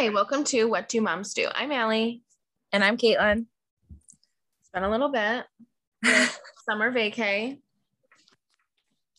Hey, 0.00 0.08
welcome 0.08 0.44
to 0.44 0.64
What 0.64 0.88
Do 0.88 1.02
Moms 1.02 1.34
Do? 1.34 1.46
I'm 1.54 1.70
Allie. 1.70 2.22
And 2.72 2.82
I'm 2.82 2.96
Caitlin. 2.96 3.44
It's 3.90 4.70
been 4.72 4.82
a 4.82 4.90
little 4.90 5.10
bit. 5.10 5.44
Summer 6.64 6.90
vacay. 6.90 7.58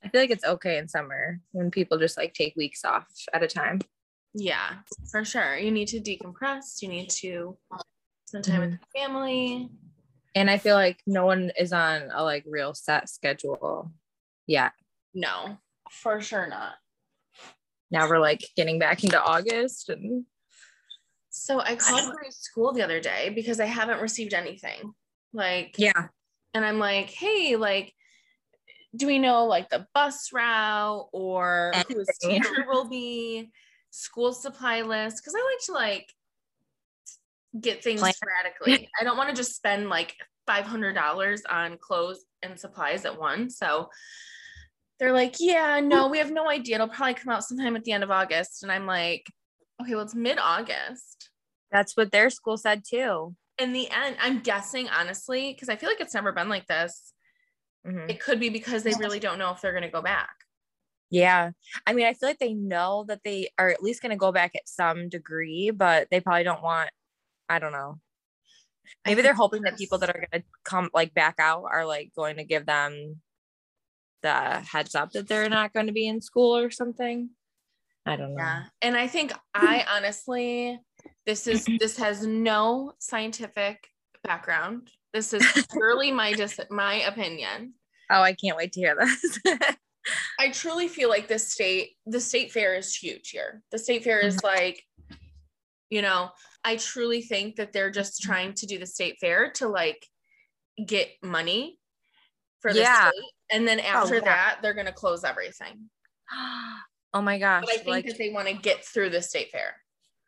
I 0.04 0.10
feel 0.10 0.22
like 0.22 0.32
it's 0.32 0.44
okay 0.44 0.80
in 0.80 0.88
summer 0.88 1.40
when 1.52 1.70
people 1.70 2.00
just 2.00 2.18
like 2.18 2.34
take 2.34 2.56
weeks 2.56 2.84
off 2.84 3.06
at 3.32 3.44
a 3.44 3.48
time. 3.48 3.82
Yeah, 4.34 4.78
for 5.12 5.24
sure. 5.24 5.56
You 5.56 5.70
need 5.70 5.88
to 5.90 6.00
decompress. 6.00 6.82
You 6.82 6.88
need 6.88 7.12
to 7.12 7.60
spend 8.26 8.46
time 8.46 8.62
with 8.62 8.70
mm-hmm. 8.72 8.78
your 8.96 9.08
family. 9.08 9.70
And 10.34 10.50
I 10.50 10.58
feel 10.58 10.74
like 10.74 11.00
no 11.06 11.28
one 11.28 11.52
is 11.60 11.74
on 11.74 12.10
a 12.12 12.24
like 12.24 12.44
real 12.48 12.74
set 12.74 13.08
schedule 13.08 13.92
yet. 14.48 14.72
No, 15.14 15.60
for 15.92 16.22
sure 16.22 16.48
not. 16.48 16.74
Now 17.92 18.10
we're 18.10 18.18
like 18.18 18.44
getting 18.56 18.80
back 18.80 19.04
into 19.04 19.22
August 19.22 19.90
and 19.90 20.26
So 21.32 21.62
I 21.62 21.76
called 21.76 22.14
my 22.22 22.30
school 22.30 22.74
the 22.74 22.84
other 22.84 23.00
day 23.00 23.30
because 23.34 23.62
I 23.62 23.66
haven't 23.66 24.02
received 24.02 24.34
anything. 24.34 24.94
Like, 25.34 25.76
yeah. 25.78 26.08
and 26.54 26.66
I'm 26.66 26.78
like, 26.78 27.10
hey, 27.10 27.56
like, 27.56 27.94
do 28.96 29.08
we 29.08 29.18
know 29.18 29.46
like 29.46 29.70
the 29.70 29.88
bus 29.94 30.34
route 30.34 31.08
or 31.14 31.72
who 31.88 32.00
his 32.00 32.10
teacher 32.22 32.66
will 32.68 32.90
be, 32.90 33.50
school 33.92 34.34
supply 34.34 34.82
list? 34.82 35.18
Because 35.18 35.34
I 35.34 35.40
like 35.40 35.66
to 35.68 35.72
like 35.72 36.14
get 37.62 37.82
things 37.82 38.02
Plan. 38.02 38.14
sporadically. 38.14 38.90
I 39.00 39.06
don't 39.06 39.18
want 39.18 39.30
to 39.30 39.36
just 39.36 39.56
spend 39.56 39.88
like 39.88 40.16
five 40.46 40.66
hundred 40.66 40.96
dollars 40.96 41.44
on 41.50 41.78
clothes 41.78 42.26
and 42.44 42.60
supplies 42.60 43.06
at 43.06 43.18
once. 43.18 43.58
So 43.58 43.90
they're 45.00 45.14
like, 45.14 45.38
yeah, 45.40 45.80
no, 45.80 46.10
we 46.10 46.18
have 46.18 46.32
no 46.32 46.50
idea. 46.50 46.76
It'll 46.76 46.90
probably 46.90 47.14
come 47.14 47.34
out 47.34 47.46
sometime 47.46 47.78
at 47.78 47.86
the 47.86 47.94
end 47.94 48.04
of 48.04 48.12
August. 48.12 48.64
And 48.64 48.72
I'm 48.72 48.86
like, 48.86 49.26
okay, 49.82 49.96
well, 49.96 50.04
it's 50.04 50.16
mid-August 50.16 51.30
That's 51.72 51.96
what 51.98 52.12
their 52.12 52.30
school 52.30 52.58
said 52.58 52.84
too. 52.88 53.36
in 53.60 53.74
the 53.74 53.90
end, 53.92 54.16
I'm 54.22 54.40
guessing 54.42 54.88
honestly, 54.90 55.54
because 55.54 55.70
I 55.70 55.76
feel 55.76 55.90
like 55.90 56.00
it's 56.02 56.14
never 56.14 56.32
been 56.32 56.50
like 56.50 56.68
this. 56.68 57.14
Mhm. 57.86 58.10
It 58.10 58.20
could 58.20 58.40
be 58.40 58.50
because 58.50 58.84
they 58.84 58.94
really 59.00 59.20
don't 59.20 59.40
know 59.40 59.52
if 59.52 59.62
they're 59.62 59.72
going 59.72 59.84
to 59.84 59.90
go 59.90 60.02
back. 60.02 60.36
Yeah. 61.10 61.52
I 61.86 61.94
mean, 61.94 62.06
I 62.06 62.14
feel 62.14 62.30
like 62.30 62.40
they 62.40 62.54
know 62.54 63.06
that 63.08 63.22
they 63.24 63.50
are 63.58 63.70
at 63.70 63.84
least 63.84 64.02
going 64.02 64.12
to 64.12 64.16
go 64.18 64.32
back 64.32 64.56
at 64.56 64.68
some 64.70 65.10
degree, 65.10 65.72
but 65.72 66.08
they 66.10 66.22
probably 66.22 66.44
don't 66.44 66.64
want, 66.64 66.90
I 67.50 67.60
don't 67.60 67.74
know. 67.74 68.00
Maybe 69.06 69.22
they're 69.22 69.34
hoping 69.34 69.64
that 69.64 69.78
people 69.78 69.98
that 70.00 70.10
are 70.10 70.26
going 70.32 70.42
to 70.42 70.48
come 70.64 70.90
like 70.94 71.14
back 71.14 71.36
out 71.40 71.66
are 71.72 71.86
like 71.86 72.12
going 72.16 72.38
to 72.38 72.44
give 72.44 72.66
them 72.66 73.22
the 74.22 74.34
heads 74.62 74.96
up 74.96 75.12
that 75.12 75.28
they're 75.28 75.50
not 75.50 75.74
going 75.74 75.88
to 75.88 75.94
be 75.94 76.08
in 76.08 76.22
school 76.22 76.56
or 76.56 76.70
something. 76.72 77.32
I 78.06 78.16
don't 78.16 78.36
know. 78.36 78.42
Yeah. 78.42 78.64
And 78.82 78.96
I 78.96 79.08
think 79.08 79.34
I 79.54 79.86
honestly, 79.90 80.80
this 81.26 81.48
is, 81.48 81.68
this 81.80 81.98
has 81.98 82.26
no 82.26 82.94
scientific 83.00 83.88
background. 84.24 84.90
This 85.14 85.34
is 85.34 85.46
purely 85.72 86.12
my 86.12 86.34
dis- 86.34 86.60
my 86.70 86.96
opinion. 87.02 87.74
Oh, 88.10 88.22
I 88.22 88.34
can't 88.34 88.58
wait 88.58 88.74
to 88.74 88.80
hear 88.80 88.96
this. 89.00 89.40
I 90.40 90.50
truly 90.50 90.88
feel 90.88 91.10
like 91.10 91.28
the 91.28 91.38
state, 91.38 91.92
the 92.08 92.20
state 92.20 92.52
fair 92.52 92.76
is 92.76 92.96
huge 92.96 93.30
here. 93.30 93.62
The 93.72 93.78
state 93.78 94.04
fair 94.04 94.20
is 94.20 94.38
mm-hmm. 94.38 94.48
like, 94.48 94.84
you 95.90 96.02
know, 96.02 96.32
I 96.64 96.78
truly 96.78 97.22
think 97.22 97.58
that 97.58 97.72
they're 97.72 97.92
just 97.92 98.22
trying 98.22 98.54
to 98.56 98.66
do 98.66 98.80
the 98.80 98.86
state 98.86 99.18
fair 99.22 99.52
to 99.54 99.68
like 99.68 100.08
get 100.86 101.10
money 101.22 101.78
for 102.62 102.74
the 102.74 102.80
Yeah. 102.80 103.10
state. 103.10 103.24
And 103.52 103.68
then 103.68 103.80
oh, 103.80 103.84
after 103.84 104.16
yeah. 104.16 104.22
that, 104.22 104.60
they're 104.62 104.74
gonna 104.74 104.92
close 104.92 105.24
everything. 105.24 105.90
oh 107.14 107.22
my 107.22 107.38
gosh. 107.40 107.64
But 107.66 107.72
I 107.74 107.76
think 107.78 107.88
like 107.88 108.06
that 108.06 108.18
they 108.18 108.30
want 108.32 108.48
to 108.48 108.54
get 108.54 108.84
through 108.86 109.10
the 109.12 109.22
state 109.22 109.52
fair. 109.52 109.76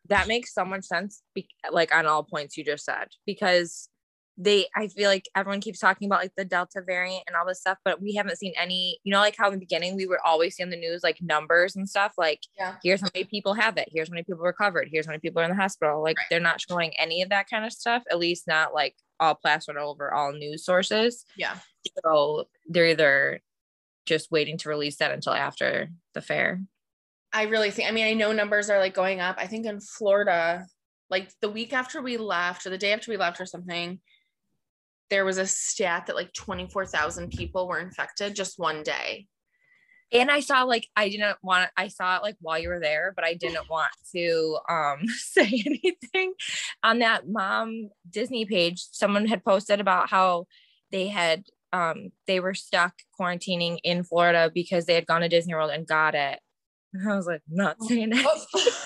that 0.10 0.28
makes 0.28 0.54
so 0.54 0.66
much 0.66 0.84
sense 0.86 1.22
be- 1.34 1.48
like 1.72 1.94
on 1.96 2.06
all 2.06 2.24
points 2.24 2.58
you 2.58 2.64
just 2.66 2.84
said 2.86 3.08
because 3.26 3.88
they 4.36 4.66
i 4.76 4.88
feel 4.88 5.08
like 5.12 5.26
everyone 5.36 5.62
keeps 5.62 5.78
talking 5.78 6.08
about 6.08 6.20
like 6.20 6.32
the 6.36 6.44
delta 6.44 6.82
variant 6.84 7.24
and 7.28 7.36
all 7.36 7.46
this 7.46 7.60
stuff 7.60 7.78
but 7.86 8.02
we 8.02 8.16
haven't 8.16 8.36
seen 8.36 8.52
any 8.58 8.98
you 9.04 9.12
know 9.14 9.20
like 9.20 9.36
how 9.38 9.46
in 9.48 9.54
the 9.54 9.60
beginning 9.60 9.96
we 9.96 10.08
would 10.08 10.18
always 10.26 10.56
see 10.56 10.64
on 10.64 10.72
the 10.72 10.76
news 10.76 11.04
like 11.04 11.20
numbers 11.22 11.76
and 11.76 11.88
stuff 11.88 12.14
like 12.18 12.40
Yeah. 12.58 12.76
here's 12.84 13.00
how 13.00 13.10
many 13.14 13.26
people 13.26 13.54
have 13.54 13.78
it 13.78 13.90
here's 13.92 14.08
how 14.10 14.14
many 14.14 14.24
people 14.24 14.42
recovered 14.42 14.90
here's 14.92 15.06
how 15.06 15.12
many 15.12 15.20
people 15.20 15.40
are 15.40 15.46
in 15.46 15.52
the 15.52 15.56
hospital 15.56 16.02
like 16.02 16.18
Right. 16.18 16.26
they're 16.32 16.40
not 16.40 16.60
showing 16.60 16.92
any 16.98 17.22
of 17.22 17.30
that 17.30 17.48
kind 17.48 17.64
of 17.64 17.72
stuff 17.72 18.02
at 18.10 18.18
least 18.18 18.48
not 18.48 18.74
like 18.74 18.96
all 19.20 19.36
plastered 19.36 19.78
over 19.78 20.12
all 20.12 20.34
news 20.34 20.66
sources 20.66 21.26
Yeah. 21.38 21.56
so 22.04 22.46
they're 22.68 22.88
either 22.88 23.40
just 24.08 24.32
waiting 24.32 24.58
to 24.58 24.70
release 24.70 24.96
that 24.98 25.12
until 25.12 25.34
after 25.34 25.90
the 26.16 26.22
fair 26.22 26.60
I 27.34 27.44
really 27.44 27.72
think, 27.72 27.90
I 27.90 27.92
mean, 27.92 28.06
I 28.06 28.14
know 28.14 28.32
numbers 28.32 28.70
are 28.70 28.80
like 28.80 28.94
going 28.94 29.20
up. 29.20 29.38
I 29.40 29.48
think 29.48 29.66
in 29.66 29.80
Florida, 29.82 30.66
like 31.10 31.32
the 31.42 31.50
week 31.50 31.74
after 31.74 32.02
we 32.02 32.18
left 32.18 32.66
or 32.66 32.70
the 32.70 32.78
day 32.78 32.94
after 32.94 33.12
we 33.12 33.18
left 33.18 33.42
or 33.42 33.46
something, 33.46 34.00
there 35.10 35.26
was 35.26 35.38
a 35.38 35.48
stat 35.48 36.06
that 36.08 36.16
like 36.16 36.34
24,000 36.34 37.30
people 37.32 37.68
were 37.68 37.80
infected 37.80 38.36
just 38.36 38.58
one 38.60 38.84
day. 38.84 39.28
and 40.12 40.30
i 40.32 40.40
saw 40.40 40.64
like 40.64 40.88
i 40.96 41.10
didn't 41.10 41.38
want 41.44 41.70
i 41.78 41.88
saw 41.88 42.18
it 42.18 42.24
like 42.24 42.36
while 42.40 42.60
you 42.60 42.70
were 42.70 42.80
there 42.80 43.12
but 43.16 43.26
i 43.26 43.34
didn't 43.34 43.70
want 43.76 43.92
to 44.12 44.58
um 44.70 45.00
say 45.08 45.64
anything 45.66 46.34
on 46.84 47.00
that 47.00 47.28
mom 47.28 47.90
disney 48.10 48.46
page 48.46 48.86
someone 48.92 49.26
had 49.28 49.44
posted 49.44 49.80
about 49.80 50.10
how 50.10 50.46
they 50.92 51.08
had 51.08 51.44
um 51.74 52.12
they 52.28 52.40
were 52.40 52.54
stuck 52.54 52.94
quarantining 53.20 53.78
in 53.84 54.04
florida 54.04 54.52
because 54.54 54.86
they 54.86 54.96
had 54.96 55.08
gone 55.08 55.22
to 55.22 55.30
disney 55.30 55.54
world 55.54 55.72
and 55.72 55.88
got 55.88 56.16
it 56.16 56.40
and 56.94 57.10
i 57.12 57.16
was 57.16 57.28
like 57.28 57.42
not 57.50 57.76
oh. 57.82 57.88
saying 57.88 58.10
it 58.14 58.26
oh. 58.26 58.84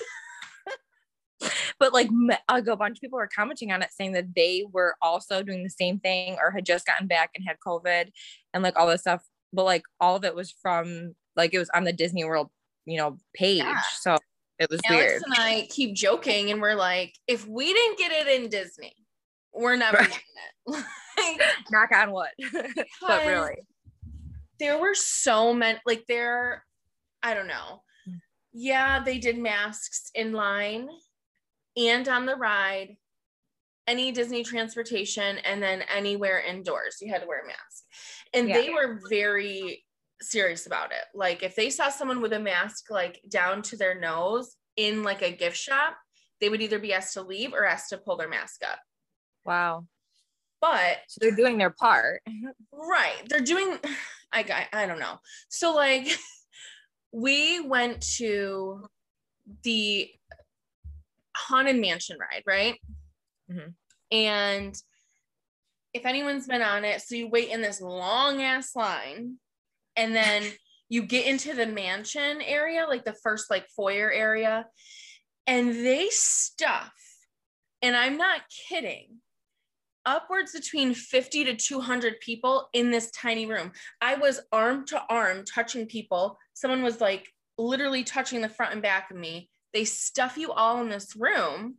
but 1.78 1.92
like 1.92 2.08
a 2.48 2.76
bunch 2.76 2.98
of 2.98 3.00
people 3.00 3.18
were 3.18 3.28
commenting 3.34 3.70
on 3.70 3.82
it 3.82 3.90
saying 3.92 4.12
that 4.12 4.34
they 4.34 4.64
were 4.72 4.96
also 5.00 5.42
doing 5.42 5.62
the 5.62 5.70
same 5.70 5.98
thing 6.00 6.36
or 6.42 6.50
had 6.50 6.66
just 6.66 6.86
gotten 6.86 7.06
back 7.06 7.30
and 7.34 7.44
had 7.46 7.56
covid 7.64 8.10
and 8.52 8.62
like 8.62 8.78
all 8.78 8.86
this 8.86 9.02
stuff. 9.02 9.22
But 9.52 9.64
like 9.64 9.84
all 10.00 10.16
of 10.16 10.24
it 10.24 10.34
was 10.34 10.50
from 10.50 11.14
like 11.36 11.54
it 11.54 11.58
was 11.58 11.70
on 11.70 11.84
the 11.84 11.92
disney 11.92 12.24
world 12.24 12.50
you 12.86 12.98
know 12.98 13.16
page. 13.34 13.58
Yeah. 13.58 13.80
so 14.00 14.18
it 14.58 14.68
was 14.70 14.80
Alex 14.86 15.04
weird. 15.04 15.22
and 15.24 15.34
I 15.36 15.68
keep 15.70 15.94
joking 15.94 16.50
and 16.50 16.60
we're 16.60 16.74
like, 16.74 17.14
if 17.28 17.46
we 17.46 17.72
didn't 17.72 17.96
get 17.96 18.10
it 18.10 18.26
in 18.26 18.48
Disney, 18.48 18.92
we're 19.54 19.76
never 19.76 19.98
Right. 19.98 20.08
getting 20.08 20.78
it. 20.80 20.84
Like, 21.18 21.42
knock 21.72 21.90
on 21.92 22.12
wood. 22.12 22.28
But 23.00 23.26
really. 23.26 23.56
there 24.60 24.78
were 24.78 24.94
so 24.94 25.52
many 25.52 25.76
like 25.84 26.04
there 26.06 26.64
i 27.24 27.34
don't 27.34 27.48
know 27.48 27.82
yeah 28.52 29.02
they 29.02 29.18
did 29.18 29.38
masks 29.38 30.10
in 30.14 30.32
line 30.32 30.88
and 31.76 32.08
on 32.08 32.26
the 32.26 32.34
ride 32.36 32.96
any 33.86 34.10
disney 34.12 34.42
transportation 34.42 35.38
and 35.38 35.62
then 35.62 35.82
anywhere 35.94 36.40
indoors 36.40 36.96
you 37.00 37.12
had 37.12 37.20
to 37.22 37.26
wear 37.28 37.42
a 37.42 37.46
mask 37.46 37.84
and 38.34 38.48
Yeah. 38.48 38.60
they 38.60 38.70
were 38.70 39.00
very 39.08 39.84
serious 40.20 40.66
about 40.66 40.90
it 40.92 41.04
like 41.14 41.42
if 41.42 41.54
they 41.54 41.70
saw 41.70 41.88
someone 41.88 42.20
with 42.20 42.32
a 42.32 42.40
mask 42.40 42.90
like 42.90 43.20
down 43.28 43.62
to 43.62 43.76
their 43.76 43.98
nose 43.98 44.56
in 44.76 45.02
like 45.02 45.22
a 45.22 45.30
gift 45.30 45.56
shop 45.56 45.94
they 46.40 46.48
would 46.48 46.60
either 46.62 46.78
be 46.78 46.92
asked 46.92 47.14
to 47.14 47.22
leave 47.22 47.52
or 47.52 47.64
asked 47.64 47.90
to 47.90 47.98
pull 47.98 48.16
their 48.16 48.28
mask 48.28 48.62
up 48.64 48.78
wow 49.44 49.84
but 50.60 50.98
so 51.06 51.18
they're 51.20 51.36
doing 51.36 51.56
their 51.58 51.70
part 51.70 52.22
Right. 52.72 53.28
They're 53.28 53.40
doing 53.40 53.78
I 54.32 54.42
got 54.42 54.64
I 54.72 54.86
don't 54.86 54.98
know. 55.00 55.18
So 55.48 55.74
like 55.74 56.06
we 57.12 57.60
went 57.60 58.02
to 58.16 58.86
the 59.62 60.10
haunted 61.36 61.76
mansion 61.76 62.18
ride, 62.18 62.42
right? 62.46 62.80
Mhm. 63.50 63.74
And 64.10 64.82
if 65.94 66.04
anyone's 66.04 66.46
been 66.46 66.62
on 66.62 66.84
it, 66.84 67.00
so 67.02 67.14
you 67.14 67.28
wait 67.28 67.48
in 67.48 67.62
this 67.62 67.80
long 67.80 68.42
ass 68.42 68.76
line 68.76 69.38
and 69.96 70.14
then 70.14 70.42
you 70.88 71.02
get 71.02 71.26
into 71.26 71.54
the 71.54 71.66
mansion 71.66 72.40
area, 72.40 72.86
like 72.86 73.04
the 73.04 73.16
first 73.22 73.50
like 73.50 73.68
foyer 73.68 74.10
area, 74.10 74.66
and 75.46 75.70
they 75.70 76.08
stuff, 76.10 76.92
and 77.82 77.96
I'm 77.96 78.16
not 78.16 78.42
kidding, 78.48 79.20
upwards 80.08 80.52
between 80.52 80.94
50 80.94 81.44
to 81.44 81.54
200 81.56 82.18
people 82.20 82.68
in 82.72 82.90
this 82.90 83.10
tiny 83.10 83.46
room. 83.46 83.70
I 84.00 84.14
was 84.16 84.40
arm 84.50 84.86
to 84.86 85.02
arm 85.08 85.44
touching 85.44 85.86
people. 85.86 86.38
Someone 86.54 86.82
was 86.82 87.00
like 87.00 87.28
literally 87.58 88.02
touching 88.04 88.40
the 88.40 88.48
front 88.48 88.72
and 88.72 88.82
back 88.82 89.10
of 89.10 89.16
me. 89.16 89.50
They 89.74 89.84
stuff 89.84 90.36
you 90.38 90.50
all 90.52 90.80
in 90.80 90.88
this 90.88 91.14
room. 91.14 91.76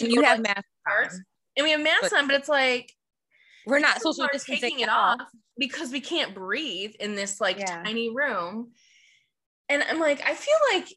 and 0.00 0.10
you 0.12 0.22
have 0.22 0.38
like, 0.38 0.54
masks 0.88 1.14
on. 1.14 1.24
and 1.56 1.64
we 1.64 1.70
have 1.72 1.80
masks 1.80 2.10
But- 2.10 2.18
on, 2.20 2.26
but 2.28 2.36
it's 2.36 2.48
like 2.48 2.90
we're 3.66 3.78
not 3.80 4.00
social 4.00 4.26
distancing 4.32 4.60
taking 4.60 4.80
it 4.80 4.88
off 4.88 5.20
because 5.58 5.92
we 5.92 6.00
can't 6.00 6.34
breathe 6.34 6.92
in 6.98 7.14
this 7.14 7.40
like 7.40 7.58
Yeah. 7.58 7.82
tiny 7.82 8.08
room. 8.14 8.72
And 9.68 9.82
I'm 9.82 9.98
like, 10.00 10.20
I 10.26 10.34
feel 10.34 10.56
like, 10.72 10.88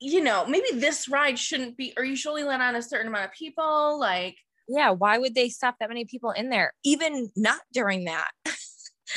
you 0.00 0.22
know, 0.22 0.46
maybe 0.46 0.66
this 0.74 1.08
ride 1.08 1.38
shouldn't 1.38 1.76
be, 1.76 1.92
or 1.96 2.04
you 2.04 2.16
should 2.16 2.30
only 2.30 2.44
let 2.44 2.60
on 2.60 2.76
a 2.76 2.82
certain 2.82 3.08
amount 3.08 3.26
of 3.26 3.32
people. 3.32 3.98
Like, 3.98 4.36
yeah 4.68 4.90
why 4.90 5.18
would 5.18 5.34
they 5.34 5.48
stuff 5.48 5.74
that 5.80 5.88
many 5.88 6.04
people 6.04 6.30
in 6.30 6.50
there 6.50 6.72
even 6.84 7.30
not 7.36 7.60
during 7.72 8.04
that 8.04 8.30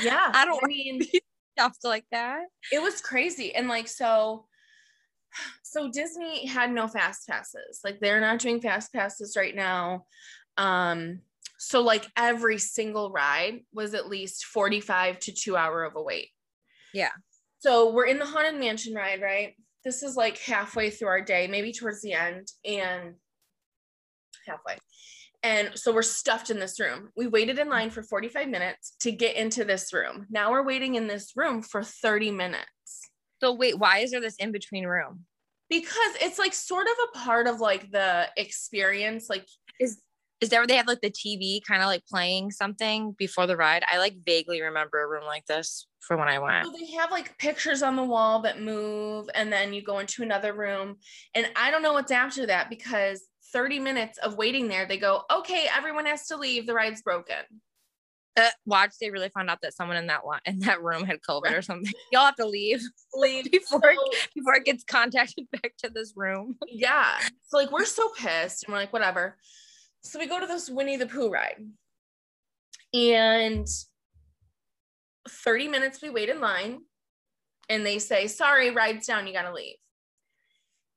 yeah, 0.01 0.31
I 0.33 0.45
don't- 0.45 0.63
I 0.63 0.67
mean, 0.67 1.01
stuff 1.57 1.75
like 1.83 2.05
that 2.11 2.43
it 2.71 2.81
was 2.81 3.01
crazy. 3.01 3.53
And 3.53 3.67
like, 3.67 3.87
so 3.87 4.45
So 5.63 5.89
Disney 5.91 6.45
had 6.45 6.71
no 6.71 6.87
fast 6.87 7.27
passes. 7.27 7.79
Like 7.83 7.99
they're 7.99 8.21
not 8.21 8.39
doing 8.39 8.61
fast 8.61 8.91
passes 8.93 9.35
right 9.37 9.55
now. 9.55 10.05
Um, 10.57 11.21
so 11.57 11.81
like 11.81 12.07
every 12.17 12.57
single 12.57 13.11
ride 13.11 13.61
was 13.73 13.93
at 13.93 14.09
least 14.09 14.45
45 14.45 15.19
to 15.19 15.31
two 15.31 15.55
hour 15.55 15.83
of 15.83 15.95
a 15.95 16.01
wait. 16.01 16.29
Yeah. 16.93 17.11
So 17.59 17.91
we're 17.91 18.07
in 18.07 18.19
the 18.19 18.25
Haunted 18.25 18.59
Mansion 18.59 18.93
ride, 18.93 19.21
right? 19.21 19.53
This 19.85 20.03
is 20.03 20.15
like 20.15 20.37
halfway 20.39 20.89
through 20.89 21.07
our 21.09 21.21
day, 21.21 21.47
maybe 21.47 21.71
towards 21.71 22.01
the 22.01 22.13
end, 22.13 22.47
and 22.65 23.15
halfway. 24.47 24.77
And 25.43 25.71
so 25.75 25.91
we're 25.93 26.03
stuffed 26.03 26.49
in 26.49 26.59
this 26.59 26.79
room. 26.79 27.09
We 27.15 27.27
waited 27.27 27.57
in 27.57 27.69
line 27.69 27.89
for 27.89 28.03
45 28.03 28.47
minutes 28.47 28.95
to 28.99 29.11
get 29.11 29.35
into 29.35 29.63
this 29.65 29.91
room. 29.91 30.27
Now 30.29 30.51
we're 30.51 30.63
waiting 30.63 30.95
in 30.95 31.07
this 31.07 31.31
room 31.35 31.61
for 31.63 31.83
30 31.83 32.31
minutes. 32.31 33.09
So 33.41 33.53
wait, 33.53 33.79
why 33.79 33.99
is 33.99 34.11
there 34.11 34.21
this 34.21 34.35
in 34.35 34.51
between 34.51 34.85
room? 34.85 35.25
Because 35.69 36.15
it's 36.21 36.37
like 36.37 36.53
sort 36.53 36.85
of 36.87 36.93
a 37.09 37.17
part 37.17 37.47
of 37.47 37.59
like 37.59 37.91
the 37.91 38.27
experience. 38.37 39.29
Like, 39.29 39.47
Is 39.79 40.01
is 40.41 40.49
there 40.49 40.59
where 40.59 40.67
they 40.67 40.75
have 40.75 40.87
like 40.87 41.01
the 41.01 41.11
TV 41.11 41.61
kind 41.63 41.83
of 41.83 41.87
like 41.87 42.03
playing 42.07 42.49
something 42.49 43.13
before 43.17 43.45
the 43.45 43.55
ride? 43.55 43.83
I 43.89 43.99
like 43.99 44.15
vaguely 44.25 44.61
remember 44.61 45.01
a 45.01 45.07
room 45.07 45.23
like 45.25 45.45
this 45.45 45.87
from 45.99 46.19
when 46.19 46.27
I 46.29 46.39
went. 46.39 46.65
so 46.65 46.71
they 46.71 46.91
have 46.97 47.11
like 47.11 47.37
pictures 47.37 47.83
on 47.83 47.95
the 47.95 48.03
wall 48.03 48.41
that 48.41 48.59
move, 48.59 49.29
and 49.35 49.53
then 49.53 49.71
you 49.71 49.83
go 49.83 49.99
into 49.99 50.23
another 50.23 50.53
room. 50.53 50.97
And 51.35 51.47
I 51.55 51.69
don't 51.69 51.83
know 51.83 51.93
what's 51.93 52.11
after 52.11 52.47
that 52.47 52.71
because 52.71 53.23
30 53.53 53.79
minutes 53.79 54.17
of 54.19 54.37
waiting 54.37 54.67
there, 54.67 54.85
they 54.85 54.97
go, 54.97 55.23
okay, 55.31 55.67
everyone 55.75 56.05
has 56.05 56.27
to 56.27 56.37
leave. 56.37 56.65
The 56.67 56.73
ride's 56.73 57.01
broken. 57.01 57.35
Uh, 58.37 58.47
watch, 58.65 58.91
they 59.01 59.09
really 59.11 59.27
found 59.29 59.49
out 59.49 59.59
that 59.61 59.73
someone 59.73 59.97
in 59.97 60.07
that 60.07 60.21
in 60.45 60.59
that 60.59 60.81
room 60.81 61.03
had 61.03 61.19
COVID 61.27 61.57
or 61.57 61.61
something. 61.61 61.91
Y'all 62.13 62.25
have 62.25 62.35
to 62.37 62.45
leave 62.47 62.81
Leave 63.13 63.45
before 63.51 63.81
So- 63.81 64.11
before 64.33 64.55
it 64.55 64.63
gets 64.65 64.83
contacted 64.85 65.47
back 65.51 65.73
to 65.79 65.89
this 65.89 66.13
room. 66.15 66.57
yeah. 66.67 67.17
So 67.47 67.57
like 67.57 67.71
we're 67.71 67.85
so 67.85 68.09
pissed 68.17 68.63
and 68.63 68.73
we're 68.73 68.79
like, 68.79 68.93
whatever. 68.93 69.37
So 70.03 70.17
we 70.17 70.27
go 70.27 70.39
to 70.39 70.47
this 70.47 70.69
Winnie 70.69 70.97
the 70.97 71.05
Pooh 71.07 71.29
ride. 71.29 71.57
And 72.93 73.67
30 75.29 75.67
minutes 75.67 76.01
we 76.01 76.09
wait 76.09 76.29
in 76.29 76.39
line 76.41 76.79
and 77.69 77.85
they 77.85 77.99
say, 77.99 78.27
sorry, 78.27 78.71
ride's 78.71 79.07
down, 79.07 79.27
you 79.27 79.33
gotta 79.33 79.53
leave. 79.53 79.75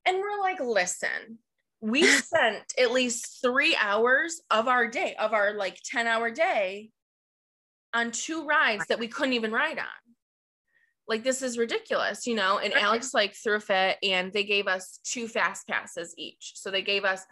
And 0.07 0.19
we're 0.19 0.41
like, 0.41 0.61
listen, 0.61 1.39
we 1.85 2.03
spent 2.03 2.63
at 2.81 2.93
least 2.93 3.41
three 3.43 3.77
hours 3.79 4.41
of 4.51 4.69
our 4.69 4.89
day, 4.89 5.15
of 5.19 5.35
our 5.35 5.53
like 5.53 5.79
10 5.85 6.07
hour 6.07 6.31
day 6.31 6.91
on 7.93 8.11
two 8.11 8.47
rides 8.47 8.87
that 8.89 8.99
we 8.99 9.07
couldn't 9.07 9.35
even 9.35 9.53
ride 9.53 9.79
on. 9.79 9.85
Like 11.07 11.23
this 11.23 11.43
is 11.43 11.59
ridiculous, 11.59 12.27
you 12.27 12.37
know? 12.37 12.59
And 12.59 12.73
Alex 12.73 13.13
like 13.13 13.35
threw 13.35 13.57
a 13.57 13.61
fit 13.61 13.99
and 14.03 14.33
they 14.33 14.45
gave 14.45 14.67
us 14.67 14.99
two 15.05 15.29
fast 15.29 15.69
passes 15.69 16.15
each. 16.17 16.53
So 16.55 16.71
they 16.71 16.81
gave 16.81 17.05
us 17.05 17.23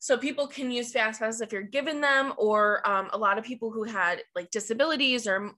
so 0.00 0.18
people 0.18 0.48
can 0.48 0.70
use 0.70 0.92
fast 0.92 1.20
passes 1.20 1.40
if 1.40 1.50
you're 1.50 1.62
given 1.62 2.02
them, 2.02 2.34
or 2.36 2.86
um, 2.86 3.08
a 3.14 3.18
lot 3.18 3.38
of 3.38 3.44
people 3.44 3.70
who 3.70 3.84
had 3.84 4.20
like 4.34 4.50
disabilities 4.50 5.26
or 5.26 5.52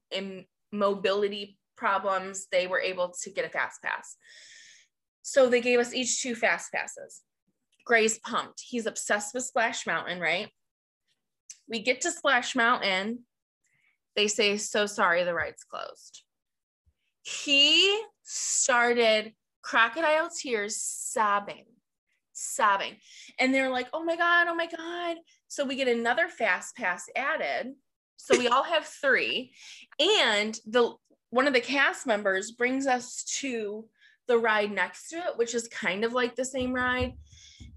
mobility 0.71 1.59
problems, 1.77 2.47
they 2.53 2.69
were 2.69 2.81
able 2.81 3.13
to 3.25 3.31
get 3.31 3.45
a 3.45 3.49
fast 3.49 3.83
pass. 3.83 4.15
So 5.23 5.49
they 5.49 5.61
gave 5.61 5.81
us 5.81 5.93
each 5.93 6.23
two 6.23 6.37
fast 6.37 6.71
passes. 6.73 7.23
Gray's 7.87 8.19
pumped. 8.19 8.61
He's 8.61 8.85
obsessed 8.85 9.33
with 9.33 9.45
Splash 9.45 9.87
Mountain, 9.87 10.21
right? 10.21 10.51
We 11.69 11.81
get 11.81 12.03
to 12.03 12.11
Splash 12.11 12.55
Mountain. 12.55 13.21
They 14.17 14.29
say, 14.29 14.59
So 14.59 14.87
sorry, 14.87 15.25
the 15.25 15.35
ride's 15.35 15.65
closed. 15.65 16.23
He 17.23 18.03
started 18.23 19.33
crocodile 19.63 20.29
tears, 20.29 20.77
sobbing, 20.77 21.65
sobbing. 22.33 22.97
And 23.39 23.55
they're 23.55 23.71
like, 23.71 23.89
Oh 23.93 24.05
my 24.05 24.17
God, 24.17 24.49
oh 24.49 24.55
my 24.55 24.67
God. 24.67 25.17
So 25.49 25.65
we 25.65 25.77
get 25.77 25.89
another 25.89 26.29
fast 26.29 26.77
pass 26.77 27.07
added. 27.15 27.73
So 28.17 28.37
we 28.37 28.49
all 28.49 28.65
have 28.65 28.85
three. 28.85 29.53
And 30.01 30.59
the 30.67 30.95
one 31.31 31.47
of 31.47 31.55
the 31.55 31.61
cast 31.61 32.07
members 32.07 32.51
brings 32.51 32.87
us 32.87 33.23
to 33.41 33.89
the 34.27 34.39
ride 34.39 34.73
next 34.73 35.09
to 35.09 35.17
it, 35.17 35.37
which 35.37 35.55
is 35.55 35.69
kind 35.69 36.05
of 36.05 36.13
like 36.13 36.35
the 36.35 36.45
same 36.45 36.73
ride. 36.73 37.13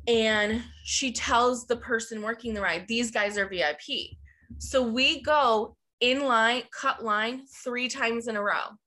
And 0.07 0.63
she 0.83 1.11
tells 1.11 1.67
the 1.67 1.75
person 1.75 2.21
working 2.21 2.53
the 2.53 2.61
ride, 2.61 2.87
these 2.87 3.11
guys 3.11 3.37
are 3.37 3.47
VIP. 3.47 4.17
So 4.57 4.81
we 4.81 5.21
go 5.21 5.75
in 5.99 6.25
line, 6.25 6.63
cut 6.71 7.03
line 7.03 7.43
three 7.63 7.87
times 7.87 8.27
in 8.27 8.35
a 8.35 8.41
row. 8.41 8.77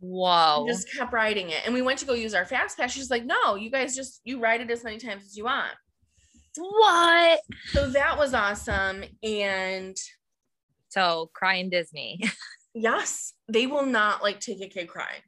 Whoa. 0.00 0.64
We 0.64 0.70
just 0.70 0.92
kept 0.92 1.12
riding 1.12 1.50
it. 1.50 1.62
And 1.64 1.74
we 1.74 1.82
went 1.82 1.98
to 2.00 2.06
go 2.06 2.12
use 2.12 2.34
our 2.34 2.44
fast 2.44 2.78
pass. 2.78 2.92
She's 2.92 3.10
like, 3.10 3.24
no, 3.24 3.56
you 3.56 3.70
guys 3.70 3.96
just 3.96 4.20
you 4.24 4.40
ride 4.40 4.60
it 4.60 4.70
as 4.70 4.84
many 4.84 4.98
times 4.98 5.24
as 5.24 5.36
you 5.36 5.44
want. 5.44 5.72
what? 6.56 7.40
So 7.70 7.90
that 7.90 8.16
was 8.16 8.34
awesome. 8.34 9.04
And 9.22 9.96
So 10.88 11.30
crying 11.34 11.70
Disney. 11.70 12.20
yes, 12.74 13.32
they 13.48 13.66
will 13.66 13.86
not 13.86 14.22
like 14.22 14.40
take 14.40 14.60
a 14.60 14.68
kid 14.68 14.88
crying. 14.88 15.22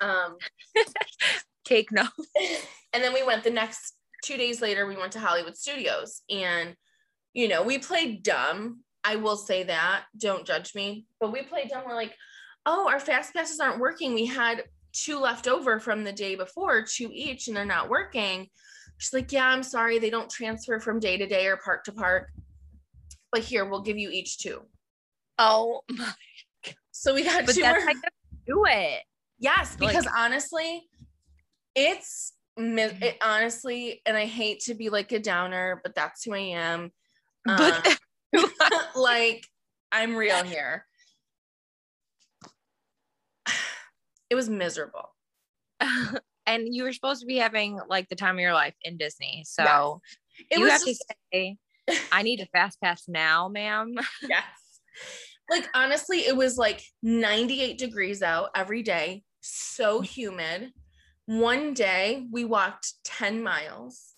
Um 0.00 0.36
Take 1.68 1.92
no. 1.92 2.04
and 2.94 3.04
then 3.04 3.12
we 3.12 3.22
went 3.22 3.44
the 3.44 3.50
next 3.50 3.94
two 4.24 4.36
days 4.38 4.60
later 4.62 4.86
we 4.86 4.96
went 4.96 5.12
to 5.12 5.20
hollywood 5.20 5.56
studios. 5.56 6.22
And 6.30 6.74
you 7.34 7.46
know 7.46 7.62
we 7.62 7.78
played 7.78 8.22
dumb. 8.22 8.80
I 9.04 9.16
will 9.16 9.36
say 9.36 9.62
that. 9.64 10.04
Don't 10.16 10.46
judge 10.46 10.74
me. 10.74 11.06
But 11.20 11.30
we 11.32 11.42
played 11.42 11.68
dumb. 11.68 11.84
We're 11.86 11.94
like 11.94 12.14
oh 12.64 12.88
our 12.88 12.98
fast 12.98 13.34
passes 13.34 13.60
aren't 13.60 13.80
working. 13.80 14.14
We 14.14 14.24
had 14.26 14.64
two 14.92 15.18
left 15.18 15.46
over 15.46 15.78
from 15.78 16.02
the 16.04 16.12
day 16.12 16.34
before 16.34 16.82
two 16.82 17.10
each 17.12 17.48
and 17.48 17.56
they're 17.56 17.66
not 17.66 17.90
working. 17.90 18.48
She's 18.96 19.12
like 19.12 19.30
yeah 19.30 19.46
i'm 19.48 19.62
sorry. 19.62 19.98
They 19.98 20.10
don't 20.10 20.30
transfer 20.30 20.80
from 20.80 20.98
day 21.00 21.18
to 21.18 21.26
day 21.26 21.46
or 21.46 21.58
park 21.58 21.84
to 21.84 21.92
park. 21.92 22.30
But 23.30 23.42
here 23.42 23.66
we'll 23.66 23.82
give 23.82 23.98
you 23.98 24.08
each 24.08 24.38
two. 24.38 24.62
Oh 25.38 25.82
my 25.90 26.12
so 26.92 27.14
we 27.14 27.22
got 27.24 27.46
but 27.46 27.54
two 27.54 27.60
that's 27.60 27.84
more. 27.84 27.94
how 27.94 27.94
you 27.94 28.54
do 28.54 28.64
it. 28.66 29.02
Yes, 29.38 29.76
Like- 29.78 29.90
because 29.90 30.08
honestly, 30.16 30.88
it's 31.78 32.32
it 32.56 33.16
honestly, 33.22 34.02
and 34.04 34.16
I 34.16 34.26
hate 34.26 34.60
to 34.60 34.74
be 34.74 34.90
like 34.90 35.12
a 35.12 35.20
downer, 35.20 35.80
but 35.84 35.94
that's 35.94 36.24
who 36.24 36.34
I 36.34 36.38
am. 36.38 36.90
But 37.44 37.86
Um, 38.34 38.44
like 38.96 39.46
I'm 39.92 40.16
real 40.16 40.42
here. 40.44 40.84
It 44.30 44.34
was 44.34 44.50
miserable. 44.50 45.14
and 46.46 46.74
you 46.74 46.82
were 46.82 46.92
supposed 46.92 47.20
to 47.22 47.26
be 47.26 47.38
having 47.38 47.80
like 47.88 48.10
the 48.10 48.14
time 48.14 48.34
of 48.34 48.40
your 48.40 48.52
life 48.52 48.74
in 48.82 48.98
Disney. 48.98 49.42
So 49.46 50.02
It 50.50 50.58
you 50.58 50.64
was 50.64 50.72
have 50.72 50.84
just, 50.84 51.02
to 51.08 51.14
say, 51.32 51.56
I 52.12 52.22
need 52.22 52.40
a 52.40 52.46
fast 52.46 52.78
pass 52.82 53.04
now, 53.08 53.48
ma'am. 53.48 53.94
yes. 54.28 54.44
Like 55.48 55.66
honestly, 55.72 56.26
it 56.26 56.36
was 56.36 56.58
like 56.58 56.82
98 57.02 57.78
degrees 57.78 58.22
out 58.22 58.50
every 58.54 58.82
day, 58.82 59.22
so 59.40 60.02
humid. 60.02 60.72
One 61.28 61.74
day 61.74 62.26
we 62.32 62.46
walked 62.46 62.94
10 63.04 63.42
miles. 63.42 64.14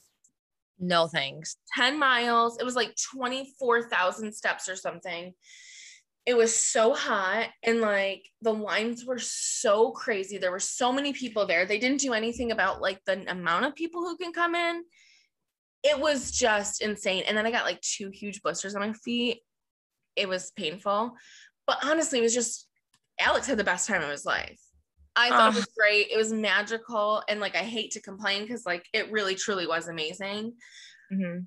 No 0.78 1.08
thanks. 1.08 1.56
10 1.74 1.98
miles. 1.98 2.56
It 2.60 2.64
was 2.64 2.76
like 2.76 2.94
24,000 3.16 4.32
steps 4.32 4.68
or 4.68 4.76
something. 4.76 5.34
It 6.24 6.36
was 6.36 6.54
so 6.54 6.94
hot 6.94 7.48
and 7.64 7.80
like 7.80 8.28
the 8.42 8.54
lines 8.54 9.04
were 9.04 9.18
so 9.18 9.90
crazy. 9.90 10.38
There 10.38 10.52
were 10.52 10.60
so 10.60 10.92
many 10.92 11.12
people 11.12 11.46
there. 11.46 11.66
They 11.66 11.80
didn't 11.80 11.98
do 11.98 12.12
anything 12.12 12.52
about 12.52 12.80
like 12.80 13.00
the 13.06 13.28
amount 13.28 13.64
of 13.64 13.74
people 13.74 14.02
who 14.02 14.16
can 14.16 14.32
come 14.32 14.54
in. 14.54 14.84
It 15.82 15.98
was 15.98 16.30
just 16.30 16.80
insane. 16.80 17.24
And 17.26 17.36
then 17.36 17.44
I 17.44 17.50
got 17.50 17.64
like 17.64 17.80
two 17.80 18.10
huge 18.10 18.40
blisters 18.40 18.76
on 18.76 18.82
my 18.82 18.92
feet. 18.92 19.40
It 20.14 20.28
was 20.28 20.52
painful. 20.52 21.16
But 21.66 21.78
honestly, 21.84 22.20
it 22.20 22.22
was 22.22 22.34
just 22.34 22.68
Alex 23.18 23.48
had 23.48 23.58
the 23.58 23.64
best 23.64 23.88
time 23.88 24.00
of 24.00 24.10
his 24.10 24.24
life. 24.24 24.60
I 25.16 25.28
thought 25.30 25.52
it 25.52 25.56
was 25.56 25.66
great. 25.76 26.08
It 26.10 26.16
was 26.16 26.32
magical. 26.32 27.22
And 27.28 27.40
like 27.40 27.54
I 27.56 27.64
hate 27.64 27.90
to 27.92 28.00
complain 28.00 28.42
because 28.42 28.64
like 28.64 28.86
it 28.92 29.10
really 29.10 29.34
truly 29.34 29.66
was 29.66 29.88
amazing 29.88 30.54
Mhm. 31.12 31.46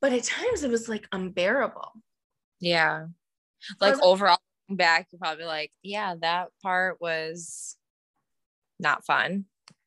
but 0.00 0.12
at 0.12 0.22
times 0.22 0.62
it 0.62 0.70
was 0.70 0.88
like 0.88 1.06
unbearable. 1.12 1.92
Yeah. 2.60 3.06
Like 3.80 3.94
Was- 3.94 4.00
overall 4.02 4.38
back, 4.68 5.08
you're 5.10 5.18
probably 5.18 5.44
like, 5.44 5.72
yeah, 5.82 6.14
that 6.20 6.48
part 6.62 7.00
was 7.00 7.76
not 8.78 9.04
fun. 9.04 9.46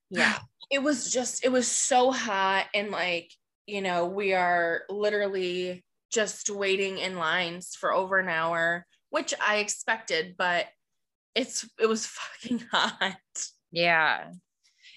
Yeah. 0.10 0.39
It 0.69 0.81
was 0.81 1.12
just, 1.12 1.43
it 1.43 1.51
was 1.51 1.67
so 1.69 2.12
hot. 2.13 2.67
And 2.74 2.91
like, 2.91 3.29
you 3.67 3.81
know, 3.81 4.05
we 4.05 4.33
are 4.33 4.83
literally 4.89 5.83
just 6.10 6.50
waiting 6.50 6.98
in 6.98 7.17
lines 7.17 7.75
for 7.75 7.91
over 7.93 8.17
an 8.19 8.29
hour, 8.29 8.86
which 9.10 9.33
I 9.45 9.57
expected, 9.57 10.36
but 10.38 10.67
it's, 11.35 11.67
it 11.79 11.88
was 11.88 12.05
fucking 12.05 12.59
hot. 12.71 13.17
Yeah. 13.71 14.31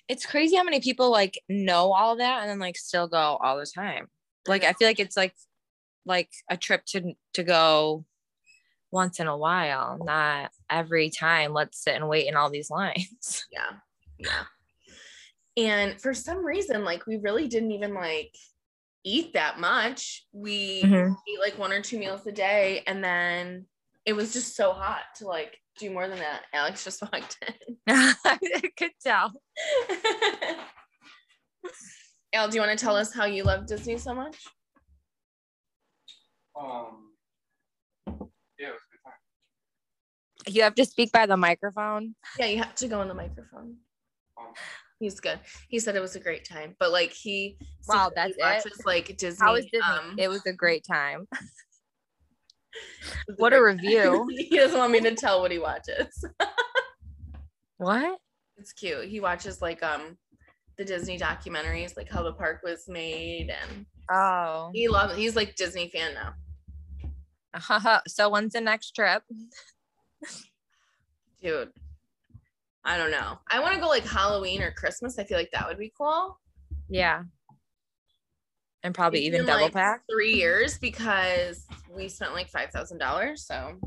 It's 0.08 0.26
crazy 0.26 0.56
how 0.56 0.64
many 0.64 0.80
people 0.80 1.10
like 1.10 1.40
know 1.48 1.92
all 1.92 2.16
that 2.16 2.42
and 2.42 2.50
then 2.50 2.58
like 2.58 2.76
still 2.76 3.08
go 3.08 3.38
all 3.42 3.56
the 3.58 3.66
time. 3.66 4.08
Like 4.46 4.64
I 4.64 4.72
feel 4.74 4.88
like 4.88 5.00
it's 5.00 5.16
like 5.16 5.34
like 6.04 6.30
a 6.50 6.56
trip 6.58 6.84
to 6.88 7.14
to 7.32 7.42
go 7.42 8.04
once 8.90 9.18
in 9.18 9.26
a 9.26 9.36
while, 9.36 9.98
not 10.04 10.50
every 10.68 11.08
time 11.08 11.54
let's 11.54 11.82
sit 11.82 11.94
and 11.94 12.08
wait 12.08 12.26
in 12.28 12.36
all 12.36 12.50
these 12.50 12.70
lines. 12.70 13.46
Yeah. 13.52 13.70
Yeah. 14.18 14.44
And 15.56 16.00
for 16.00 16.12
some 16.12 16.44
reason, 16.44 16.84
like 16.84 17.06
we 17.06 17.16
really 17.16 17.48
didn't 17.48 17.70
even 17.72 17.94
like 17.94 18.34
eat 19.04 19.32
that 19.34 19.58
much. 19.58 20.26
We 20.32 20.82
Mhm. 20.82 21.16
eat 21.28 21.40
like 21.40 21.58
one 21.58 21.72
or 21.72 21.80
two 21.80 21.98
meals 21.98 22.26
a 22.26 22.32
day, 22.32 22.82
and 22.86 23.02
then 23.02 23.66
it 24.06 24.12
was 24.12 24.32
just 24.32 24.54
so 24.56 24.72
hot 24.72 25.02
to 25.16 25.26
like 25.26 25.56
do 25.78 25.90
more 25.90 26.08
than 26.08 26.18
that. 26.18 26.42
Alex 26.52 26.84
just 26.84 27.02
walked 27.12 27.38
in. 27.46 27.76
I 27.88 28.38
could 28.76 28.92
tell. 29.02 29.32
Al, 32.32 32.48
do 32.48 32.56
you 32.56 32.60
want 32.60 32.76
to 32.76 32.84
tell 32.84 32.96
us 32.96 33.14
how 33.14 33.24
you 33.26 33.44
love 33.44 33.66
Disney 33.66 33.96
so 33.96 34.12
much? 34.14 34.36
Um, 36.58 37.10
yeah, 38.58 38.68
it 38.68 38.72
was 38.72 38.80
a 38.82 38.90
good 38.90 39.02
time. 39.04 40.54
You 40.54 40.62
have 40.62 40.74
to 40.74 40.84
speak 40.84 41.12
by 41.12 41.26
the 41.26 41.36
microphone. 41.36 42.16
Yeah, 42.38 42.46
you 42.46 42.58
have 42.58 42.74
to 42.76 42.88
go 42.88 43.00
on 43.00 43.08
the 43.08 43.14
microphone. 43.14 43.76
Um, 44.38 44.52
He's 45.00 45.20
good. 45.20 45.38
He 45.68 45.78
said 45.80 45.96
it 45.96 46.00
was 46.00 46.16
a 46.16 46.20
great 46.20 46.44
time, 46.44 46.76
but 46.78 46.90
like 46.92 47.12
he 47.12 47.56
Wow, 47.88 48.10
that's 48.14 48.36
it? 48.36 48.40
watches 48.40 48.80
like 48.84 49.16
Disney. 49.16 49.44
How 49.44 49.52
was 49.52 49.64
Disney? 49.64 49.80
um, 49.82 50.14
it 50.18 50.28
was 50.28 50.44
a 50.46 50.52
great 50.52 50.84
time. 50.84 51.26
What 53.36 53.52
a 53.52 53.62
review. 53.62 54.26
he 54.30 54.56
doesn't 54.56 54.78
want 54.78 54.92
me 54.92 55.00
to 55.00 55.14
tell 55.14 55.40
what 55.40 55.50
he 55.50 55.58
watches. 55.58 56.24
What? 57.76 58.18
It's 58.56 58.72
cute. 58.72 59.06
He 59.08 59.18
watches 59.20 59.60
like 59.60 59.82
um 59.82 60.16
the 60.78 60.84
Disney 60.84 61.18
documentaries, 61.18 61.96
like 61.96 62.08
how 62.08 62.22
the 62.22 62.32
park 62.32 62.60
was 62.62 62.84
made, 62.88 63.50
and 63.50 63.84
Oh. 64.10 64.70
he 64.72 64.86
loves. 64.88 65.16
He's 65.16 65.34
like 65.34 65.56
Disney 65.56 65.88
fan 65.90 66.14
now, 66.14 68.00
so 68.06 68.28
when's 68.30 68.52
the 68.52 68.60
next 68.60 68.92
trip? 68.92 69.22
dude. 71.42 71.72
I 72.84 72.96
don't 72.96 73.10
know. 73.10 73.38
I 73.50 73.60
want 73.60 73.74
to 73.74 73.80
go 73.80 73.88
like 73.88 74.04
Halloween 74.06 74.62
or 74.62 74.70
Christmas. 74.70 75.18
I 75.18 75.24
feel 75.24 75.38
like 75.38 75.50
that 75.52 75.66
would 75.66 75.78
be 75.78 75.92
cool. 75.98 76.38
Yeah. 76.88 77.22
And 78.84 78.94
probably 78.94 79.20
It's 79.26 79.34
even 79.34 79.46
double 79.46 79.64
like, 79.64 79.72
pack. 79.72 80.02
Three 80.10 80.34
years 80.34 80.78
because 80.78 81.66
we 81.90 82.08
spent 82.08 82.34
like 82.34 82.48
five 82.50 82.70
thousand 82.70 82.98
dollars. 82.98 83.44
So 83.44 83.80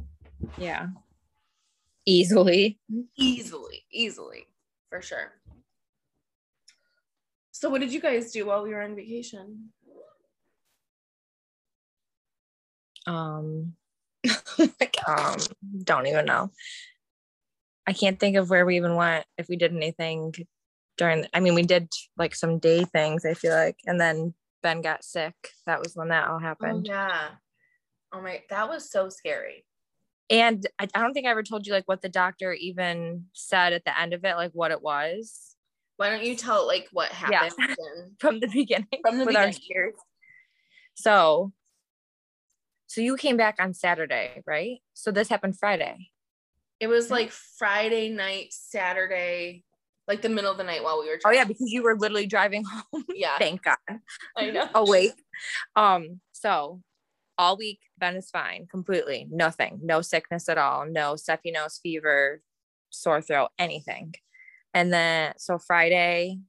Yeah. 0.58 0.88
Easily. 2.06 2.80
easily, 3.18 3.86
easily, 3.92 4.48
for 4.89 5.01
sure. 5.01 5.34
So 7.51 7.70
what 7.70 7.82
did 7.82 7.94
you 7.94 8.00
guys 8.01 8.32
do 8.32 8.46
while 8.46 8.63
we 8.63 8.70
were 8.70 8.82
on 8.82 8.96
vacation? 8.96 9.70
Um, 13.06 13.74
like, 14.58 14.98
um, 15.08 15.38
don't 15.84 16.08
even 16.08 16.25
know. 16.25 16.51
I 17.86 17.94
can't 17.94 18.20
think 18.20 18.36
of 18.36 18.50
where 18.50 18.66
we 18.66 18.77
even 18.77 18.96
went 18.96 19.25
if 19.38 19.48
we 19.48 19.56
did 19.56 19.74
anything 19.75 20.34
during. 20.98 21.25
I 21.34 21.39
mean, 21.39 21.56
we 21.56 21.63
did 21.63 21.89
like 22.18 22.36
some 22.36 22.60
day 22.60 22.84
things. 22.84 23.25
I 23.25 23.34
feel 23.34 23.54
like, 23.54 23.77
and 23.86 24.00
then 24.00 24.34
Ben 24.64 24.82
got 24.82 25.04
sick. 25.04 25.36
That 25.66 25.80
was 25.80 25.96
when 25.96 26.10
that 26.10 26.28
all 26.28 26.38
Oh 26.38 26.40
happened. 26.40 26.88
yeah. 26.88 27.30
Oh 28.12 28.22
my, 28.22 28.42
that 28.50 28.70
was 28.70 28.90
so 28.90 29.10
scary. 29.10 29.66
And 30.30 30.66
I, 30.80 30.88
I 30.94 31.02
don't 31.02 31.14
think 31.14 31.26
I 31.26 31.32
ever 31.32 31.44
told 31.44 31.66
you 31.68 31.74
like 31.74 31.88
what 31.88 32.02
the 32.02 32.10
doctor 32.10 32.54
even 32.54 33.26
said 33.34 33.74
at 33.74 33.86
the 33.86 33.98
end 34.00 34.14
of 34.14 34.26
it, 34.26 34.36
like 34.36 34.52
what 34.54 34.72
it 34.72 34.82
was 34.82 35.56
Why 35.98 36.10
don't 36.10 36.24
you 36.24 36.36
tell 36.36 36.68
like 36.68 36.88
what 36.92 37.10
happened? 37.10 37.54
and- 37.60 38.12
from 38.20 38.40
the 38.40 38.48
beginning. 38.48 38.88
From 39.06 39.20
the 39.20 39.26
beginning. 39.26 39.56
So, 40.96 41.54
so 42.88 43.02
you 43.02 43.18
came 43.18 43.38
back 43.38 43.58
on 43.60 43.74
Saturday, 43.74 44.42
right? 44.46 44.80
So 44.94 45.12
this 45.12 45.30
happened 45.30 45.58
Friday. 45.60 46.10
It 46.80 46.88
was 46.88 47.06
mm-hmm. 47.06 47.14
like 47.14 47.32
Friday 47.32 48.10
night, 48.10 48.48
Saturday, 48.52 49.64
like 50.08 50.22
the 50.22 50.30
middle 50.30 50.52
of 50.52 50.58
the 50.58 50.64
night 50.64 50.84
while 50.84 51.00
we 51.00 51.08
were. 51.08 51.20
Oh 51.26 51.32
yeah, 51.32 51.44
because 51.44 51.72
you 51.72 51.84
were 51.84 51.96
literally 51.96 52.28
driving 52.28 52.64
home. 52.64 53.06
yeah, 53.16 53.38
Thank 53.38 53.64
God. 53.64 53.78
I 54.36 54.52
know. 54.52 54.70
Awake. 54.76 55.22
Um, 55.76 56.22
so 56.32 56.82
all 57.38 57.58
week 57.58 57.80
Ben 57.98 58.16
is 58.16 58.30
fine, 58.30 58.68
completely. 58.70 59.28
Nothing. 59.30 59.80
No 59.84 60.02
sickness 60.02 60.50
at 60.50 60.58
all. 60.58 60.86
No 60.86 61.16
stuffy 61.16 61.52
nose, 61.52 61.80
fever, 61.82 62.42
sore 62.90 63.22
throat, 63.22 63.50
anything. 63.60 64.16
And 64.74 64.94
then 64.94 65.34
so 65.38 65.58
Friday, 65.58 66.40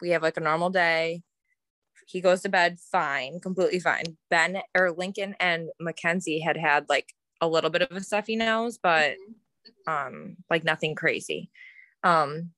we 0.00 0.10
have 0.10 0.22
like 0.22 0.36
a 0.36 0.40
normal 0.40 0.70
day. 0.70 1.22
He 2.06 2.20
goes 2.20 2.42
to 2.42 2.48
bed 2.48 2.78
fine, 2.80 3.40
completely 3.40 3.80
fine. 3.80 4.04
Ben 4.28 4.60
or 4.76 4.92
Lincoln 4.92 5.34
and 5.40 5.70
Mackenzie 5.80 6.40
had 6.40 6.56
had 6.56 6.86
like 6.88 7.12
a 7.40 7.48
little 7.48 7.70
bit 7.70 7.82
of 7.82 7.96
a 7.96 8.02
stuffy 8.02 8.36
nose, 8.36 8.78
but 8.82 9.16
um 9.86 10.36
like 10.50 10.64
nothing 10.64 10.94
crazy 10.94 11.50
um 12.04 12.50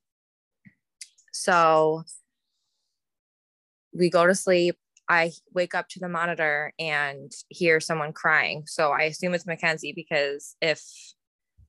so 1.37 2.03
we 3.93 4.09
go 4.09 4.25
to 4.25 4.35
sleep 4.35 4.75
i 5.09 5.31
wake 5.53 5.75
up 5.75 5.87
to 5.89 5.99
the 5.99 6.09
monitor 6.09 6.73
and 6.79 7.31
hear 7.49 7.79
someone 7.79 8.11
crying 8.11 8.63
so 8.65 8.91
i 8.91 9.03
assume 9.03 9.33
it's 9.33 9.45
mackenzie 9.45 9.93
because 9.95 10.55
if 10.61 10.81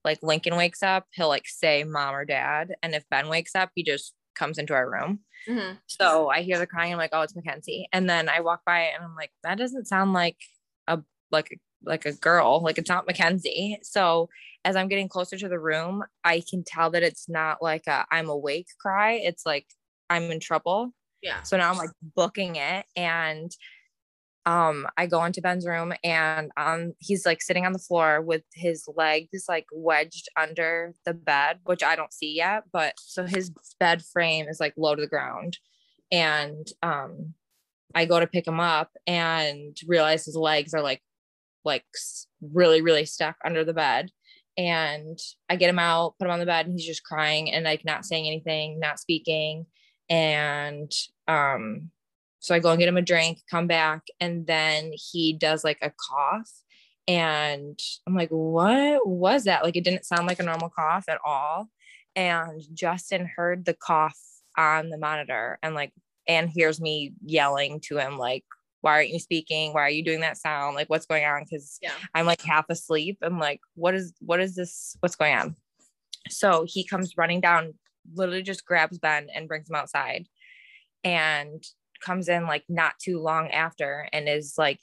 like 0.05 0.19
lincoln 0.23 0.57
wakes 0.57 0.83
up 0.83 1.07
he'll 1.13 1.29
like 1.29 1.47
say 1.47 1.85
mom 1.85 2.15
or 2.15 2.25
dad 2.25 2.75
and 2.83 2.95
if 2.95 3.05
ben 3.11 3.29
wakes 3.29 3.55
up 3.55 3.71
he 3.75 3.83
just 3.83 4.15
comes 4.35 4.59
into 4.59 4.73
our 4.75 4.91
room 4.91 5.21
Mhm. 5.49 5.79
so 5.87 6.29
I 6.29 6.43
hear 6.43 6.59
the 6.59 6.67
crying. 6.67 6.93
I'm 6.93 6.99
like, 6.99 7.11
oh, 7.13 7.23
it's 7.23 7.35
Mackenzie. 7.35 7.89
And 7.93 8.11
then 8.11 8.29
I 8.29 8.41
walk 8.41 8.63
by 8.67 8.81
and 8.81 9.03
I'm 9.03 9.15
like, 9.15 9.31
that 9.45 9.57
doesn't 9.57 9.87
sound 9.87 10.13
like 10.13 10.37
a 10.89 10.99
like 11.31 11.59
like 11.85 12.07
a 12.07 12.13
girl. 12.13 12.63
Like 12.63 12.79
it's 12.79 12.89
not 12.89 13.07
Mackenzie. 13.07 13.79
So 13.83 14.29
as 14.65 14.77
I'm 14.77 14.89
getting 14.89 15.09
closer 15.09 15.37
to 15.39 15.49
the 15.49 15.59
room, 15.59 16.05
I 16.25 16.43
can 16.49 16.65
tell 16.65 16.91
that 16.91 17.03
it's 17.03 17.29
not 17.29 17.63
like 17.63 17.87
a 17.87 18.05
I'm 18.11 18.29
awake 18.29 18.69
cry. 18.81 19.13
It's 19.15 19.47
like 19.47 19.67
I'm 20.11 20.31
in 20.31 20.41
trouble. 20.41 20.93
Yeah. 21.23 21.43
So 21.43 21.57
now 21.57 21.71
I'm 21.71 21.79
like 21.79 21.91
booking 22.15 22.57
it 22.57 22.87
and 22.97 23.51
um 24.47 24.87
I 24.97 25.07
go 25.07 25.25
into 25.25 25.43
Ben's 25.43 25.67
room 25.67 25.93
and 26.03 26.51
um 26.57 26.95
he's 26.99 27.27
like 27.27 27.43
sitting 27.43 27.67
on 27.67 27.73
the 27.73 27.79
floor 27.79 28.21
with 28.21 28.43
his 28.55 28.89
legs 28.97 29.45
like 29.49 29.67
wedged 29.73 30.29
under 30.37 30.95
the 31.05 31.15
bed, 31.15 31.61
which 31.65 31.83
I 31.83 31.97
don't 31.97 32.13
see 32.13 32.35
yet, 32.35 32.65
but 32.73 32.95
so 32.99 33.25
his 33.25 33.53
bed 33.79 34.03
frame 34.03 34.49
is 34.49 34.61
like 34.61 34.75
low 34.77 34.95
to 34.95 35.03
the 35.03 35.09
ground. 35.09 35.59
And 36.11 36.67
um 36.83 37.35
I 37.95 38.05
go 38.05 38.21
to 38.21 38.27
pick 38.27 38.47
him 38.47 38.61
up 38.61 38.91
and 39.07 39.77
realize 39.87 40.25
his 40.25 40.37
legs 40.37 40.75
are 40.75 40.83
like 40.83 41.03
like 41.69 41.85
really 42.41 42.83
really 42.83 43.05
stuck 43.05 43.37
under 43.45 43.65
the 43.65 43.75
bed 43.75 44.11
and 44.57 45.17
I 45.49 45.55
get 45.55 45.71
him 45.71 45.79
out, 45.79 46.17
put 46.19 46.25
him 46.25 46.33
on 46.33 46.41
the 46.41 46.47
bed 46.47 46.67
and 46.67 46.75
he's 46.75 46.87
just 46.87 47.05
crying 47.05 47.53
and 47.53 47.65
like 47.65 47.85
not 47.85 48.05
saying 48.05 48.27
anything, 48.27 48.81
not 48.81 48.99
speaking 48.99 49.67
and 50.11 50.91
um 51.29 51.91
so 52.41 52.55
I 52.55 52.61
go 52.61 52.71
and 52.71 52.79
get 52.79 52.89
him 52.89 52.97
a 52.97 53.03
drink, 53.03 53.41
come 53.51 53.67
back, 53.67 54.07
and 54.21 54.47
then 54.47 54.93
he 54.95 55.33
does 55.33 55.65
like 55.65 55.79
a 55.83 55.91
cough. 55.91 56.51
And 57.07 57.79
I'm 58.07 58.15
like, 58.15 58.29
what 58.31 59.07
was 59.07 59.45
that? 59.45 59.65
Like, 59.65 59.77
it 59.77 59.85
didn't 59.85 60.05
sound 60.05 60.27
like 60.27 60.39
a 60.39 60.45
normal 60.45 60.71
cough 60.71 61.07
at 61.09 61.19
all. 61.25 61.69
And 62.15 62.63
Justin 62.75 63.29
heard 63.35 63.65
the 63.65 63.75
cough 63.75 64.19
on 64.57 64.91
the 64.91 64.99
monitor 64.99 65.59
and 65.63 65.75
like, 65.75 65.93
and 66.27 66.51
hears 66.51 66.81
me 66.81 67.15
yelling 67.25 67.81
to 67.85 67.97
him, 67.97 68.19
like, 68.19 68.45
why 68.81 68.93
aren't 68.93 69.11
you 69.11 69.19
speaking? 69.19 69.73
Why 69.73 69.83
are 69.83 69.91
you 69.91 70.05
doing 70.05 70.21
that 70.21 70.37
sound? 70.37 70.77
Like, 70.77 70.89
what's 70.89 71.07
going 71.07 71.25
on? 71.25 71.45
Because 71.45 71.79
Yeah. 71.83 71.93
I'm 72.15 72.27
like 72.27 72.43
half 72.43 72.67
asleep. 72.69 73.19
I'm 73.23 73.39
like, 73.39 73.61
what 73.75 73.95
is, 73.95 74.13
what 74.21 74.41
is 74.41 74.55
this? 74.55 74.97
What's 75.01 75.17
going 75.17 75.35
on? 75.35 75.57
So 76.29 76.65
he 76.67 76.85
comes 76.85 77.17
running 77.17 77.41
down, 77.41 77.75
literally 78.15 78.43
just 78.43 78.65
grabs 78.65 78.99
Ben 78.99 79.29
and 79.35 79.49
brings 79.49 79.69
him 79.69 79.77
outside. 79.77 80.27
And 81.05 81.63
comes 82.01 82.29
in 82.29 82.47
like 82.47 82.65
not 82.69 82.93
too 82.99 83.21
long 83.21 83.49
after 83.51 84.09
and 84.13 84.29
is 84.29 84.55
like 84.57 84.81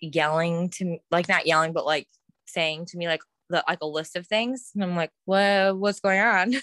yelling 0.00 0.70
to 0.70 0.84
me, 0.84 1.02
like 1.10 1.28
not 1.28 1.46
yelling, 1.46 1.72
but 1.72 1.86
like 1.86 2.08
saying 2.46 2.86
to 2.86 2.98
me 2.98 3.06
like 3.06 3.20
the 3.50 3.62
like 3.68 3.78
a 3.82 3.86
list 3.86 4.16
of 4.16 4.26
things. 4.26 4.70
And 4.74 4.82
I'm 4.82 4.96
like, 4.96 5.10
what 5.24 5.76
what's 5.76 6.00
going 6.00 6.20
on? 6.20 6.54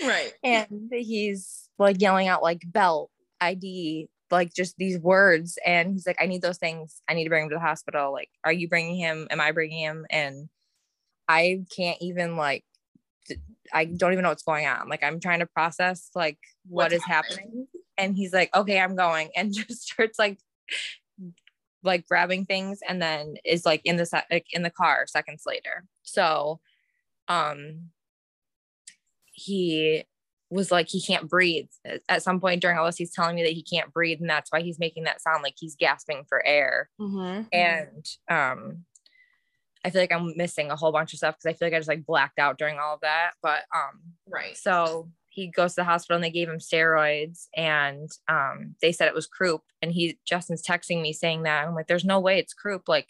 Right. 0.00 0.32
And 0.42 0.90
he's 0.92 1.68
like 1.78 2.00
yelling 2.00 2.28
out 2.28 2.42
like 2.42 2.62
belt, 2.66 3.10
ID, 3.40 4.08
like 4.34 4.54
just 4.54 4.76
these 4.76 4.98
words. 4.98 5.58
And 5.64 5.92
he's 5.92 6.06
like, 6.06 6.18
I 6.20 6.26
need 6.26 6.42
those 6.42 6.58
things. 6.58 7.02
I 7.08 7.14
need 7.14 7.24
to 7.24 7.30
bring 7.30 7.44
him 7.44 7.50
to 7.50 7.56
the 7.56 7.60
hospital. 7.60 8.12
Like, 8.12 8.30
are 8.44 8.52
you 8.52 8.68
bringing 8.68 8.96
him? 8.96 9.26
Am 9.30 9.40
I 9.40 9.52
bringing 9.52 9.80
him? 9.80 10.06
And 10.10 10.48
I 11.28 11.64
can't 11.74 11.98
even 12.00 12.36
like, 12.36 12.64
I 13.72 13.86
don't 13.86 14.12
even 14.12 14.22
know 14.22 14.28
what's 14.28 14.42
going 14.42 14.66
on. 14.66 14.88
Like, 14.88 15.02
I'm 15.02 15.20
trying 15.20 15.40
to 15.40 15.46
process 15.46 16.10
like 16.14 16.38
what 16.68 16.92
What's 16.92 16.94
is 16.96 17.04
happening. 17.04 17.66
And 17.96 18.16
he's 18.16 18.32
like, 18.32 18.54
okay, 18.54 18.78
I'm 18.78 18.96
going. 18.96 19.30
And 19.34 19.54
just 19.54 19.82
starts 19.82 20.18
like, 20.18 20.38
like 21.82 22.06
grabbing 22.06 22.46
things 22.46 22.80
and 22.88 23.00
then 23.00 23.36
is 23.44 23.66
like 23.66 23.82
in 23.84 23.96
the 23.96 24.06
se- 24.06 24.24
like 24.30 24.46
in 24.52 24.62
the 24.62 24.70
car 24.70 25.06
seconds 25.06 25.44
later. 25.46 25.84
So, 26.02 26.60
um, 27.28 27.90
he 29.32 30.04
was 30.54 30.70
like 30.70 30.88
he 30.88 31.00
can't 31.02 31.28
breathe. 31.28 31.68
At 32.08 32.22
some 32.22 32.40
point 32.40 32.60
during 32.62 32.78
all 32.78 32.86
this 32.86 32.96
he's 32.96 33.12
telling 33.12 33.34
me 33.36 33.42
that 33.42 33.52
he 33.52 33.62
can't 33.62 33.92
breathe 33.92 34.20
and 34.20 34.30
that's 34.30 34.50
why 34.52 34.60
he's 34.62 34.78
making 34.78 35.04
that 35.04 35.20
sound 35.20 35.42
like 35.42 35.54
he's 35.58 35.76
gasping 35.76 36.24
for 36.28 36.44
air. 36.46 36.88
Mhm. 37.00 37.46
and 37.52 38.06
um 38.30 38.84
i 39.84 39.90
feel 39.90 40.00
like 40.00 40.12
i'm 40.12 40.32
missing 40.36 40.70
a 40.70 40.76
whole 40.76 40.92
bunch 40.92 41.12
of 41.12 41.18
stuff 41.18 41.34
because 41.36 41.46
i 41.46 41.52
feel 41.52 41.66
like 41.68 41.74
i 41.74 41.78
just 41.78 41.88
like 41.88 42.06
blacked 42.06 42.38
out 42.38 42.56
during 42.58 42.78
all 42.78 42.94
of 42.94 43.00
that 43.00 43.32
but 43.42 43.64
um 43.74 44.00
Right. 44.26 44.56
so 44.56 45.10
he 45.28 45.48
goes 45.48 45.72
to 45.74 45.80
the 45.80 45.84
hospital 45.84 46.14
and 46.16 46.24
they 46.24 46.30
gave 46.30 46.48
him 46.48 46.58
steroids 46.58 47.48
and 47.56 48.08
um 48.28 48.76
they 48.80 48.92
said 48.92 49.08
it 49.08 49.14
was 49.14 49.26
croup. 49.26 49.62
And 49.82 49.90
he 49.92 50.18
Justin's 50.24 50.62
texting 50.62 51.02
me 51.02 51.12
saying 51.12 51.42
that. 51.42 51.66
I'm 51.66 51.74
like 51.74 51.88
there's 51.88 52.04
no 52.04 52.20
way 52.20 52.38
it's 52.38 52.54
croup. 52.54 52.88
Like 52.88 53.08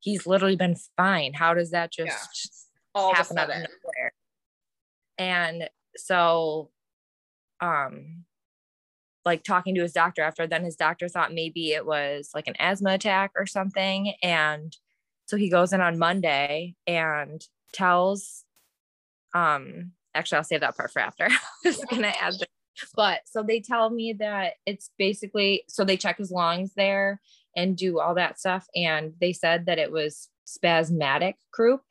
he's 0.00 0.26
literally 0.26 0.56
been 0.56 0.74
fine. 0.96 1.32
How 1.34 1.54
does 1.54 1.70
that 1.70 1.92
just 1.92 2.08
Yeah. 2.08 3.00
All 3.00 3.14
happen 3.14 3.38
out 3.38 3.50
of 3.50 3.56
nowhere? 3.56 4.12
And 5.16 5.70
so 5.96 6.70
um 7.60 8.24
like 9.24 9.42
talking 9.42 9.74
to 9.74 9.82
his 9.82 9.92
doctor 9.92 10.22
after 10.22 10.46
then 10.46 10.64
his 10.64 10.76
doctor 10.76 11.08
thought 11.08 11.32
maybe 11.32 11.72
it 11.72 11.84
was 11.84 12.30
like 12.34 12.46
an 12.46 12.56
asthma 12.58 12.94
attack 12.94 13.32
or 13.36 13.46
something. 13.46 14.14
And 14.22 14.74
so 15.26 15.36
he 15.36 15.48
goes 15.48 15.72
in 15.72 15.80
on 15.80 15.98
monday 15.98 16.74
and 16.86 17.40
tells 17.72 18.44
um 19.34 19.92
actually 20.14 20.38
i'll 20.38 20.44
save 20.44 20.60
that 20.60 20.76
part 20.76 20.90
for 20.90 21.00
after. 21.00 21.24
I 21.30 21.38
was 21.64 21.84
gonna 21.90 22.12
add 22.20 22.34
that. 22.40 22.48
but 22.96 23.20
so 23.26 23.42
they 23.42 23.60
tell 23.60 23.90
me 23.90 24.14
that 24.14 24.54
it's 24.66 24.90
basically 24.98 25.64
so 25.68 25.84
they 25.84 25.96
check 25.96 26.18
his 26.18 26.30
lungs 26.30 26.72
there 26.74 27.20
and 27.56 27.76
do 27.76 28.00
all 28.00 28.14
that 28.14 28.38
stuff. 28.38 28.66
And 28.74 29.14
they 29.20 29.32
said 29.32 29.66
that 29.66 29.78
it 29.78 29.92
was 29.92 30.28
spasmodic 30.44 31.36
croup 31.52 31.82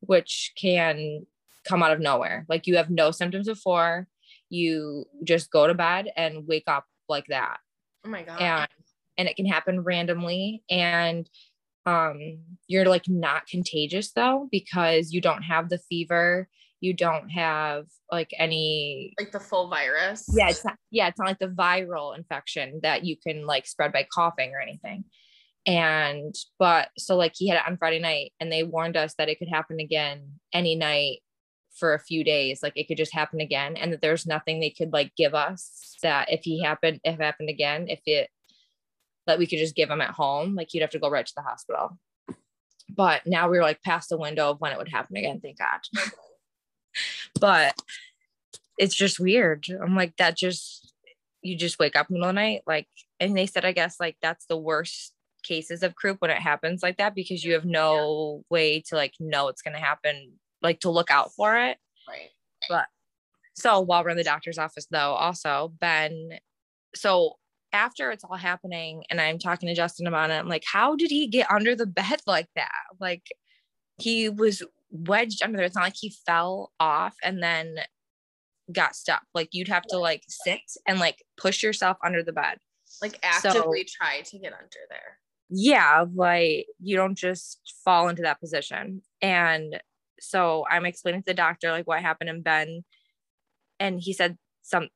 which 0.00 0.52
can 0.56 1.26
come 1.64 1.82
out 1.82 1.92
of 1.92 2.00
nowhere. 2.00 2.44
Like 2.48 2.66
you 2.66 2.76
have 2.76 2.90
no 2.90 3.12
symptoms 3.12 3.46
before 3.46 4.08
you 4.52 5.06
just 5.24 5.50
go 5.50 5.66
to 5.66 5.74
bed 5.74 6.12
and 6.16 6.46
wake 6.46 6.64
up 6.66 6.84
like 7.08 7.26
that 7.28 7.58
Oh 8.04 8.10
my 8.10 8.22
god. 8.22 8.40
and 8.40 8.68
and 9.16 9.28
it 9.28 9.36
can 9.36 9.46
happen 9.46 9.80
randomly 9.80 10.62
and 10.70 11.28
um 11.86 12.38
you're 12.68 12.84
like 12.86 13.08
not 13.08 13.46
contagious 13.46 14.12
though 14.12 14.48
because 14.52 15.12
you 15.12 15.20
don't 15.20 15.42
have 15.42 15.68
the 15.68 15.78
fever 15.78 16.48
you 16.80 16.92
don't 16.92 17.30
have 17.30 17.86
like 18.10 18.30
any 18.38 19.14
like 19.18 19.32
the 19.32 19.40
full 19.40 19.68
virus. 19.68 20.24
yeah 20.34 20.48
it's 20.48 20.64
not 20.64 20.76
yeah 20.90 21.08
it's 21.08 21.18
not 21.18 21.28
like 21.28 21.38
the 21.38 21.46
viral 21.48 22.16
infection 22.16 22.80
that 22.82 23.04
you 23.04 23.16
can 23.16 23.46
like 23.46 23.66
spread 23.66 23.92
by 23.92 24.06
coughing 24.14 24.52
or 24.52 24.60
anything 24.60 25.04
and 25.64 26.34
but 26.58 26.88
so 26.98 27.16
like 27.16 27.32
he 27.36 27.48
had 27.48 27.56
it 27.56 27.66
on 27.66 27.76
friday 27.78 28.00
night 28.00 28.32
and 28.40 28.50
they 28.50 28.64
warned 28.64 28.96
us 28.96 29.14
that 29.16 29.28
it 29.28 29.38
could 29.38 29.48
happen 29.48 29.78
again 29.80 30.32
any 30.52 30.74
night 30.74 31.20
for 31.82 31.94
a 31.94 31.98
few 31.98 32.22
days 32.22 32.62
like 32.62 32.74
it 32.76 32.86
could 32.86 32.96
just 32.96 33.12
happen 33.12 33.40
again 33.40 33.76
and 33.76 33.92
that 33.92 34.00
there's 34.00 34.24
nothing 34.24 34.60
they 34.60 34.70
could 34.70 34.92
like 34.92 35.10
give 35.16 35.34
us 35.34 35.96
that 36.00 36.30
if 36.30 36.44
he 36.44 36.62
happened 36.62 37.00
if 37.02 37.18
it 37.18 37.20
happened 37.20 37.48
again 37.48 37.86
if 37.88 37.98
it 38.06 38.30
that 39.26 39.36
we 39.36 39.48
could 39.48 39.58
just 39.58 39.74
give 39.74 39.90
him 39.90 40.00
at 40.00 40.10
home 40.10 40.54
like 40.54 40.72
you'd 40.72 40.80
have 40.82 40.90
to 40.90 41.00
go 41.00 41.10
right 41.10 41.26
to 41.26 41.32
the 41.34 41.42
hospital. 41.42 41.98
But 42.88 43.26
now 43.26 43.48
we're 43.48 43.62
like 43.62 43.82
past 43.82 44.10
the 44.10 44.16
window 44.16 44.50
of 44.50 44.60
when 44.60 44.70
it 44.70 44.78
would 44.78 44.90
happen 44.90 45.16
again 45.16 45.40
thank 45.40 45.58
god. 45.58 45.80
But 47.40 47.74
it's 48.78 48.94
just 48.94 49.18
weird. 49.18 49.66
I'm 49.82 49.96
like 49.96 50.16
that 50.18 50.36
just 50.36 50.92
you 51.40 51.56
just 51.56 51.80
wake 51.80 51.96
up 51.96 52.08
in 52.08 52.14
the 52.14 52.18
middle 52.20 52.28
of 52.28 52.36
the 52.36 52.40
night 52.40 52.62
like 52.68 52.86
and 53.18 53.36
they 53.36 53.46
said 53.46 53.64
i 53.64 53.72
guess 53.72 53.98
like 53.98 54.16
that's 54.22 54.46
the 54.46 54.56
worst 54.56 55.12
cases 55.42 55.82
of 55.82 55.96
croup 55.96 56.20
when 56.20 56.30
it 56.30 56.38
happens 56.38 56.82
like 56.84 56.98
that 56.98 57.16
because 57.16 57.44
you 57.44 57.54
have 57.54 57.64
no 57.64 58.44
way 58.48 58.80
to 58.80 58.94
like 58.94 59.14
know 59.18 59.48
it's 59.48 59.62
going 59.62 59.74
to 59.74 59.82
happen 59.82 60.32
like 60.62 60.80
to 60.80 60.90
look 60.90 61.10
out 61.10 61.32
for 61.32 61.56
it 61.56 61.78
Right. 62.08 62.30
But 62.68 62.86
so 63.54 63.80
while 63.80 64.02
we're 64.04 64.10
in 64.10 64.16
the 64.16 64.24
doctor's 64.24 64.58
office, 64.58 64.86
though, 64.90 65.12
also 65.12 65.72
Ben, 65.80 66.38
so 66.94 67.36
after 67.72 68.10
it's 68.10 68.24
all 68.24 68.36
happening, 68.36 69.04
and 69.10 69.20
I'm 69.20 69.38
talking 69.38 69.68
to 69.68 69.74
Justin 69.74 70.06
about 70.06 70.30
it, 70.30 70.34
I'm 70.34 70.48
like, 70.48 70.64
how 70.70 70.96
did 70.96 71.10
he 71.10 71.26
get 71.26 71.50
under 71.50 71.74
the 71.74 71.86
bed 71.86 72.20
like 72.26 72.48
that? 72.56 72.70
Like 73.00 73.26
he 73.98 74.28
was 74.28 74.62
wedged 74.90 75.42
under 75.42 75.56
there. 75.56 75.66
It's 75.66 75.76
not 75.76 75.84
like 75.84 75.96
he 75.96 76.14
fell 76.26 76.72
off 76.78 77.14
and 77.22 77.42
then 77.42 77.76
got 78.70 78.94
stuck. 78.94 79.22
Like 79.34 79.48
you'd 79.52 79.68
have 79.68 79.84
to 79.88 79.98
like 79.98 80.22
sit 80.28 80.60
and 80.86 80.98
like 80.98 81.24
push 81.36 81.62
yourself 81.62 81.96
under 82.04 82.22
the 82.22 82.32
bed. 82.32 82.58
Like 83.00 83.18
actively 83.22 83.84
try 83.84 84.20
to 84.20 84.38
get 84.38 84.52
under 84.52 84.68
there. 84.90 85.18
yeah 85.48 86.04
like 86.14 86.66
you 86.78 86.94
don't 86.94 87.16
just 87.16 87.58
fall 87.84 88.08
into 88.08 88.22
that 88.22 88.38
position 88.38 89.00
and 89.22 89.80
so 90.22 90.64
i'm 90.70 90.86
explaining 90.86 91.20
to 91.22 91.26
the 91.26 91.34
doctor 91.34 91.70
like 91.70 91.86
what 91.86 92.00
happened 92.00 92.30
and 92.30 92.44
ben. 92.44 92.84
And 93.80 94.00
he 94.00 94.12
said 94.12 94.38
some 94.62 94.88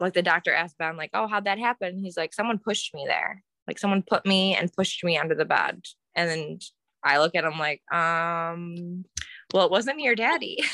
like 0.00 0.12
the 0.12 0.22
doctor 0.22 0.52
asked 0.52 0.78
ben 0.78 0.96
like 0.96 1.10
oh 1.14 1.26
how'd 1.26 1.46
that 1.46 1.58
happen? 1.58 1.98
He's 1.98 2.16
like 2.16 2.34
someone 2.34 2.58
pushed 2.58 2.94
me 2.94 3.04
there. 3.06 3.42
Like 3.66 3.78
someone 3.78 4.02
put 4.06 4.26
me 4.26 4.54
and 4.54 4.72
pushed 4.72 5.02
me 5.04 5.16
under 5.18 5.34
the 5.34 5.44
bed. 5.44 5.82
And 6.14 6.30
then 6.30 6.58
i 7.02 7.18
look 7.18 7.34
at 7.34 7.44
him 7.44 7.58
like 7.58 7.82
um 7.92 9.04
well 9.52 9.66
it 9.66 9.70
wasn't 9.70 10.00
your 10.00 10.14
daddy. 10.14 10.58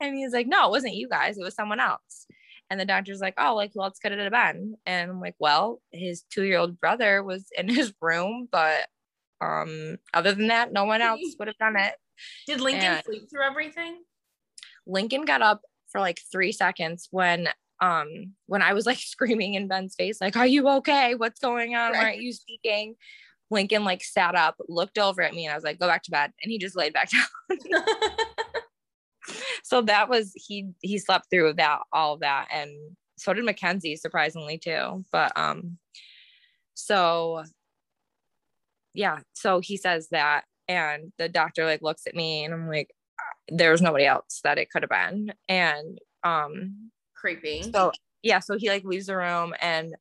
And 0.00 0.16
he's 0.16 0.32
like 0.32 0.48
no 0.48 0.66
it 0.66 0.70
wasn't 0.70 0.96
you 0.96 1.08
guys. 1.08 1.38
It 1.38 1.44
was 1.44 1.54
someone 1.54 1.80
else. 1.80 2.26
And 2.70 2.80
the 2.80 2.86
doctor's 2.86 3.20
like, 3.20 3.34
oh, 3.38 3.54
like, 3.54 3.72
well, 3.74 3.86
let's 3.86 4.00
get 4.00 4.12
it 4.12 4.16
to 4.16 4.30
Ben. 4.30 4.74
And 4.86 5.10
I'm 5.10 5.20
like, 5.20 5.36
well, 5.38 5.80
his 5.92 6.22
two-year-old 6.22 6.80
brother 6.80 7.22
was 7.22 7.46
in 7.56 7.68
his 7.72 7.92
room, 8.00 8.48
but 8.50 8.86
um, 9.40 9.98
other 10.12 10.32
than 10.32 10.48
that, 10.48 10.72
no 10.72 10.84
one 10.84 11.02
else 11.02 11.20
would 11.38 11.48
have 11.48 11.58
done 11.58 11.76
it. 11.76 11.94
Did 12.46 12.60
Lincoln 12.60 12.84
And- 12.84 13.04
sleep 13.04 13.30
through 13.30 13.42
everything? 13.44 14.02
Lincoln 14.86 15.24
got 15.24 15.42
up 15.42 15.62
for 15.90 16.00
like 16.00 16.20
three 16.30 16.52
seconds 16.52 17.08
when 17.10 17.48
um 17.80 18.34
when 18.46 18.62
I 18.62 18.72
was 18.72 18.86
like 18.86 18.98
screaming 19.00 19.54
in 19.54 19.68
Ben's 19.68 19.94
face, 19.94 20.20
like, 20.20 20.36
are 20.36 20.46
you 20.46 20.68
okay? 20.68 21.14
What's 21.14 21.40
going 21.40 21.74
on? 21.74 21.92
Why 21.92 22.04
aren't 22.04 22.22
you 22.22 22.32
speaking? 22.32 22.96
Lincoln 23.50 23.84
like 23.84 24.02
sat 24.02 24.34
up, 24.34 24.56
looked 24.68 24.98
over 24.98 25.22
at 25.22 25.34
me, 25.34 25.44
and 25.46 25.52
I 25.52 25.54
was 25.56 25.64
like, 25.64 25.78
go 25.78 25.86
back 25.86 26.02
to 26.04 26.10
bed. 26.10 26.32
And 26.42 26.50
he 26.50 26.58
just 26.58 26.76
laid 26.76 26.92
back 26.92 27.10
down. 27.50 27.58
so 29.62 29.80
that 29.82 30.08
was 30.08 30.32
he 30.34 30.68
he 30.82 30.98
slept 30.98 31.26
through 31.30 31.54
that 31.54 31.80
all 31.92 32.14
of 32.14 32.20
that 32.20 32.46
and 32.52 32.70
so 33.16 33.32
did 33.32 33.44
mackenzie 33.44 33.96
surprisingly 33.96 34.58
too 34.58 35.02
but 35.10 35.32
um 35.36 35.78
so 36.74 37.42
yeah 38.92 39.20
so 39.32 39.60
he 39.60 39.76
says 39.78 40.08
that 40.10 40.44
and 40.68 41.12
the 41.18 41.28
doctor 41.28 41.64
like 41.64 41.82
looks 41.82 42.06
at 42.06 42.14
me 42.14 42.44
and 42.44 42.54
i'm 42.54 42.68
like 42.68 42.90
there's 43.48 43.82
nobody 43.82 44.06
else 44.06 44.40
that 44.44 44.58
it 44.58 44.70
could 44.70 44.82
have 44.82 44.90
been. 44.90 45.32
And 45.48 45.98
um 46.22 46.90
Creepy. 47.14 47.70
so 47.72 47.92
yeah 48.22 48.40
so 48.40 48.56
he 48.56 48.68
like 48.68 48.84
leaves 48.84 49.06
the 49.06 49.16
room 49.16 49.54
and 49.60 49.94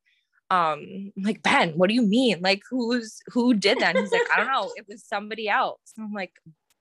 um 0.50 1.12
I'm 1.18 1.24
like 1.24 1.44
ben 1.44 1.72
what 1.72 1.90
do 1.90 1.96
you 1.96 2.02
mean? 2.02 2.40
Like 2.42 2.62
who's 2.70 3.20
who 3.28 3.54
did 3.54 3.80
that? 3.80 3.96
And 3.96 4.00
he's 4.00 4.12
like 4.12 4.22
i 4.34 4.38
don't 4.38 4.52
know. 4.52 4.72
It 4.76 4.86
was 4.88 5.04
somebody 5.06 5.50
else. 5.50 5.80
And 5.98 6.06
i'm 6.06 6.14
like 6.14 6.34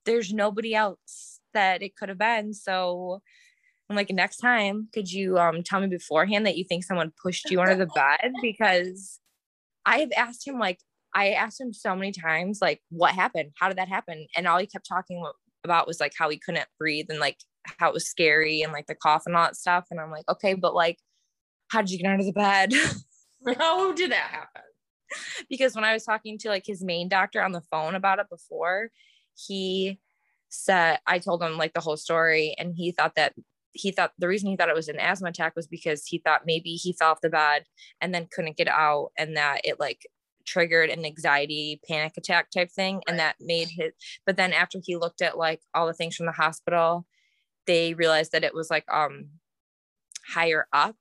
there's 0.04 0.32
nobody 0.32 0.74
else 0.74 1.40
that 1.54 1.82
it 1.82 1.96
could 1.96 2.08
have 2.08 2.18
been. 2.18 2.54
So 2.54 3.22
i'm 3.90 3.96
like 3.96 4.10
next 4.10 4.38
time 4.38 4.88
could 4.92 5.10
you 5.10 5.38
um 5.38 5.62
tell 5.62 5.80
me 5.80 5.88
beforehand 5.88 6.46
that 6.46 6.56
you 6.56 6.64
think 6.64 6.84
someone 6.84 7.12
pushed 7.22 7.50
you 7.50 7.60
under 7.60 7.74
the 7.74 7.86
bed? 7.86 8.32
Because 8.40 9.18
i 9.84 9.98
have 9.98 10.12
asked 10.16 10.46
him 10.46 10.58
like 10.58 10.78
i 11.14 11.30
asked 11.30 11.60
him 11.60 11.72
so 11.72 11.94
many 11.94 12.12
times 12.12 12.60
like 12.62 12.80
what 12.90 13.14
happened? 13.14 13.50
How 13.58 13.68
did 13.68 13.78
that 13.78 13.88
happen? 13.88 14.26
And 14.36 14.46
all 14.46 14.58
he 14.58 14.66
kept 14.66 14.88
talking 14.88 15.24
about 15.64 15.86
was 15.86 16.00
like 16.00 16.12
how 16.18 16.28
he 16.28 16.38
couldn't 16.38 16.68
breathe 16.78 17.06
and 17.08 17.20
like 17.20 17.38
how 17.78 17.88
it 17.88 17.94
was 17.94 18.08
scary 18.08 18.62
and 18.62 18.72
like 18.72 18.86
the 18.86 18.94
cough 18.94 19.22
and 19.26 19.36
all 19.36 19.44
that 19.44 19.56
stuff. 19.56 19.86
And 19.90 20.00
i'm 20.00 20.10
like 20.10 20.28
okay 20.28 20.54
but 20.54 20.74
like 20.74 20.98
how 21.72 21.80
did 21.80 21.90
you 21.90 21.98
get 21.98 22.10
under 22.10 22.24
the 22.24 22.32
bed? 22.32 22.72
How 23.58 23.92
did 23.92 24.12
that 24.12 24.30
happen? 24.30 24.62
because 25.50 25.74
when 25.74 25.84
I 25.84 25.92
was 25.92 26.04
talking 26.04 26.38
to 26.38 26.48
like 26.48 26.64
his 26.66 26.84
main 26.84 27.08
doctor 27.08 27.42
on 27.42 27.52
the 27.52 27.62
phone 27.70 27.94
about 27.94 28.18
it 28.18 28.26
before, 28.30 28.90
he 29.34 29.98
said 30.48 30.98
I 31.06 31.18
told 31.18 31.42
him 31.42 31.56
like 31.56 31.72
the 31.72 31.80
whole 31.80 31.96
story, 31.96 32.54
and 32.58 32.74
he 32.76 32.92
thought 32.92 33.14
that 33.16 33.34
he 33.72 33.90
thought 33.90 34.12
the 34.18 34.28
reason 34.28 34.50
he 34.50 34.56
thought 34.56 34.68
it 34.68 34.74
was 34.74 34.88
an 34.88 35.00
asthma 35.00 35.30
attack 35.30 35.54
was 35.56 35.66
because 35.66 36.06
he 36.06 36.18
thought 36.18 36.42
maybe 36.46 36.74
he 36.74 36.92
fell 36.92 37.12
off 37.12 37.22
the 37.22 37.30
bed 37.30 37.64
and 38.00 38.14
then 38.14 38.28
couldn't 38.30 38.56
get 38.56 38.68
out, 38.68 39.10
and 39.18 39.36
that 39.36 39.62
it 39.64 39.80
like 39.80 40.06
triggered 40.44 40.90
an 40.90 41.04
anxiety 41.04 41.80
panic 41.88 42.14
attack 42.16 42.50
type 42.50 42.70
thing, 42.70 43.02
and 43.08 43.18
that 43.18 43.36
made 43.40 43.68
his. 43.68 43.92
But 44.26 44.36
then 44.36 44.52
after 44.52 44.78
he 44.82 44.96
looked 44.96 45.22
at 45.22 45.36
like 45.38 45.60
all 45.74 45.86
the 45.86 45.94
things 45.94 46.16
from 46.16 46.26
the 46.26 46.32
hospital, 46.32 47.06
they 47.66 47.94
realized 47.94 48.32
that 48.32 48.44
it 48.44 48.54
was 48.54 48.70
like 48.70 48.84
um 48.92 49.28
higher 50.26 50.66
up 50.72 50.96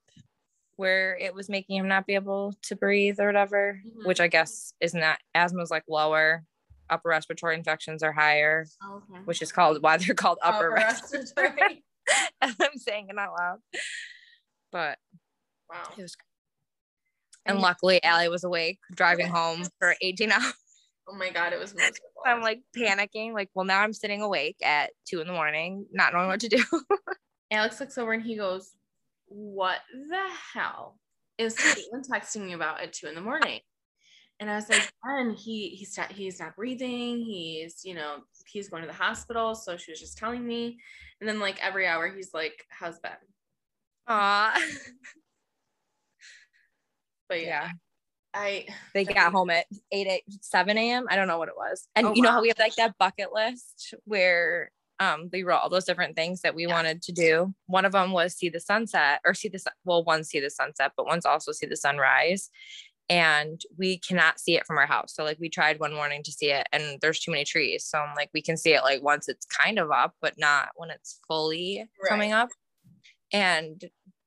where 0.77 1.15
it 1.17 1.34
was 1.36 1.47
making 1.49 1.77
him 1.77 1.88
not 1.88 2.08
be 2.08 2.15
able 2.15 2.54
to 2.63 2.75
breathe 2.75 3.19
or 3.19 3.27
whatever, 3.27 3.82
Mhm. 3.86 4.06
which 4.06 4.19
I 4.19 4.27
guess 4.27 4.73
isn't 4.82 4.99
that 4.99 5.19
asthma's 5.36 5.69
like 5.69 5.84
lower, 5.88 6.43
upper 6.89 7.10
respiratory 7.10 7.56
infections 7.56 8.01
are 8.01 8.12
higher, 8.13 8.65
Okay. 8.84 9.19
which 9.25 9.41
is 9.43 9.51
called 9.51 9.84
why 9.84 9.97
they're 9.97 10.15
called 10.15 10.39
upper, 10.41 10.67
Upper 10.71 10.75
respiratory. 10.75 11.49
respiratory. 11.49 11.84
I'm 12.41 12.77
saying 12.77 13.10
it 13.10 13.17
out 13.17 13.34
loud. 13.38 13.60
But 14.71 14.97
Wow. 15.69 15.84
it 15.97 16.01
was 16.01 16.15
and 17.45 17.60
luckily 17.60 18.04
Allie 18.04 18.30
was 18.30 18.43
awake 18.43 18.80
driving 18.93 19.27
home 19.27 19.63
for 19.80 19.95
18 20.01 20.32
hours. 20.32 20.54
Oh 21.08 21.15
my 21.15 21.30
god, 21.30 21.54
it 21.54 21.60
was 21.60 21.73
miserable. 21.73 21.97
I'm 22.25 22.41
like 22.41 22.62
panicking, 22.77 23.34
like, 23.34 23.49
well, 23.54 23.65
now 23.65 23.82
I'm 23.82 23.93
sitting 23.93 24.21
awake 24.21 24.58
at 24.63 24.91
two 25.06 25.19
in 25.19 25.27
the 25.27 25.34
morning, 25.34 25.86
not 25.91 26.13
knowing 26.13 26.27
what 26.27 26.39
to 26.41 26.49
do. 26.49 26.63
Alex 27.51 27.80
looks 27.80 27.97
over 27.97 28.13
and 28.13 28.23
he 28.23 28.38
goes, 28.38 28.71
What 29.27 29.80
the 29.91 30.23
hell 30.54 30.99
is 31.38 31.56
Caitlin 31.56 32.08
texting 32.10 32.45
me 32.45 32.54
about 32.54 32.82
at 32.82 32.93
two 32.93 33.08
in 33.08 33.15
the 33.15 33.21
morning? 33.21 33.60
And 34.39 34.49
I 34.49 34.56
was 34.56 34.69
like, 34.69 34.89
Ben, 35.04 35.34
he 35.34 35.69
he's 35.69 35.97
not 35.97 36.12
he's 36.12 36.39
not 36.39 36.56
breathing. 36.56 37.17
He's, 37.17 37.82
you 37.84 37.93
know, 37.93 38.17
he's 38.47 38.69
going 38.69 38.82
to 38.84 38.88
the 38.88 38.93
hospital. 38.93 39.54
So 39.54 39.77
she 39.77 39.91
was 39.91 39.99
just 39.99 40.17
telling 40.17 40.45
me. 40.45 40.80
And 41.19 41.30
then 41.30 41.39
like 41.39 41.60
every 41.62 41.88
hour 41.88 42.10
he's 42.10 42.34
like, 42.34 42.63
How's 42.69 42.99
Ben? 42.99 43.12
Aw. 44.08 44.60
But 47.32 47.41
yeah, 47.41 47.48
yeah. 47.48 47.70
I 48.34 48.65
They 48.94 49.06
got 49.06 49.32
home 49.32 49.50
at 49.50 49.65
8, 49.91 50.08
8 50.08 50.24
7 50.41 50.78
a.m. 50.78 51.06
I 51.10 51.15
don't 51.15 51.30
know 51.30 51.38
what 51.38 51.48
it 51.48 51.56
was. 51.56 51.88
And 51.96 52.08
Oh, 52.08 52.13
you 52.13 52.22
know 52.22 52.30
wow. 52.30 52.36
how 52.36 52.41
we 52.41 52.50
have 52.50 52.60
like 52.60 52.76
that 52.76 52.98
bucket 53.00 53.32
list 53.34 53.94
where 54.04 54.72
um 55.00 55.30
we 55.32 55.44
wrote 55.44 55.60
all 55.60 55.70
those 55.70 55.86
different 55.86 56.17
things 56.17 56.41
that 56.41 56.56
we 56.56 56.63
Yeah. 56.67 56.74
wanted 56.74 57.02
to 57.04 57.13
do. 57.13 57.54
One 57.67 57.86
of 57.86 57.94
them 57.94 58.12
was 58.12 58.36
see 58.36 58.50
the 58.50 58.60
sunset 58.60 59.22
or 59.26 59.34
see 59.34 59.48
the 59.48 59.60
sun. 59.60 59.72
Well, 59.86 60.04
one 60.04 60.26
see 60.26 60.41
the 60.41 60.50
sunset, 60.50 60.91
but 60.98 61.06
one's 61.06 61.26
also 61.26 61.54
see 61.54 61.67
the 61.67 61.78
sunrise. 61.78 62.50
And 63.10 63.62
we 63.78 63.98
cannot 63.98 64.39
see 64.39 64.56
it 64.58 64.65
from 64.65 64.78
our 64.78 64.86
house. 64.86 65.13
So 65.15 65.24
like 65.24 65.38
we 65.39 65.50
tried 65.50 65.80
one 65.80 65.94
morning 65.94 66.22
to 66.24 66.32
see 66.32 66.52
it 66.52 66.67
and 66.74 67.00
there's 67.02 67.20
too 67.22 67.32
many 67.32 67.46
trees. 67.46 67.86
So 67.86 67.98
I'm 67.98 68.13
like, 68.15 68.30
we 68.34 68.41
can 68.41 68.58
see 68.58 68.74
it 68.74 68.84
like 68.84 69.02
once 69.04 69.30
it's 69.30 69.46
kind 69.46 69.80
of 69.80 69.89
up, 69.91 70.15
but 70.22 70.36
not 70.38 70.70
when 70.76 70.89
it's 70.89 71.20
fully 71.28 71.89
coming 72.10 72.34
up. 72.34 72.50
And 73.34 73.84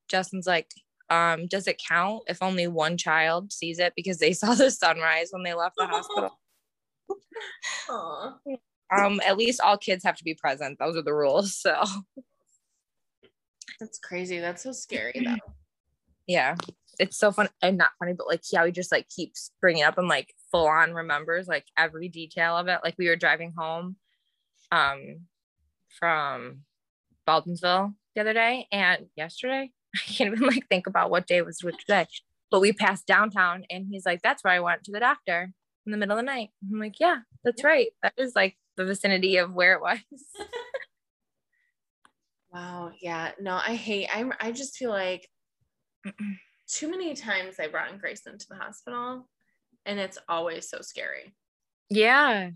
Justin's 0.09 0.47
like, 0.47 0.71
um, 1.11 1.47
does 1.47 1.67
it 1.67 1.83
count 1.87 2.23
if 2.29 2.43
only 2.43 2.67
one 2.67 2.97
child 2.97 3.53
sees 3.53 3.79
it 3.79 3.93
because 3.97 4.19
they 4.19 4.33
saw 4.35 4.55
the 4.55 4.71
sunrise 4.71 5.29
when 5.31 5.43
they 5.43 5.55
left 5.55 5.77
the 5.77 5.87
hospital? 5.87 6.39
Um, 8.95 9.21
at 9.27 9.37
least 9.37 9.61
all 9.61 9.77
kids 9.77 10.05
have 10.05 10.17
to 10.17 10.25
be 10.25 10.35
present. 10.35 10.79
Those 10.79 10.97
are 10.97 11.03
the 11.03 11.15
rules. 11.15 11.57
So 11.57 11.83
That's 13.81 13.99
crazy. 13.99 14.39
That's 14.39 14.63
so 14.63 14.73
scary 14.73 15.13
though. 15.25 15.53
yeah, 16.27 16.55
it's 17.01 17.17
so 17.17 17.33
fun 17.33 17.49
and 17.61 17.77
not 17.77 17.91
funny, 17.99 18.13
but 18.13 18.29
like 18.29 18.43
yeah, 18.53 18.63
we 18.63 18.71
just 18.71 18.93
like 18.93 19.09
keeps 19.09 19.51
bringing 19.61 19.83
up 19.83 19.99
and 19.99 20.07
like 20.07 20.33
full 20.53 20.69
on 20.69 20.95
remembers 20.95 21.49
like 21.49 21.65
every 21.77 22.09
detail 22.09 22.57
of 22.57 22.69
it. 22.69 22.81
Like 22.85 22.95
we 22.99 23.09
were 23.09 23.17
driving 23.17 23.53
home, 23.57 23.97
um, 24.71 25.23
from 25.99 26.61
Baldwinsville 27.27 27.95
the 28.15 28.21
other 28.21 28.35
day 28.35 28.69
and 28.71 29.07
yesterday. 29.17 29.71
I 29.97 29.99
can't 29.99 30.35
even 30.35 30.47
like 30.49 30.69
think 30.69 30.87
about 30.87 31.11
what 31.11 31.27
day 31.27 31.43
was 31.43 31.63
which 31.63 31.85
day, 31.87 32.07
but 32.51 32.61
we 32.61 32.73
passed 32.73 33.07
downtown 33.07 33.65
and 33.71 33.87
he's 33.91 34.07
like, 34.07 34.23
"That's 34.23 34.45
where 34.45 34.53
I 34.55 34.61
went 34.61 34.85
to 34.85 34.93
the 34.93 35.01
doctor 35.01 35.53
in 35.87 35.93
the 35.93 35.99
middle 35.99 36.17
of 36.19 36.23
the 36.25 36.27
night." 36.27 36.51
I'm 36.71 36.79
like, 36.81 37.01
"Yeah, 37.01 37.21
that's 37.45 37.65
right. 37.65 37.89
That 38.03 38.15
is 38.17 38.35
like 38.35 38.57
the 38.77 38.85
vicinity 38.85 39.37
of 39.39 39.53
where 39.55 39.75
it 39.75 39.81
was." 39.83 40.01
Wow. 42.53 42.93
Yeah. 43.01 43.33
No, 43.41 43.57
I 43.57 43.75
hate. 43.75 44.09
I'm 44.13 44.33
I 44.41 44.53
just 44.53 44.77
feel 44.77 44.91
like 44.91 45.29
too 46.67 46.91
many 46.91 47.15
times 47.15 47.59
I 47.61 47.69
brought 47.69 47.99
Grayson 47.99 48.39
to 48.39 48.49
the 48.49 48.57
hospital, 48.57 49.29
and 49.87 50.01
it's 50.01 50.19
always 50.29 50.69
so 50.69 50.81
scary. 50.83 51.35
yeah, 51.91 52.51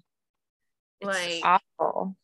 it's 1.01 1.09
Like, 1.09 1.43
awful. 1.43 2.17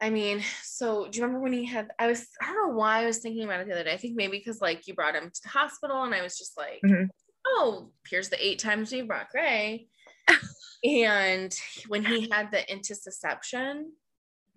I 0.00 0.10
mean, 0.10 0.42
so 0.62 1.08
do 1.08 1.18
you 1.18 1.24
remember 1.24 1.42
when 1.42 1.52
he 1.52 1.64
had? 1.64 1.90
I 1.98 2.06
was. 2.06 2.26
I 2.42 2.46
don't 2.52 2.68
know 2.68 2.76
why 2.76 3.02
I 3.02 3.06
was 3.06 3.18
thinking 3.18 3.44
about 3.44 3.60
it 3.60 3.66
the 3.66 3.72
other 3.72 3.84
day. 3.84 3.94
I 3.94 3.96
think 3.96 4.14
maybe 4.14 4.38
because 4.38 4.60
like 4.60 4.86
you 4.86 4.94
brought 4.94 5.14
him 5.14 5.30
to 5.32 5.42
the 5.42 5.48
hospital, 5.48 6.02
and 6.02 6.14
I 6.14 6.22
was 6.22 6.36
just 6.36 6.56
like, 6.56 6.80
Mhm. 6.84 7.08
oh, 7.46 7.90
here's 8.08 8.28
the 8.28 8.44
eight 8.44 8.58
times 8.58 8.92
we 8.92 9.02
brought 9.02 9.30
Gray. 9.30 9.88
and 10.84 11.54
when 11.88 12.04
he 12.04 12.28
had 12.30 12.50
the 12.50 12.58
intussusception, 12.70 13.84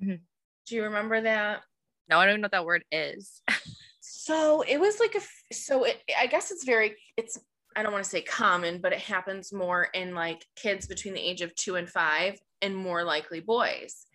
Mhm. 0.04 0.20
do 0.66 0.76
you 0.76 0.84
remember 0.84 1.22
that? 1.22 1.62
No, 2.10 2.20
I 2.20 2.26
don't 2.26 2.34
even 2.34 2.42
know 2.42 2.46
what 2.46 2.52
that 2.52 2.66
word 2.66 2.84
is. 2.92 3.42
So 4.02 4.62
it 4.62 4.80
was 4.80 5.00
like 5.00 5.16
a, 5.16 5.54
so 5.54 5.84
it, 5.86 6.02
I 6.20 6.28
guess 6.28 6.52
it's 6.52 6.64
very, 6.64 6.96
it's, 7.18 7.40
I 7.76 7.84
don't 7.84 7.92
want 7.92 8.04
to 8.04 8.10
say 8.10 8.22
common, 8.22 8.80
but 8.80 8.94
it 8.94 9.00
happens 9.00 9.52
more 9.54 9.84
in 9.94 10.14
like 10.14 10.46
kids 10.56 10.88
between 10.88 11.14
the 11.14 11.20
age 11.20 11.42
of 11.42 11.54
two 11.56 11.76
and 11.76 11.90
five 11.90 12.40
and 12.62 12.76
more 12.76 13.04
likely 13.04 13.40
boys. 13.40 14.06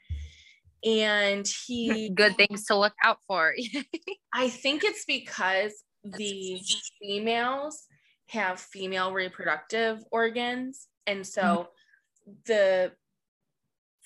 And 0.84 1.48
he, 1.66 2.10
Good 2.14 2.36
things 2.36 2.64
to 2.66 2.76
look 2.76 2.94
out 3.02 3.18
for. 3.26 3.54
I 4.34 4.48
think 4.48 4.84
it's 4.84 5.04
because 5.04 5.72
the 6.04 6.60
females 7.00 7.86
have 8.28 8.60
female 8.60 9.12
reproductive 9.12 10.02
organs. 10.10 10.86
And 11.06 11.26
so 11.26 11.68
the 12.46 12.92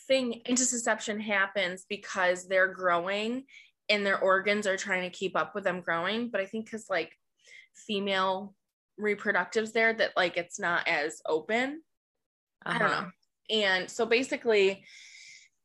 thing, 0.06 0.42
intussusception 0.48 1.20
happens 1.20 1.84
because 1.88 2.46
they're 2.46 2.72
growing 2.72 3.44
and 3.88 4.04
their 4.04 4.18
organs 4.20 4.66
are 4.66 4.76
trying 4.76 5.02
to 5.02 5.16
keep 5.16 5.36
up 5.36 5.54
with 5.54 5.64
them 5.64 5.80
growing. 5.80 6.28
But 6.30 6.40
I 6.40 6.46
think 6.46 6.66
because 6.66 6.86
like 6.90 7.12
female 7.74 8.54
reproductives 9.00 9.72
there, 9.72 9.92
that 9.94 10.16
like 10.16 10.36
it's 10.36 10.58
not 10.60 10.86
as 10.86 11.20
open. 11.26 11.82
I 12.66 12.78
don't 12.78 12.90
Uh-huh. 12.90 13.00
know. 13.02 13.10
And 13.50 13.90
so 13.90 14.04
basically, 14.04 14.84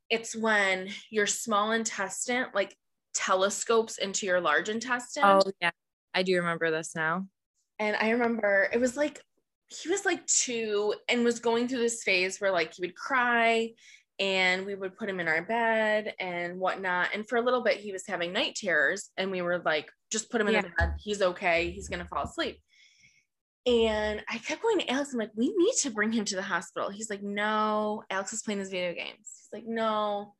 it's 0.09 0.35
when 0.35 0.89
your 1.09 1.27
small 1.27 1.71
intestine 1.71 2.47
like 2.53 2.75
telescopes 3.13 3.97
into 3.97 4.25
your 4.25 4.41
large 4.41 4.69
intestine. 4.69 5.23
Oh 5.25 5.41
yeah, 5.61 5.71
I 6.13 6.23
do 6.23 6.35
remember 6.35 6.71
this 6.71 6.95
now. 6.95 7.27
And 7.79 7.95
I 7.95 8.11
remember 8.11 8.69
it 8.71 8.79
was 8.79 8.95
like 8.95 9.21
he 9.67 9.89
was 9.89 10.05
like 10.05 10.25
two 10.27 10.93
and 11.09 11.23
was 11.23 11.39
going 11.39 11.67
through 11.67 11.79
this 11.79 12.03
phase 12.03 12.39
where 12.39 12.51
like 12.51 12.73
he 12.75 12.81
would 12.81 12.95
cry 12.95 13.71
and 14.19 14.65
we 14.65 14.75
would 14.75 14.95
put 14.95 15.09
him 15.09 15.19
in 15.19 15.27
our 15.27 15.41
bed 15.41 16.13
and 16.19 16.59
whatnot. 16.59 17.09
And 17.13 17.27
for 17.27 17.37
a 17.37 17.41
little 17.41 17.63
bit, 17.63 17.77
he 17.77 17.91
was 17.91 18.05
having 18.07 18.31
night 18.31 18.55
terrors, 18.55 19.09
and 19.17 19.31
we 19.31 19.41
were 19.41 19.59
like, 19.65 19.89
just 20.11 20.29
put 20.29 20.39
him 20.39 20.47
in 20.47 20.53
the 20.53 20.71
bed. 20.77 20.93
He's 20.99 21.21
okay. 21.21 21.71
He's 21.71 21.89
gonna 21.89 22.05
fall 22.05 22.23
asleep. 22.23 22.59
And 23.65 24.21
I 24.29 24.39
kept 24.39 24.61
going 24.61 24.79
to 24.79 24.91
Alex. 24.91 25.13
I'm 25.13 25.19
like, 25.19 25.31
we 25.35 25.53
need 25.55 25.73
to 25.83 25.89
bring 25.89 26.11
him 26.11 26.25
to 26.25 26.35
the 26.35 26.41
hospital. 26.41 26.89
He's 26.89 27.09
like, 27.09 27.23
no. 27.23 28.03
Alex 28.09 28.33
is 28.33 28.41
playing 28.41 28.59
his 28.59 28.69
video 28.69 28.93
games. 28.93 29.42
Like, 29.53 29.65
no. 29.65 30.35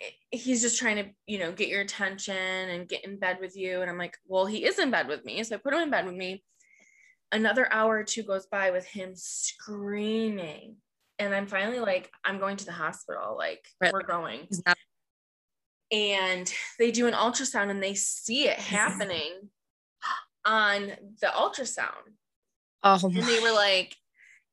Eh, 0.00 0.10
he's 0.30 0.60
just 0.62 0.78
trying 0.78 0.96
to, 0.96 1.10
you 1.26 1.38
know, 1.38 1.52
get 1.52 1.68
your 1.68 1.80
attention 1.80 2.36
and 2.36 2.88
get 2.88 3.04
in 3.04 3.18
bed 3.18 3.38
with 3.40 3.56
you. 3.56 3.80
And 3.80 3.90
I'm 3.90 3.98
like, 3.98 4.16
well, 4.26 4.46
he 4.46 4.64
is 4.64 4.78
in 4.78 4.90
bed 4.90 5.08
with 5.08 5.24
me. 5.24 5.42
So 5.44 5.54
I 5.54 5.58
put 5.58 5.72
him 5.72 5.80
in 5.80 5.90
bed 5.90 6.06
with 6.06 6.16
me. 6.16 6.44
Another 7.32 7.72
hour 7.72 7.98
or 7.98 8.04
two 8.04 8.22
goes 8.22 8.46
by 8.46 8.70
with 8.70 8.86
him 8.86 9.12
screaming. 9.14 10.76
And 11.18 11.34
I'm 11.34 11.46
finally 11.46 11.80
like, 11.80 12.10
I'm 12.24 12.38
going 12.38 12.56
to 12.58 12.66
the 12.66 12.72
hospital. 12.72 13.36
Like, 13.38 13.64
Really? 13.80 13.92
we're 13.92 14.02
going 14.02 14.46
and 15.90 16.52
they 16.78 16.90
do 16.90 17.06
an 17.06 17.14
ultrasound 17.14 17.70
and 17.70 17.82
they 17.82 17.94
see 17.94 18.48
it 18.48 18.58
happening 18.58 19.50
on 20.44 20.92
the 21.20 21.26
ultrasound. 21.28 22.14
Oh 22.82 22.98
And 23.02 23.16
they 23.16 23.40
were 23.40 23.52
like, 23.52 23.96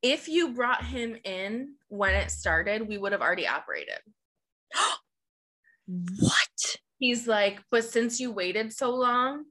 if 0.02 0.28
you 0.28 0.54
brought 0.54 0.84
him 0.84 1.18
in 1.24 1.76
when 1.94 2.16
it 2.16 2.32
started, 2.32 2.88
we 2.88 2.98
would 2.98 3.12
have 3.12 3.22
already 3.22 3.48
operated. 3.48 4.00
What? 5.86 6.78
He's 6.98 7.28
like, 7.28 7.60
but 7.70 7.84
since 7.84 8.18
you 8.18 8.32
waited 8.32 8.72
so 8.72 8.96
long, 8.96 9.44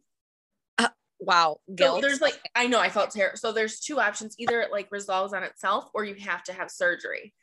uh, 0.78 0.88
Wow. 1.20 1.58
so 1.78 2.00
there's 2.00 2.22
like, 2.22 2.40
I 2.54 2.68
know 2.68 2.80
I 2.80 2.88
felt 2.88 3.10
terrible. 3.10 3.36
So 3.36 3.52
there's 3.52 3.80
two 3.80 4.00
options. 4.00 4.34
Either 4.38 4.62
it 4.62 4.72
like 4.72 4.88
resolves 4.90 5.34
on 5.34 5.42
itself 5.42 5.90
or 5.92 6.06
you 6.06 6.14
have 6.14 6.42
to 6.44 6.54
have 6.54 6.70
surgery. 6.70 7.34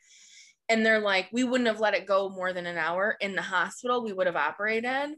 And 0.68 0.84
they're 0.84 0.98
like, 0.98 1.28
we 1.32 1.44
wouldn't 1.44 1.68
have 1.68 1.78
let 1.78 1.94
it 1.94 2.04
go 2.04 2.28
more 2.28 2.52
than 2.52 2.66
an 2.66 2.78
hour 2.78 3.16
in 3.20 3.36
the 3.36 3.42
hospital. 3.42 4.02
We 4.02 4.12
would 4.12 4.26
have 4.26 4.34
operated. 4.34 5.14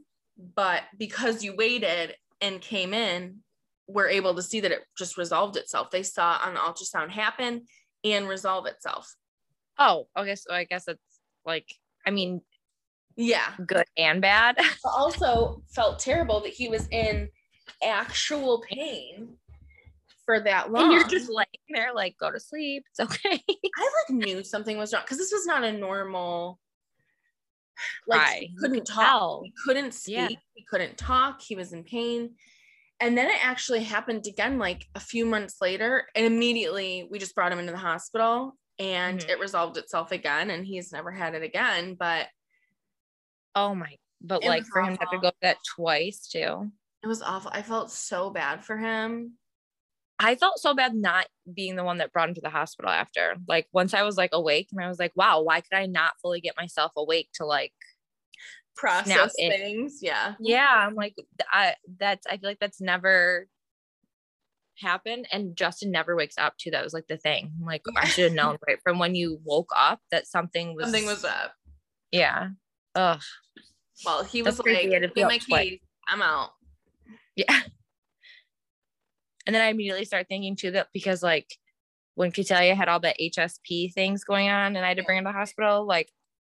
But 0.55 0.83
because 0.99 1.42
you 1.42 1.57
waited 1.57 2.14
and 2.42 2.61
came 2.61 2.92
in, 2.92 3.38
we're 3.87 4.09
able 4.09 4.35
to 4.35 4.42
see 4.42 4.61
that 4.61 4.71
it 4.71 4.83
just 4.99 5.16
resolved 5.16 5.57
itself. 5.57 5.90
They 5.90 6.03
saw 6.03 6.38
on 6.45 6.53
the 6.53 6.61
ultrasound 6.61 7.09
happen 7.09 7.62
and 8.05 8.29
resolve 8.29 8.66
itself. 8.66 9.14
Oh, 9.79 10.07
okay. 10.17 10.35
So 10.35 10.53
I 10.53 10.65
guess 10.65 10.89
it's 10.89 11.01
like, 11.45 11.67
I 12.07 12.11
mean, 12.11 12.41
Yeah. 13.17 13.53
good 13.67 13.85
and 13.97 14.21
bad. 14.21 14.57
But 14.83 14.91
also 14.91 15.63
felt 15.75 15.99
terrible 15.99 16.41
that 16.41 16.53
he 16.53 16.69
was 16.69 16.89
in 16.89 17.29
actual 17.83 18.63
pain 18.69 19.37
for 20.25 20.41
that 20.41 20.71
long. 20.71 20.85
and 20.85 20.93
you're 20.93 21.09
just 21.09 21.29
laying 21.31 21.47
there, 21.71 21.93
like, 21.95 22.17
go 22.19 22.31
to 22.31 22.39
sleep. 22.39 22.85
It's 22.91 23.01
okay. 23.01 23.43
I 23.49 23.91
like 24.09 24.11
knew 24.11 24.45
something 24.45 24.79
was 24.79 24.93
wrong 24.93 25.03
because 25.05 25.19
this 25.19 25.33
was 25.33 25.47
not 25.47 25.65
a 25.65 25.73
normal. 25.73 26.61
Like 28.07 28.21
Right. 28.21 28.43
he 28.43 28.57
couldn't 28.61 28.85
talk, 28.85 29.09
tell. 29.09 29.41
he 29.45 29.53
couldn't 29.65 29.93
speak, 29.95 30.15
Yeah. 30.15 30.29
he 30.55 30.65
couldn't 30.71 30.97
talk, 30.97 31.41
he 31.43 31.57
was 31.57 31.73
in 31.73 31.83
pain. 31.83 32.35
And 33.01 33.19
then 33.19 33.29
it 33.29 33.45
actually 33.45 33.83
happened 33.83 34.27
again, 34.29 34.59
like 34.61 34.87
a 34.95 35.01
few 35.01 35.27
months 35.27 35.57
later, 35.61 36.07
and 36.15 36.25
immediately 36.25 37.09
we 37.11 37.19
just 37.19 37.35
brought 37.35 37.51
him 37.51 37.59
into 37.59 37.73
the 37.73 37.79
hospital, 37.79 38.57
and 38.83 39.21
Mhm. 39.21 39.29
it 39.31 39.38
resolved 39.40 39.77
itself 39.77 40.12
again, 40.12 40.51
and 40.51 40.66
he's 40.66 40.92
never 40.92 41.11
had 41.11 41.35
it 41.35 41.42
again. 41.42 41.95
But 41.95 42.29
Oh 43.55 43.75
my. 43.75 43.97
But 44.21 44.45
like 44.45 44.64
for 44.66 44.81
him 44.83 44.95
to 44.95 45.01
have 45.01 45.11
to 45.11 45.16
awful. 45.16 45.31
go 45.31 45.37
that 45.42 45.59
twice 45.77 46.29
too. 46.29 46.71
it 47.03 47.07
was 47.09 47.21
awful. 47.23 47.51
I 47.53 47.62
felt 47.62 47.90
so 47.90 48.31
bad 48.31 48.64
for 48.64 48.77
him. 48.77 49.37
I 50.21 50.37
felt 50.37 50.61
so 50.61 50.73
bad 50.73 50.95
not 50.95 51.27
being 51.53 51.75
the 51.75 51.83
one 51.83 51.99
that 51.99 52.12
brought 52.12 52.29
him 52.29 52.35
to 52.37 52.40
the 52.40 52.49
hospital 52.51 52.90
after. 52.92 53.37
Like 53.49 53.66
once 53.73 53.92
I 53.92 54.03
was 54.05 54.16
like 54.16 54.31
awake 54.33 54.68
and 54.71 54.81
I 54.81 54.87
was 54.88 55.01
like, 55.01 55.12
wow, 55.16 55.42
why 55.42 55.61
could 55.61 55.75
I 55.77 55.87
not 55.87 56.14
fully 56.23 56.40
get 56.40 56.57
myself 56.57 56.92
awake 56.97 57.29
to 57.35 57.45
like 57.47 57.73
Process 58.77 59.35
things, 59.37 59.99
yeah. 60.01 60.35
yeah, 60.40 60.66
I'm 60.87 60.95
like 60.95 61.14
I 61.51 61.75
that's 61.99 62.27
I 62.27 62.38
feel 62.38 62.49
like 62.51 62.59
that's 62.61 62.81
never 62.81 63.47
happened 64.79 65.27
and 65.33 65.57
Justin 65.57 65.91
never 65.91 66.17
wakes 66.17 66.37
up 66.39 66.55
to 66.61 66.71
that 66.71 66.83
was 66.83 66.93
like 66.95 67.07
the 67.09 67.17
thing. 67.17 67.53
I'm 67.61 67.67
like 67.67 67.83
I 67.97 68.07
should 68.09 68.25
have 68.25 68.33
known 68.33 68.57
right 68.67 68.79
from 68.83 68.99
when 68.99 69.15
you 69.15 69.41
woke 69.45 69.71
up 69.77 70.01
that 70.11 70.27
something 70.27 70.75
was 70.75 70.87
Something 70.87 71.07
was 71.07 71.25
up. 71.25 71.53
yeah. 72.11 72.49
Ugh. 72.95 73.21
Well, 74.05 74.25
he 74.25 74.43
was 74.43 74.59
crazy, 74.59 74.91
like, 74.91 75.15
"Get 75.15 75.27
my 75.29 75.39
keys. 75.39 75.81
I'm 76.09 76.23
out." 76.23 76.51
Yeah. 77.37 77.61
And 79.45 79.55
then 79.55 79.63
I 79.63 79.71
immediately 79.71 80.05
start 80.05 80.27
thinking 80.29 80.55
too 80.55 80.71
that 80.71 80.87
because 80.93 81.21
like 81.21 81.59
when 82.15 82.31
Catelia 82.31 82.77
had 82.77 82.89
all 82.89 83.01
the 83.01 83.13
HSP 83.21 83.93
things 83.93 84.23
going 84.23 84.49
on 84.49 84.77
and 84.77 84.85
I 84.85 84.89
had 84.89 84.99
to 84.99 85.03
bring 85.03 85.19
her 85.19 85.25
to 85.25 85.29
the 85.29 85.33
hospital, 85.37 85.85
like 85.85 86.13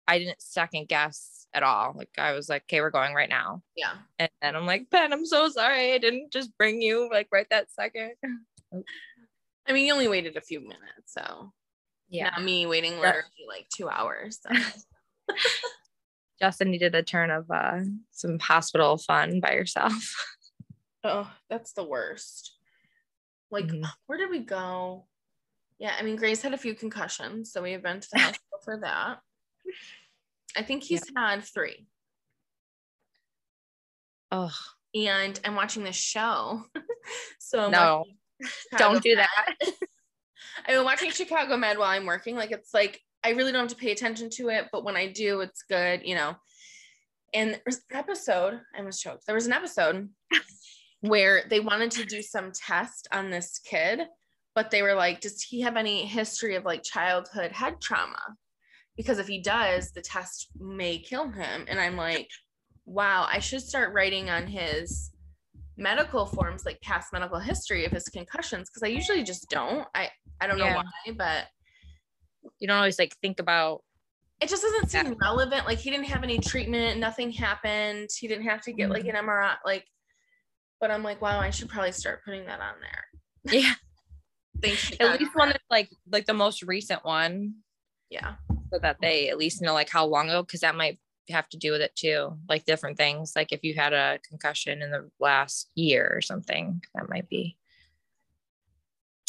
I 0.07 0.19
didn't 0.19 0.41
second 0.41 0.87
guess 0.87 1.36
at 1.53 1.63
all. 1.63 1.93
Like 1.95 2.09
I 2.17 2.33
was 2.33 2.49
like, 2.49 2.63
okay, 2.63 2.81
we're 2.81 2.89
going 2.89 3.13
right 3.13 3.29
now. 3.29 3.61
Yeah. 3.75 3.93
And 4.19 4.29
then 4.41 4.55
I'm 4.55 4.65
like, 4.65 4.89
Ben, 4.89 5.13
I'm 5.13 5.25
so 5.25 5.49
sorry. 5.49 5.93
I 5.93 5.97
didn't 5.97 6.31
just 6.31 6.55
bring 6.57 6.81
you 6.81 7.09
like 7.11 7.27
right 7.31 7.47
that 7.49 7.71
second. 7.71 8.13
I 9.67 9.73
mean, 9.73 9.85
you 9.85 9.93
only 9.93 10.07
waited 10.07 10.37
a 10.37 10.41
few 10.41 10.59
minutes, 10.59 11.13
so 11.13 11.51
Yeah. 12.09 12.29
not 12.31 12.43
me 12.43 12.65
waiting 12.65 12.93
literally 12.99 13.45
like 13.47 13.67
two 13.75 13.89
hours. 13.89 14.39
So. 14.41 14.49
Justin 16.39 16.69
needed 16.71 16.93
a 16.95 17.01
turn 17.03 17.31
of 17.31 17.49
uh 17.49 17.79
some 18.11 18.37
hospital 18.39 18.97
fun 18.97 19.39
by 19.39 19.53
yourself. 19.53 19.93
oh, 21.03 21.31
that's 21.49 21.73
the 21.73 21.83
worst. 21.83 22.53
Like, 23.49 23.65
Mhm. 23.67 23.83
where 24.05 24.17
did 24.17 24.29
we 24.29 24.39
go? 24.39 25.07
Yeah, 25.79 25.95
I 25.97 26.01
mean, 26.03 26.15
Gray's 26.15 26.41
had 26.41 26.53
a 26.53 26.57
few 26.57 26.73
concussions, 26.73 27.51
so 27.51 27.61
we 27.61 27.71
have 27.71 27.83
been 27.83 27.99
to 27.99 28.07
the 28.11 28.19
hospital 28.19 28.59
for 28.63 28.79
that. 28.81 29.19
I 30.57 30.63
think 30.63 30.83
he's 30.83 31.03
had 31.15 31.43
three. 31.43 31.87
Oh 34.31 34.55
And 34.95 35.39
I'm 35.45 35.55
watching 35.55 35.83
this 35.83 35.95
show. 35.95 36.63
so 37.39 37.65
I'm 37.65 37.71
no, 37.71 38.05
don't 38.77 39.03
do 39.03 39.15
Med. 39.15 39.27
that. 39.35 39.55
I've 40.65 40.75
been 40.75 40.83
watching 40.83 41.11
Chicago 41.11 41.55
Med 41.57 41.77
while 41.77 41.89
I'm 41.89 42.05
working. 42.05 42.35
Like 42.35 42.51
it's 42.51 42.73
like 42.73 42.99
I 43.23 43.31
really 43.31 43.51
don't 43.51 43.69
have 43.69 43.69
to 43.69 43.75
pay 43.75 43.91
attention 43.91 44.29
to 44.31 44.49
it, 44.49 44.67
but 44.71 44.83
when 44.83 44.95
I 44.95 45.11
do, 45.11 45.41
it's 45.41 45.63
good, 45.63 46.01
you 46.03 46.15
know. 46.15 46.35
And 47.33 47.59
there's 47.65 47.81
an 47.91 47.97
episode, 47.97 48.61
I 48.77 48.81
was 48.81 48.99
choked. 48.99 49.25
There 49.25 49.35
was 49.35 49.47
an 49.47 49.53
episode 49.53 50.09
where 51.01 51.43
they 51.49 51.59
wanted 51.59 51.91
to 51.91 52.05
do 52.05 52.21
some 52.21 52.51
test 52.53 53.07
on 53.11 53.29
this 53.29 53.59
kid, 53.59 54.01
but 54.55 54.71
they 54.71 54.81
were 54.81 54.95
like, 54.95 55.19
does 55.19 55.43
he 55.43 55.61
have 55.61 55.75
any 55.75 56.05
history 56.05 56.55
of 56.55 56.65
like 56.65 56.83
childhood 56.83 57.51
head 57.51 57.81
trauma? 57.81 58.37
Because 58.97 59.19
if 59.19 59.27
he 59.27 59.39
does, 59.39 59.91
the 59.91 60.01
test 60.01 60.47
may 60.59 60.97
kill 60.97 61.29
him. 61.29 61.65
And 61.67 61.79
I'm 61.79 61.95
like, 61.95 62.27
wow, 62.85 63.27
I 63.31 63.39
should 63.39 63.61
start 63.61 63.93
writing 63.93 64.29
on 64.29 64.47
his 64.47 65.11
medical 65.77 66.25
forms 66.25 66.65
like 66.65 66.81
past 66.81 67.13
medical 67.13 67.39
history 67.39 67.85
of 67.85 67.91
his 67.91 68.05
concussions 68.05 68.69
because 68.69 68.83
I 68.83 68.87
usually 68.87 69.23
just 69.23 69.47
don't. 69.49 69.87
I 69.93 70.09
I 70.41 70.47
don't 70.47 70.57
know 70.57 70.65
why, 70.65 71.11
but 71.15 71.45
You 72.59 72.67
don't 72.67 72.77
always 72.77 72.97
like 72.97 73.15
think 73.21 73.39
about 73.39 73.83
it 74.39 74.49
just 74.49 74.61
doesn't 74.61 74.89
seem 74.89 75.05
Yeah. 75.07 75.13
relevant. 75.21 75.65
Like 75.65 75.79
he 75.79 75.89
didn't 75.89 76.07
have 76.07 76.23
any 76.23 76.39
treatment, 76.39 76.99
nothing 76.99 77.31
happened. 77.31 78.09
He 78.15 78.27
didn't 78.27 78.45
have 78.45 78.61
to 78.63 78.73
get 78.73 78.89
like 78.89 79.03
mm-hmm. 79.03 79.15
an 79.15 79.25
MRI. 79.25 79.55
Like, 79.65 79.85
but 80.79 80.91
I'm 80.91 81.03
like, 81.03 81.21
wow, 81.21 81.39
I 81.39 81.49
should 81.49 81.69
probably 81.69 81.91
start 81.91 82.23
putting 82.23 82.45
that 82.45 82.59
on 82.59 82.75
there. 82.81 83.59
yeah. 83.59 83.73
Thanks. 84.61 84.91
At 84.99 85.19
least 85.19 85.35
one 85.35 85.49
that's 85.49 85.63
like 85.69 85.89
like 86.11 86.25
the 86.25 86.33
most 86.33 86.63
recent 86.63 87.05
one. 87.05 87.55
Yeah. 88.09 88.35
so 88.71 88.79
that 88.79 88.97
they 89.01 89.29
at 89.29 89.37
least 89.37 89.61
know 89.61 89.73
like 89.73 89.89
how 89.89 90.05
long 90.05 90.29
ago 90.29 90.41
because 90.43 90.61
that 90.61 90.75
might 90.75 90.99
have 91.29 91.49
to 91.49 91.57
do 91.57 91.71
with 91.71 91.81
it 91.81 91.93
too 91.95 92.37
like 92.47 92.63
different 92.65 92.95
things 92.97 93.33
like 93.35 93.51
if 93.51 93.61
you 93.63 93.73
had 93.75 93.91
a 93.91 94.17
concussion 94.27 94.81
in 94.81 94.91
the 94.91 95.09
last 95.19 95.69
year 95.75 96.09
or 96.13 96.21
something 96.21 96.81
that 96.95 97.09
might 97.09 97.27
be 97.27 97.57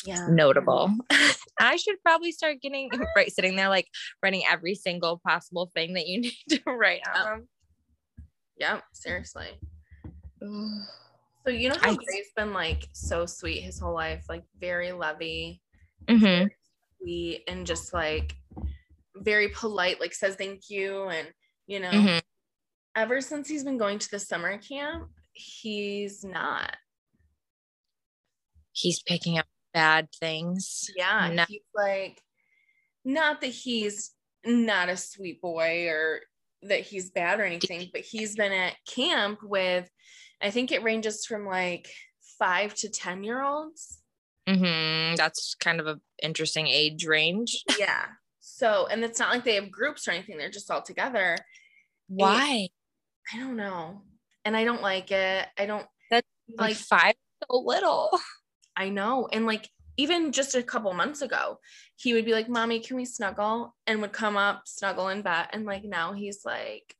Yeah. 0.05 0.29
notable 0.31 0.93
i 1.61 1.75
should 1.77 2.01
probably 2.03 2.31
start 2.31 2.61
getting 2.63 2.89
right 3.17 3.33
sitting 3.33 3.57
there 3.57 3.69
like 3.69 3.89
writing 4.23 4.43
every 4.49 4.77
single 4.77 5.19
possible 5.27 5.67
thing 5.75 5.95
that 5.95 6.07
you 6.07 6.21
need 6.23 6.37
to 6.51 6.61
write 6.71 7.03
on 7.15 7.49
Yeah. 8.59 8.81
Seriously. 8.93 9.59
So 10.41 11.51
you 11.51 11.69
know 11.69 11.77
how 11.81 11.91
I- 11.91 11.95
Gray's 11.97 12.31
been 12.37 12.53
like 12.53 12.89
so 12.93 13.27
sweet 13.27 13.61
his 13.63 13.79
whole 13.79 13.95
life, 13.95 14.25
like 14.29 14.45
very 14.61 14.93
lovey, 14.93 15.63
Mhm. 16.09 16.49
sweet, 17.01 17.45
and 17.49 17.67
just 17.67 17.93
like 17.93 18.35
very 19.29 19.49
polite, 19.49 20.01
like 20.01 20.15
says 20.15 20.37
thank 20.37 20.71
you. 20.71 21.05
And 21.09 21.29
you 21.67 21.81
know, 21.81 21.91
Mhm. 21.91 22.23
ever 22.97 23.21
since 23.21 23.47
he's 23.49 23.63
been 23.63 23.77
going 23.77 23.99
to 23.99 24.11
the 24.11 24.19
summer 24.19 24.57
camp, 24.59 25.11
he's 25.33 26.25
not. 26.25 26.77
he's 28.73 29.03
picking 29.03 29.37
up 29.39 29.47
bad 29.75 30.09
things 30.21 30.89
Yeah. 30.97 31.31
No. 31.35 31.45
He's 31.49 31.63
like 31.75 32.23
not 33.05 33.41
that 33.41 33.49
he's 33.49 34.15
not 34.45 34.89
a 34.89 34.97
sweet 34.97 35.41
boy 35.41 35.89
or 35.89 36.21
that 36.63 36.83
he's 36.83 37.11
bad 37.11 37.41
or 37.41 37.45
anything, 37.45 37.91
but 37.93 38.03
he's 38.03 38.37
been 38.37 38.53
at 38.53 38.77
camp 38.87 39.41
with 39.43 39.91
I 40.41 40.51
think 40.53 40.71
it 40.71 40.85
ranges 40.85 41.27
from 41.27 41.45
like 41.45 41.93
five 42.39 42.73
to 42.77 42.89
ten 42.89 43.25
year 43.25 43.43
olds. 43.43 44.01
hmm 44.49 45.17
that's 45.17 45.57
kind 45.57 45.81
of 45.81 45.87
a 45.89 46.01
interesting 46.23 46.67
age 46.69 47.05
range 47.05 47.65
Yeah. 47.79 48.07
So, 48.59 48.89
and 48.91 49.05
it's 49.05 49.21
not 49.21 49.33
like 49.33 49.45
they 49.45 49.55
have 49.55 49.71
groups 49.71 50.09
or 50.09 50.11
anything, 50.11 50.37
they're 50.37 50.51
just 50.51 50.71
all 50.71 50.83
together. 50.83 51.37
why 52.09 52.69
I 53.33 53.39
don't 53.39 53.57
know. 53.57 54.03
And 54.45 54.57
I 54.57 54.65
don't 54.65 54.83
like 54.83 55.13
it. 55.13 55.47
I 55.57 55.67
don't 55.67 55.87
That's 56.11 56.27
like, 56.49 56.71
like 56.71 56.77
five 56.77 57.15
so 57.43 57.59
little 57.59 58.11
I 58.77 58.89
know. 58.89 59.29
And 59.33 59.47
like, 59.47 59.69
even 59.97 60.33
just 60.33 60.55
a 60.55 60.63
couple 60.63 60.93
months 60.93 61.23
ago, 61.23 61.59
he 61.97 62.15
would 62.15 62.25
be 62.25 62.33
like, 62.33 62.49
Mommy, 62.49 62.81
can 62.81 62.97
we 62.97 63.05
snuggle? 63.05 63.77
And 63.87 64.01
would 64.01 64.13
come 64.13 64.37
up, 64.37 64.63
snuggle 64.67 65.09
in 65.09 65.23
bed. 65.23 65.49
And 65.53 65.65
like, 65.65 65.85
now 65.85 66.13
he's 66.13 66.41
like, 66.45 66.95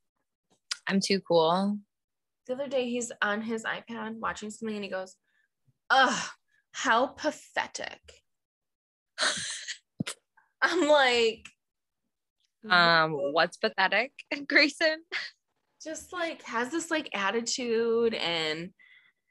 i'm 0.87 0.99
too 0.99 1.19
cool 1.19 1.77
the 2.49 2.55
other 2.55 2.67
day, 2.67 2.89
he's 2.89 3.11
on 3.21 3.41
his 3.41 3.63
iPad 3.63 4.15
watching 4.15 4.49
something 4.49 4.75
and 4.75 4.83
he 4.83 4.89
goes, 4.89 5.15
Ugh, 5.91 6.29
how 6.71 7.07
pathetic. 7.07 8.23
I'm 10.61 10.87
like, 10.87 11.45
Um, 12.69 13.11
what's 13.13 13.57
pathetic, 13.57 14.11
Grayson? 14.47 14.97
just 15.81 16.11
like 16.11 16.41
has 16.43 16.69
this 16.71 16.91
like 16.91 17.09
attitude 17.13 18.13
and 18.13 18.71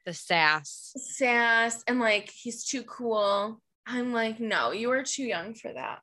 The 0.07 0.13
sass. 0.15 0.91
sass 0.97 1.83
and 1.87 1.99
like 1.99 2.31
he's 2.33 2.65
too 2.65 2.83
cool. 2.83 3.61
I'm 3.85 4.13
like, 4.13 4.39
no, 4.39 4.71
you 4.71 4.89
are 4.91 5.03
too 5.03 5.23
young 5.23 5.53
for 5.53 5.71
that. 5.73 5.99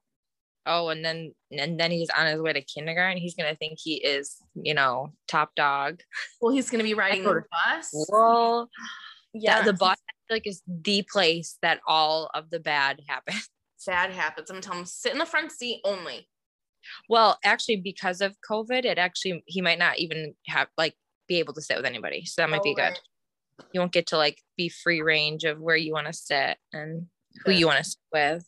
Oh, 0.69 0.89
and 0.89 1.05
then 1.05 1.33
and 1.53 1.79
then 1.79 1.91
he's 1.93 2.11
on 2.11 2.27
his 2.27 2.41
way 2.41 2.53
to 2.53 2.61
kindergarten. 2.61 3.19
He's 3.19 3.35
gonna 3.35 3.55
think 3.57 3.79
he 3.83 3.95
is, 4.05 4.37
you 4.55 4.75
know, 4.75 5.13
top 5.29 5.51
dog. 5.57 6.01
Well, 6.41 6.53
he's 6.55 6.71
gonna 6.71 6.85
be 6.85 6.95
riding 6.95 7.23
the 7.25 7.43
bus. 7.51 8.07
Well, 8.09 8.69
Yeah, 9.39 9.59
yeah, 9.59 9.65
the 9.65 9.73
bus 9.75 9.99
I 10.09 10.13
feel 10.29 10.37
like 10.37 10.47
is 10.47 10.63
the 10.67 11.03
place 11.13 11.59
that 11.61 11.81
all 11.87 12.31
of 12.33 12.49
the 12.51 12.59
bad 12.61 13.01
happens. 13.09 13.49
Bad 13.87 14.11
happens, 14.11 14.51
I'm 14.51 14.61
telling 14.61 14.81
him 14.81 14.87
sit 14.87 15.13
in 15.13 15.19
the 15.19 15.27
front 15.27 15.53
seat 15.53 15.81
only. 15.85 16.29
Well, 17.09 17.39
actually, 17.45 17.77
because 17.77 18.21
of 18.21 18.37
COVID, 18.49 18.85
it 18.85 18.99
actually 18.99 19.43
he 19.47 19.61
might 19.61 19.79
not 19.79 19.99
even 19.99 20.35
have 20.49 20.69
like 20.77 20.95
be 21.29 21.39
able 21.39 21.55
to 21.55 21.63
sit 21.63 21.77
with 21.77 21.87
anybody. 21.87 22.25
So 22.25 22.43
that 22.43 22.51
might 22.51 22.63
be 22.63 22.71
Oh, 22.73 22.75
good. 22.75 22.83
right. 22.83 23.01
You 23.73 23.81
won't 23.81 23.93
get 23.93 24.07
to 24.09 24.17
like 24.17 24.39
be 24.57 24.69
free 24.69 25.03
range 25.03 25.45
of 25.45 25.61
where 25.61 25.77
you 25.77 25.93
want 25.93 26.07
to 26.07 26.13
sit 26.13 26.59
and 26.73 27.07
who 27.45 27.53
you 27.53 27.67
want 27.67 27.79
to 27.79 27.85
sit 27.85 27.99
with. 28.13 28.47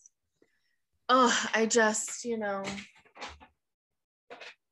Oh, 1.09 1.49
I 1.55 1.67
just, 1.67 2.25
you 2.25 2.37
know, 2.37 2.63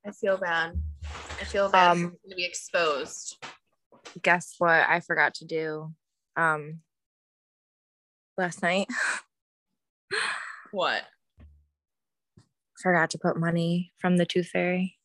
I 0.06 0.10
feel 0.12 0.36
bad. 0.36 0.72
I 1.40 1.44
feel 1.44 1.70
bad 1.70 1.92
um, 1.92 2.16
to 2.28 2.36
be 2.36 2.44
exposed. 2.44 3.42
Guess 4.22 4.54
what? 4.58 4.86
I 4.88 5.00
forgot 5.00 5.34
to 5.34 5.44
do 5.44 5.92
um 6.36 6.80
last 8.36 8.62
night. 8.62 8.88
What? 10.72 11.02
forgot 12.82 13.08
to 13.10 13.18
put 13.18 13.38
money 13.38 13.90
from 13.98 14.18
the 14.18 14.26
tooth 14.26 14.48
fairy. 14.48 14.98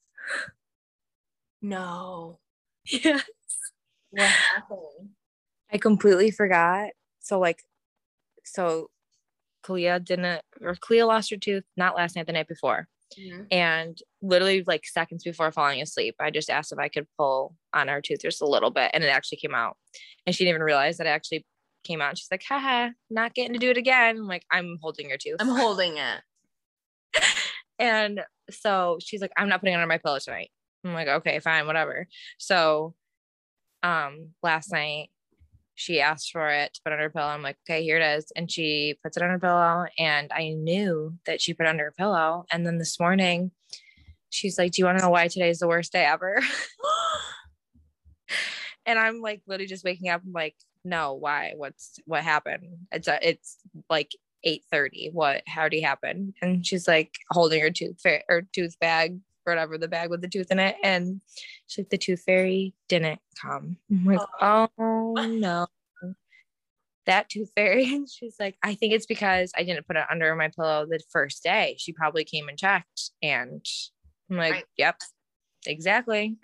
No. 1.62 2.39
Yes. 2.86 3.24
What 4.10 4.24
happened? 4.24 5.10
I 5.71 5.78
completely 5.78 6.32
forgot. 6.32 6.89
So 7.19 7.39
like 7.39 7.63
so 8.43 8.89
Clea 9.63 10.00
didn't 10.00 10.41
or 10.60 10.76
Clea 10.76 11.04
lost 11.04 11.30
her 11.30 11.38
tooth 11.38 11.63
not 11.78 11.95
last 11.95 12.15
night, 12.15 12.26
the 12.28 12.34
night 12.34 12.47
before. 12.50 12.88
Mhm. 13.17 13.47
And 13.52 13.97
literally 14.21 14.63
like 14.65 14.86
seconds 14.86 15.24
before 15.24 15.52
falling 15.52 15.82
asleep, 15.82 16.15
I 16.19 16.30
just 16.32 16.50
asked 16.50 16.71
if 16.74 16.80
I 16.80 16.89
could 16.89 17.08
pull 17.17 17.56
on 17.74 17.88
her 17.88 18.02
tooth 18.02 18.21
just 18.21 18.41
a 18.41 18.47
little 18.47 18.71
bit 18.71 18.91
and 18.93 19.04
it 19.04 19.08
actually 19.08 19.38
came 19.38 19.56
out. 19.56 19.78
And 20.26 20.36
she 20.36 20.43
didn't 20.43 20.56
even 20.56 20.63
realize 20.63 20.97
that 20.97 21.08
I 21.08 21.12
actually 21.12 21.45
came 21.84 22.02
out. 22.02 22.10
And 22.10 22.17
she's 22.17 22.32
like, 22.32 22.44
haha, 22.48 22.89
not 23.10 23.34
getting 23.34 23.54
to 23.54 23.60
do 23.60 23.70
it 23.70 23.78
again. 23.78 24.17
I'm 24.17 24.28
like, 24.28 24.46
I'm 24.52 24.78
holding 24.82 25.10
your 25.10 25.17
tooth. 25.17 25.38
I'm 25.39 25.48
holding 25.48 25.98
it. 25.98 26.22
And 27.80 28.22
so 28.52 29.00
she's 29.02 29.22
like, 29.22 29.32
I'm 29.36 29.50
not 29.50 29.60
putting 29.60 29.74
it 29.74 29.78
under 29.78 29.88
my 29.88 29.98
pillow 29.98 30.20
tonight. 30.20 30.52
I'm 30.86 30.94
like, 30.94 31.08
okay, 31.08 31.39
fine, 31.39 31.65
whatever. 31.65 32.08
So 32.38 32.94
um 33.82 34.30
last 34.44 34.72
night 34.72 35.10
she 35.74 36.00
asked 36.00 36.32
for 36.32 36.48
it 36.48 36.76
to 36.76 36.82
put 36.86 36.94
on 36.94 37.00
her 37.00 37.10
pillow. 37.10 37.26
I'm 37.26 37.41
like, 37.41 37.58
okay, 37.67 37.82
here 37.82 37.98
it 37.98 38.17
is. 38.17 38.32
And 38.36 38.52
she 38.52 39.00
puts 39.02 39.17
it 39.17 39.24
on 39.24 39.32
her 39.32 39.39
pillow. 39.39 39.88
And 39.98 40.32
I 40.32 40.50
knew 40.50 41.17
that 41.26 41.41
she 41.41 41.56
put 41.56 41.65
it 41.65 41.70
under 41.70 41.86
her 41.86 41.94
pillow. 41.98 42.46
And 42.52 42.67
then 42.67 42.78
this 42.78 43.00
morning, 43.00 43.50
she's 44.30 44.60
like, 44.60 44.74
Do 44.74 44.82
you 44.82 44.86
want 44.86 45.00
to 45.00 45.04
know 45.04 45.10
why 45.10 45.28
today's 45.28 45.58
the 45.58 45.67
worst 45.67 45.91
day 45.91 46.06
ever? 46.06 46.39
and 48.86 49.00
I'm 49.00 49.22
like 49.22 49.41
literally 49.48 49.67
just 49.67 49.84
waking 49.84 50.10
up. 50.10 50.22
I'm 50.24 50.34
like, 50.34 50.56
no, 50.84 51.13
why? 51.13 51.54
What's 51.56 52.00
what 52.06 52.24
happened? 52.24 52.88
It's 52.91 53.08
a, 53.08 53.20
it's 53.28 53.58
like 53.89 54.12
8:30. 54.46 55.13
What 55.13 55.44
already 55.56 55.82
happen 55.82 56.34
And 56.41 56.65
she's 56.65 56.88
like 56.88 57.13
holding 57.30 57.62
her 57.62 57.70
tooth 57.70 58.00
fa- 58.02 58.24
or 58.30 58.44
tooth 58.54 58.80
bag, 58.80 59.20
whatever 59.44 59.78
the 59.78 59.88
bag 59.88 60.10
with 60.10 60.22
the 60.22 60.28
tooth 60.28 60.52
in 60.52 60.60
it. 60.60 60.76
And 60.84 61.22
she's 61.67 61.84
like, 61.84 61.89
the 61.89 61.98
tooth 61.98 62.24
fairy 62.26 62.74
didn't 62.89 63.20
come. 63.39 63.78
I'm 63.91 64.06
like, 64.06 64.20
oh, 64.41 64.67
oh 64.80 65.13
no. 65.13 65.67
That 67.06 67.30
tooth 67.30 67.52
fairy. 67.56 67.86
And 67.94 68.10
she's 68.10 68.36
like, 68.39 68.58
I 68.63 68.76
think 68.76 68.94
it's 68.94 69.06
because 69.06 69.52
I 69.58 69.63
didn't 69.63 69.88
put 69.88 69.96
it 69.96 70.06
under 70.10 70.36
my 70.36 70.50
pillow 70.50 70.86
the 70.89 71.02
first 71.12 71.44
day. 71.44 71.76
She 71.80 71.94
probably 71.94 72.24
came 72.24 72.48
and 72.48 72.58
checked. 72.58 73.12
And 73.22 73.65
I'm 74.30 74.38
like, 74.38 74.52
Right. 74.54 74.65
yep, 74.78 74.98
exactly. 75.65 76.38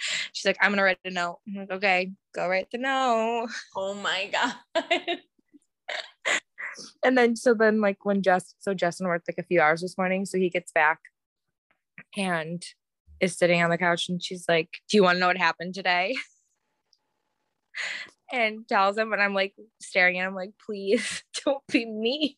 She's 0.32 0.46
like, 0.46 0.58
I'm 0.60 0.72
gonna 0.72 0.82
write 0.82 0.98
a 1.04 1.10
note. 1.10 1.38
I'm 1.46 1.54
like, 1.54 1.70
okay, 1.70 2.12
go 2.34 2.48
write 2.48 2.68
the 2.70 2.78
note. 2.78 3.48
Oh 3.76 3.94
my 3.94 4.30
god. 4.32 5.18
And 7.04 7.16
then 7.16 7.36
so 7.36 7.54
then 7.54 7.80
like 7.80 8.04
when 8.04 8.22
Jess 8.22 8.54
so 8.60 8.74
Justin 8.74 9.06
worked 9.06 9.28
like 9.28 9.38
a 9.38 9.46
few 9.46 9.60
hours 9.60 9.80
this 9.80 9.98
morning, 9.98 10.24
so 10.24 10.38
he 10.38 10.50
gets 10.50 10.72
back 10.72 11.00
and 12.16 12.62
is 13.20 13.36
sitting 13.36 13.62
on 13.62 13.70
the 13.70 13.78
couch 13.78 14.08
and 14.08 14.22
she's 14.22 14.44
like, 14.48 14.68
Do 14.88 14.96
you 14.96 15.02
want 15.02 15.16
to 15.16 15.20
know 15.20 15.26
what 15.26 15.36
happened 15.36 15.74
today? 15.74 16.16
and 18.32 18.66
tells 18.68 18.96
him, 18.96 19.12
and 19.12 19.22
I'm 19.22 19.34
like 19.34 19.54
staring 19.80 20.18
at 20.18 20.26
him 20.26 20.34
like, 20.34 20.52
please 20.64 21.22
don't 21.44 21.62
be 21.70 21.86
mean. 21.86 22.34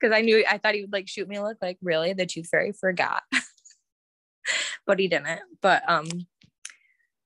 Cause 0.00 0.12
I 0.12 0.20
knew 0.20 0.44
I 0.48 0.58
thought 0.58 0.74
he 0.74 0.82
would 0.82 0.92
like 0.92 1.08
shoot 1.08 1.28
me 1.28 1.36
a 1.36 1.42
look 1.42 1.58
like 1.60 1.78
really 1.82 2.12
the 2.12 2.26
tooth 2.26 2.48
fairy 2.48 2.72
forgot. 2.72 3.22
But 4.88 4.98
he 4.98 5.06
didn't. 5.06 5.40
But 5.60 5.88
um 5.88 6.08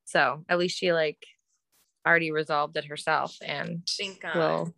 so 0.05 0.44
at 0.51 0.59
least 0.59 0.77
she 0.77 0.92
like 0.92 1.25
already 2.07 2.33
resolved 2.33 2.77
it 2.77 2.85
herself 2.85 3.38
and 3.40 3.88
Thank 3.98 4.20
God. 4.20 4.37
will 4.37 4.75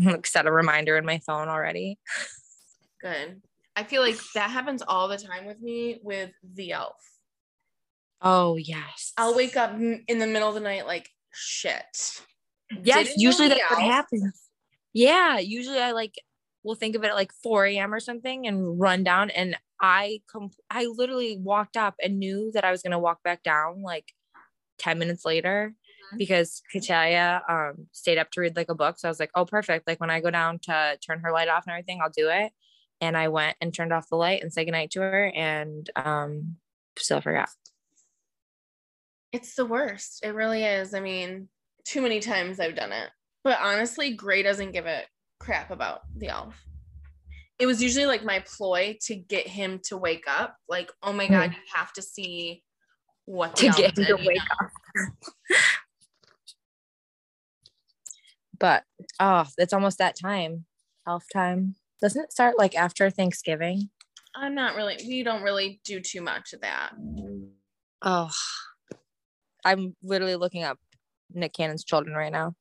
like 0.00 0.26
set 0.26 0.46
a 0.46 0.50
reminder 0.50 0.96
in 0.96 1.04
my 1.04 1.20
phone 1.24 1.46
already. 1.46 2.00
Good. 3.00 3.42
I 3.76 3.84
feel 3.84 4.02
like 4.02 4.16
that 4.34 4.50
happens 4.50 4.82
all 4.82 5.06
the 5.06 5.18
time 5.18 5.46
with 5.46 5.60
me 5.60 6.00
with 6.02 6.30
the 6.42 6.72
elf. 6.72 6.96
Oh 8.22 8.56
yes. 8.56 9.12
I'll 9.16 9.36
wake 9.36 9.56
up 9.56 9.74
in 9.74 10.18
the 10.18 10.26
middle 10.26 10.48
of 10.48 10.54
the 10.54 10.60
night 10.60 10.86
like 10.86 11.10
shit. 11.32 12.22
Yes, 12.82 13.08
Didn't 13.08 13.20
usually 13.20 13.48
that's 13.48 13.70
what 13.70 13.82
happens. 13.82 14.48
Yeah, 14.94 15.38
usually 15.38 15.80
I 15.80 15.90
like 15.90 16.14
will 16.62 16.74
think 16.74 16.96
of 16.96 17.04
it 17.04 17.08
at 17.08 17.14
like 17.14 17.32
4 17.42 17.66
a.m. 17.66 17.92
or 17.92 18.00
something 18.00 18.46
and 18.46 18.80
run 18.80 19.04
down. 19.04 19.30
And 19.30 19.56
I 19.80 20.20
com- 20.30 20.50
I 20.70 20.86
literally 20.86 21.38
walked 21.38 21.76
up 21.76 21.94
and 22.02 22.18
knew 22.18 22.50
that 22.52 22.64
I 22.64 22.70
was 22.70 22.82
gonna 22.82 22.98
walk 22.98 23.22
back 23.22 23.42
down 23.42 23.82
like 23.82 24.12
10 24.78 24.98
minutes 24.98 25.24
later 25.24 25.74
Mhm. 26.12 26.18
because 26.18 26.62
Katalia 26.72 27.42
um 27.48 27.88
stayed 27.92 28.18
up 28.18 28.30
to 28.32 28.40
read 28.40 28.56
like 28.56 28.68
a 28.68 28.74
book. 28.74 28.98
So 28.98 29.08
I 29.08 29.10
was 29.10 29.20
like, 29.20 29.30
oh 29.34 29.44
perfect. 29.44 29.86
Like 29.86 30.00
when 30.00 30.10
I 30.10 30.20
go 30.20 30.30
down 30.30 30.58
to 30.64 30.98
turn 31.06 31.20
her 31.20 31.32
light 31.32 31.48
off 31.48 31.64
and 31.66 31.72
everything, 31.72 32.00
I'll 32.02 32.10
do 32.10 32.28
it. 32.30 32.52
And 33.00 33.16
I 33.16 33.28
went 33.28 33.56
and 33.60 33.74
turned 33.74 33.92
off 33.92 34.08
the 34.08 34.16
light 34.16 34.42
and 34.42 34.52
said 34.52 34.64
goodnight 34.64 34.90
to 34.92 35.00
her 35.00 35.32
and 35.34 35.88
um 35.96 36.56
still 36.96 37.20
forgot. 37.20 37.48
It's 39.32 39.54
the 39.56 39.66
worst. 39.66 40.24
It 40.24 40.34
really 40.34 40.62
is. 40.64 40.94
I 40.94 41.00
mean, 41.00 41.48
too 41.84 42.00
many 42.00 42.20
times 42.20 42.60
I've 42.60 42.76
done 42.76 42.92
it. 42.92 43.10
But 43.42 43.58
honestly, 43.60 44.14
Gray 44.14 44.42
doesn't 44.42 44.72
give 44.72 44.86
a 44.86 45.02
crap 45.40 45.70
about 45.70 46.02
the 46.16 46.28
elf. 46.28 46.54
It 47.64 47.66
was 47.66 47.82
usually 47.82 48.04
like 48.04 48.22
my 48.22 48.40
ploy 48.40 48.98
to 49.04 49.14
get 49.14 49.48
him 49.48 49.80
to 49.84 49.96
wake 49.96 50.26
up. 50.28 50.58
Like, 50.68 50.92
oh 51.02 51.14
my 51.14 51.26
God, 51.26 51.48
hmm. 51.48 51.54
you 51.54 51.62
have 51.74 51.94
to 51.94 52.02
see 52.02 52.62
what 53.24 53.56
To 53.56 53.70
get 53.70 53.96
him 53.96 54.04
to 54.04 54.16
wake 54.16 54.36
know? 54.36 55.06
but 58.60 58.84
oh, 59.18 59.46
it's 59.56 59.72
almost 59.72 59.96
that 59.96 60.14
time, 60.14 60.66
elf 61.08 61.24
time. 61.32 61.76
Doesn't 62.02 62.24
it 62.24 62.32
start 62.32 62.58
like 62.58 62.76
after 62.76 63.08
Thanksgiving? 63.08 63.88
I'm 64.36 64.54
not 64.54 64.76
really, 64.76 64.98
we 65.08 65.22
don't 65.22 65.42
really 65.42 65.80
do 65.86 66.00
too 66.00 66.20
much 66.20 66.52
of 66.52 66.60
that. 66.60 66.92
Oh, 68.02 68.30
I'm 69.64 69.96
literally 70.02 70.36
looking 70.36 70.64
up 70.64 70.78
Nick 71.32 71.54
Cannon's 71.54 71.84
children 71.84 72.14
right 72.14 72.30
now. 72.30 72.56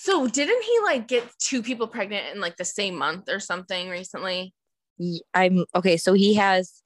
So, 0.00 0.28
didn't 0.28 0.62
he 0.62 0.78
like 0.84 1.08
get 1.08 1.28
two 1.40 1.60
people 1.60 1.88
pregnant 1.88 2.32
in 2.32 2.40
like 2.40 2.56
the 2.56 2.64
same 2.64 2.96
month 2.96 3.28
or 3.28 3.40
something 3.40 3.88
recently? 3.88 4.54
I'm 5.34 5.64
okay. 5.74 5.96
So 5.96 6.12
he 6.12 6.34
has, 6.34 6.82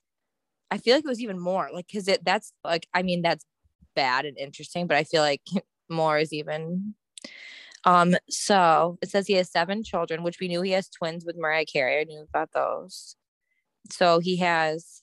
I 0.71 0.79
feel 0.79 0.95
like 0.95 1.05
it 1.05 1.09
was 1.09 1.21
even 1.21 1.39
more 1.39 1.69
like, 1.71 1.85
cause 1.93 2.07
it, 2.07 2.25
that's 2.25 2.53
like, 2.63 2.87
I 2.91 3.03
mean, 3.03 3.21
that's 3.21 3.45
bad 3.95 4.25
and 4.25 4.35
interesting, 4.37 4.87
but 4.87 4.97
I 4.97 5.03
feel 5.03 5.21
like 5.21 5.41
more 5.89 6.17
is 6.17 6.33
even. 6.33 6.95
Um, 7.85 8.15
so 8.29 8.97
it 9.01 9.09
says 9.09 9.27
he 9.27 9.33
has 9.33 9.51
seven 9.51 9.83
children, 9.83 10.23
which 10.23 10.39
we 10.39 10.47
knew 10.47 10.63
he 10.63 10.71
has 10.71 10.89
twins 10.89 11.23
with 11.23 11.37
Mariah 11.37 11.65
Carey. 11.65 12.01
I 12.01 12.05
knew 12.05 12.25
about 12.27 12.51
those. 12.53 13.15
So 13.91 14.19
he 14.19 14.37
has. 14.37 15.02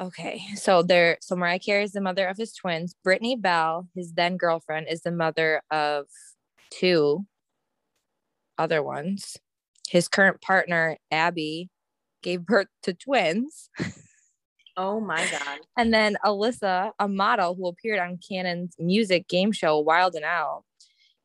Okay, 0.00 0.42
so 0.56 0.82
there, 0.82 1.18
so 1.20 1.36
Mariah 1.36 1.58
Carey 1.58 1.84
is 1.84 1.92
the 1.92 2.00
mother 2.00 2.26
of 2.26 2.36
his 2.36 2.52
twins. 2.54 2.94
Brittany 3.04 3.36
Bell, 3.36 3.88
his 3.94 4.12
then 4.12 4.36
girlfriend, 4.36 4.86
is 4.88 5.02
the 5.02 5.12
mother 5.12 5.62
of 5.70 6.06
two 6.70 7.26
other 8.58 8.82
ones. 8.82 9.36
His 9.88 10.08
current 10.08 10.40
partner, 10.40 10.96
Abby, 11.10 11.68
gave 12.22 12.46
birth 12.46 12.68
to 12.84 12.94
twins. 12.94 13.68
Oh 14.76 15.00
my 15.00 15.24
God. 15.30 15.60
And 15.76 15.92
then 15.92 16.16
Alyssa, 16.24 16.92
a 16.98 17.08
model 17.08 17.54
who 17.54 17.66
appeared 17.66 17.98
on 17.98 18.18
Cannon's 18.26 18.74
music 18.78 19.28
game 19.28 19.52
show 19.52 19.78
Wild 19.78 20.16
'N 20.16 20.24
Out, 20.24 20.64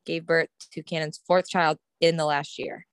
gave 0.04 0.26
birth 0.26 0.48
to 0.72 0.82
Cannon's 0.82 1.20
fourth 1.26 1.48
child 1.48 1.78
in 2.00 2.16
the 2.16 2.26
last 2.26 2.58
year. 2.58 2.86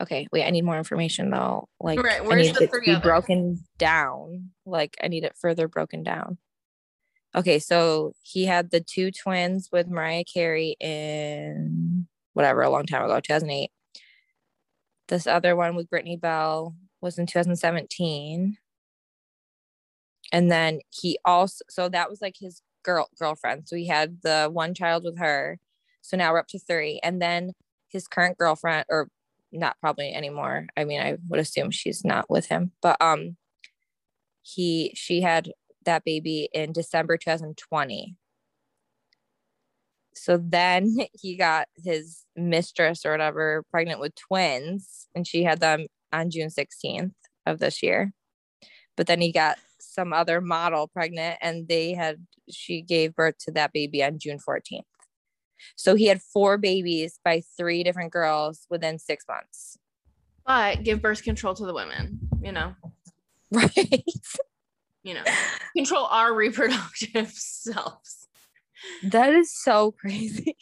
Okay, 0.00 0.28
wait, 0.32 0.44
I 0.44 0.50
need 0.50 0.64
more 0.64 0.78
information 0.78 1.30
though. 1.30 1.68
Like, 1.80 2.02
Right, 2.02 2.20
I 2.20 2.24
where's 2.24 2.46
need 2.46 2.56
the 2.56 2.64
it 2.64 2.72
to 2.72 2.80
be 2.80 2.96
broken 3.00 3.58
down. 3.78 4.50
Like, 4.64 4.96
I 5.02 5.08
need 5.08 5.24
it 5.24 5.36
further 5.40 5.66
broken 5.66 6.02
down. 6.02 6.38
Okay, 7.34 7.58
so 7.58 8.12
he 8.22 8.44
had 8.44 8.70
the 8.70 8.80
two 8.80 9.10
twins 9.10 9.68
with 9.72 9.88
Mariah 9.88 10.24
Carey 10.24 10.76
in 10.80 12.06
whatever, 12.32 12.62
a 12.62 12.70
long 12.70 12.86
time 12.86 13.04
ago, 13.04 13.20
2008. 13.20 13.70
This 15.08 15.26
other 15.26 15.56
one 15.56 15.74
with 15.74 15.90
Brittany 15.90 16.16
Bell 16.16 16.74
was 17.00 17.18
in 17.18 17.26
2017 17.26 18.56
and 20.32 20.50
then 20.50 20.80
he 20.90 21.18
also 21.24 21.64
so 21.68 21.88
that 21.88 22.10
was 22.10 22.20
like 22.20 22.34
his 22.38 22.62
girl 22.82 23.08
girlfriend 23.18 23.66
so 23.66 23.76
he 23.76 23.86
had 23.86 24.18
the 24.22 24.48
one 24.52 24.74
child 24.74 25.04
with 25.04 25.18
her 25.18 25.58
so 26.02 26.16
now 26.16 26.32
we're 26.32 26.38
up 26.38 26.48
to 26.48 26.58
three 26.58 27.00
and 27.02 27.20
then 27.20 27.52
his 27.88 28.06
current 28.06 28.36
girlfriend 28.38 28.84
or 28.88 29.08
not 29.52 29.76
probably 29.80 30.12
anymore. 30.12 30.66
I 30.76 30.84
mean 30.84 31.00
i 31.00 31.16
would 31.28 31.40
assume 31.40 31.70
she's 31.70 32.04
not 32.04 32.30
with 32.30 32.46
him 32.46 32.72
but 32.82 32.96
um 33.00 33.36
he 34.42 34.92
she 34.94 35.20
had 35.20 35.52
that 35.84 36.04
baby 36.04 36.48
in 36.52 36.72
december 36.72 37.16
2020 37.16 38.16
so 40.14 40.36
then 40.36 40.96
he 41.12 41.36
got 41.36 41.68
his 41.76 42.24
mistress 42.36 43.06
or 43.06 43.12
whatever 43.12 43.64
pregnant 43.70 44.00
with 44.00 44.14
twins 44.14 45.08
and 45.14 45.26
she 45.26 45.44
had 45.44 45.60
them 45.60 45.86
on 46.12 46.30
june 46.30 46.48
16th 46.48 47.12
of 47.48 47.58
this 47.58 47.82
year. 47.82 48.12
But 48.96 49.06
then 49.06 49.20
he 49.20 49.32
got 49.32 49.58
some 49.80 50.12
other 50.12 50.40
model 50.40 50.88
pregnant 50.88 51.38
and 51.40 51.66
they 51.68 51.94
had 51.94 52.26
she 52.50 52.82
gave 52.82 53.14
birth 53.14 53.36
to 53.40 53.52
that 53.52 53.72
baby 53.72 54.02
on 54.04 54.18
June 54.18 54.38
14th. 54.38 54.82
So 55.76 55.94
he 55.94 56.06
had 56.06 56.22
four 56.22 56.58
babies 56.58 57.18
by 57.24 57.42
three 57.56 57.82
different 57.84 58.12
girls 58.12 58.66
within 58.70 58.98
6 58.98 59.24
months. 59.28 59.78
But 60.46 60.82
give 60.82 61.02
birth 61.02 61.22
control 61.22 61.54
to 61.54 61.66
the 61.66 61.74
women, 61.74 62.20
you 62.42 62.52
know, 62.52 62.74
Right. 63.52 64.04
you 65.02 65.14
know, 65.14 65.24
control 65.76 66.06
our 66.06 66.32
reproductive 66.34 67.30
selves. 67.34 68.26
that 69.04 69.32
is 69.34 69.52
so 69.52 69.92
crazy. 69.92 70.56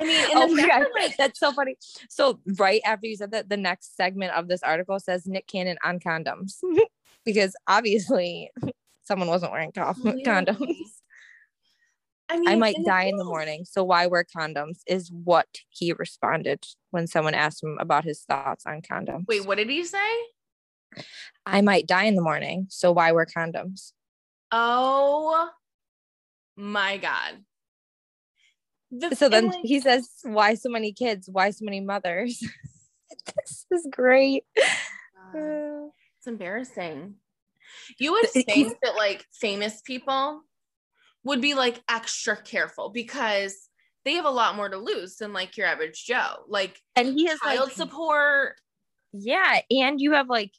I 0.00 0.04
mean, 0.04 0.26
Oh 0.34 0.48
the 0.48 0.54
my 0.62 0.68
God, 0.68 0.86
like, 0.98 1.16
that's 1.16 1.38
so 1.40 1.52
funny. 1.52 1.76
So 2.08 2.40
right 2.58 2.80
after 2.84 3.06
you 3.06 3.16
said 3.16 3.30
that, 3.32 3.48
the 3.48 3.56
next 3.56 3.96
segment 3.96 4.32
of 4.34 4.48
this 4.48 4.62
article 4.62 4.98
says 4.98 5.26
Nick 5.26 5.46
Cannon 5.46 5.78
on 5.84 5.98
condoms 6.00 6.54
because 7.24 7.54
obviously 7.68 8.50
someone 9.04 9.28
wasn't 9.28 9.52
wearing 9.52 9.72
condoms. 9.72 10.74
I 12.28 12.38
mean, 12.38 12.48
I 12.48 12.56
might 12.56 12.76
and 12.76 12.84
die 12.84 13.04
in 13.04 13.16
the 13.16 13.24
morning. 13.24 13.64
So 13.64 13.84
why 13.84 14.06
wear 14.06 14.24
condoms 14.24 14.80
is 14.86 15.10
what 15.10 15.46
he 15.68 15.92
responded 15.92 16.64
when 16.90 17.06
someone 17.06 17.34
asked 17.34 17.62
him 17.62 17.76
about 17.78 18.04
his 18.04 18.22
thoughts 18.22 18.64
on 18.66 18.80
condoms. 18.80 19.26
Wait, 19.28 19.46
what 19.46 19.58
did 19.58 19.68
he 19.68 19.84
say? 19.84 20.10
I 21.46 21.60
might 21.60 21.86
die 21.86 22.04
in 22.04 22.14
the 22.14 22.22
morning. 22.22 22.66
So 22.70 22.92
why 22.92 23.12
wear 23.12 23.26
condoms? 23.26 23.92
Oh 24.50 25.50
my 26.56 26.96
god. 26.96 27.44
The- 28.90 29.14
So 29.16 29.28
then 29.28 29.46
like, 29.46 29.60
he 29.62 29.80
says, 29.80 30.08
why 30.22 30.54
so 30.54 30.68
many 30.68 30.92
kids? 30.92 31.28
Why 31.30 31.50
so 31.50 31.64
many 31.64 31.80
mothers? 31.80 32.38
this 33.36 33.66
is 33.70 33.86
great. 33.90 34.44
It's 35.34 36.26
embarrassing. 36.26 37.16
You 37.98 38.12
would 38.12 38.30
think 38.30 38.78
that 38.82 38.94
like 38.94 39.26
famous 39.32 39.82
people 39.82 40.42
would 41.24 41.40
be 41.40 41.54
like 41.54 41.82
extra 41.88 42.36
careful 42.36 42.90
because 42.90 43.68
they 44.04 44.14
have 44.14 44.26
a 44.26 44.30
lot 44.30 44.56
more 44.56 44.68
to 44.68 44.76
lose 44.76 45.16
than 45.16 45.32
like 45.32 45.56
your 45.56 45.66
average 45.66 46.04
Joe. 46.04 46.44
Like 46.46 46.80
And 46.96 47.08
he 47.08 47.26
has 47.26 47.40
child 47.40 47.68
like 47.68 47.72
support. 47.72 48.56
Yeah, 49.12 49.60
and 49.70 50.00
you 50.00 50.12
have 50.12 50.28
like 50.28 50.52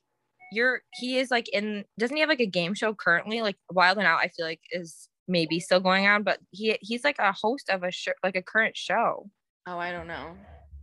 you're 0.51 0.81
he 0.93 1.17
is 1.17 1.31
like 1.31 1.49
in 1.49 1.85
doesn't 1.99 2.15
he 2.15 2.21
have 2.21 2.29
like 2.29 2.39
a 2.39 2.45
game 2.45 2.73
show 2.73 2.93
currently? 2.93 3.41
Like 3.41 3.57
Wild 3.71 3.97
'N 3.97 4.05
Out, 4.05 4.19
I 4.19 4.29
feel 4.29 4.45
like 4.45 4.61
is 4.71 5.09
maybe 5.27 5.59
still 5.59 5.79
going 5.79 6.07
on, 6.07 6.23
but 6.23 6.39
he 6.51 6.77
he's 6.81 7.03
like 7.03 7.19
a 7.19 7.31
host 7.31 7.69
of 7.69 7.83
a 7.83 7.91
show 7.91 8.13
like 8.23 8.35
a 8.35 8.41
current 8.41 8.77
show. 8.77 9.29
Oh, 9.67 9.77
I 9.77 9.91
don't 9.91 10.07
know. 10.07 10.35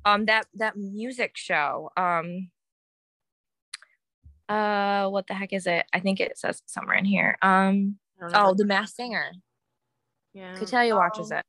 Um 0.05 0.27
that 0.27 0.47
that 0.55 0.77
music 0.77 1.33
show. 1.37 1.91
Um 1.97 2.51
uh 4.49 5.09
what 5.09 5.27
the 5.27 5.35
heck 5.35 5.53
is 5.53 5.67
it? 5.67 5.87
I 5.93 6.01
think 6.01 6.21
it 6.21 6.39
says 6.39 6.63
somewhere 6.67 6.97
in 6.97 7.05
here. 7.05 7.39
Um 7.43 7.97
I 8.19 8.23
don't 8.23 8.33
know. 8.33 8.51
oh 8.51 8.55
the 8.55 8.65
masked 8.65 8.97
singer. 8.97 9.33
Yeah. 10.35 10.55
Katalia 10.59 10.97
watches 10.97 11.31
Oh, 11.33 11.39
it 11.39 11.45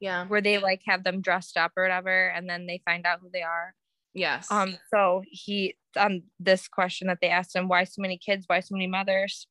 Yeah. 0.00 0.26
where 0.26 0.40
they 0.40 0.58
like 0.58 0.82
have 0.86 1.04
them 1.04 1.20
dressed 1.20 1.56
up 1.56 1.72
or 1.76 1.82
whatever 1.82 2.28
and 2.28 2.48
then 2.48 2.66
they 2.66 2.80
find 2.84 3.06
out 3.06 3.20
who 3.20 3.30
they 3.32 3.42
are. 3.42 3.74
Yes. 4.14 4.50
Um, 4.50 4.76
so 4.92 5.22
he 5.26 5.76
on 5.96 6.22
this 6.38 6.68
question 6.68 7.08
that 7.08 7.18
they 7.20 7.28
asked 7.28 7.54
him, 7.54 7.68
why 7.68 7.84
so 7.84 8.02
many 8.02 8.18
kids, 8.18 8.44
why 8.46 8.60
so 8.60 8.74
many 8.74 8.86
mothers? 8.86 9.46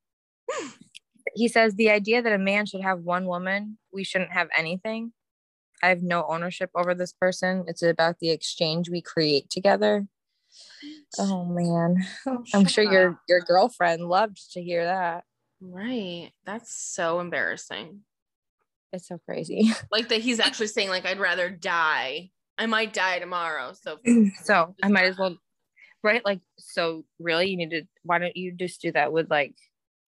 he 1.36 1.48
says 1.48 1.76
the 1.76 1.90
idea 1.90 2.22
that 2.22 2.34
a 2.34 2.38
man 2.38 2.66
should 2.66 2.82
have 2.82 3.00
one 3.00 3.26
woman, 3.26 3.78
we 3.94 4.04
shouldn't 4.04 4.32
have 4.32 4.50
anything. 4.58 5.14
I 5.82 5.88
have 5.88 6.04
no 6.04 6.26
ownership 6.28 6.72
over 6.76 6.94
this 6.94 7.14
person. 7.14 7.64
It's 7.68 7.82
about 7.82 8.20
the 8.20 8.32
exchange 8.32 8.90
we 8.90 9.02
create 9.02 9.50
together. 9.50 10.08
Oh 11.18 11.46
man. 11.46 11.98
I'm 12.54 12.66
sure 12.66 12.86
up. 12.86 12.92
your 12.92 13.22
your 13.30 13.40
girlfriend 13.42 14.04
loved 14.08 14.52
to 14.54 14.62
hear 14.62 14.84
that. 14.86 15.24
right. 15.62 16.32
That's 16.46 16.74
so 16.74 17.20
embarrassing. 17.20 18.02
It's 18.92 19.08
so 19.08 19.20
crazy. 19.26 19.72
Like 19.92 20.10
that 20.10 20.22
he's 20.22 20.40
actually 20.40 20.68
saying 20.68 20.90
like 20.90 21.06
I'd 21.06 21.20
rather 21.20 21.50
die. 21.50 22.32
I 22.58 22.66
might 22.66 22.94
die 22.94 23.20
tomorrow. 23.20 23.74
So 23.74 23.98
so 24.44 24.76
I 24.84 24.90
might 24.90 25.06
as 25.06 25.18
well 25.18 25.38
right 26.02 26.24
like 26.24 26.40
so 26.58 27.04
really 27.20 27.50
you 27.50 27.58
need 27.58 27.72
to 27.72 27.84
why 28.04 28.20
don't 28.20 28.38
you 28.38 28.54
just 28.54 28.82
do 28.82 28.90
that 28.94 29.12
with 29.12 29.30
like 29.30 29.54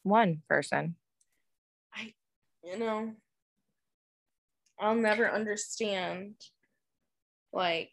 one 0.04 0.42
person 0.48 0.96
I 1.94 2.14
you 2.64 2.78
know, 2.78 3.14
I'll 4.80 4.96
never 4.96 5.30
understand. 5.30 6.36
Like, 7.54 7.92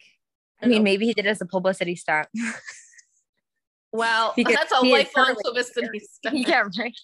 I 0.63 0.67
mean, 0.67 0.79
an- 0.79 0.85
maybe 0.85 1.07
he 1.07 1.15
did 1.15 1.27
it 1.27 1.29
as 1.29 1.41
a 1.41 1.47
publicity 1.47 1.97
stunt. 1.97 2.29
well, 3.93 4.33
because 4.37 4.55
that's 4.57 4.73
a 4.73 4.81
lifelong 4.85 5.37
publicity 5.43 6.01
stuff. 6.01 6.33
yeah, 6.35 6.65
right. 6.79 6.97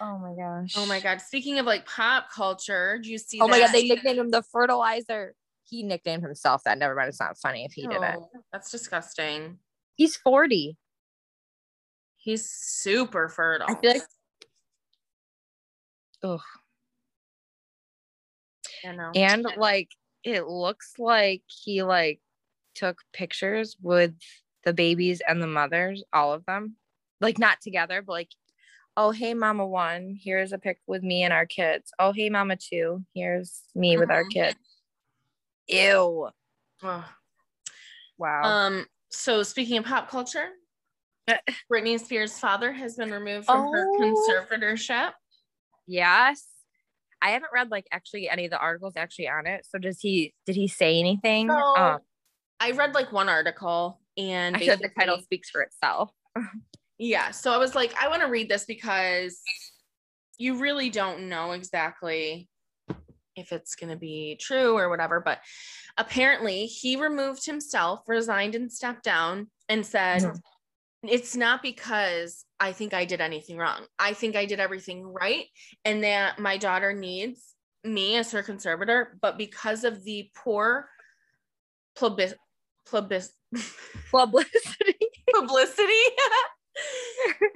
Oh, 0.00 0.14
oh 0.14 0.18
my 0.18 0.34
gosh. 0.34 0.74
Oh 0.76 0.86
my 0.86 1.00
god! 1.00 1.20
Speaking 1.20 1.58
of 1.58 1.66
like 1.66 1.86
pop 1.86 2.30
culture, 2.32 2.98
do 3.02 3.10
you 3.10 3.18
see? 3.18 3.40
Oh 3.40 3.48
my 3.48 3.58
god, 3.58 3.72
they 3.72 3.88
nicknamed 3.88 4.18
him 4.18 4.30
the 4.30 4.42
fertilizer. 4.42 5.34
He 5.64 5.82
nicknamed 5.82 6.22
himself 6.22 6.62
that. 6.64 6.78
Never 6.78 6.94
mind. 6.94 7.08
It's 7.08 7.20
not 7.20 7.38
funny 7.38 7.64
if 7.64 7.72
he 7.72 7.86
did 7.86 8.00
it. 8.02 8.14
Oh, 8.16 8.30
That's 8.52 8.70
disgusting. 8.70 9.58
He's 9.96 10.16
40. 10.16 10.76
He's 12.16 12.48
super 12.48 13.28
fertile. 13.28 13.66
I 13.68 13.74
feel 13.80 13.92
like 13.92 14.02
Ugh. 16.22 16.40
I 18.84 18.92
know. 18.92 19.10
And 19.14 19.46
like 19.56 19.90
it 20.24 20.46
looks 20.46 20.94
like 20.98 21.42
he 21.46 21.82
like 21.82 22.20
took 22.74 22.98
pictures 23.12 23.76
with 23.80 24.14
the 24.64 24.72
babies 24.72 25.22
and 25.26 25.42
the 25.42 25.46
mothers, 25.46 26.02
all 26.12 26.32
of 26.32 26.44
them. 26.46 26.76
Like 27.20 27.38
not 27.38 27.60
together, 27.60 28.02
but 28.02 28.12
like, 28.12 28.30
oh 28.98 29.12
hey 29.12 29.32
mama 29.32 29.64
one, 29.64 30.18
here's 30.20 30.52
a 30.52 30.58
pic 30.58 30.80
with 30.88 31.04
me 31.04 31.22
and 31.22 31.32
our 31.32 31.46
kids. 31.46 31.92
Oh 32.00 32.12
hey 32.12 32.28
mama 32.28 32.56
two, 32.56 33.04
here's 33.14 33.62
me 33.74 33.96
with 33.96 34.10
our 34.10 34.24
Mhm. 34.24 34.30
kid. 34.32 34.56
Ew. 35.68 36.28
Ugh. 36.82 37.04
Wow. 38.18 38.42
Um. 38.42 38.86
So 39.10 39.42
speaking 39.44 39.78
of 39.78 39.84
pop 39.84 40.10
culture, 40.10 40.48
Britney 41.72 41.98
Spears' 42.00 42.38
father 42.38 42.72
has 42.72 42.96
been 42.96 43.10
removed 43.12 43.46
from 43.46 43.72
her 43.72 43.88
Oh. 43.94 43.96
conservatorship. 44.00 45.12
yes. 45.86 46.46
I 47.20 47.30
haven't 47.30 47.50
read 47.52 47.70
like 47.70 47.86
actually 47.90 48.28
any 48.28 48.44
of 48.44 48.52
the 48.52 48.58
articles 48.60 48.96
actually 48.96 49.28
on 49.28 49.46
it. 49.48 49.66
So 49.68 49.78
does 49.78 49.98
he 50.00 50.34
did 50.46 50.54
he 50.56 50.68
say 50.68 50.98
anything? 51.00 51.48
So 51.48 51.54
Um, 51.76 51.98
I 52.60 52.70
read 52.72 52.94
like 52.94 53.10
one 53.12 53.28
article, 53.28 54.00
and 54.16 54.54
I 54.56 54.58
feel 54.60 54.68
like 54.68 54.80
the 54.80 54.88
title 54.88 55.20
speaks 55.20 55.50
for 55.50 55.62
itself. 55.62 56.10
Yeah. 56.98 57.30
So 57.30 57.52
I 57.52 57.58
was 57.58 57.74
like, 57.74 57.94
I 58.00 58.08
want 58.08 58.22
to 58.22 58.28
read 58.28 58.48
this 58.48 58.64
because 58.64 59.40
you 60.36 60.58
really 60.58 60.90
don't 60.90 61.28
know 61.28 61.52
exactly 61.52 62.48
if 63.36 63.52
it's 63.52 63.74
going 63.76 63.90
to 63.90 63.96
be 63.96 64.36
true 64.40 64.76
or 64.76 64.88
whatever. 64.88 65.20
But 65.20 65.38
apparently, 65.96 66.66
he 66.66 66.96
removed 66.96 67.46
himself, 67.46 68.00
resigned, 68.08 68.54
and 68.54 68.70
stepped 68.72 69.04
down 69.04 69.48
and 69.68 69.84
said, 69.86 70.22
Mhm. 70.22 70.40
It's 71.04 71.36
not 71.36 71.62
because 71.62 72.44
I 72.58 72.72
think 72.72 72.92
I 72.92 73.04
did 73.04 73.20
anything 73.20 73.56
wrong. 73.56 73.86
I 74.00 74.14
think 74.14 74.34
I 74.34 74.46
did 74.46 74.58
everything 74.58 75.04
right 75.06 75.44
and 75.84 76.02
that 76.02 76.40
my 76.40 76.56
daughter 76.56 76.92
needs 76.92 77.54
me 77.84 78.16
as 78.16 78.32
her 78.32 78.42
conservator. 78.42 79.16
But 79.22 79.38
because 79.38 79.84
of 79.84 80.02
the 80.02 80.28
poor 80.34 80.88
plebis, 81.96 82.34
plebis, 82.84 83.28
Publicity. 84.10 84.98
publicity 85.32 85.92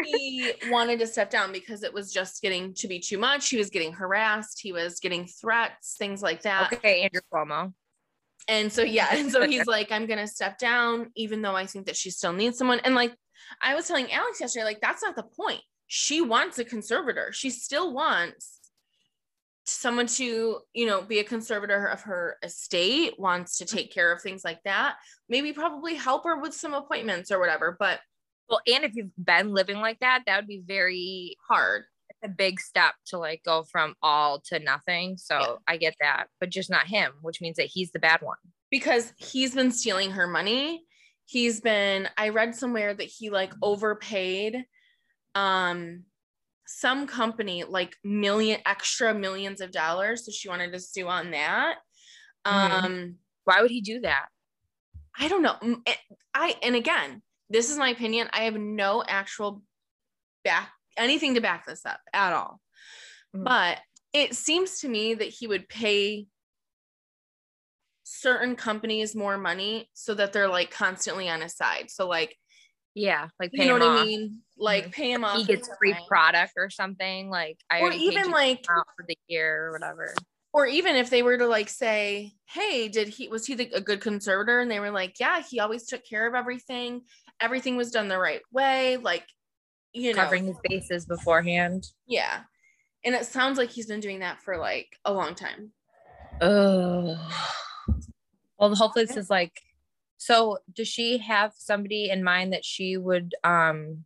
he 0.04 0.52
wanted 0.68 0.98
to 0.98 1.06
step 1.06 1.30
down 1.30 1.52
because 1.52 1.82
it 1.82 1.92
was 1.92 2.12
just 2.12 2.42
getting 2.42 2.74
to 2.74 2.88
be 2.88 2.98
too 2.98 3.18
much. 3.18 3.48
He 3.48 3.56
was 3.56 3.70
getting 3.70 3.92
harassed. 3.92 4.60
He 4.60 4.72
was 4.72 5.00
getting 5.00 5.26
threats 5.26 5.96
things 5.98 6.22
like 6.22 6.42
that. 6.42 6.72
Okay, 6.72 7.02
Andrew 7.02 7.20
Cuomo. 7.32 7.72
and 8.48 8.72
so 8.72 8.82
yeah 8.82 9.08
and 9.12 9.30
so 9.30 9.46
he's 9.46 9.66
like 9.66 9.92
i'm 9.92 10.06
gonna 10.06 10.26
step 10.26 10.58
down 10.58 11.10
even 11.14 11.42
though 11.42 11.54
i 11.54 11.64
think 11.64 11.86
that 11.86 11.96
she 11.96 12.10
still 12.10 12.32
needs 12.32 12.58
someone. 12.58 12.80
And 12.80 12.94
like 12.94 13.14
i 13.62 13.74
was 13.74 13.86
telling 13.86 14.10
alex 14.10 14.40
yesterday 14.40 14.64
like 14.64 14.80
that's 14.80 15.02
not 15.02 15.16
the 15.16 15.22
point. 15.22 15.60
She 15.86 16.20
wants 16.22 16.58
a 16.58 16.64
conservator. 16.64 17.32
She 17.32 17.50
still 17.50 17.92
wants 17.92 18.58
someone 19.64 20.06
to 20.06 20.58
you 20.72 20.86
know 20.86 21.02
be 21.02 21.20
a 21.20 21.24
conservator 21.24 21.86
of 21.86 22.02
her 22.02 22.36
estate 22.42 23.14
wants 23.18 23.58
to 23.58 23.64
take 23.64 23.92
care 23.92 24.10
of 24.12 24.20
things 24.20 24.42
like 24.44 24.60
that. 24.64 24.96
Maybe 25.28 25.52
probably 25.52 25.94
help 25.94 26.24
her 26.24 26.40
with 26.40 26.54
some 26.54 26.74
appointments 26.74 27.30
or 27.30 27.38
whatever 27.38 27.76
but 27.78 28.00
Well, 28.52 28.62
and 28.68 28.84
if 28.84 28.94
you've 28.94 29.10
been 29.18 29.54
living 29.54 29.78
like 29.78 30.00
that, 30.00 30.24
that 30.26 30.36
would 30.38 30.48
be 30.48 30.60
very 30.66 31.36
hard 31.48 31.86
It's 32.10 32.20
a 32.24 32.28
big 32.28 32.60
step 32.60 32.94
to 33.06 33.18
like 33.18 33.42
go 33.44 33.64
from 33.64 33.96
all 34.02 34.40
to 34.50 34.60
nothing. 34.60 35.16
So 35.18 35.38
Yeah. 35.40 35.56
I 35.66 35.78
get 35.78 35.96
that, 36.00 36.28
but 36.40 36.50
just 36.50 36.70
not 36.70 36.86
him, 36.88 37.14
which 37.22 37.40
means 37.40 37.56
that 37.56 37.66
he's 37.66 37.92
the 37.92 37.98
bad 38.00 38.22
one. 38.22 38.38
because 38.70 39.12
he's 39.18 39.54
been 39.54 39.72
stealing 39.72 40.12
her 40.12 40.26
money. 40.26 40.84
He's 41.26 41.60
been 41.60 42.08
I 42.16 42.30
read 42.30 42.54
somewhere 42.54 42.94
that 42.94 43.04
he 43.04 43.30
like 43.30 43.54
overpaid 43.62 44.64
um 45.34 46.04
some 46.66 47.06
company 47.06 47.64
like 47.64 47.96
million 48.04 48.60
extra 48.66 49.14
millions 49.14 49.60
of 49.62 49.72
dollars 49.72 50.26
so 50.26 50.32
she 50.32 50.48
wanted 50.48 50.72
to 50.72 50.80
sue 50.80 51.08
on 51.08 51.32
that. 51.32 51.78
Mhm. 52.50 52.92
Um 52.92 53.18
Why 53.44 53.62
would 53.62 53.70
he 53.72 53.80
do 53.80 54.00
that? 54.02 54.28
I 55.18 55.28
don't 55.28 55.42
know. 55.42 55.58
I 56.34 56.56
and 56.62 56.74
again, 56.76 57.22
this 57.52 57.70
is 57.70 57.78
my 57.78 57.90
opinion. 57.90 58.28
I 58.32 58.42
have 58.44 58.54
no 58.56 59.04
actual 59.06 59.62
back 60.44 60.72
anything 60.96 61.34
to 61.36 61.40
back 61.40 61.66
this 61.66 61.86
up 61.86 62.00
at 62.12 62.32
all. 62.32 62.60
Mhm. 63.34 63.44
But 63.44 63.80
it 64.12 64.34
seems 64.36 64.80
to 64.80 64.88
me 64.88 65.14
that 65.14 65.28
he 65.28 65.46
would 65.46 65.68
pay 65.68 66.28
certain 68.04 68.56
companies 68.56 69.14
more 69.14 69.38
money 69.38 69.88
so 69.94 70.14
that 70.14 70.32
they're 70.32 70.48
like 70.48 70.70
constantly 70.70 71.28
on 71.28 71.40
his 71.40 71.54
side. 71.56 71.90
So 71.90 72.08
like, 72.08 72.36
Yeah, 72.94 73.28
like 73.40 73.52
pay 73.54 73.64
you 73.64 73.68
know 73.68 73.74
what 73.74 73.82
off. 73.82 74.00
I 74.00 74.04
mean? 74.04 74.42
Like 74.56 74.92
pay 74.92 75.12
him 75.12 75.24
off. 75.24 75.38
He 75.38 75.44
gets 75.44 75.68
free 75.78 75.92
time. 75.92 76.02
product 76.08 76.52
or 76.56 76.70
something. 76.70 77.30
Like 77.30 77.58
I 77.70 77.80
Or 77.80 77.92
even 77.92 78.30
like 78.30 78.66
out 78.70 78.86
for 78.96 79.04
the 79.08 79.16
year 79.28 79.68
or 79.68 79.72
whatever. 79.72 80.14
or 80.52 80.66
even 80.66 80.96
if 80.96 81.08
they 81.10 81.22
were 81.22 81.38
to 81.38 81.46
like 81.46 81.68
say, 81.68 82.32
"Hey, 82.46 82.88
did 82.88 83.08
he 83.08 83.28
was 83.28 83.46
he 83.46 83.54
the, 83.54 83.70
a 83.72 83.80
good 83.80 84.00
conservator?" 84.00 84.60
and 84.60 84.70
they 84.70 84.80
were 84.80 84.90
like, 84.90 85.18
"Yeah, 85.18 85.42
he 85.42 85.60
always 85.60 85.86
took 85.86 86.04
care 86.04 86.26
of 86.26 86.34
everything. 86.34 87.02
Everything 87.42 87.76
was 87.76 87.90
done 87.90 88.08
the 88.08 88.18
right 88.18 88.40
way." 88.52 88.96
Like, 88.96 89.26
you 89.92 90.14
know, 90.14 90.22
Covering 90.22 90.46
his 90.46 90.56
bases 90.62 91.04
beforehand. 91.04 91.88
yeah. 92.06 92.44
And 93.04 93.14
it 93.16 93.26
sounds 93.26 93.58
like 93.58 93.70
he's 93.70 93.86
been 93.88 93.98
doing 94.00 94.20
that 94.20 94.40
for 94.40 94.56
like 94.56 94.96
a 95.04 95.12
long 95.12 95.34
time. 95.34 95.72
Oh. 96.40 97.18
Well, 98.58 98.74
hopefully 98.76 99.06
this 99.06 99.16
is 99.16 99.28
like 99.28 99.60
so 100.18 100.58
does 100.72 100.86
she 100.86 101.18
have 101.18 101.52
somebody 101.56 102.08
in 102.08 102.22
mind 102.22 102.52
that 102.52 102.64
she 102.64 102.96
would 102.96 103.34
um 103.42 104.04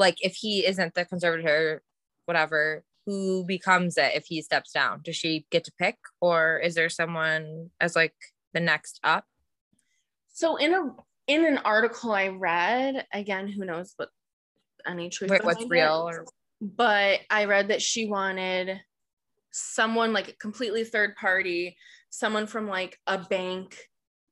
like 0.00 0.16
if 0.20 0.34
he 0.34 0.66
isn't 0.66 0.94
the 0.94 1.04
conservator, 1.04 1.82
whatever, 2.26 2.82
who 3.06 3.44
becomes 3.46 3.96
it 3.96 4.12
if 4.16 4.26
he 4.26 4.42
steps 4.42 4.72
down? 4.72 5.00
Does 5.04 5.14
she 5.14 5.46
get 5.50 5.62
to 5.64 5.72
pick 5.78 5.96
or 6.20 6.58
is 6.58 6.74
there 6.74 6.88
someone 6.88 7.70
as 7.80 7.94
like 7.94 8.14
the 8.52 8.58
next 8.60 8.98
up? 9.04 9.26
So 10.32 10.56
in 10.56 10.74
a 10.74 10.90
in 11.26 11.44
an 11.44 11.58
article 11.58 12.12
I 12.12 12.28
read, 12.28 13.06
again, 13.12 13.48
who 13.48 13.64
knows 13.64 13.94
what 13.96 14.10
any 14.86 15.08
truth 15.08 15.30
Wait, 15.30 15.44
what's 15.44 15.64
real 15.68 16.08
or 16.08 16.26
but 16.60 17.20
I 17.30 17.46
read 17.46 17.68
that 17.68 17.82
she 17.82 18.06
wanted 18.06 18.80
someone 19.50 20.12
like 20.12 20.28
a 20.28 20.36
completely 20.36 20.84
third 20.84 21.14
party, 21.16 21.76
someone 22.10 22.46
from 22.46 22.68
like 22.68 22.98
a 23.06 23.18
bank 23.18 23.76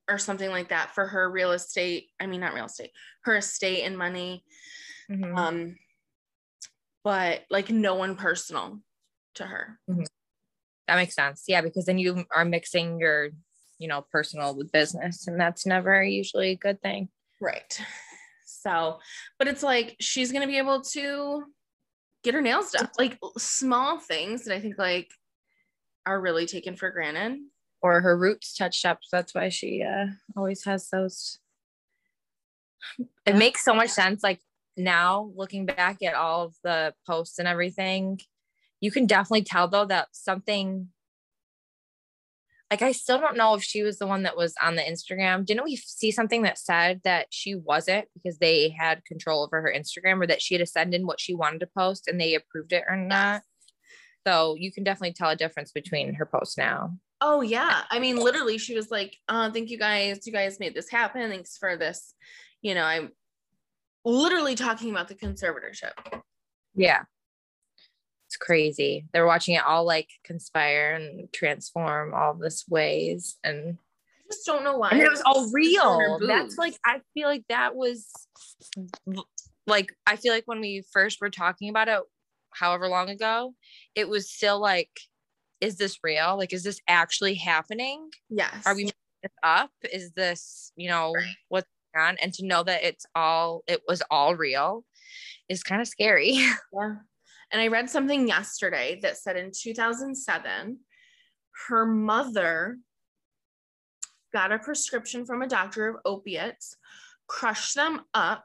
or 0.09 0.19
something 0.19 0.51
like 0.51 0.71
that 0.71 0.95
for 0.95 1.07
her 1.07 1.31
real 1.31 1.53
estate. 1.53 2.09
I 2.21 2.27
mean, 2.27 2.41
not 2.41 2.55
real 2.55 2.67
estate, 2.67 2.91
her 3.25 3.37
estate 3.37 3.85
and 3.85 3.97
money. 3.97 4.45
Mhm. 5.11 5.37
Um, 5.37 5.77
but 7.05 7.43
like 7.51 7.71
no 7.71 7.95
one 7.95 8.17
personal 8.17 8.81
to 9.35 9.45
her. 9.45 9.79
that 10.89 10.97
makes 10.97 11.15
sense. 11.15 11.45
Yeah, 11.49 11.61
because 11.61 11.87
then 11.87 11.99
you 11.99 12.25
are 12.35 12.45
mixing 12.45 12.99
your, 12.99 13.31
you 13.83 13.89
know, 13.89 14.07
personal 14.13 14.55
with 14.55 14.71
business, 14.71 15.27
and 15.27 15.41
that's 15.41 15.67
never 15.67 16.05
usually 16.05 16.51
a 16.51 16.57
good 16.57 16.81
thing. 16.81 17.09
Right. 17.41 17.81
So, 18.47 19.01
but 19.41 19.49
it's 19.49 19.65
like 19.65 19.97
she's 19.99 20.31
going 20.31 20.43
to 20.43 20.47
be 20.47 20.59
able 20.59 20.83
to 20.93 21.43
get 22.23 22.35
her 22.35 22.41
nails 22.41 22.71
done. 22.71 22.89
Like 22.97 23.19
small 23.37 23.99
things 23.99 24.45
that 24.45 24.55
I 24.55 24.61
think 24.61 24.79
like 24.79 25.11
are 26.07 26.21
really 26.21 26.47
taken 26.47 26.77
for 26.77 26.91
granted. 26.91 27.41
Or 27.83 28.01
her 28.01 28.17
roots 28.17 28.55
touched 28.55 28.87
up. 28.87 29.01
That's 29.11 29.35
why 29.35 29.49
she 29.49 29.83
uh, 29.83 30.07
always 30.37 30.65
has 30.65 30.89
those. 30.91 31.41
It 33.27 33.35
makes 33.35 33.65
so 33.65 33.75
much 33.75 33.91
sense. 33.91 34.23
Like 34.23 34.41
now, 34.77 35.33
looking 35.35 35.67
back 35.67 36.01
at 36.05 36.15
all 36.15 36.45
of 36.45 36.55
the 36.63 36.95
posts 37.05 37.41
and 37.41 37.49
everything, 37.49 38.21
you 38.81 38.93
can 38.93 39.07
definitely 39.07 39.43
tell 39.43 39.67
though 39.67 39.87
that 39.87 40.07
something. 40.13 40.91
Like 42.73 42.81
I 42.81 42.93
still 42.93 43.21
don't 43.21 43.37
know 43.37 43.53
if 43.53 43.63
she 43.63 43.83
was 43.83 43.99
the 43.99 44.07
one 44.07 44.23
that 44.23 44.35
was 44.35 44.55
on 44.63 44.77
the 44.77 44.83
Instagram. 44.83 45.45
Didn't 45.45 45.65
we 45.65 45.77
see 45.77 46.11
something 46.11 46.41
that 46.45 46.57
said 46.57 47.03
that 47.05 47.27
she 47.29 47.55
wasn't 47.55 48.09
because 48.15 48.39
they 48.39 48.71
had 48.71 49.05
control 49.05 49.43
over 49.43 49.61
her 49.61 49.71
Instagram 49.71 50.23
or 50.23 50.27
that 50.29 50.41
she 50.41 50.55
had 50.55 50.61
to 50.61 50.67
send 50.67 50.95
in 50.95 51.07
what 51.07 51.21
she 51.21 51.35
wanted 51.35 51.61
to 51.61 51.69
post 51.77 52.09
and 52.09 52.19
they 52.19 52.35
approved 52.35 52.73
it 52.73 52.85
or 52.89 52.97
not? 52.97 53.43
So 54.27 54.57
you 54.59 54.73
can 54.73 54.85
definitely 54.85 55.13
tell 55.13 55.29
a 55.29 55.37
difference 55.37 55.71
between 55.71 56.15
her 56.15 56.25
posts 56.25 56.57
now. 56.57 56.97
Oh 57.21 57.43
yeah. 57.43 57.83
I 57.91 57.99
mean, 57.99 58.17
literally 58.17 58.57
she 58.57 58.75
was 58.75 58.91
like, 58.91 59.19
uh, 59.29 59.51
thank 59.51 59.69
you 59.69 59.79
guys. 59.79 60.27
You 60.27 60.33
guys 60.33 60.59
made 60.59 60.75
this 60.75 60.89
happen. 60.89 61.29
Thanks 61.29 61.59
for 61.59 61.77
this. 61.77 62.15
You 62.63 62.75
know, 62.75 62.85
I'm 62.85 63.11
literally 64.03 64.55
talking 64.55 64.91
about 64.91 65.09
the 65.09 65.15
conservatorship. 65.15 65.93
Yeah. 66.75 67.03
It's 68.33 68.39
crazy. 68.39 69.05
They're 69.13 69.27
watching 69.27 69.57
it 69.57 69.63
all 69.67 69.85
like 69.85 70.09
conspire 70.25 70.95
and 70.95 71.31
transform 71.35 72.15
all 72.15 72.33
this 72.33 72.65
ways. 72.67 73.37
And, 73.45 73.77
I 73.77 74.33
just 74.33 74.47
don't 74.47 74.65
know 74.65 74.79
why. 74.79 74.89
and 74.89 75.03
it 75.03 75.11
was 75.11 75.21
all 75.27 75.45
It's 75.45 75.53
on 75.79 76.01
her 76.01 76.17
real. 76.17 76.19
That's 76.27 76.57
like, 76.57 76.75
I 76.87 77.03
feel 77.13 77.29
like 77.29 77.45
that 77.51 77.77
was 77.77 78.09
like, 79.67 79.95
I 80.07 80.17
feel 80.17 80.33
like 80.33 80.45
when 80.47 80.63
we 80.63 80.83
first 80.95 81.21
were 81.21 81.29
talking 81.29 81.69
about 81.69 81.89
it, 81.89 82.01
however 82.55 82.89
long 82.89 83.11
ago, 83.11 83.53
it 83.95 84.09
was 84.09 84.31
still 84.31 84.59
like, 84.59 84.89
is 85.61 85.77
this 85.77 85.99
real? 86.03 86.39
Like, 86.39 86.55
is 86.55 86.63
this 86.65 86.81
actually 86.89 87.35
happening? 87.35 88.09
yes. 88.31 88.63
Are 88.65 88.75
we 88.75 88.85
making 88.85 88.95
this 89.23 89.33
up? 89.43 89.73
Is 89.93 90.13
this, 90.13 90.73
you 90.75 90.89
know, 90.89 91.13
Right. 91.13 91.27
what's 91.51 91.69
going 91.95 92.07
on? 92.07 92.17
And 92.23 92.33
to 92.33 92.47
know 92.47 92.63
that 92.63 92.83
it's 92.83 93.05
all, 93.15 93.63
it 93.67 93.83
was 93.87 94.03
all 94.11 94.35
real 94.37 94.87
is 95.51 95.63
kind 95.63 95.83
of 95.83 95.89
scary. 95.89 96.39
Yeah. 96.73 96.95
And 97.53 97.61
I 97.61 97.69
read 97.69 97.91
something 97.91 98.27
yesterday 98.27 98.99
that 99.03 99.19
said 99.19 99.37
in 99.37 99.51
2007, 99.55 100.79
her 101.69 101.87
mother 101.87 102.79
got 104.33 104.53
a 104.53 104.59
prescription 104.59 105.27
from 105.27 105.43
a 105.43 105.47
doctor 105.47 105.89
of 105.89 105.97
opiates, 106.07 106.77
crushed 107.27 107.75
them 107.75 108.01
up, 108.15 108.45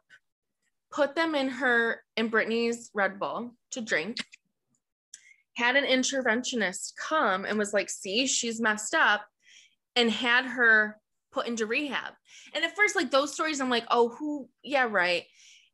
put 0.92 1.16
them 1.16 1.36
in 1.36 1.48
her 1.48 2.02
in 2.18 2.30
Britney's 2.30 2.92
Red 2.94 3.18
Bull 3.18 3.56
to 3.72 3.82
drink, 3.82 4.18
had 5.56 5.78
an 5.78 5.86
interventionist 5.86 6.94
come 6.98 7.46
and 7.46 7.58
was 7.58 7.74
like, 7.74 7.90
see, 7.90 8.28
she's 8.28 8.60
messed 8.60 8.94
up, 8.94 9.26
and 9.96 10.12
had 10.12 10.46
her 10.46 10.98
put 11.32 11.48
into 11.48 11.66
rehab. 11.66 12.14
And 12.54 12.64
at 12.64 12.76
first, 12.76 12.96
like 12.96 13.10
those 13.10 13.34
stories, 13.34 13.62
I'm 13.62 13.70
like, 13.70 13.86
oh, 13.90 14.10
who? 14.10 14.50
Yeah, 14.64 14.88
right. 14.90 15.24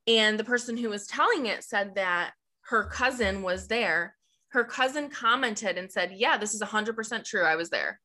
And 0.08 0.38
the 0.38 0.44
person 0.44 0.78
who 0.78 0.90
was 0.90 1.08
telling 1.08 1.48
it 1.48 1.64
said 1.64 1.96
that 1.96 2.32
her 2.70 2.86
cousin 2.86 3.42
was 3.42 3.68
there. 3.68 4.16
Her 4.50 4.64
cousin 4.64 5.10
commented 5.10 5.78
and 5.78 5.92
said, 5.92 6.14
Yeah, 6.16 6.38
this 6.38 6.54
is 6.54 6.62
100% 6.62 7.24
true. 7.26 7.44
I 7.44 7.56
was 7.56 7.70
there. 7.70 8.00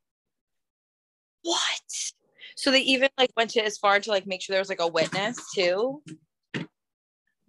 What? 1.42 1.82
So 2.56 2.70
they 2.70 2.80
even 2.80 3.08
like 3.18 3.30
went 3.36 3.50
to 3.50 3.64
as 3.64 3.78
far 3.78 4.00
to 4.00 4.10
like 4.10 4.26
make 4.26 4.42
sure 4.42 4.54
there 4.54 4.60
was 4.60 4.68
like 4.68 4.80
a 4.80 4.88
witness 4.88 5.38
too. 5.54 6.02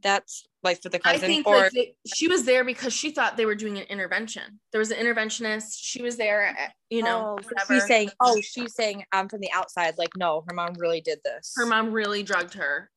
That's 0.01 0.45
like 0.63 0.81
for 0.81 0.89
the 0.89 0.99
cousin. 0.99 1.15
I 1.23 1.27
think 1.27 1.47
or 1.47 1.57
like, 1.57 1.71
they- 1.73 1.95
she 2.13 2.27
was 2.27 2.43
there 2.45 2.63
because 2.63 2.93
she 2.93 3.11
thought 3.11 3.35
they 3.35 3.45
were 3.45 3.55
doing 3.55 3.77
an 3.77 3.83
intervention. 3.85 4.59
There 4.71 4.79
was 4.79 4.91
an 4.91 4.97
interventionist. 4.97 5.73
She 5.77 6.01
was 6.01 6.15
there, 6.15 6.45
at, 6.47 6.73
you 6.89 7.03
know, 7.03 7.37
oh, 7.39 7.63
she's 7.67 7.85
saying, 7.85 8.09
oh, 8.21 8.39
she's 8.41 8.75
saying 8.75 9.03
I'm 9.11 9.27
from 9.27 9.41
the 9.41 9.51
outside. 9.51 9.97
Like, 9.97 10.11
no, 10.15 10.43
her 10.47 10.53
mom 10.53 10.73
really 10.77 11.01
did 11.01 11.19
this. 11.25 11.53
her 11.57 11.65
mom 11.65 11.91
really 11.91 12.23
drugged 12.23 12.53
her 12.53 12.89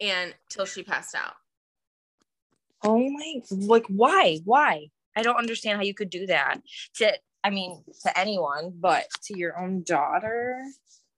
and 0.00 0.34
till 0.50 0.64
she 0.66 0.82
passed 0.82 1.14
out. 1.14 1.34
Oh 2.84 2.98
my, 2.98 3.40
like 3.50 3.86
why? 3.88 4.38
Why? 4.44 4.88
I 5.16 5.22
don't 5.22 5.36
understand 5.36 5.78
how 5.78 5.84
you 5.84 5.94
could 5.94 6.10
do 6.10 6.26
that 6.26 6.58
to. 6.96 7.12
I 7.42 7.50
mean, 7.50 7.84
to 8.04 8.18
anyone, 8.18 8.72
but 8.74 9.04
to 9.24 9.38
your 9.38 9.58
own 9.58 9.82
daughter. 9.82 10.64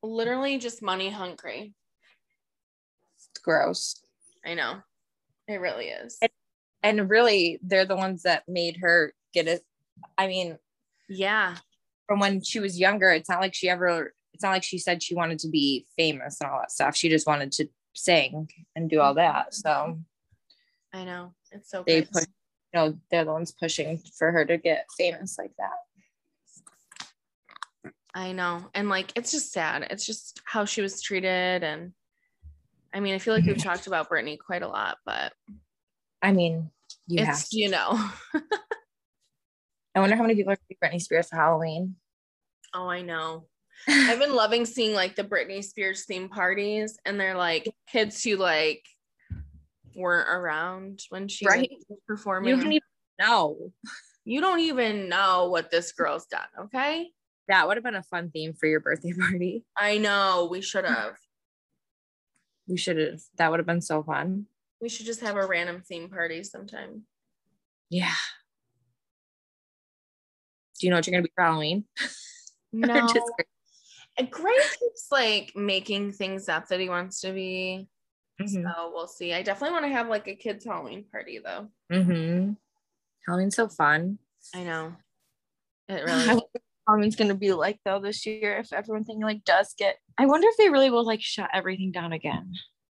Literally 0.02 0.58
just 0.58 0.82
money 0.82 1.08
hungry. 1.08 1.72
It's 3.14 3.40
gross. 3.42 4.00
I 4.44 4.54
know. 4.54 4.80
It 5.46 5.60
really 5.60 5.86
is. 5.86 6.18
It- 6.20 6.32
And 6.82 7.08
really, 7.08 7.60
they're 7.62 7.84
the 7.84 7.94
ones 7.96 8.22
that 8.24 8.42
made 8.48 8.78
her 8.78 9.12
get 9.32 9.46
it. 9.46 9.64
I 10.18 10.26
mean, 10.26 10.58
Yeah. 11.08 11.58
from 12.08 12.18
when 12.18 12.42
she 12.42 12.58
was 12.58 12.76
younger, 12.78 13.10
it's 13.10 13.28
not 13.28 13.40
like 13.40 13.54
she 13.54 13.68
ever. 13.68 14.12
It's 14.32 14.42
not 14.42 14.50
like 14.50 14.64
she 14.64 14.78
said 14.78 15.02
she 15.04 15.14
wanted 15.14 15.38
to 15.40 15.48
be 15.48 15.86
famous 15.96 16.40
and 16.40 16.50
all 16.50 16.58
that 16.58 16.72
stuff. 16.72 16.96
She 16.96 17.08
just 17.08 17.26
wanted 17.28 17.52
to 17.52 17.68
sing 17.94 18.50
and 18.74 18.90
do 18.90 19.00
all 19.00 19.14
that. 19.14 19.54
So 19.54 20.00
I 20.92 21.04
know. 21.04 21.35
It's 21.52 21.70
so 21.70 21.84
they 21.86 22.00
good. 22.00 22.12
push. 22.12 22.24
You 22.74 22.80
know, 22.80 22.98
they're 23.10 23.24
the 23.24 23.32
ones 23.32 23.52
pushing 23.52 24.02
for 24.18 24.32
her 24.32 24.44
to 24.44 24.56
get 24.56 24.86
famous 24.96 25.38
like 25.38 25.52
that. 25.58 27.92
I 28.14 28.32
know. 28.32 28.64
And 28.74 28.88
like 28.88 29.12
it's 29.14 29.30
just 29.30 29.52
sad. 29.52 29.86
It's 29.90 30.06
just 30.06 30.40
how 30.44 30.64
she 30.64 30.80
was 30.80 31.02
treated. 31.02 31.62
And 31.62 31.92
I 32.92 33.00
mean, 33.00 33.14
I 33.14 33.18
feel 33.18 33.34
like 33.34 33.44
we've 33.44 33.58
talked 33.62 33.86
about 33.86 34.08
Britney 34.08 34.38
quite 34.38 34.62
a 34.62 34.68
lot, 34.68 34.96
but 35.04 35.32
I 36.22 36.32
mean, 36.32 36.70
you 37.06 37.24
have. 37.24 37.34
it's 37.34 37.52
you 37.52 37.68
know. 37.68 37.90
I 39.94 40.00
wonder 40.00 40.16
how 40.16 40.22
many 40.22 40.34
people 40.34 40.52
are 40.52 40.56
going 40.56 40.66
to 40.68 40.68
be 40.68 40.78
Britney 40.82 41.00
Spears 41.00 41.28
for 41.28 41.36
Halloween. 41.36 41.96
Oh, 42.74 42.88
I 42.88 43.02
know. 43.02 43.46
I've 43.88 44.18
been 44.18 44.34
loving 44.34 44.66
seeing 44.66 44.94
like 44.94 45.16
the 45.16 45.24
Britney 45.24 45.62
Spears 45.62 46.04
theme 46.04 46.28
parties, 46.28 46.98
and 47.04 47.20
they're 47.20 47.36
like 47.36 47.70
kids 47.90 48.22
who 48.22 48.36
like 48.36 48.82
weren't 49.96 50.28
around 50.28 51.00
when 51.08 51.28
she 51.28 51.46
Right. 51.46 51.70
was 51.88 51.98
performing. 52.06 52.50
you 52.50 52.56
don't 52.62 52.72
even 52.72 52.82
know. 53.18 53.72
you 54.24 54.40
don't 54.40 54.60
even 54.60 55.08
know 55.08 55.48
what 55.48 55.70
this 55.70 55.92
girl's 55.92 56.26
done. 56.26 56.46
Okay. 56.66 57.10
That 57.48 57.66
would 57.68 57.76
have 57.76 57.84
been 57.84 57.94
a 57.94 58.02
fun 58.02 58.30
theme 58.30 58.54
for 58.54 58.66
your 58.66 58.80
birthday 58.80 59.12
party. 59.18 59.64
I 59.76 59.98
know. 59.98 60.48
We 60.50 60.60
should 60.60 60.84
have. 60.84 61.16
We 62.66 62.76
should 62.76 62.98
have. 62.98 63.20
That 63.36 63.50
would 63.50 63.60
have 63.60 63.66
been 63.66 63.80
so 63.80 64.02
fun. 64.02 64.46
We 64.80 64.88
should 64.88 65.06
just 65.06 65.20
have 65.20 65.36
a 65.36 65.46
random 65.46 65.82
theme 65.82 66.10
party 66.10 66.42
sometime. 66.42 67.02
Yeah. 67.88 68.12
Do 70.78 70.86
you 70.86 70.90
know 70.90 70.96
what 70.96 71.06
you're 71.06 71.12
going 71.12 71.22
to 71.24 71.28
be 71.28 71.32
for 71.34 71.44
Halloween? 71.44 71.84
No. 72.72 73.06
just- 73.06 73.32
And 74.18 74.30
Gray 74.30 74.52
keeps 74.78 75.06
like 75.10 75.52
making 75.56 76.12
things 76.12 76.48
up 76.48 76.68
that 76.68 76.80
he 76.80 76.90
wants 76.90 77.20
to 77.22 77.32
be. 77.32 77.88
Mhm. 78.40 78.62
So 78.62 78.92
we'll 78.92 79.08
see. 79.08 79.32
I 79.32 79.42
definitely 79.42 79.72
want 79.72 79.84
to 79.86 79.96
have 79.96 80.08
like 80.08 80.28
a 80.28 80.34
kids 80.34 80.64
Halloween 80.64 81.04
party 81.10 81.40
though. 81.42 81.68
Mm-hmm. 81.92 82.52
Halloween's 83.26 83.56
so 83.56 83.68
fun. 83.68 84.18
I 84.54 84.64
know. 84.64 84.94
It 85.88 85.94
really 86.04 86.26
wonder 86.26 86.44
Halloween's 86.86 87.16
gonna 87.16 87.34
be 87.34 87.52
like 87.52 87.78
though 87.84 88.00
this 88.00 88.26
year 88.26 88.58
if 88.58 88.72
everything 88.72 89.20
like 89.20 89.44
does 89.44 89.74
get. 89.76 89.96
I 90.18 90.26
wonder 90.26 90.46
if 90.48 90.56
they 90.56 90.68
really 90.68 90.90
will 90.90 91.04
like 91.04 91.22
shut 91.22 91.50
everything 91.52 91.92
down 91.92 92.12
again. 92.12 92.52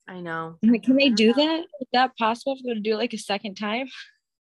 I 0.06 0.20
know. 0.20 0.56
Like, 0.62 0.82
can 0.82 0.96
they 0.96 1.08
do 1.08 1.32
that? 1.32 1.60
Is 1.60 1.88
that 1.92 2.16
possible 2.16 2.54
if 2.54 2.62
they're 2.62 2.74
gonna 2.74 2.82
do 2.82 2.92
it 2.92 2.98
like 2.98 3.12
a 3.12 3.18
second 3.18 3.54
time? 3.54 3.88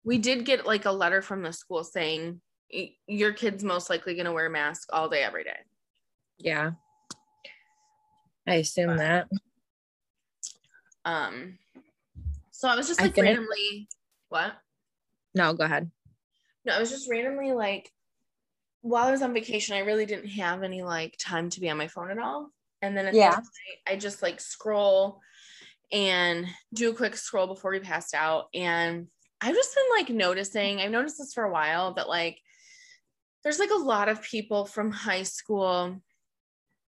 We 0.03 0.17
did 0.17 0.45
get 0.45 0.65
like 0.65 0.85
a 0.85 0.91
letter 0.91 1.21
from 1.21 1.43
the 1.43 1.53
school 1.53 1.83
saying 1.83 2.41
your 3.07 3.33
kid's 3.33 3.63
most 3.63 3.89
likely 3.89 4.13
going 4.13 4.25
to 4.25 4.31
wear 4.31 4.45
a 4.45 4.49
mask 4.49 4.89
all 4.93 5.09
day, 5.09 5.23
every 5.23 5.43
day. 5.43 5.57
Yeah. 6.37 6.71
I 8.47 8.55
assume 8.55 8.97
that. 8.97 9.27
Um, 11.09 11.57
so 12.51 12.67
I 12.67 12.75
was 12.75 12.87
just 12.87 13.01
like 13.01 13.17
randomly, 13.17 13.87
what? 14.29 14.53
No, 15.33 15.53
go 15.53 15.63
ahead. 15.63 15.89
No, 16.65 16.73
I 16.73 16.79
was 16.79 16.91
just 16.91 17.09
randomly 17.09 17.51
like, 17.51 17.91
while 18.81 19.07
I 19.07 19.11
was 19.11 19.21
on 19.21 19.33
vacation, 19.33 19.75
I 19.75 19.79
really 19.79 20.05
didn't 20.05 20.29
have 20.29 20.61
any 20.61 20.83
like 20.83 21.15
time 21.17 21.49
to 21.49 21.59
be 21.59 21.69
on 21.69 21.77
my 21.77 21.87
phone 21.87 22.11
at 22.11 22.19
all. 22.19 22.51
And 22.81 22.95
then 22.95 23.07
at 23.07 23.13
Yeah. 23.13 23.31
the 23.31 23.37
night, 23.37 23.79
I 23.87 23.95
just 23.95 24.21
like 24.21 24.39
scroll 24.39 25.19
and 25.91 26.45
do 26.73 26.91
a 26.91 26.95
quick 26.95 27.17
scroll 27.17 27.47
before 27.47 27.71
we 27.71 27.79
passed 27.79 28.13
out. 28.13 28.45
And 28.53 29.07
I've 29.41 29.55
just 29.55 29.75
been 29.75 29.97
like 29.97 30.09
noticing, 30.09 30.79
I've 30.79 30.91
noticed 30.91 31.17
this 31.17 31.33
for 31.33 31.43
a 31.43 31.51
while 31.51 31.93
that 31.95 32.07
like 32.07 32.39
there's 33.43 33.59
like 33.59 33.71
a 33.71 33.83
lot 33.83 34.09
of 34.09 34.21
people 34.21 34.65
from 34.65 34.91
high 34.91 35.23
school 35.23 36.01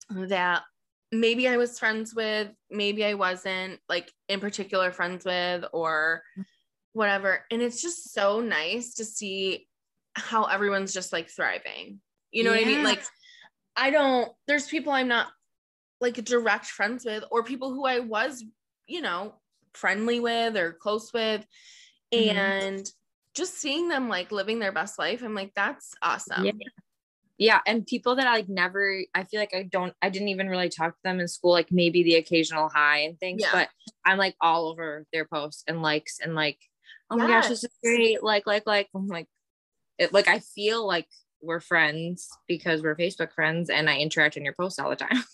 that 0.10 0.64
maybe 1.20 1.48
I 1.48 1.58
was 1.58 1.80
friends 1.80 2.14
with, 2.16 2.50
maybe 2.70 3.04
I 3.06 3.14
wasn't 3.14 3.80
like 3.90 4.12
in 4.30 4.40
particular 4.40 4.92
friends 4.92 5.26
with 5.26 5.66
or 5.74 6.24
whatever. 6.94 7.46
And 7.52 7.62
it's 7.62 7.82
just 7.82 8.14
so 8.14 8.42
nice 8.42 8.96
to 8.96 9.06
see 9.06 9.68
how 10.14 10.46
everyone's 10.46 10.94
just 10.94 11.12
like 11.12 11.30
thriving. 11.30 12.00
You 12.32 12.44
know 12.44 12.52
what 12.52 12.60
I 12.62 12.66
mean? 12.66 12.84
Like 12.84 13.04
I 13.76 13.92
don't 13.92 14.32
there's 14.48 14.68
people 14.68 14.92
I'm 14.92 15.08
not 15.08 15.28
like 16.02 16.16
direct 16.24 16.68
friends 16.68 17.06
with 17.06 17.24
or 17.32 17.44
people 17.44 17.74
who 17.74 17.86
I 17.86 18.00
was, 18.00 18.44
you 18.88 19.02
know, 19.02 19.36
friendly 19.74 20.20
with 20.20 20.56
or 20.58 20.74
close 20.74 21.12
with 21.14 21.46
Mhm. 22.14 22.38
and 22.38 22.92
just 23.34 23.56
seeing 23.60 23.90
them 23.90 24.08
like 24.08 24.32
living 24.32 24.60
their 24.60 24.72
best 24.72 24.98
life 24.98 25.22
i'm 25.22 25.36
like 25.36 25.52
that's 25.54 25.94
awesome 26.02 26.46
Yeah. 26.46 26.52
Yeah 27.38 27.60
and 27.66 27.86
people 27.86 28.16
that 28.16 28.28
i 28.28 28.34
like 28.34 28.50
never 28.50 29.02
i 29.14 29.24
feel 29.24 29.40
like 29.40 29.54
i 29.54 29.64
don't 29.64 29.94
i 30.02 30.10
didn't 30.10 30.30
even 30.30 30.48
really 30.48 30.70
talk 30.70 30.94
to 30.94 31.04
them 31.04 31.20
in 31.20 31.28
school 31.28 31.52
like 31.52 31.72
maybe 31.72 32.04
the 32.04 32.16
occasional 32.16 32.70
hi 32.70 33.00
and 33.00 33.20
things 33.20 33.42
Yeah. 33.42 33.50
but 33.52 33.70
i'm 34.06 34.18
like 34.18 34.36
all 34.40 34.68
over 34.68 35.06
their 35.12 35.26
posts 35.26 35.64
and 35.68 35.82
likes 35.82 36.20
and 36.22 36.36
like 36.36 36.60
oh 37.12 37.18
my 37.18 37.28
gosh 37.28 37.50
this 37.50 37.64
is 37.64 37.72
great 37.84 38.24
like 38.24 38.48
like 38.48 38.66
like 38.66 38.88
i'm 38.96 39.08
like 39.08 39.28
it 39.98 40.14
like 40.14 40.28
i 40.28 40.40
feel 40.40 40.86
like 40.86 41.08
we're 41.42 41.60
friends 41.60 42.30
because 42.48 42.82
we're 42.82 42.96
facebook 42.96 43.34
friends 43.34 43.70
and 43.70 43.90
i 43.90 43.98
interact 43.98 44.38
in 44.38 44.44
your 44.44 44.54
posts 44.54 44.80
all 44.80 44.90
the 44.90 44.96
time. 44.96 45.24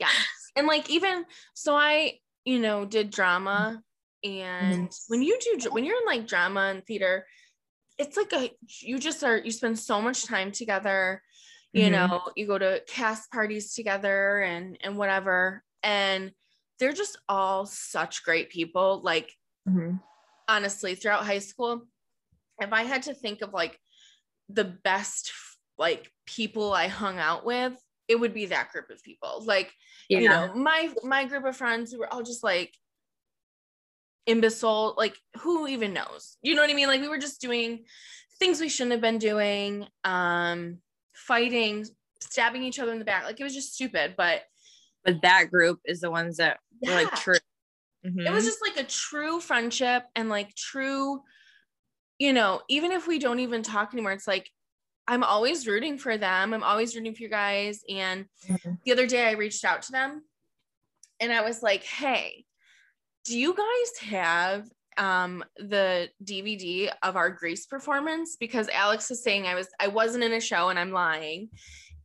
Yeah 0.00 0.08
and 0.56 0.66
like 0.66 0.90
even 0.90 1.24
so 1.54 1.74
i 1.74 2.14
you 2.44 2.58
know 2.58 2.84
did 2.84 3.10
drama 3.10 3.82
mm-hmm. 4.24 4.42
and 4.42 4.92
when 5.08 5.22
you 5.22 5.38
do 5.40 5.70
when 5.70 5.84
you're 5.84 5.96
in 5.96 6.06
like 6.06 6.26
drama 6.26 6.72
and 6.74 6.84
theater 6.86 7.26
it's 7.98 8.16
like 8.16 8.32
a 8.32 8.50
you 8.80 8.98
just 8.98 9.22
are 9.22 9.38
you 9.38 9.50
spend 9.50 9.78
so 9.78 10.00
much 10.00 10.24
time 10.26 10.50
together 10.50 11.22
you 11.72 11.86
Mhm. 11.86 11.92
know 11.92 12.30
you 12.36 12.46
go 12.46 12.58
to 12.58 12.82
cast 12.86 13.30
parties 13.30 13.74
together 13.74 14.40
and 14.40 14.78
and 14.80 14.96
whatever. 14.96 15.62
And 15.82 16.32
they're 16.78 16.92
just 16.92 17.18
all 17.28 17.66
such 17.66 18.24
great 18.24 18.48
people. 18.50 19.00
Like 19.02 19.32
honestly 20.48 20.94
throughout 20.94 21.24
high 21.24 21.38
school 21.38 21.86
if 22.60 22.70
i 22.72 22.82
had 22.82 23.02
to 23.04 23.14
think 23.14 23.40
of 23.40 23.54
like 23.54 23.78
the 24.50 24.64
best 24.64 25.32
like 25.78 26.12
people 26.26 26.72
i 26.74 26.86
hung 26.86 27.18
out 27.18 27.46
with 27.46 27.72
it 28.08 28.20
would 28.20 28.34
be 28.34 28.46
that 28.46 28.70
group 28.70 28.90
of 28.90 29.02
people. 29.02 29.42
Like 29.46 29.72
yeah. 30.10 30.18
you 30.18 30.28
know 30.28 30.54
my 30.54 30.92
my 31.02 31.24
group 31.24 31.44
of 31.46 31.56
friends 31.56 31.90
who 31.90 31.98
were 31.98 32.12
all 32.12 32.22
just 32.22 32.44
like 32.44 32.74
imbecile 34.26 34.94
like 34.96 35.16
who 35.40 35.66
even 35.66 35.92
knows? 35.92 36.36
You 36.42 36.54
know 36.54 36.62
what 36.62 36.70
i 36.70 36.74
mean? 36.74 36.88
Like 36.88 37.00
we 37.00 37.08
were 37.08 37.18
just 37.18 37.40
doing 37.40 37.84
things 38.38 38.60
we 38.60 38.68
shouldn't 38.68 38.92
have 38.92 39.00
been 39.00 39.18
doing 39.18 39.86
um 40.04 40.78
fighting 41.14 41.86
stabbing 42.20 42.62
each 42.62 42.78
other 42.78 42.92
in 42.92 42.98
the 42.98 43.04
back. 43.04 43.24
Like 43.24 43.40
it 43.40 43.44
was 43.44 43.54
just 43.54 43.74
stupid 43.74 44.14
but 44.16 44.42
but 45.04 45.20
that 45.22 45.50
group 45.50 45.80
is 45.84 46.00
the 46.00 46.10
ones 46.10 46.38
that 46.38 46.58
were 46.80 46.94
like 46.94 47.14
true. 47.14 47.36
It 48.02 48.32
was 48.32 48.44
just 48.44 48.60
like 48.66 48.76
a 48.76 48.88
true 48.88 49.40
friendship 49.40 50.04
and 50.16 50.28
like 50.28 50.54
true 50.54 51.22
you 52.18 52.32
know 52.32 52.62
even 52.68 52.92
if 52.92 53.06
we 53.06 53.18
don't 53.18 53.40
even 53.40 53.62
talk 53.62 53.92
anymore 53.92 54.12
it's 54.12 54.28
like 54.28 54.48
i'm 55.08 55.24
always 55.24 55.66
rooting 55.66 55.98
for 55.98 56.16
them. 56.16 56.54
I'm 56.54 56.62
always 56.62 56.94
rooting 56.96 57.14
for 57.14 57.22
you 57.22 57.28
guys. 57.28 57.82
And 57.88 58.26
Mhm. 58.48 58.78
the 58.84 58.92
other 58.92 59.06
day 59.06 59.26
I 59.28 59.32
reached 59.32 59.64
out 59.64 59.82
to 59.82 59.92
them 59.92 60.22
and 61.20 61.32
I 61.32 61.42
was 61.42 61.62
like, 61.62 61.82
hey, 61.84 62.43
do 63.24 63.38
you 63.38 63.54
guys 63.54 64.08
have 64.10 64.68
um 64.96 65.44
the 65.56 66.08
DVD 66.22 66.90
of 67.02 67.16
our 67.16 67.30
Grease 67.30 67.66
performance? 67.66 68.36
Because 68.38 68.68
Alex 68.68 69.10
is 69.10 69.22
saying 69.22 69.46
I 69.46 69.54
was 69.54 69.68
I 69.80 69.88
wasn't 69.88 70.24
in 70.24 70.32
a 70.32 70.40
show 70.40 70.68
and 70.68 70.78
I'm 70.78 70.92
lying. 70.92 71.48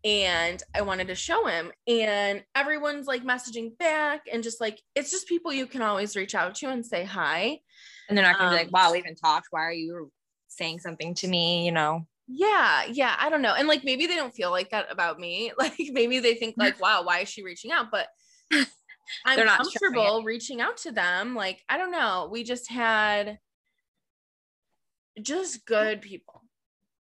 And 0.05 0.63
I 0.73 0.81
wanted 0.81 1.07
to 1.07 1.15
show 1.15 1.45
him. 1.45 1.73
And 1.85 2.41
everyone's 2.55 3.05
like 3.05 3.25
messaging 3.25 3.77
back 3.77 4.21
and 4.31 4.41
just 4.43 4.61
like 4.61 4.79
it's 4.95 5.11
just 5.11 5.27
people 5.27 5.51
you 5.51 5.67
can 5.67 5.81
always 5.81 6.15
reach 6.15 6.35
out 6.35 6.55
to 6.55 6.69
and 6.69 6.85
say 6.85 7.03
hi. 7.03 7.59
and 8.07 8.17
they're 8.17 8.25
not 8.25 8.37
gonna 8.37 8.51
be 8.51 8.55
um, 8.55 8.63
like 8.63 8.71
wow 8.71 8.91
we 8.93 8.99
even 8.99 9.15
talked 9.15 9.47
why 9.51 9.61
are 9.61 9.73
you 9.73 10.09
saying 10.47 10.79
something 10.79 11.13
to 11.15 11.27
me 11.27 11.65
you 11.65 11.71
know 11.71 12.07
Yeah, 12.27 12.85
yeah, 12.91 13.15
I 13.19 13.29
don't 13.29 13.41
know. 13.41 13.55
And 13.55 13.67
like 13.67 13.83
maybe 13.83 14.05
they 14.07 14.15
don't 14.15 14.33
feel 14.33 14.51
like 14.51 14.69
that 14.69 14.91
about 14.91 15.19
me. 15.19 15.51
Like 15.57 15.73
maybe 15.91 16.19
they 16.19 16.35
think 16.35 16.55
like, 16.57 16.79
wow, 16.79 17.03
why 17.03 17.19
is 17.19 17.29
she 17.29 17.43
reaching 17.43 17.71
out? 17.71 17.87
But 17.91 18.07
I'm 19.25 19.47
comfortable 19.47 20.23
reaching 20.23 20.61
out 20.61 20.77
to 20.77 20.91
them. 20.91 21.35
Like, 21.35 21.63
I 21.69 21.77
don't 21.77 21.91
know. 21.91 22.29
We 22.31 22.43
just 22.43 22.69
had 22.69 23.39
just 25.21 25.65
good 25.65 26.01
people, 26.01 26.43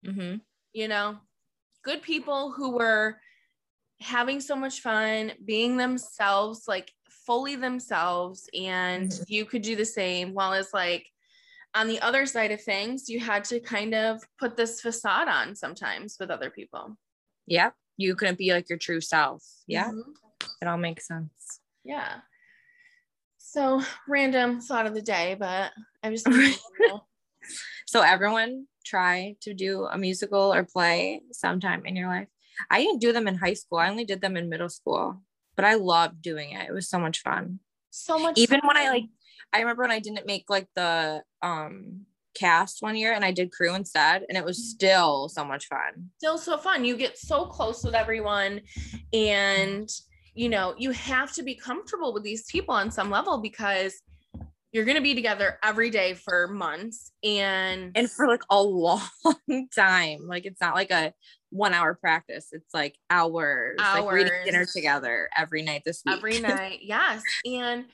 mm-hmm. 0.05 0.37
you 0.73 0.87
know, 0.87 1.17
good 1.83 2.01
people 2.01 2.51
who 2.51 2.71
were 2.71 3.19
having 4.01 4.41
so 4.41 4.55
much 4.55 4.81
fun, 4.81 5.31
being 5.45 5.77
themselves, 5.77 6.67
like 6.67 6.91
fully 7.25 7.55
themselves. 7.55 8.49
And 8.53 9.09
Mhm. 9.11 9.25
you 9.29 9.45
could 9.45 9.61
do 9.61 9.75
the 9.75 9.85
same. 9.85 10.33
While 10.33 10.53
it's 10.53 10.73
like 10.73 11.07
on 11.73 11.87
the 11.87 12.01
other 12.01 12.25
side 12.25 12.51
of 12.51 12.61
things, 12.61 13.07
you 13.09 13.19
had 13.19 13.43
to 13.45 13.59
kind 13.59 13.93
of 13.93 14.21
put 14.37 14.57
this 14.57 14.81
facade 14.81 15.27
on 15.27 15.55
sometimes 15.55 16.17
with 16.19 16.31
other 16.31 16.49
people. 16.49 16.97
Yeah. 17.45 17.71
You 17.97 18.15
couldn't 18.15 18.37
be 18.37 18.51
like 18.51 18.67
your 18.69 18.79
true 18.79 19.01
self. 19.01 19.43
Yeah. 19.67 19.91
Mhm. 19.91 20.15
It 20.61 20.67
all 20.67 20.77
makes 20.77 21.07
sense. 21.07 21.60
Yeah. 21.83 22.19
So 23.37 23.81
random 24.07 24.61
thought 24.61 24.85
of 24.85 24.93
the 24.93 25.01
day, 25.01 25.35
but 25.37 25.71
I 26.03 26.09
just 26.09 26.27
So 27.87 28.01
everyone 28.01 28.67
try 28.85 29.35
to 29.41 29.53
do 29.53 29.85
a 29.85 29.97
musical 29.97 30.53
or 30.53 30.63
play 30.63 31.21
sometime 31.31 31.85
in 31.85 31.95
your 31.95 32.07
life. 32.07 32.27
I 32.69 32.81
didn't 32.81 32.99
do 33.01 33.11
them 33.11 33.27
in 33.27 33.35
high 33.35 33.53
school. 33.53 33.79
I 33.79 33.89
only 33.89 34.05
did 34.05 34.21
them 34.21 34.37
in 34.37 34.49
middle 34.49 34.69
school, 34.69 35.21
but 35.55 35.65
I 35.65 35.73
loved 35.75 36.21
doing 36.21 36.51
it. 36.51 36.69
It 36.69 36.73
was 36.73 36.89
so 36.89 36.99
much 36.99 37.21
fun. 37.21 37.59
so 37.89 38.17
much 38.17 38.37
Even 38.37 38.61
when 38.63 38.77
I 38.77 38.89
like 38.89 39.05
I 39.53 39.59
remember 39.59 39.83
when 39.83 39.91
I 39.91 39.99
didn't 39.99 40.25
make 40.25 40.45
like 40.49 40.67
the 40.75 41.23
um 41.41 42.05
cast 42.33 42.81
one 42.81 42.95
year 42.95 43.11
and 43.11 43.25
I 43.25 43.31
did 43.33 43.51
crew 43.51 43.75
instead 43.75 44.23
and 44.29 44.37
it 44.37 44.45
was 44.45 44.69
still 44.69 45.27
so 45.27 45.43
much 45.43 45.67
fun. 45.67 46.11
still 46.17 46.37
so 46.37 46.57
fun. 46.57 46.85
You 46.85 46.95
get 46.95 47.17
so 47.17 47.45
close 47.45 47.83
with 47.83 47.95
everyone 47.95 48.61
and 49.11 49.89
you 50.33 50.49
know, 50.49 50.75
you 50.77 50.91
have 50.91 51.33
to 51.33 51.43
be 51.43 51.55
comfortable 51.55 52.13
with 52.13 52.23
these 52.23 52.45
people 52.45 52.73
on 52.73 52.91
some 52.91 53.09
level 53.09 53.39
because 53.39 54.01
you're 54.71 54.85
going 54.85 54.95
to 54.95 55.03
be 55.03 55.13
together 55.13 55.59
every 55.63 55.89
day 55.89 56.13
for 56.13 56.47
months 56.47 57.11
and 57.23 57.91
And 57.93 58.09
for 58.09 58.27
like 58.27 58.43
a 58.49 58.61
long 58.61 59.01
time. 59.75 60.27
Like 60.27 60.45
it's 60.45 60.61
not 60.61 60.75
like 60.75 60.91
a 60.91 61.13
one 61.49 61.73
hour 61.73 61.93
practice. 61.93 62.47
It's 62.53 62.73
like 62.73 62.95
hours. 63.09 63.75
Like 63.77 64.05
we're 64.05 64.43
dinner 64.45 64.65
together 64.65 65.29
every 65.37 65.61
night 65.61 65.81
this 65.85 66.01
week. 66.05 66.15
every 66.17 66.39
night. 66.39 66.79
Yes. 66.81 67.21
And 67.45 67.85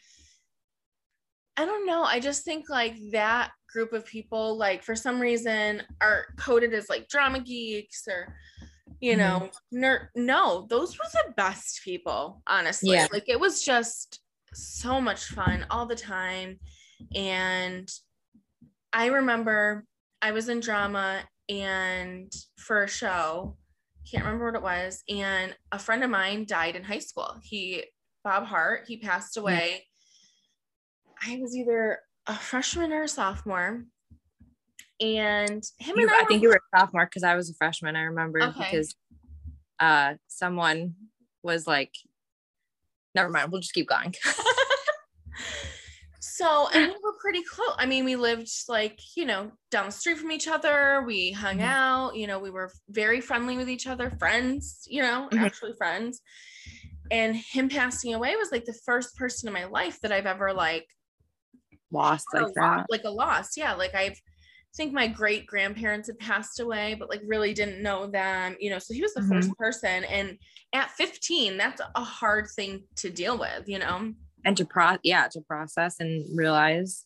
I 1.57 1.65
don't 1.65 1.87
know. 1.87 2.03
I 2.03 2.19
just 2.19 2.45
think 2.45 2.69
like 2.69 2.95
that 3.11 3.51
group 3.71 3.91
of 3.93 4.05
people, 4.05 4.55
like 4.55 4.83
for 4.83 4.95
some 4.95 5.19
reason, 5.19 5.81
are 5.99 6.27
coded 6.37 6.73
as 6.75 6.87
like 6.89 7.07
drama 7.07 7.39
geeks 7.39 8.07
or, 8.07 8.35
you 8.99 9.13
Mhm. 9.13 9.17
know, 9.17 9.51
nerd. 9.73 10.09
No, 10.15 10.65
those 10.69 10.97
were 10.97 11.05
the 11.13 11.33
best 11.35 11.81
people, 11.83 12.41
honestly. 12.47 12.91
Yeah. 12.91 13.07
Like 13.11 13.27
it 13.29 13.39
was 13.39 13.61
just 13.63 14.21
so 14.53 14.99
much 15.01 15.25
fun 15.25 15.65
all 15.69 15.85
the 15.85 15.95
time. 15.95 16.59
And 17.15 17.89
I 18.93 19.07
remember 19.07 19.85
I 20.21 20.31
was 20.31 20.49
in 20.49 20.59
drama 20.61 21.23
and 21.49 22.31
for 22.57 22.83
a 22.83 22.87
show, 22.89 23.57
can't 24.09 24.25
remember 24.25 24.45
what 24.45 24.55
it 24.55 24.61
was, 24.63 25.03
and 25.09 25.55
a 25.71 25.77
friend 25.79 26.03
of 26.03 26.09
mine 26.09 26.45
died 26.45 26.75
in 26.75 26.83
high 26.83 26.99
school. 26.99 27.39
He 27.43 27.83
Bob 28.23 28.45
Hart, 28.45 28.85
he 28.87 28.97
passed 28.97 29.37
away. 29.37 29.87
I 31.21 31.37
was 31.37 31.55
either 31.55 31.99
a 32.25 32.35
freshman 32.35 32.91
or 32.91 33.03
a 33.03 33.07
sophomore. 33.07 33.85
And 34.99 35.63
him 35.77 35.95
You- 35.97 36.03
and 36.07 36.11
I, 36.11 36.21
I 36.21 36.25
think 36.25 36.41
you 36.41 36.49
were 36.49 36.55
a 36.73 36.77
sophomore 36.77 37.05
because 37.05 37.23
I 37.23 37.35
was 37.35 37.49
a 37.49 37.53
freshman. 37.53 37.95
I 37.95 38.01
remember 38.03 38.41
Okay. 38.43 38.63
because 38.63 38.95
uh 39.79 40.15
someone 40.27 40.95
was 41.43 41.67
like, 41.67 41.93
never 43.13 43.29
mind, 43.29 43.51
we'll 43.51 43.61
just 43.61 43.73
keep 43.73 43.87
going. 43.87 44.15
so 46.19 46.67
and 46.73 46.87
we 46.91 46.97
were 47.03 47.13
pretty 47.21 47.43
close. 47.43 47.75
I 47.77 47.85
mean, 47.85 48.03
we 48.05 48.15
lived 48.15 48.49
like, 48.67 48.99
you 49.15 49.25
know, 49.25 49.51
down 49.71 49.85
the 49.87 49.91
street 49.91 50.17
from 50.17 50.31
each 50.31 50.47
other. 50.47 51.03
We 51.05 51.31
hung 51.31 51.59
Mhm. 51.59 51.63
out, 51.63 52.15
you 52.15 52.25
know, 52.27 52.39
we 52.39 52.49
were 52.49 52.71
very 52.89 53.21
friendly 53.21 53.55
with 53.57 53.69
each 53.69 53.85
other, 53.87 54.09
friends, 54.19 54.87
you 54.89 55.01
know, 55.01 55.29
Mhm. 55.31 55.39
actually 55.39 55.73
friends. 55.77 56.21
And 57.11 57.35
him 57.35 57.69
passing 57.69 58.13
away 58.13 58.35
was 58.35 58.51
like 58.51 58.65
the 58.65 58.77
first 58.85 59.15
person 59.15 59.47
in 59.47 59.53
my 59.53 59.65
life 59.65 59.99
that 60.01 60.11
I've 60.11 60.25
ever 60.25 60.53
like 60.53 60.87
Lost 61.91 62.25
like 62.33 62.53
that. 62.55 62.85
like 62.89 63.03
a 63.05 63.09
loss. 63.09 63.55
Yeah. 63.55 63.73
Like 63.75 63.95
I've 63.95 64.19
think 64.77 64.93
my 64.93 65.07
great 65.07 65.47
grandparents 65.47 66.07
had 66.07 66.19
passed 66.19 66.59
away, 66.59 66.93
but 66.93 67.09
like 67.09 67.21
really 67.25 67.53
didn't 67.53 67.81
know 67.81 68.07
them, 68.07 68.55
you 68.59 68.69
know. 68.69 68.79
So 68.79 68.93
he 68.93 69.01
was 69.01 69.13
the 69.15 69.21
Mhm. 69.21 69.29
first 69.29 69.51
person. 69.57 70.03
And 70.05 70.37
at 70.71 70.91
15, 70.91 71.57
that's 71.57 71.81
a 71.95 72.03
hard 72.03 72.47
thing 72.55 72.87
to 72.97 73.09
deal 73.09 73.37
with, 73.37 73.67
you 73.67 73.79
know. 73.79 74.13
And 74.45 74.55
to 74.55 74.65
pro 74.65 74.97
yeah, 75.03 75.27
to 75.29 75.41
process 75.41 75.99
and 75.99 76.25
realize. 76.37 77.05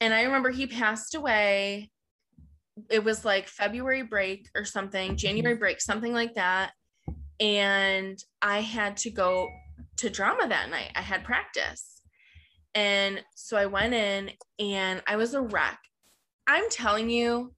And 0.00 0.12
I 0.12 0.22
remember 0.22 0.50
he 0.50 0.66
passed 0.66 1.14
away. 1.14 1.90
It 2.90 3.04
was 3.04 3.24
like 3.24 3.46
February 3.46 4.02
break 4.02 4.48
or 4.56 4.64
something, 4.64 5.16
January 5.16 5.54
break, 5.54 5.80
something 5.80 6.14
like 6.14 6.34
that. 6.34 6.72
And 7.38 8.18
I 8.40 8.60
had 8.60 8.96
to 8.98 9.10
go 9.10 9.50
to 9.98 10.08
drama 10.08 10.48
that 10.48 10.70
night. 10.70 10.90
I 10.96 11.02
had 11.02 11.22
practice. 11.24 12.00
And 12.74 13.22
so 13.36 13.58
I 13.58 13.66
went 13.66 13.92
in 13.92 14.30
and 14.58 15.02
I 15.06 15.16
was 15.16 15.34
a 15.34 15.42
wreck. 15.42 15.78
I'm 16.46 16.68
telling 16.70 17.10
you, 17.10 17.54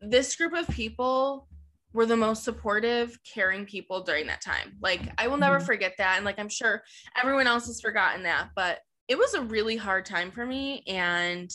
this 0.00 0.36
group 0.36 0.52
of 0.52 0.68
people 0.68 1.48
were 1.92 2.06
the 2.06 2.16
most 2.16 2.44
supportive, 2.44 3.18
caring 3.24 3.64
people 3.64 4.02
during 4.02 4.26
that 4.26 4.42
time. 4.42 4.76
Like, 4.80 5.12
I 5.18 5.28
will 5.28 5.38
never 5.38 5.60
Mhm. 5.60 5.66
forget 5.66 5.94
that. 5.98 6.16
And 6.16 6.24
like, 6.24 6.38
I'm 6.38 6.48
sure 6.48 6.82
everyone 7.16 7.46
else 7.46 7.66
has 7.66 7.80
forgotten 7.80 8.22
that, 8.24 8.50
but 8.54 8.80
it 9.08 9.16
was 9.16 9.34
a 9.34 9.42
really 9.42 9.76
hard 9.76 10.04
time 10.04 10.30
for 10.30 10.44
me. 10.44 10.82
And 10.86 11.50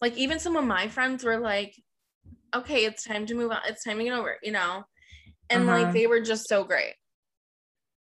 like, 0.00 0.16
even 0.16 0.38
some 0.38 0.56
of 0.56 0.64
my 0.64 0.88
friends 0.88 1.24
were 1.24 1.38
like, 1.38 1.74
okay, 2.54 2.84
it's 2.84 3.04
time 3.04 3.26
to 3.26 3.34
move 3.34 3.50
on. 3.50 3.60
It's 3.66 3.84
time 3.84 3.98
to 3.98 4.04
get 4.04 4.12
over, 4.12 4.38
you 4.42 4.52
know? 4.52 4.84
And 5.50 5.66
Uh-huh. 5.66 5.72
like, 5.84 5.92
they 5.92 6.06
were 6.06 6.20
just 6.20 6.48
so 6.48 6.64
great. 6.64 6.94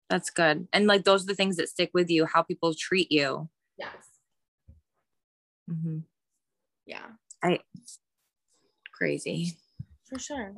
That's 0.10 0.30
good. 0.30 0.68
And 0.74 0.88
like 0.88 1.04
those 1.04 1.24
are 1.24 1.28
the 1.28 1.36
things 1.36 1.58
that 1.58 1.70
stick 1.70 1.92
with 1.94 2.10
you, 2.10 2.26
how 2.26 2.42
people 2.44 2.74
treat 2.74 3.12
you. 3.12 3.50
Yes. 3.78 4.20
Mm-hmm. 5.70 6.00
Yeah, 6.86 7.08
I 7.44 7.60
crazy. 8.94 9.58
for 10.08 10.20
sure. 10.20 10.56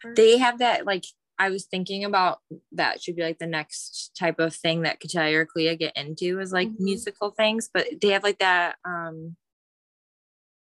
For- 0.00 0.14
They 0.14 0.38
have 0.38 0.58
that 0.58 0.86
like 0.86 1.04
I 1.38 1.50
was 1.50 1.64
thinking 1.66 2.04
about 2.04 2.38
that 2.72 3.02
should 3.02 3.16
be 3.16 3.22
like 3.22 3.38
the 3.38 3.46
next 3.46 4.12
type 4.18 4.38
of 4.38 4.54
thing 4.54 4.82
that 4.82 5.00
Katia 5.00 5.36
or 5.38 5.44
Clea 5.46 5.76
get 5.76 5.96
into 5.96 6.38
is 6.40 6.52
like 6.52 6.68
Mhm. 6.68 6.78
musical 6.80 7.30
things, 7.32 7.68
but 7.72 7.86
they 8.00 8.08
have 8.10 8.22
like 8.22 8.38
that 8.38 8.76
um 8.84 9.36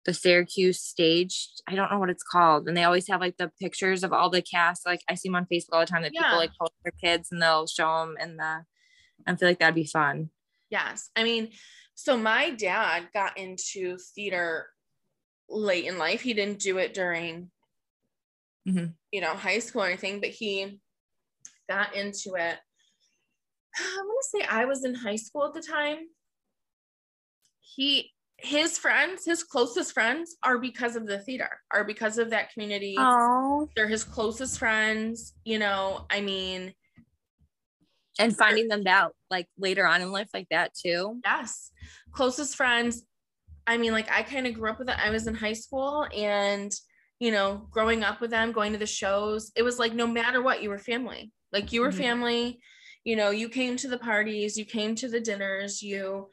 the 0.06 0.14
Syracuse 0.14 0.82
stage. 0.82 1.48
I 1.66 1.76
don't 1.76 1.90
know 1.90 2.00
what 2.00 2.10
it's 2.10 2.24
called. 2.24 2.68
And 2.68 2.76
they 2.76 2.84
always 2.84 3.08
have 3.08 3.22
like 3.22 3.38
the 3.38 3.52
pictures 3.62 4.04
of 4.04 4.12
all 4.12 4.30
the 4.30 4.42
cast. 4.42 4.86
Like 4.86 5.02
I 5.10 5.16
see 5.16 5.30
them 5.30 5.36
on 5.36 5.46
Facebook 5.46 5.70
all 5.74 5.80
the 5.80 5.86
time 5.86 6.02
that 6.02 6.12
Yeah. 6.14 6.24
people 6.24 6.38
like 6.40 6.52
post 6.60 6.74
their 6.84 6.92
kids 7.02 7.30
and 7.32 7.42
they'll 7.42 7.68
show 7.68 8.00
them 8.06 8.18
in 8.20 8.36
the 8.38 8.66
I 9.26 9.36
feel 9.38 9.48
like 9.48 9.60
that'd 9.60 9.76
be 9.76 9.86
fun. 9.86 10.32
Yes. 10.70 11.10
I 11.16 11.24
mean, 11.24 11.54
so 11.94 12.18
my 12.18 12.50
dad 12.50 13.10
got 13.14 13.38
into 13.38 13.98
theater 14.16 14.73
late 15.50 15.86
in 15.86 15.98
life. 15.98 16.22
He 16.22 16.34
didn't 16.34 16.60
do 16.60 16.78
it 16.78 16.94
during, 16.94 17.52
Mhm. 18.68 18.96
you 19.12 19.22
know, 19.22 19.36
high 19.36 19.60
school 19.60 19.84
or 19.84 19.88
anything, 19.88 20.20
but 20.20 20.30
he 20.30 20.80
got 21.70 21.96
into 21.96 22.36
it. 22.36 22.60
I'm 23.78 24.06
going 24.06 24.18
to 24.22 24.30
say 24.30 24.42
I 24.50 24.66
was 24.66 24.86
in 24.86 24.94
high 24.96 25.16
school 25.16 25.46
at 25.46 25.54
the 25.54 25.62
time. 25.62 26.08
He, 27.60 28.12
his 28.38 28.78
friends, 28.78 29.26
his 29.26 29.44
closest 29.44 29.94
friends 29.94 30.36
are 30.44 30.58
because 30.60 30.96
of 30.96 31.08
the 31.08 31.20
theater, 31.20 31.60
are 31.72 31.84
because 31.84 32.18
of 32.18 32.30
that 32.32 32.52
community. 32.52 32.96
Oh. 32.98 33.68
They're 33.76 33.88
his 33.88 34.04
closest 34.04 34.60
friends. 34.60 35.34
You 35.44 35.60
know, 35.60 36.06
I 36.10 36.22
mean, 36.22 36.74
And 38.20 38.38
finding 38.38 38.68
them 38.68 38.86
out 38.86 39.16
like 39.32 39.48
later 39.58 39.88
on 39.88 40.02
in 40.04 40.12
life 40.12 40.30
like 40.36 40.48
that 40.50 40.74
too. 40.76 41.20
Yes. 41.26 41.72
Closest 42.12 42.56
friends. 42.56 43.04
I 43.66 43.78
mean, 43.78 43.92
like 43.94 44.12
I 44.12 44.24
kind 44.24 44.48
of 44.48 44.54
grew 44.54 44.70
up 44.70 44.80
with 44.80 44.90
it. 44.90 44.98
I 45.04 45.10
was 45.10 45.28
in 45.28 45.36
high 45.36 45.54
school 45.54 46.06
and, 46.16 46.72
you 47.20 47.32
know, 47.32 47.68
growing 47.72 48.04
up 48.04 48.20
with 48.20 48.32
them, 48.32 48.52
going 48.52 48.74
to 48.74 48.78
the 48.80 48.86
shows, 48.86 49.52
it 49.56 49.64
was 49.64 49.80
like 49.80 49.94
no 49.94 50.08
matter 50.08 50.42
what, 50.42 50.62
you 50.62 50.70
were 50.70 50.80
family. 50.80 51.32
Like 51.52 51.72
you 51.72 51.82
were 51.82 51.92
Mhm. 51.92 51.98
family. 51.98 52.60
You 53.04 53.16
know, 53.16 53.32
you 53.32 53.50
came 53.50 53.76
to 53.78 53.88
the 53.88 53.98
parties, 53.98 54.58
you 54.58 54.66
came 54.66 54.96
to 54.96 55.10
the 55.10 55.20
dinners, 55.20 55.82
you, 55.82 56.30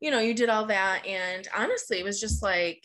you 0.00 0.10
know, 0.10 0.20
you 0.20 0.34
did 0.34 0.48
all 0.48 0.66
that. 0.66 1.04
And 1.04 1.48
honestly, 1.56 1.98
it 1.98 2.04
was 2.04 2.20
just 2.20 2.42
like, 2.42 2.82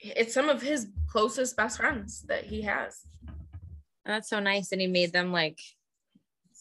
it's 0.00 0.34
some 0.34 0.48
of 0.48 0.62
his 0.62 0.88
closest 1.08 1.56
best 1.56 1.78
friends 1.78 2.22
that 2.28 2.44
he 2.44 2.62
has. 2.62 3.02
That's 4.04 4.28
so 4.28 4.40
nice. 4.40 4.72
And 4.72 4.80
he 4.80 4.86
made 4.86 5.12
them 5.12 5.32
like 5.32 5.58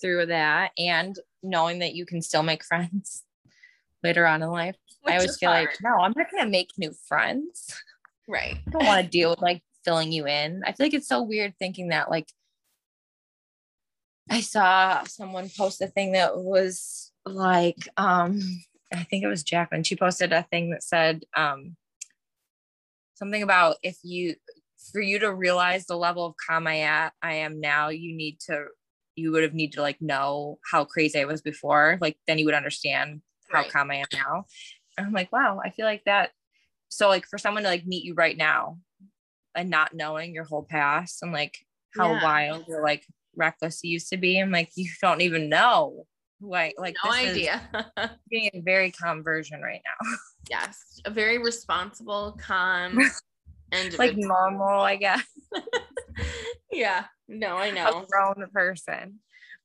through 0.01 0.27
that 0.27 0.71
and 0.77 1.15
knowing 1.41 1.79
that 1.79 1.95
you 1.95 2.05
can 2.05 2.21
still 2.21 2.43
make 2.43 2.63
friends 2.71 3.23
later 4.03 4.25
on 4.25 4.41
in 4.43 4.49
life. 4.49 4.77
I 5.07 5.15
always 5.15 5.37
feel 5.37 5.51
like, 5.51 5.69
no, 5.81 5.95
I'm 5.99 6.13
not 6.15 6.31
going 6.31 6.43
to 6.43 6.49
make 6.49 6.71
new 6.77 6.91
friends. 7.07 7.81
right. 8.27 8.57
I 8.67 8.71
don't 8.71 8.85
want 8.85 9.03
to 9.03 9.09
deal 9.09 9.29
with 9.29 9.41
like 9.41 9.61
filling 9.83 10.11
you 10.11 10.27
in. 10.27 10.63
I 10.65 10.71
feel 10.71 10.85
like 10.87 10.93
it's 10.93 11.07
so 11.07 11.21
weird 11.21 11.53
thinking 11.59 11.89
that 11.89 12.09
like 12.09 12.27
I 14.29 14.41
saw 14.41 15.03
someone 15.03 15.49
post 15.55 15.81
a 15.81 15.87
thing 15.87 16.13
that 16.13 16.37
was 16.37 17.11
like, 17.25 17.87
um, 17.97 18.41
I 18.93 19.03
think 19.03 19.23
it 19.23 19.27
was 19.27 19.43
Jacqueline. 19.43 19.83
She 19.83 19.95
posted 19.95 20.33
a 20.33 20.43
thing 20.43 20.71
that 20.71 20.83
said 20.83 21.23
um 21.35 21.75
something 23.15 23.43
about 23.43 23.77
if 23.83 23.97
you 24.03 24.35
for 24.91 25.01
you 25.01 25.19
to 25.19 25.33
realize 25.33 25.85
the 25.85 25.97
level 25.97 26.25
of 26.25 26.35
calm 26.47 26.67
I 26.67 26.81
at 26.81 27.13
I 27.21 27.35
am 27.35 27.59
now, 27.59 27.89
you 27.89 28.15
need 28.15 28.39
to 28.47 28.65
you 29.15 29.31
would 29.31 29.43
have 29.43 29.53
need 29.53 29.73
to 29.73 29.81
like 29.81 30.01
know 30.01 30.59
how 30.71 30.85
crazy 30.85 31.19
I 31.19 31.25
was 31.25 31.41
before. 31.41 31.97
Like 32.01 32.17
then 32.27 32.37
you 32.37 32.45
would 32.45 32.53
understand 32.53 33.21
how 33.51 33.61
Right. 33.61 33.71
calm 33.71 33.91
I 33.91 33.95
am 33.95 34.07
now. 34.13 34.45
I'm 34.97 35.11
like, 35.11 35.31
wow, 35.31 35.59
I 35.63 35.69
feel 35.71 35.85
like 35.85 36.03
that. 36.05 36.31
So 36.89 37.09
like 37.09 37.25
for 37.27 37.37
someone 37.37 37.63
to 37.63 37.69
like 37.69 37.85
meet 37.85 38.03
you 38.05 38.13
right 38.13 38.37
now 38.37 38.79
and 39.55 39.69
not 39.69 39.93
knowing 39.93 40.33
your 40.33 40.43
whole 40.45 40.63
past 40.63 41.21
and 41.23 41.31
like 41.33 41.57
how 41.95 42.11
Yeah. 42.13 42.23
wild 42.23 42.65
or 42.67 42.81
like 42.83 43.05
reckless 43.35 43.83
you 43.83 43.91
used 43.91 44.09
to 44.09 44.17
be, 44.17 44.39
I'm 44.39 44.51
like, 44.51 44.69
you 44.75 44.89
don't 45.01 45.21
even 45.21 45.49
know 45.49 46.05
who 46.39 46.53
I 46.53 46.73
like. 46.77 46.95
No 47.03 47.11
this 47.11 47.23
is 47.23 47.29
idea. 47.31 47.61
being 48.29 48.49
a 48.53 48.61
very 48.61 48.91
calm 48.91 49.23
version 49.23 49.61
right 49.61 49.81
now. 49.83 50.09
yes. 50.49 51.01
A 51.05 51.09
very 51.11 51.37
responsible, 51.37 52.37
calm, 52.41 52.99
and 53.71 53.97
like 53.97 54.15
normal, 54.15 54.81
I 54.81 54.95
guess. 54.95 55.25
yeah 56.71 57.05
no 57.27 57.55
I 57.57 57.71
know 57.71 58.05
grown 58.09 58.47
person. 58.53 58.93
And 58.93 59.13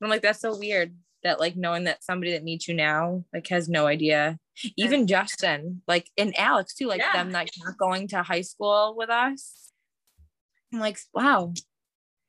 I'm 0.02 0.08
like, 0.10 0.22
that's 0.22 0.40
so 0.40 0.56
weird 0.56 0.94
that 1.22 1.38
like 1.40 1.56
knowing 1.56 1.84
that 1.84 2.02
somebody 2.02 2.32
that 2.32 2.44
meets 2.44 2.66
you 2.68 2.74
now 2.74 3.24
like 3.34 3.46
has 3.48 3.68
no 3.68 3.86
idea. 3.86 4.38
Even 4.76 5.06
Justin, 5.06 5.82
like 5.88 6.10
and 6.18 6.38
Alex 6.38 6.74
too, 6.74 6.86
like 6.86 7.00
Yeah. 7.00 7.12
them 7.12 7.30
like 7.32 7.50
not 7.64 7.78
going 7.78 8.08
to 8.08 8.22
high 8.22 8.40
school 8.42 8.94
with 8.96 9.10
us. 9.10 9.72
I'm 10.72 10.80
like, 10.80 10.98
wow. 11.14 11.52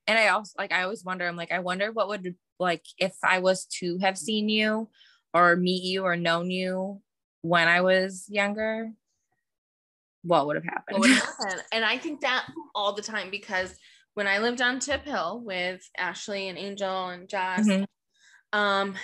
And 0.07 0.17
I 0.17 0.29
also 0.29 0.53
like 0.57 0.71
I 0.71 0.83
always 0.83 1.03
wonder, 1.03 1.27
I'm 1.27 1.35
like, 1.37 1.51
I 1.51 1.59
wonder 1.59 1.91
what 1.91 2.07
would 2.07 2.35
like 2.59 2.83
if 2.97 3.13
I 3.23 3.39
was 3.39 3.65
to 3.79 3.97
have 3.99 4.17
seen 4.17 4.49
you 4.49 4.89
or 5.33 5.55
meet 5.55 5.83
you 5.83 6.03
or 6.03 6.15
known 6.15 6.49
you 6.49 7.01
when 7.41 7.67
I 7.67 7.81
was 7.81 8.25
younger, 8.29 8.91
what 10.23 10.45
would 10.47 10.55
have 10.55 10.65
happened? 10.65 10.99
what 10.99 11.01
would 11.01 11.09
happen 11.39 11.59
and 11.71 11.83
i 11.85 11.97
think 11.97 12.21
that 12.21 12.45
all 12.75 12.93
the 12.93 13.01
time 13.01 13.31
because 13.31 13.75
when 14.13 14.27
i 14.27 14.37
lived 14.39 14.61
on 14.61 14.79
Tipp 14.79 15.03
Hill 15.03 15.41
with 15.43 15.81
ashley 15.97 16.49
and 16.49 16.57
angel 16.57 17.07
and 17.09 17.27
josh 17.27 17.65
Mhm. 17.65 17.85
um 18.53 18.95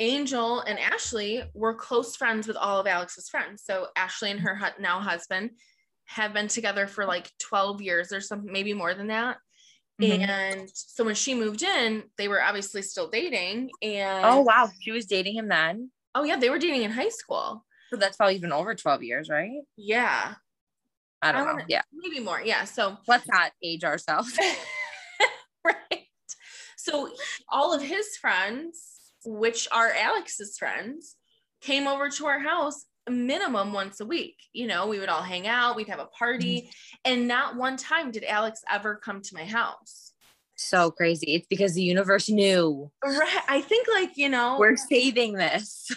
angel 0.00 0.60
and 0.60 0.78
ashley 0.78 1.42
were 1.54 1.74
close 1.74 2.14
friends 2.16 2.46
with 2.46 2.56
all 2.56 2.78
of 2.80 2.86
alex's 2.86 3.28
friends 3.28 3.62
so 3.64 3.88
ashley 3.96 4.30
and 4.30 4.40
her 4.40 4.54
hu- 4.54 4.80
now 4.82 5.00
husband 5.00 5.50
have 6.06 6.32
been 6.32 6.48
together 6.48 6.86
for 6.86 7.04
like 7.04 7.30
12 7.40 7.82
years 7.82 8.12
or 8.12 8.20
something 8.20 8.52
maybe 8.52 8.72
more 8.74 8.94
than 8.94 9.08
that 9.08 9.38
Mhm. 10.00 10.28
and 10.28 10.70
so 10.72 11.02
when 11.02 11.16
she 11.16 11.34
moved 11.34 11.62
in 11.62 12.04
they 12.16 12.28
were 12.28 12.40
obviously 12.40 12.82
still 12.82 13.08
dating 13.10 13.68
and 13.82 14.24
Oh 14.24 14.40
wow, 14.42 14.70
she 14.80 14.92
was 14.92 15.06
dating 15.06 15.34
him 15.34 15.48
then. 15.48 15.90
oh 16.14 16.22
yeah 16.22 16.36
they 16.36 16.50
were 16.50 16.58
dating 16.60 16.84
in 16.84 16.92
high 16.92 17.08
school 17.08 17.66
So 17.90 17.96
that's 17.96 18.16
probably 18.16 18.36
even 18.36 18.52
over 18.52 18.74
12 18.76 19.02
years, 19.02 19.28
right? 19.28 19.60
yeah 19.76 20.34
I 21.20 21.32
don't 21.32 21.40
I 21.40 21.44
know. 21.44 21.52
wanna- 21.54 21.64
Yeah. 21.68 21.82
maybe 21.92 22.20
more 22.20 22.40
yeah 22.40 22.62
so 22.64 22.96
Let's 23.08 23.26
not 23.26 23.50
age 23.60 23.82
ourselves. 23.82 24.38
right. 25.64 26.06
So 26.76 27.12
all 27.48 27.74
of 27.74 27.82
his 27.82 28.16
friends, 28.16 28.87
which 29.24 29.68
are 29.72 29.92
Alex's 29.92 30.56
friends, 30.58 31.16
came 31.60 31.86
over 31.86 32.08
to 32.08 32.26
our 32.26 32.38
house 32.38 32.84
minimum 33.08 33.72
once 33.72 34.00
a 34.00 34.06
week. 34.06 34.36
You 34.52 34.66
know, 34.66 34.86
we 34.86 34.98
would 34.98 35.08
all 35.08 35.22
hang 35.22 35.46
out, 35.46 35.76
we'd 35.76 35.88
have 35.88 35.98
a 35.98 36.06
party, 36.06 36.60
mm-hmm. 36.60 37.12
and 37.12 37.28
not 37.28 37.56
one 37.56 37.76
time 37.76 38.10
did 38.10 38.24
Alex 38.24 38.62
ever 38.70 38.96
come 38.96 39.22
to 39.22 39.34
my 39.34 39.44
house. 39.44 40.12
so 40.56 40.90
crazy. 40.90 41.34
It's 41.34 41.46
because 41.46 41.74
the 41.74 41.82
universe 41.82 42.28
knew 42.28 42.90
Right. 43.04 43.42
I 43.48 43.60
think 43.60 43.86
like, 43.88 44.16
you 44.16 44.28
know, 44.28 44.56
we're 44.58 44.76
saving 44.76 45.34
this. 45.34 45.88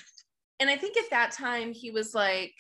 and 0.59 0.69
I 0.69 0.77
think 0.77 0.97
at 0.97 1.09
that 1.09 1.31
time 1.31 1.73
he 1.73 1.91
was 1.91 2.13
like 2.13 2.53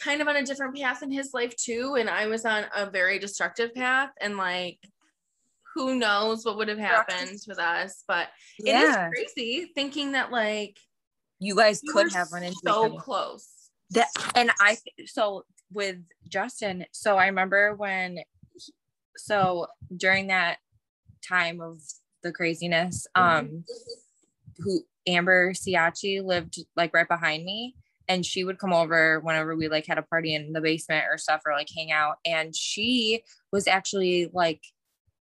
kind 0.00 0.20
of 0.20 0.28
on 0.28 0.36
a 0.36 0.44
different 0.44 0.76
path 0.76 1.02
in 1.02 1.10
his 1.10 1.32
life 1.32 1.54
too. 1.56 1.96
And 1.98 2.10
I 2.10 2.26
was 2.26 2.44
on 2.44 2.64
a 2.74 2.90
very 2.90 3.18
destructive 3.18 3.74
path 3.74 4.10
and 4.20 4.36
like 4.36 4.78
who 5.74 5.96
knows 5.96 6.44
what 6.44 6.56
would 6.56 6.68
have 6.68 6.78
happened 6.78 7.38
with 7.46 7.58
us. 7.58 8.04
But 8.06 8.28
it 8.58 8.74
is 8.74 8.94
Yeah. 8.94 9.08
crazy 9.10 9.70
thinking 9.74 10.12
that 10.12 10.30
like 10.30 10.78
You 11.40 11.56
guys 11.56 11.80
we 11.82 11.92
could 11.92 12.12
have 12.12 12.30
run 12.32 12.42
into 12.44 12.56
each 12.56 12.72
so 12.72 12.86
other. 12.86 12.96
close. 12.98 13.48
That 13.90 14.08
and 14.34 14.50
I 14.60 14.78
so 15.06 15.44
with 15.72 15.98
Justin, 16.28 16.86
so 16.92 17.16
I 17.16 17.26
remember 17.26 17.74
when 17.74 18.20
so 19.16 19.66
during 19.96 20.28
that 20.28 20.58
time 21.26 21.60
of 21.60 21.80
the 22.22 22.32
craziness, 22.32 23.06
um 23.14 23.64
who 24.58 24.84
Amber 25.06 25.52
Siachi 25.52 26.24
lived 26.24 26.58
like 26.76 26.94
right 26.94 27.08
behind 27.08 27.44
me 27.44 27.74
and 28.08 28.24
she 28.24 28.44
would 28.44 28.58
come 28.58 28.72
over 28.72 29.20
whenever 29.20 29.56
we 29.56 29.68
like 29.68 29.86
had 29.86 29.98
a 29.98 30.02
party 30.02 30.34
in 30.34 30.52
the 30.52 30.60
basement 30.60 31.04
or 31.10 31.18
stuff 31.18 31.42
or 31.44 31.52
like 31.52 31.68
hang 31.74 31.90
out 31.90 32.16
and 32.24 32.54
she 32.54 33.22
was 33.52 33.66
actually 33.66 34.30
like 34.32 34.62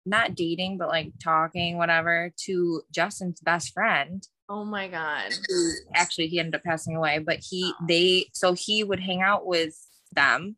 not 0.10 0.36
dating 0.36 0.78
but 0.78 0.88
like 0.90 1.12
talking 1.24 1.78
whatever 1.78 2.32
to 2.46 2.82
Justin's 2.92 3.40
best 3.42 3.74
friend 3.74 4.28
Oh 4.50 4.66
my 4.66 4.88
god. 4.88 5.32
who 5.48 5.72
actually 5.94 6.28
he 6.28 6.40
ended 6.40 6.56
up 6.56 6.64
passing 6.64 6.96
away 6.96 7.20
but 7.20 7.40
he 7.48 7.72
they 7.88 8.26
so 8.34 8.54
he 8.54 8.84
would 8.84 9.00
hang 9.00 9.22
out 9.22 9.46
with 9.46 9.76
them 10.14 10.56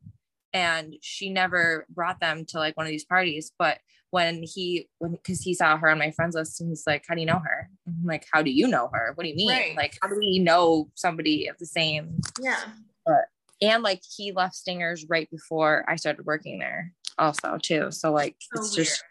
and 0.53 0.95
she 1.01 1.29
never 1.29 1.85
brought 1.89 2.19
them 2.19 2.45
to 2.49 2.57
like 2.57 2.75
one 2.77 2.85
of 2.85 2.89
these 2.91 3.05
parties 3.05 3.51
but 3.59 3.79
when 4.11 4.43
he 4.43 4.87
when 4.99 5.11
because 5.11 5.41
he 5.41 5.53
saw 5.53 5.77
her 5.77 5.89
on 5.89 5.97
my 5.99 6.11
friends 6.11 6.35
list 6.35 6.59
and 6.61 6.69
he's 6.69 6.83
like 6.87 7.03
how 7.07 7.15
do 7.15 7.21
you 7.21 7.27
know 7.27 7.39
her 7.39 7.69
I'm 7.87 8.05
like 8.05 8.25
how 8.31 8.41
do 8.41 8.51
you 8.51 8.67
know 8.67 8.89
her 8.93 9.11
what 9.15 9.23
do 9.23 9.29
you 9.29 9.35
mean 9.35 9.49
Right. 9.49 9.75
like 9.75 9.97
how 10.01 10.07
do 10.09 10.15
we 10.17 10.39
know 10.39 10.89
somebody 10.95 11.47
of 11.47 11.57
the 11.57 11.65
same 11.65 12.19
Yeah. 12.41 12.59
But, 13.05 13.25
and 13.61 13.83
like 13.83 14.01
he 14.17 14.31
left 14.31 14.55
stingers 14.55 15.05
right 15.09 15.29
before 15.31 15.85
i 15.87 15.95
started 15.95 16.25
working 16.25 16.59
there 16.59 16.93
also 17.17 17.57
too 17.61 17.91
so 17.91 18.11
like 18.11 18.35
So 18.53 18.59
it's 18.61 18.75
just 18.75 19.03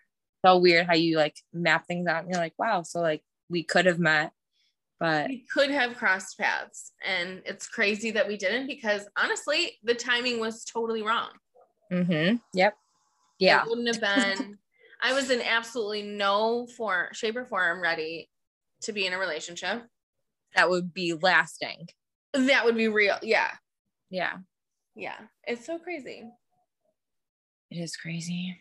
so 0.44 0.58
weird 0.58 0.86
how 0.86 0.94
you 0.94 1.16
like 1.16 1.36
map 1.52 1.86
things 1.86 2.06
out 2.06 2.22
and 2.22 2.30
you're 2.30 2.40
like 2.40 2.54
wow 2.58 2.82
so 2.82 3.00
like 3.00 3.22
we 3.48 3.62
could 3.62 3.86
have 3.86 3.98
met 3.98 4.32
but 5.00 5.28
we 5.28 5.46
could 5.52 5.70
have 5.70 5.96
crossed 5.96 6.38
paths 6.38 6.92
and 7.04 7.40
it's 7.46 7.66
crazy 7.66 8.10
that 8.10 8.28
we 8.28 8.36
didn't 8.36 8.66
because 8.66 9.08
honestly 9.16 9.78
the 9.82 9.94
timing 9.94 10.38
was 10.38 10.62
totally 10.62 11.02
wrong. 11.02 11.30
Mm-hmm. 11.90 12.36
Yep. 12.52 12.76
Yeah. 13.38 13.62
It 13.62 13.68
wouldn't 13.68 13.88
have 13.88 14.00
been 14.00 14.58
i 15.02 15.14
was 15.14 15.30
in 15.30 15.40
absolutely 15.40 16.02
no 16.02 16.66
form 16.76 17.08
shape 17.12 17.34
or 17.34 17.46
form 17.46 17.80
ready 17.80 18.28
to 18.82 18.92
be 18.92 19.06
in 19.06 19.14
a 19.14 19.18
relationship. 19.18 19.82
That 20.54 20.68
would 20.68 20.92
be 20.92 21.14
lasting. 21.14 21.88
That 22.34 22.66
would 22.66 22.76
be 22.76 22.88
real. 22.88 23.16
Yeah. 23.22 23.50
Yeah. 24.10 24.34
Yeah. 24.94 25.16
It's 25.44 25.64
so 25.64 25.78
crazy. 25.78 26.24
It 27.70 27.78
is 27.78 27.96
crazy. 27.96 28.58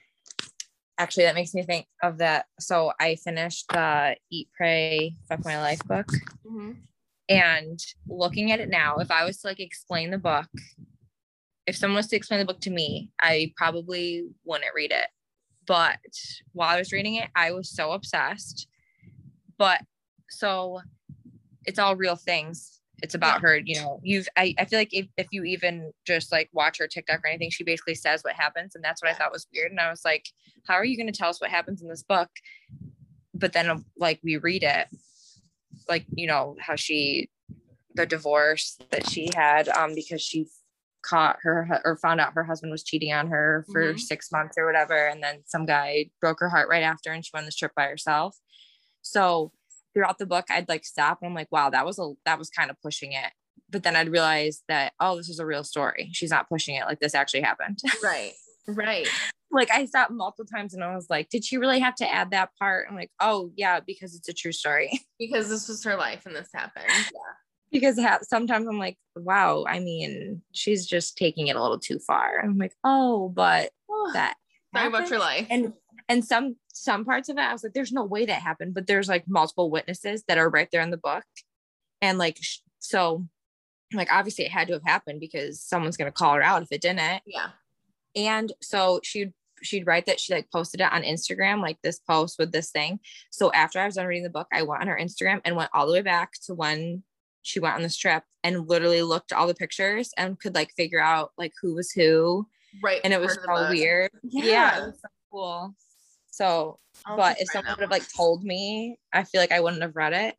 Actually, 1.00 1.24
that 1.24 1.36
makes 1.36 1.54
me 1.54 1.64
think 1.64 1.88
of 2.04 2.18
that. 2.18 2.46
So 2.60 2.92
I 3.00 3.16
finished 3.16 3.70
the 3.70 4.18
Eat, 4.30 4.50
Pray, 4.56 5.16
Fuck 5.30 5.46
My 5.46 5.58
Life 5.60 5.80
book. 5.86 6.12
Mhm. 6.46 6.82
And 7.30 7.80
looking 8.08 8.52
at 8.52 8.60
it 8.60 8.68
now, 8.68 8.98
if 8.98 9.10
I 9.10 9.24
was 9.24 9.40
to 9.40 9.48
like 9.48 9.62
explain 9.62 10.12
the 10.12 10.18
book, 10.18 10.50
if 11.66 11.78
someone 11.78 11.96
was 11.96 12.08
to 12.08 12.18
explain 12.18 12.40
the 12.40 12.46
book 12.46 12.60
to 12.62 12.70
me, 12.70 13.12
I 13.22 13.54
probably 13.56 14.28
wouldn't 14.44 14.76
read 14.76 14.92
it. 14.92 15.08
But 15.66 16.00
while 16.52 16.76
I 16.76 16.80
was 16.80 16.92
reading 16.92 17.16
it, 17.16 17.30
I 17.34 17.52
was 17.52 17.70
so 17.70 17.94
obsessed. 17.94 18.68
But 19.58 19.82
so 20.30 20.82
it's 21.66 21.80
all 21.80 21.96
real 21.96 22.18
things. 22.18 22.79
It's 23.02 23.16
about 23.16 23.36
Yeah. 23.36 23.42
her, 23.42 23.58
you 23.58 23.76
know, 23.76 24.00
you've 24.04 24.28
I, 24.38 24.54
I 24.58 24.66
feel 24.66 24.80
like 24.80 24.94
if, 24.94 25.08
if 25.18 25.28
you 25.32 25.44
even 25.44 25.92
just 26.06 26.32
like 26.32 26.50
watch 26.54 26.78
her 26.80 26.88
TikTok 26.88 27.22
or 27.24 27.28
anything, 27.28 27.50
she 27.50 27.64
basically 27.64 27.96
says 27.96 28.24
what 28.24 28.34
happens. 28.36 28.76
And 28.76 28.84
that's 28.84 29.02
what 29.02 29.12
I 29.12 29.14
thought 29.14 29.32
was 29.32 29.48
weird. 29.54 29.72
And 29.72 29.80
I 29.80 29.90
was 29.90 30.04
like, 30.06 30.26
how 30.68 30.76
are 30.76 30.86
you 30.86 30.98
going 30.98 31.12
to 31.12 31.18
tell 31.18 31.30
us 31.30 31.42
what 31.42 31.50
happens 31.50 31.82
in 31.82 31.88
this 31.88 32.04
book? 32.04 32.30
But 33.34 33.54
then 33.54 33.70
um, 33.70 33.86
like 33.98 34.20
we 34.24 34.38
read 34.38 34.64
it, 34.64 34.88
like, 35.88 36.06
you 36.14 36.28
know, 36.28 36.56
how 36.60 36.76
she 36.76 37.30
the 37.96 38.06
divorce 38.06 38.78
that 38.92 39.10
she 39.10 39.30
had 39.36 39.68
um 39.70 39.96
because 39.96 40.22
she 40.22 40.48
caught 41.02 41.38
her 41.42 41.82
or 41.84 41.98
found 41.98 42.20
out 42.22 42.34
her 42.34 42.44
husband 42.44 42.72
was 42.72 42.84
cheating 42.84 43.12
on 43.12 43.28
her 43.28 43.66
for 43.72 43.94
Mhm. 43.94 44.00
six 44.00 44.32
months 44.32 44.58
or 44.58 44.66
whatever 44.66 45.08
and 45.08 45.24
then 45.24 45.42
some 45.46 45.66
guy 45.66 46.10
broke 46.22 46.40
her 46.40 46.50
heart 46.50 46.70
right 46.70 46.84
after 46.84 47.12
and 47.12 47.26
she 47.26 47.32
went 47.34 47.44
on 47.44 47.46
this 47.48 47.56
trip 47.56 47.72
by 47.76 47.86
herself 47.88 48.38
so 49.02 49.52
throughout 49.94 50.18
the 50.18 50.26
book 50.26 50.46
i'd 50.50 50.70
like 50.70 50.86
stop 50.86 51.20
and 51.22 51.30
i'm 51.30 51.36
like 51.36 51.52
wow 51.52 51.70
that 51.70 51.86
was 51.86 52.00
a 52.00 52.12
that 52.26 52.40
was 52.40 52.50
kind 52.50 52.70
of 52.70 52.82
pushing 52.82 53.14
it. 53.14 53.32
But 53.70 53.84
then 53.84 53.96
i'd 53.96 54.10
realize 54.10 54.64
that 54.68 54.94
oh 55.00 55.18
this 55.18 55.30
is 55.30 55.40
a 55.40 55.46
real 55.46 55.64
story. 55.64 56.10
She's 56.12 56.32
not 56.32 56.50
pushing 56.50 56.76
it 56.76 56.86
like 56.86 57.00
this 57.00 57.16
actually 57.16 57.42
happened. 57.42 57.80
Right 58.04 58.34
right. 58.68 59.08
Like 59.52 59.72
i 59.72 59.86
stopped 59.86 60.12
multiple 60.12 60.46
times 60.46 60.74
and 60.74 60.84
i 60.84 60.96
was 60.96 61.10
like 61.10 61.30
did 61.30 61.44
she 61.44 61.58
really 61.58 61.80
have 61.80 61.96
to 61.96 62.12
add 62.12 62.32
that 62.32 62.50
part? 62.60 62.88
I'm 62.90 62.96
like 62.96 63.12
oh 63.20 63.52
yeah 63.56 63.80
because 63.80 64.16
it's 64.16 64.30
a 64.30 64.34
true 64.34 64.52
story. 64.52 65.02
Because 65.20 65.50
this 65.50 65.68
was 65.68 65.84
her 65.84 65.98
life 65.98 66.26
and 66.26 66.36
this 66.36 66.50
happened. 66.54 66.86
Yeah. 66.88 67.34
Because 67.72 68.00
ha- 68.00 68.20
sometimes 68.24 68.68
I'm 68.68 68.80
like, 68.80 68.98
wow, 69.16 69.66
I 69.68 69.80
mean, 69.80 70.42
she's 70.54 70.88
just 70.88 71.18
taking 71.18 71.48
it 71.48 71.56
a 71.56 71.62
little 71.62 71.78
too 71.78 72.00
far. 72.00 72.40
I'm 72.42 72.58
like, 72.58 72.74
oh, 72.84 73.30
but 73.30 73.72
that 74.14 74.36
sorry 74.74 74.88
about 74.88 75.10
your 75.10 75.20
life. 75.20 75.48
And 75.50 75.74
and 76.08 76.26
some 76.26 76.56
some 76.80 77.06
parts 77.06 77.30
of 77.30 77.38
it, 77.38 77.42
I 77.42 77.52
was 77.52 77.64
like, 77.64 77.74
there's 77.74 77.92
no 77.92 78.04
way 78.06 78.26
that 78.26 78.42
happened, 78.42 78.74
but 78.74 78.88
there's 78.88 79.10
like 79.10 79.28
multiple 79.28 79.70
witnesses 79.70 80.24
that 80.28 80.38
are 80.38 80.50
right 80.50 80.70
there 80.72 80.82
in 80.82 80.92
the 80.92 80.98
book, 80.98 81.24
and 82.02 82.18
like 82.18 82.38
sh- 82.42 82.60
so, 82.80 83.28
like 83.94 84.12
obviously 84.12 84.46
it 84.46 84.52
had 84.52 84.68
to 84.68 84.74
have 84.74 84.86
happened 84.86 85.20
because 85.20 85.62
someone's 85.62 85.98
gonna 85.98 86.12
call 86.12 86.36
her 86.36 86.44
out 86.44 86.62
if 86.64 86.72
it 86.72 86.82
didn't, 86.82 87.22
yeah 87.26 87.50
and 88.16 88.52
so 88.62 89.00
she'd 89.04 89.34
she'd 89.62 89.86
write 89.86 90.06
that 90.06 90.20
she 90.20 90.34
like 90.34 90.50
posted 90.52 90.82
it 90.82 90.92
on 90.92 91.04
Instagram, 91.04 91.62
like 91.62 91.78
this 91.84 92.00
post 92.00 92.38
with 92.40 92.52
this 92.52 92.72
thing. 92.72 93.00
So 93.30 93.52
after 93.52 93.80
I 93.80 93.86
was 93.86 93.96
done 93.96 94.06
reading 94.08 94.24
the 94.24 94.30
book, 94.30 94.48
I 94.54 94.64
went 94.64 94.82
on 94.82 94.88
her 94.88 94.98
Instagram 95.00 95.42
and 95.44 95.56
went 95.56 95.70
all 95.74 95.86
the 95.86 95.94
way 95.94 96.02
back 96.02 96.32
to 96.46 96.54
when 96.54 97.04
she 97.42 97.60
went 97.60 97.76
on 97.76 97.82
this 97.82 97.98
trip 97.98 98.24
and 98.44 98.68
literally 98.68 99.02
looked 99.02 99.34
all 99.34 99.48
the 99.48 99.54
pictures 99.54 100.12
and 100.18 100.40
could 100.40 100.56
like 100.56 100.72
figure 100.78 101.02
out 101.02 101.32
like 101.38 101.54
who 101.62 101.76
was 101.76 101.92
who. 101.92 102.48
right 102.82 103.02
And 103.04 103.14
it 103.14 103.20
was 103.20 103.38
so 103.46 103.70
weird. 103.70 104.12
yeah, 104.24 104.46
Yeah, 104.46 104.78
it 104.78 104.86
was 104.88 105.02
so 105.02 105.08
cool. 105.32 105.76
So, 106.40 106.80
I'll 107.06 107.18
but 107.18 107.40
if 107.42 107.50
someone 107.52 107.74
would 107.74 107.82
have 107.82 107.92
like 107.92 108.08
told 108.16 108.46
me, 108.46 108.98
I 109.12 109.26
feel 109.26 109.42
like 109.42 109.52
I 109.52 109.60
wouldn't 109.60 109.82
have 109.82 109.98
read 109.98 110.14
it. 110.14 110.36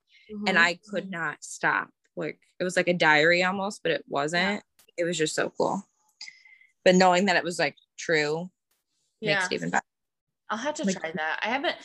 And 0.46 0.56
Mhm. 0.56 0.60
I 0.60 0.78
could 0.88 1.10
not 1.10 1.44
stop. 1.44 1.90
Like 2.16 2.38
it 2.58 2.64
was 2.64 2.74
like 2.76 2.88
a 2.88 2.94
diary 2.94 3.42
almost, 3.44 3.82
but 3.82 3.92
it 3.92 4.04
wasn't. 4.08 4.62
It 4.96 5.04
was 5.04 5.18
just 5.18 5.34
so 5.34 5.50
cool. 5.50 5.86
But 6.86 6.94
knowing 6.94 7.26
that 7.26 7.36
it 7.36 7.44
was 7.44 7.58
like 7.58 7.76
true 7.98 8.50
yeah 9.20 9.34
makes 9.40 9.46
it 9.52 9.54
even 9.56 9.68
better. 9.70 9.84
I'll 10.48 10.56
have 10.56 10.74
to 10.76 10.84
Like- 10.84 10.98
try 10.98 11.12
that. 11.12 11.38
I 11.42 11.48
haven't, 11.50 11.76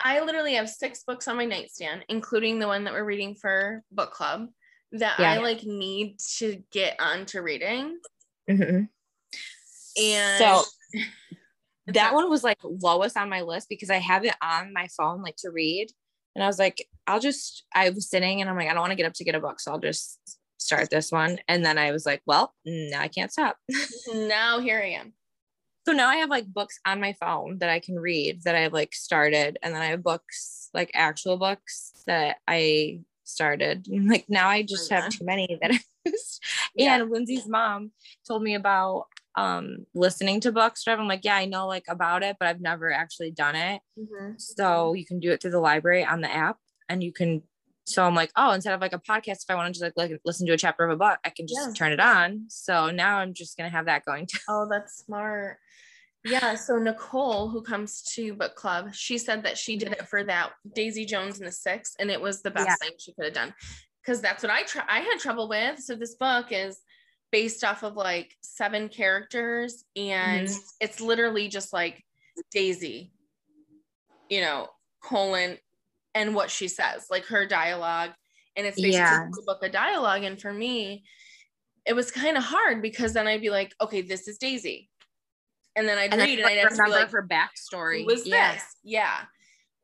I 0.00 0.20
literally 0.20 0.54
have 0.54 0.70
six 0.70 1.02
books 1.02 1.26
on 1.26 1.36
my 1.36 1.44
nightstand, 1.44 2.04
including 2.08 2.60
the 2.60 2.68
one 2.68 2.84
that 2.84 2.92
we're 2.92 3.04
reading 3.04 3.34
for 3.34 3.82
book 3.90 4.12
club 4.12 4.50
that 4.92 5.18
Yeah. 5.18 5.32
I 5.32 5.38
like 5.38 5.64
need 5.64 6.20
to 6.38 6.62
get 6.70 6.94
on 7.00 7.26
to 7.26 7.42
reading. 7.42 7.98
Mhm. 8.48 8.88
And 10.00 10.38
So 10.38 10.64
that 11.86 12.14
one 12.14 12.30
was 12.30 12.42
like 12.44 12.58
lowest 12.62 13.16
on 13.16 13.28
my 13.28 13.42
list 13.42 13.68
because 13.68 13.90
I 13.90 13.98
have 13.98 14.24
it 14.24 14.34
on 14.42 14.72
my 14.72 14.88
phone 14.96 15.22
like 15.22 15.36
to 15.38 15.50
read. 15.50 15.88
And 16.34 16.42
I 16.42 16.46
was 16.46 16.58
like, 16.58 16.88
I'll 17.06 17.20
just, 17.20 17.64
I 17.74 17.90
was 17.90 18.08
sitting 18.08 18.40
and 18.40 18.50
I'm 18.50 18.56
like, 18.56 18.68
I 18.68 18.72
don't 18.72 18.80
want 18.80 18.90
to 18.90 18.96
get 18.96 19.06
up 19.06 19.14
to 19.14 19.24
get 19.24 19.34
a 19.34 19.40
book. 19.40 19.60
So 19.60 19.70
I'll 19.70 19.78
just 19.78 20.18
start 20.58 20.90
this 20.90 21.12
one. 21.12 21.38
And 21.46 21.64
then 21.64 21.78
I 21.78 21.92
was 21.92 22.06
like, 22.06 22.22
well, 22.26 22.54
now 22.64 23.00
I 23.00 23.08
can't 23.08 23.32
stop. 23.32 23.56
now 24.14 24.58
here 24.58 24.80
I 24.80 24.90
am. 24.90 25.12
So 25.86 25.92
now 25.92 26.08
I 26.08 26.16
have 26.16 26.30
like 26.30 26.46
books 26.46 26.78
on 26.86 27.00
my 27.00 27.12
phone 27.12 27.58
that 27.58 27.68
I 27.68 27.78
can 27.78 27.96
read 27.96 28.42
that 28.44 28.54
I've 28.54 28.72
like 28.72 28.94
started. 28.94 29.58
And 29.62 29.74
then 29.74 29.82
I 29.82 29.86
have 29.86 30.02
books, 30.02 30.70
like 30.72 30.90
actual 30.94 31.36
books 31.36 31.92
that 32.06 32.38
I 32.48 33.00
started. 33.24 33.86
Like 34.04 34.24
now 34.28 34.48
I 34.48 34.62
just 34.62 34.90
have 34.90 35.04
uh-huh. 35.04 35.10
too 35.10 35.24
many 35.24 35.58
that 35.60 35.70
I 35.72 35.80
just, 36.06 36.42
Yeah. 36.74 37.00
and 37.00 37.10
Lindsay's 37.10 37.46
mom 37.46 37.92
told 38.26 38.42
me 38.42 38.54
about 38.54 39.06
um 39.36 39.86
listening 39.94 40.40
to 40.40 40.52
books. 40.52 40.84
So 40.84 40.92
I'm 40.92 41.08
like, 41.08 41.24
yeah, 41.24 41.36
I 41.36 41.44
know 41.46 41.66
like 41.66 41.84
about 41.88 42.22
it, 42.22 42.36
but 42.38 42.48
I've 42.48 42.60
never 42.60 42.92
actually 42.92 43.30
done 43.32 43.56
it. 43.56 43.80
Mhm. 43.98 44.40
So 44.40 44.92
you 44.94 45.04
can 45.04 45.20
do 45.20 45.30
it 45.32 45.42
through 45.42 45.50
the 45.52 45.60
library 45.60 46.04
on 46.04 46.20
the 46.20 46.32
app 46.32 46.58
and 46.88 47.02
you 47.02 47.12
can 47.12 47.42
so 47.86 48.02
I'm 48.02 48.14
like, 48.14 48.30
oh, 48.34 48.52
instead 48.52 48.72
of 48.72 48.80
like 48.80 48.94
a 48.94 48.98
podcast, 48.98 49.42
if 49.42 49.50
I 49.50 49.56
want 49.56 49.74
to 49.74 49.78
just 49.78 49.94
like, 49.96 50.10
like 50.10 50.18
listen 50.24 50.46
to 50.46 50.54
a 50.54 50.56
chapter 50.56 50.84
of 50.84 50.90
a 50.90 50.96
book, 50.96 51.18
I 51.22 51.28
can 51.28 51.46
just 51.46 51.60
Yeah. 51.68 51.72
turn 51.74 51.92
it 51.92 52.00
on. 52.00 52.46
So 52.48 52.90
now 52.90 53.18
I'm 53.18 53.34
just 53.34 53.58
gonna 53.58 53.68
have 53.68 53.84
that 53.86 54.06
going 54.06 54.26
too. 54.26 54.38
Oh, 54.48 54.66
that's 54.70 54.96
smart. 55.04 55.58
Yeah. 56.24 56.54
So 56.54 56.78
Nicole, 56.78 57.50
who 57.50 57.60
comes 57.60 58.00
to 58.14 58.32
book 58.32 58.54
club, 58.54 58.94
she 58.94 59.18
said 59.18 59.42
that 59.42 59.58
she 59.58 59.76
did 59.76 59.92
it 59.92 60.08
for 60.08 60.24
that 60.24 60.52
Daisy 60.74 61.04
Jones 61.04 61.38
and 61.38 61.46
the 61.46 61.52
Six, 61.52 61.94
and 61.98 62.10
it 62.10 62.20
was 62.20 62.40
the 62.40 62.50
best 62.50 62.68
Yeah. 62.68 62.76
thing 62.76 62.92
she 62.98 63.12
could 63.12 63.26
have 63.26 63.34
done. 63.34 63.54
Because 64.00 64.22
that's 64.22 64.42
what 64.42 64.50
I 64.50 64.62
try. 64.62 64.84
I 64.88 65.00
had 65.00 65.18
trouble 65.18 65.48
with. 65.48 65.80
So 65.80 65.94
this 65.94 66.14
book 66.14 66.46
is 66.52 66.80
based 67.34 67.64
off 67.64 67.82
of 67.82 67.96
like 67.96 68.36
seven 68.42 68.88
characters, 68.88 69.84
and 69.96 70.46
Mhm. 70.46 70.72
it's 70.78 71.00
literally 71.00 71.48
just 71.48 71.72
like 71.72 72.00
Daisy, 72.52 73.12
you 74.30 74.40
know, 74.40 74.70
colon, 75.02 75.58
and 76.14 76.32
what 76.32 76.48
she 76.48 76.68
says, 76.68 77.06
like 77.10 77.24
her 77.24 77.44
dialogue, 77.44 78.12
and 78.54 78.64
it's 78.68 78.76
basically 78.76 78.98
Yeah. 78.98 79.26
a 79.26 79.42
book 79.42 79.64
of 79.64 79.72
dialogue. 79.72 80.22
And 80.22 80.40
for 80.40 80.52
me, 80.52 81.02
it 81.84 81.94
was 81.94 82.12
kind 82.12 82.36
of 82.36 82.44
hard 82.44 82.80
because 82.80 83.12
then 83.14 83.26
I'd 83.26 83.40
be 83.40 83.50
like, 83.50 83.74
okay, 83.80 84.00
this 84.00 84.28
is 84.28 84.38
Daisy. 84.38 84.88
And 85.74 85.88
then 85.88 85.98
I'd 85.98 86.12
And 86.12 86.20
then 86.20 86.28
read 86.28 86.38
and 86.38 86.46
I'd 86.46 86.58
have 86.58 86.68
to 86.68 86.76
be 86.76 86.82
remember 86.82 87.00
like, 87.00 87.10
her 87.10 87.26
backstory. 87.26 88.02
who 88.02 88.06
was 88.06 88.24
yeah. 88.28 88.54
this? 88.54 88.62
Yeah. 88.84 89.24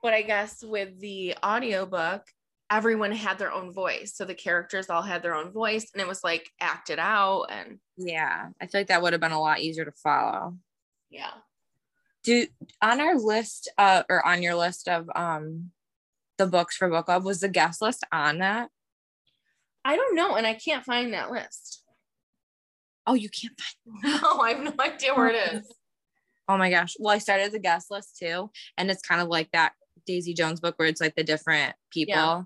But 0.04 0.14
I 0.14 0.22
guess 0.22 0.62
with 0.62 1.00
the 1.00 1.34
audiobook, 1.44 2.22
everyone 2.70 3.12
had 3.12 3.38
their 3.38 3.52
own 3.52 3.72
voice. 3.72 4.14
So 4.14 4.24
the 4.24 4.34
characters 4.34 4.88
all 4.88 5.02
had 5.02 5.22
their 5.22 5.34
own 5.34 5.50
voice 5.52 5.88
and 5.92 6.00
it 6.00 6.06
was 6.08 6.22
like 6.22 6.48
acted 6.60 6.98
out 7.00 7.46
and 7.50 7.78
Yeah. 7.96 8.48
I 8.60 8.66
feel 8.66 8.80
like 8.80 8.86
that 8.88 9.02
would 9.02 9.12
have 9.12 9.20
been 9.20 9.32
a 9.32 9.40
lot 9.40 9.60
easier 9.60 9.84
to 9.84 9.92
follow. 9.92 10.56
yeah. 11.10 11.32
Do 12.22 12.46
on 12.82 13.00
our 13.00 13.16
list 13.18 13.70
uh 13.78 14.02
or 14.10 14.24
on 14.26 14.42
your 14.42 14.54
list 14.54 14.88
of 14.88 15.08
um 15.16 15.70
the 16.38 16.46
books 16.46 16.76
for 16.76 16.88
book 16.88 17.06
club 17.06 17.24
was 17.24 17.40
the 17.40 17.48
guest 17.48 17.80
list 17.82 18.04
on 18.12 18.38
that? 18.38 18.68
I 19.84 19.96
don't 19.96 20.14
know. 20.14 20.36
And 20.36 20.46
I 20.46 20.54
can't 20.54 20.84
find 20.84 21.12
that 21.14 21.30
list. 21.30 21.82
Oh, 23.06 23.14
you 23.14 23.30
can't 23.30 23.54
find. 23.58 24.20
No, 24.22 24.38
I 24.40 24.50
have 24.52 24.62
no 24.62 24.74
idea 24.78 25.14
where 25.14 25.28
it 25.28 25.54
is. 25.54 25.74
Oh 26.48 26.56
my 26.58 26.68
gosh. 26.68 26.94
Well, 26.98 27.14
I 27.14 27.18
started 27.18 27.52
the 27.52 27.60
guest 27.60 27.92
list 27.92 28.18
too, 28.18 28.50
and 28.76 28.90
it's 28.90 29.02
kind 29.02 29.20
of 29.20 29.28
like 29.28 29.48
that 29.52 29.72
Daisy 30.06 30.34
Jones 30.34 30.60
book 30.60 30.74
where 30.78 30.88
it's 30.88 31.00
like 31.00 31.14
the 31.16 31.24
different 31.24 31.74
people. 31.90 32.14
Yeah. 32.14 32.42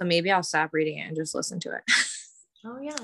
So 0.00 0.06
maybe 0.06 0.30
I'll 0.30 0.42
stop 0.42 0.70
reading 0.72 0.98
it 0.98 1.08
and 1.08 1.16
just 1.16 1.34
listen 1.34 1.60
to 1.60 1.72
it. 1.74 1.82
Oh 2.68 2.80
yeah. 2.80 2.96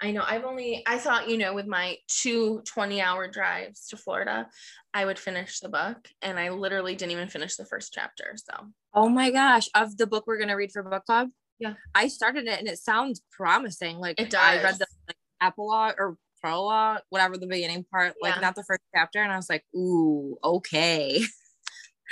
I 0.00 0.12
know. 0.12 0.24
I've 0.26 0.44
only 0.44 0.82
I 0.86 0.96
thought, 0.96 1.28
you 1.28 1.36
know, 1.36 1.52
with 1.52 1.66
my 1.66 1.98
two 2.08 2.62
20 2.64 3.02
hour 3.02 3.28
drives 3.28 3.86
to 3.88 3.98
Florida, 3.98 4.48
I 4.94 5.04
would 5.04 5.18
finish 5.18 5.60
the 5.60 5.68
book. 5.68 6.08
And 6.22 6.38
I 6.38 6.48
literally 6.48 6.94
didn't 6.94 7.12
even 7.12 7.28
finish 7.28 7.56
the 7.56 7.66
first 7.66 7.92
chapter. 7.92 8.34
So 8.36 8.68
Oh 8.94 9.10
my 9.10 9.30
gosh, 9.30 9.68
of 9.74 9.98
the 9.98 10.06
book 10.06 10.24
we're 10.26 10.38
gonna 10.38 10.56
read 10.56 10.72
for 10.72 10.82
book 10.82 11.04
club. 11.04 11.28
Yeah. 11.58 11.74
I 11.94 12.08
started 12.08 12.46
it 12.46 12.58
and 12.58 12.66
it 12.68 12.78
sounds 12.78 13.20
promising. 13.30 13.98
Like 13.98 14.18
It 14.18 14.34
I 14.34 14.62
read 14.62 14.76
the 14.78 14.86
like, 15.06 15.16
epilogue 15.42 15.96
or 15.98 16.16
prologue, 16.40 17.02
whatever 17.10 17.36
the 17.36 17.46
beginning 17.46 17.84
part, 17.92 18.14
like 18.22 18.36
Yeah. 18.36 18.40
not 18.40 18.54
the 18.54 18.64
first 18.64 18.80
chapter, 18.94 19.22
and 19.22 19.30
I 19.30 19.36
was 19.36 19.50
like, 19.50 19.64
ooh, 19.76 20.38
okay. 20.42 21.22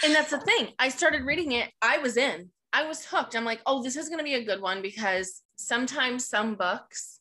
and 0.05 0.15
that's 0.15 0.31
the 0.31 0.41
thing. 0.41 0.69
I 0.79 0.89
started 0.89 1.25
reading 1.25 1.53
it. 1.53 1.71
I 1.83 1.99
was 1.99 2.17
in. 2.17 2.51
I 2.73 2.87
was 2.87 3.05
hooked. 3.05 3.35
I'm 3.35 3.45
like, 3.45 3.61
oh, 3.67 3.83
this 3.83 3.97
is 3.97 4.09
gonna 4.09 4.23
be 4.23 4.35
a 4.35 4.45
good 4.45 4.61
one 4.61 4.83
because 4.83 5.43
sometimes 5.57 6.29
some 6.29 6.55
books 6.55 7.21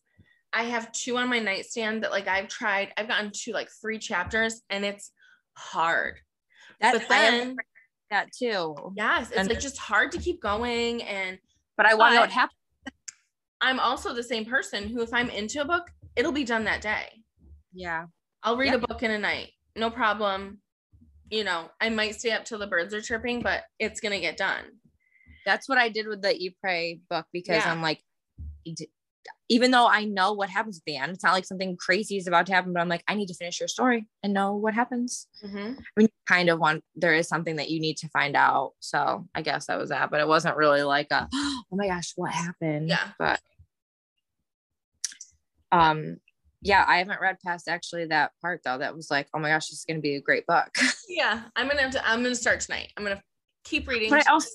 I 0.53 0.63
have 0.63 0.91
two 0.91 1.17
on 1.17 1.29
my 1.29 1.39
nightstand 1.39 2.03
that 2.03 2.11
like 2.11 2.27
I've 2.27 2.47
tried, 2.47 2.93
I've 2.97 3.07
gotten 3.07 3.31
to 3.43 3.51
like 3.51 3.69
three 3.81 3.99
chapters 3.99 4.61
and 4.69 4.85
it's 4.85 5.11
hard. 5.55 6.19
That 6.79 6.93
But 6.93 7.09
then 7.09 7.57
that 8.09 8.31
too. 8.31 8.75
yes, 8.95 9.29
it's 9.29 9.37
And- 9.37 9.49
like 9.49 9.59
just 9.59 9.77
hard 9.77 10.11
to 10.13 10.17
keep 10.19 10.41
going. 10.41 11.03
And 11.03 11.37
But 11.75 11.85
I 11.85 11.95
want 11.95 12.11
to 12.11 12.15
know 12.15 12.21
what 12.21 12.31
happened. 12.31 12.53
I'm 13.59 13.79
also 13.79 14.13
the 14.13 14.23
same 14.23 14.45
person 14.45 14.87
who, 14.87 15.01
if 15.01 15.13
I'm 15.13 15.29
into 15.29 15.61
a 15.61 15.65
book, 15.65 15.87
it'll 16.15 16.31
be 16.31 16.43
done 16.43 16.63
that 16.65 16.81
day. 16.81 17.23
Yeah. 17.73 18.05
I'll 18.43 18.55
read 18.55 18.73
a 18.73 18.77
book 18.79 19.03
in 19.03 19.11
a 19.11 19.17
night, 19.19 19.49
no 19.75 19.89
problem. 19.89 20.59
You 21.29 21.43
know, 21.43 21.69
I 21.81 21.89
might 21.89 22.15
stay 22.19 22.31
up 22.31 22.45
till 22.45 22.59
the 22.59 22.67
birds 22.67 22.93
are 22.93 23.01
chirping, 23.01 23.41
but 23.41 23.63
it's 23.79 23.99
gonna 23.99 24.19
get 24.19 24.37
done. 24.37 24.63
That's 25.45 25.67
what 25.69 25.77
I 25.77 25.89
did 25.89 26.07
with 26.07 26.21
the 26.21 26.35
Eat 26.35 26.57
Pray 26.61 27.01
book 27.09 27.25
because 27.31 27.63
Yeah. 27.63 27.71
I'm 27.71 27.81
like, 27.81 28.03
even 29.49 29.71
though 29.71 29.87
I 29.87 30.03
know 30.03 30.33
what 30.33 30.49
happens 30.49 30.77
at 30.77 30.83
the 30.85 30.97
end, 30.97 31.13
it's 31.13 31.23
not 31.23 31.33
like 31.33 31.45
something 31.45 31.77
crazy 31.77 32.17
is 32.17 32.27
about 32.27 32.45
to 32.47 32.53
happen, 32.53 32.73
but 32.73 32.81
I'm 32.81 32.89
like, 32.89 33.03
I 33.07 33.15
need 33.15 33.27
to 33.27 33.33
finish 33.33 33.59
your 33.59 33.69
story 33.69 34.07
and 34.21 34.33
know 34.33 34.55
what 34.55 34.73
happens. 34.73 35.27
Mm-hmm. 35.45 35.73
I 35.79 35.99
mean, 35.99 36.09
kind 36.27 36.49
of 36.49 36.59
want 36.59 36.83
there 36.95 37.13
is 37.13 37.29
something 37.29 37.55
that 37.55 37.69
you 37.69 37.79
need 37.79 37.97
to 37.97 38.09
find 38.09 38.35
out. 38.35 38.73
So 38.79 39.25
I 39.33 39.41
guess 39.41 39.67
that 39.67 39.79
was 39.79 39.89
that, 39.89 40.11
but 40.11 40.19
it 40.19 40.27
wasn't 40.27 40.57
really 40.57 40.83
like 40.83 41.07
a 41.11 41.29
oh 41.33 41.63
my 41.71 41.87
gosh, 41.87 42.11
what 42.15 42.31
happened? 42.31 42.89
Yeah. 42.89 43.11
But 43.17 43.39
um 45.71 46.17
yeah, 46.67 46.83
I 46.85 46.97
haven't 46.97 47.21
read 47.21 47.37
past 47.45 47.69
actually 47.69 48.05
that 48.07 48.31
part 48.41 48.61
though. 48.65 48.77
That 48.77 48.93
was 48.93 49.09
like, 49.09 49.27
oh 49.33 49.39
my 49.39 49.49
gosh, 49.49 49.69
this 49.69 49.79
is 49.79 49.85
gonna 49.85 50.01
be 50.01 50.15
a 50.15 50.21
great 50.21 50.45
book. 50.45 50.69
Yeah, 51.09 51.43
I'm 51.55 51.69
gonna 51.69 51.81
have 51.81 51.91
to. 51.91 52.07
I'm 52.07 52.21
gonna 52.21 52.35
start 52.35 52.59
tonight. 52.59 52.91
I'm 52.95 53.03
gonna 53.03 53.23
keep 53.63 53.87
reading. 53.87 54.09
but 54.09 54.27
I 54.27 54.31
also 54.31 54.49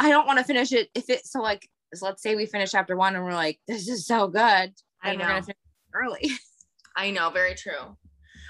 I 0.00 0.10
don't 0.10 0.26
want 0.26 0.38
to 0.40 0.44
finish 0.44 0.72
it 0.72 0.90
if 0.94 1.08
it's 1.08 1.30
so 1.30 1.40
like 1.40 1.66
so 1.94 2.04
let's 2.06 2.22
say 2.22 2.34
we 2.34 2.44
finish 2.44 2.72
chapter 2.72 2.96
one 2.96 3.14
and 3.14 3.24
we're 3.24 3.32
like, 3.32 3.60
this 3.68 3.88
is 3.88 4.04
so 4.04 4.26
good. 4.26 4.72
I 5.02 5.14
know. 5.14 5.18
gonna 5.18 5.42
finish 5.42 5.56
early. 5.94 6.30
I 6.96 7.12
know, 7.12 7.30
very 7.30 7.54
true. 7.54 7.96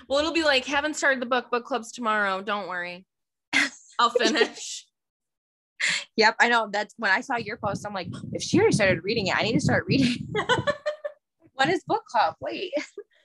Well, 0.08 0.18
it'll 0.18 0.32
be 0.32 0.44
like 0.44 0.64
haven't 0.64 0.94
started 0.94 1.20
the 1.20 1.26
book. 1.26 1.50
Book 1.50 1.66
club's 1.66 1.92
tomorrow. 1.92 2.40
Don't 2.40 2.68
worry. 2.68 3.04
I'll 3.98 4.10
finish. 4.18 4.86
yep, 6.16 6.36
I 6.40 6.48
know. 6.48 6.70
That's 6.72 6.94
when 6.96 7.10
I 7.10 7.20
saw 7.20 7.36
your 7.36 7.58
post. 7.58 7.86
I'm 7.86 7.94
like, 7.94 8.08
if 8.32 8.42
she 8.42 8.58
already 8.58 8.74
started 8.74 9.04
reading 9.04 9.26
it, 9.26 9.36
I 9.36 9.42
need 9.42 9.52
to 9.52 9.60
start 9.60 9.84
reading. 9.86 10.26
When 11.56 11.70
is 11.70 11.82
book 11.86 12.04
club? 12.06 12.34
Wait. 12.40 12.72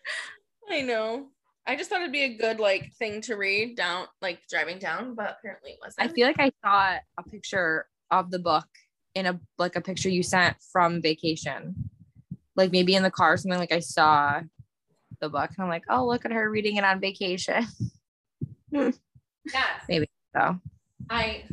I 0.69 0.81
know. 0.81 1.27
I 1.67 1.75
just 1.75 1.89
thought 1.89 2.01
it'd 2.01 2.11
be 2.11 2.23
a 2.23 2.37
good 2.37 2.59
like 2.59 2.91
thing 2.97 3.21
to 3.21 3.35
read 3.35 3.77
down, 3.77 4.07
like 4.21 4.39
driving 4.49 4.79
down, 4.79 5.15
but 5.15 5.37
apparently 5.37 5.71
it 5.71 5.77
wasn't. 5.83 6.09
I 6.09 6.13
feel 6.13 6.27
like 6.27 6.39
I 6.39 6.51
saw 6.63 6.97
a 7.17 7.29
picture 7.29 7.85
of 8.09 8.31
the 8.31 8.39
book 8.39 8.65
in 9.13 9.25
a 9.25 9.39
like 9.57 9.75
a 9.75 9.81
picture 9.81 10.09
you 10.09 10.23
sent 10.23 10.57
from 10.71 11.01
vacation. 11.01 11.89
Like 12.55 12.71
maybe 12.71 12.95
in 12.95 13.03
the 13.03 13.11
car 13.11 13.33
or 13.33 13.37
something 13.37 13.59
like 13.59 13.71
I 13.71 13.79
saw 13.79 14.41
the 15.19 15.29
book 15.29 15.51
and 15.55 15.63
I'm 15.63 15.69
like, 15.69 15.83
oh 15.89 16.05
look 16.05 16.25
at 16.25 16.31
her 16.31 16.49
reading 16.49 16.77
it 16.77 16.83
on 16.83 16.99
vacation. 16.99 17.67
yes. 18.71 18.95
Maybe 19.87 20.09
so 20.35 20.59
I. 21.09 21.43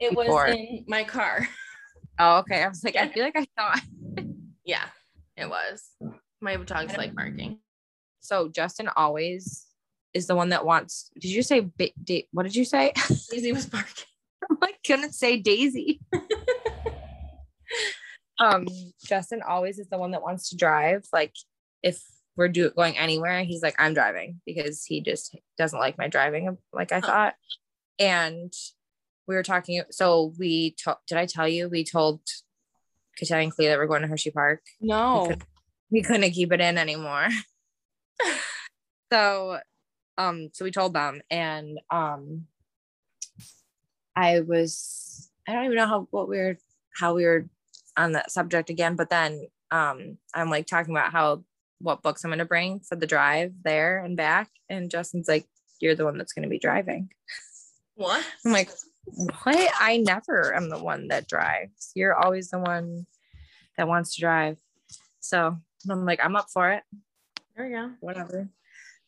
It 0.00 0.16
was 0.16 0.52
in 0.52 0.84
my 0.88 1.04
car. 1.04 1.48
oh 2.18 2.38
okay. 2.38 2.64
I 2.64 2.68
was 2.68 2.82
like, 2.82 2.96
I 2.96 3.08
feel 3.08 3.22
like 3.22 3.36
I 3.36 3.46
saw 3.56 3.78
it. 4.16 4.26
Yeah, 4.64 4.86
it 5.36 5.48
was. 5.48 5.88
My 6.42 6.56
dog's 6.56 6.96
like 6.96 7.14
barking. 7.14 7.58
So 8.20 8.48
Justin 8.48 8.90
always 8.96 9.66
is 10.12 10.26
the 10.26 10.34
one 10.34 10.50
that 10.50 10.66
wants 10.66 11.10
did 11.18 11.30
you 11.30 11.42
say 11.42 11.60
ba- 11.60 11.92
da- 12.02 12.28
what 12.32 12.42
did 12.42 12.56
you 12.56 12.64
say? 12.64 12.92
Daisy 13.30 13.52
was 13.52 13.66
barking. 13.66 14.04
I 14.60 14.72
couldn't 14.84 15.12
say 15.12 15.38
Daisy. 15.38 16.00
um, 18.40 18.66
Justin 19.04 19.40
always 19.46 19.78
is 19.78 19.88
the 19.88 19.98
one 19.98 20.10
that 20.10 20.22
wants 20.22 20.50
to 20.50 20.56
drive. 20.56 21.04
Like 21.12 21.32
if 21.82 22.02
we're 22.36 22.48
do 22.48 22.70
going 22.70 22.98
anywhere, 22.98 23.44
he's 23.44 23.62
like, 23.62 23.76
I'm 23.78 23.94
driving 23.94 24.40
because 24.44 24.84
he 24.84 25.00
just 25.00 25.36
doesn't 25.56 25.78
like 25.78 25.96
my 25.96 26.08
driving 26.08 26.58
like 26.72 26.90
I 26.90 27.00
thought. 27.00 27.34
And 28.00 28.52
we 29.28 29.36
were 29.36 29.44
talking. 29.44 29.82
So 29.90 30.34
we 30.38 30.72
talked. 30.72 31.06
Did 31.06 31.18
I 31.18 31.26
tell 31.26 31.46
you 31.46 31.68
we 31.68 31.84
told 31.84 32.20
Katya 33.16 33.36
and 33.36 33.52
Clea 33.52 33.68
that 33.68 33.78
we're 33.78 33.86
going 33.86 34.02
to 34.02 34.08
Hershey 34.08 34.32
Park? 34.32 34.62
No. 34.80 35.36
We 35.92 36.00
couldn't 36.02 36.30
keep 36.30 36.52
it 36.52 36.60
in 36.60 36.78
anymore. 36.78 37.28
so 39.12 39.58
um 40.16 40.48
so 40.52 40.64
we 40.64 40.70
told 40.70 40.94
them 40.94 41.20
and 41.30 41.78
um 41.90 42.46
I 44.16 44.40
was 44.40 45.30
I 45.46 45.52
don't 45.52 45.66
even 45.66 45.76
know 45.76 45.86
how 45.86 46.08
what 46.10 46.28
we 46.28 46.38
were 46.38 46.56
how 46.94 47.14
we 47.14 47.24
were 47.24 47.46
on 47.96 48.12
that 48.12 48.30
subject 48.30 48.70
again, 48.70 48.96
but 48.96 49.10
then 49.10 49.46
um 49.70 50.16
I'm 50.34 50.48
like 50.48 50.66
talking 50.66 50.94
about 50.94 51.12
how 51.12 51.44
what 51.78 52.02
books 52.02 52.24
I'm 52.24 52.30
gonna 52.30 52.46
bring 52.46 52.80
for 52.80 52.96
the 52.96 53.06
drive 53.06 53.52
there 53.62 53.98
and 53.98 54.16
back. 54.16 54.48
And 54.70 54.90
Justin's 54.90 55.28
like, 55.28 55.46
You're 55.78 55.94
the 55.94 56.04
one 56.04 56.16
that's 56.16 56.32
gonna 56.32 56.48
be 56.48 56.58
driving. 56.58 57.10
What? 57.96 58.24
I'm 58.46 58.52
like, 58.52 58.70
What? 59.04 59.70
I 59.78 59.98
never 59.98 60.54
am 60.54 60.70
the 60.70 60.82
one 60.82 61.08
that 61.08 61.28
drives. 61.28 61.90
You're 61.94 62.14
always 62.14 62.48
the 62.48 62.60
one 62.60 63.06
that 63.76 63.88
wants 63.88 64.14
to 64.14 64.22
drive. 64.22 64.56
So 65.20 65.58
I'm 65.90 66.04
like, 66.04 66.20
I'm 66.22 66.36
up 66.36 66.46
for 66.52 66.70
it. 66.72 66.82
there 67.56 67.66
we 67.66 67.72
go. 67.72 67.90
Whatever. 68.00 68.48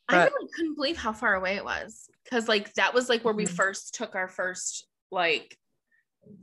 I 0.08 0.24
really 0.26 0.48
couldn't 0.54 0.74
believe 0.74 0.96
how 0.98 1.12
far 1.14 1.34
away 1.34 1.56
it 1.56 1.64
was 1.64 2.10
because 2.24 2.46
like 2.48 2.74
that 2.74 2.92
was 2.92 3.08
like 3.08 3.24
where 3.24 3.32
we 3.34 3.46
Mhm. 3.46 3.56
first 3.56 3.94
took 3.94 4.14
our 4.14 4.28
first 4.28 4.86
like 5.10 5.56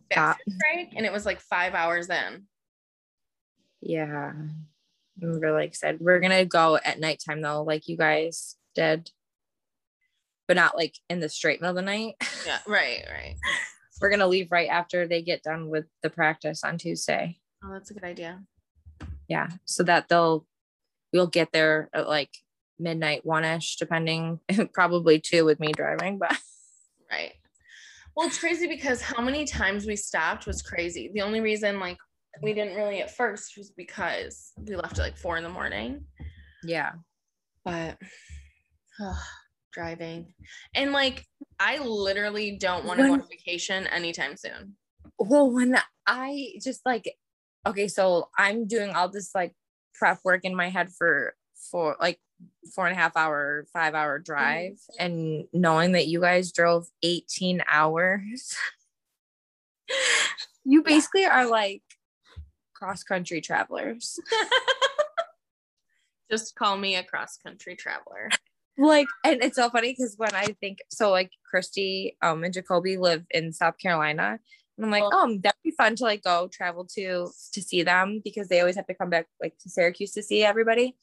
bathroom 0.09 0.57
break 0.59 0.93
and 0.95 1.05
it 1.05 1.11
was 1.11 1.25
like 1.27 1.39
five 1.39 1.73
hours 1.75 2.09
in. 2.09 2.47
Yeah. 3.81 4.31
I'm 5.21 5.39
really 5.39 5.65
excited. 5.65 6.01
We're 6.01 6.19
gonna 6.19 6.45
go 6.45 6.77
at 6.83 6.99
nighttime 6.99 7.41
though, 7.41 7.61
like 7.63 7.87
you 7.87 7.97
guys 7.97 8.55
did. 8.73 9.11
But 10.47 10.55
not 10.57 10.75
like 10.75 10.95
in 11.09 11.19
the 11.19 11.29
straight 11.29 11.61
middle 11.61 11.77
of 11.77 11.83
the 11.83 11.91
night. 11.91 12.15
Yeah, 12.47 12.57
right, 12.67 13.05
right. 13.11 13.35
We're 14.01 14.09
gonna 14.09 14.25
leave 14.27 14.51
right 14.51 14.69
after 14.69 15.07
they 15.07 15.21
get 15.21 15.43
done 15.43 15.69
with 15.69 15.85
the 16.01 16.09
practice 16.09 16.63
on 16.63 16.79
Tuesday. 16.79 17.37
Oh, 17.63 17.71
that's 17.71 17.91
a 17.91 17.93
good 17.93 18.03
idea. 18.03 18.41
Yeah. 19.31 19.47
So 19.63 19.83
that 19.83 20.09
they'll 20.09 20.45
we'll 21.13 21.27
get 21.27 21.53
there 21.53 21.89
at 21.93 22.05
like 22.05 22.31
midnight 22.77 23.25
one-ish, 23.25 23.77
depending, 23.77 24.41
probably 24.73 25.21
two 25.21 25.45
with 25.45 25.57
me 25.57 25.71
driving, 25.71 26.17
but 26.17 26.37
Right. 27.09 27.31
Well, 28.13 28.27
it's 28.27 28.39
crazy 28.39 28.67
because 28.67 29.01
how 29.01 29.21
many 29.21 29.45
times 29.45 29.85
we 29.85 29.95
stopped 29.95 30.47
was 30.47 30.61
crazy. 30.61 31.11
The 31.13 31.21
only 31.21 31.39
reason 31.39 31.79
like 31.79 31.97
we 32.41 32.53
didn't 32.53 32.75
really 32.75 33.01
at 33.01 33.15
first 33.15 33.57
was 33.57 33.71
because 33.71 34.51
we 34.57 34.75
left 34.75 34.99
at 34.99 35.03
like 35.03 35.17
four 35.17 35.37
in 35.37 35.43
the 35.43 35.49
morning. 35.49 36.03
yeah. 36.61 36.91
But 37.63 37.97
driving 39.71 40.33
and 40.75 40.91
like 40.91 41.25
I 41.57 41.77
literally 41.79 42.57
don't 42.59 42.83
want 42.83 42.99
to 42.99 43.05
go 43.07 43.13
on 43.13 43.23
vacation 43.29 43.87
anytime 43.87 44.35
soon. 44.35 44.75
well 45.17 45.49
when 45.49 45.77
i 46.05 46.53
just 46.61 46.81
like 46.85 47.15
okay 47.65 47.87
so 47.87 48.29
i'm 48.37 48.65
doing 48.67 48.91
all 48.91 49.09
this 49.09 49.31
like 49.35 49.53
prep 49.93 50.19
work 50.23 50.43
in 50.43 50.55
my 50.55 50.69
head 50.69 50.89
for 50.91 51.35
for 51.69 51.95
like 51.99 52.19
four 52.73 52.87
and 52.87 52.95
a 52.97 52.99
half 52.99 53.15
hour 53.15 53.65
five 53.71 53.93
hour 53.93 54.17
drive 54.19 54.79
and 54.99 55.45
knowing 55.53 55.91
that 55.91 56.07
you 56.07 56.19
guys 56.21 56.51
drove 56.51 56.87
18 57.03 57.61
hours. 57.67 58.55
You 60.63 60.83
basically 60.83 61.25
are 61.25 61.47
like 61.47 61.81
cross 62.75 63.03
country 63.03 63.41
travelers. 63.41 64.19
Just 66.31 66.55
call 66.55 66.77
me 66.77 66.95
a 66.95 67.03
cross 67.03 67.35
country 67.37 67.75
traveler. 67.75 68.29
like 68.77 69.07
and 69.25 69.43
it's 69.43 69.57
so 69.57 69.69
funny 69.69 69.91
because 69.91 70.13
when 70.17 70.33
i 70.33 70.45
think 70.61 70.77
so 70.89 71.11
like 71.11 71.31
christy 71.49 72.15
um 72.21 72.43
and 72.43 72.53
jacoby 72.53 72.95
live 72.95 73.25
in 73.31 73.51
south 73.51 73.77
carolina 73.77 74.39
and 74.77 74.85
i'm 74.85 74.91
like 74.91 75.03
Oh. 75.03 75.09
oh 75.13 75.37
that'd 75.41 75.55
be 75.63 75.71
fun 75.71 75.95
to 75.97 76.03
like 76.03 76.23
go 76.23 76.49
travel 76.51 76.87
to 76.95 77.29
to 77.53 77.61
see 77.61 77.83
them 77.83 78.21
because 78.23 78.47
they 78.47 78.59
always 78.59 78.75
have 78.75 78.87
to 78.87 78.93
come 78.93 79.09
back 79.09 79.27
like 79.41 79.57
to 79.59 79.69
syracuse 79.69 80.11
to 80.13 80.23
see 80.23 80.43
everybody 80.43 80.95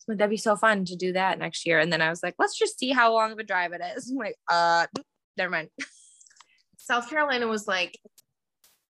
so 0.00 0.06
Would 0.08 0.18
that 0.18 0.30
be 0.30 0.38
so 0.38 0.56
fun 0.56 0.86
to 0.86 0.96
do 0.96 1.12
that 1.12 1.38
next 1.38 1.66
year? 1.66 1.78
And 1.78 1.92
then 1.92 2.00
I 2.00 2.08
was 2.08 2.22
like, 2.22 2.34
let's 2.38 2.58
just 2.58 2.78
see 2.78 2.90
how 2.90 3.12
long 3.12 3.32
of 3.32 3.38
a 3.38 3.42
drive 3.42 3.72
it 3.72 3.82
is. 3.94 4.08
I'm 4.10 4.16
like, 4.16 4.36
uh, 4.50 4.86
never 5.36 5.50
mind. 5.50 5.68
South 6.78 7.10
Carolina 7.10 7.46
was 7.46 7.68
like, 7.68 7.98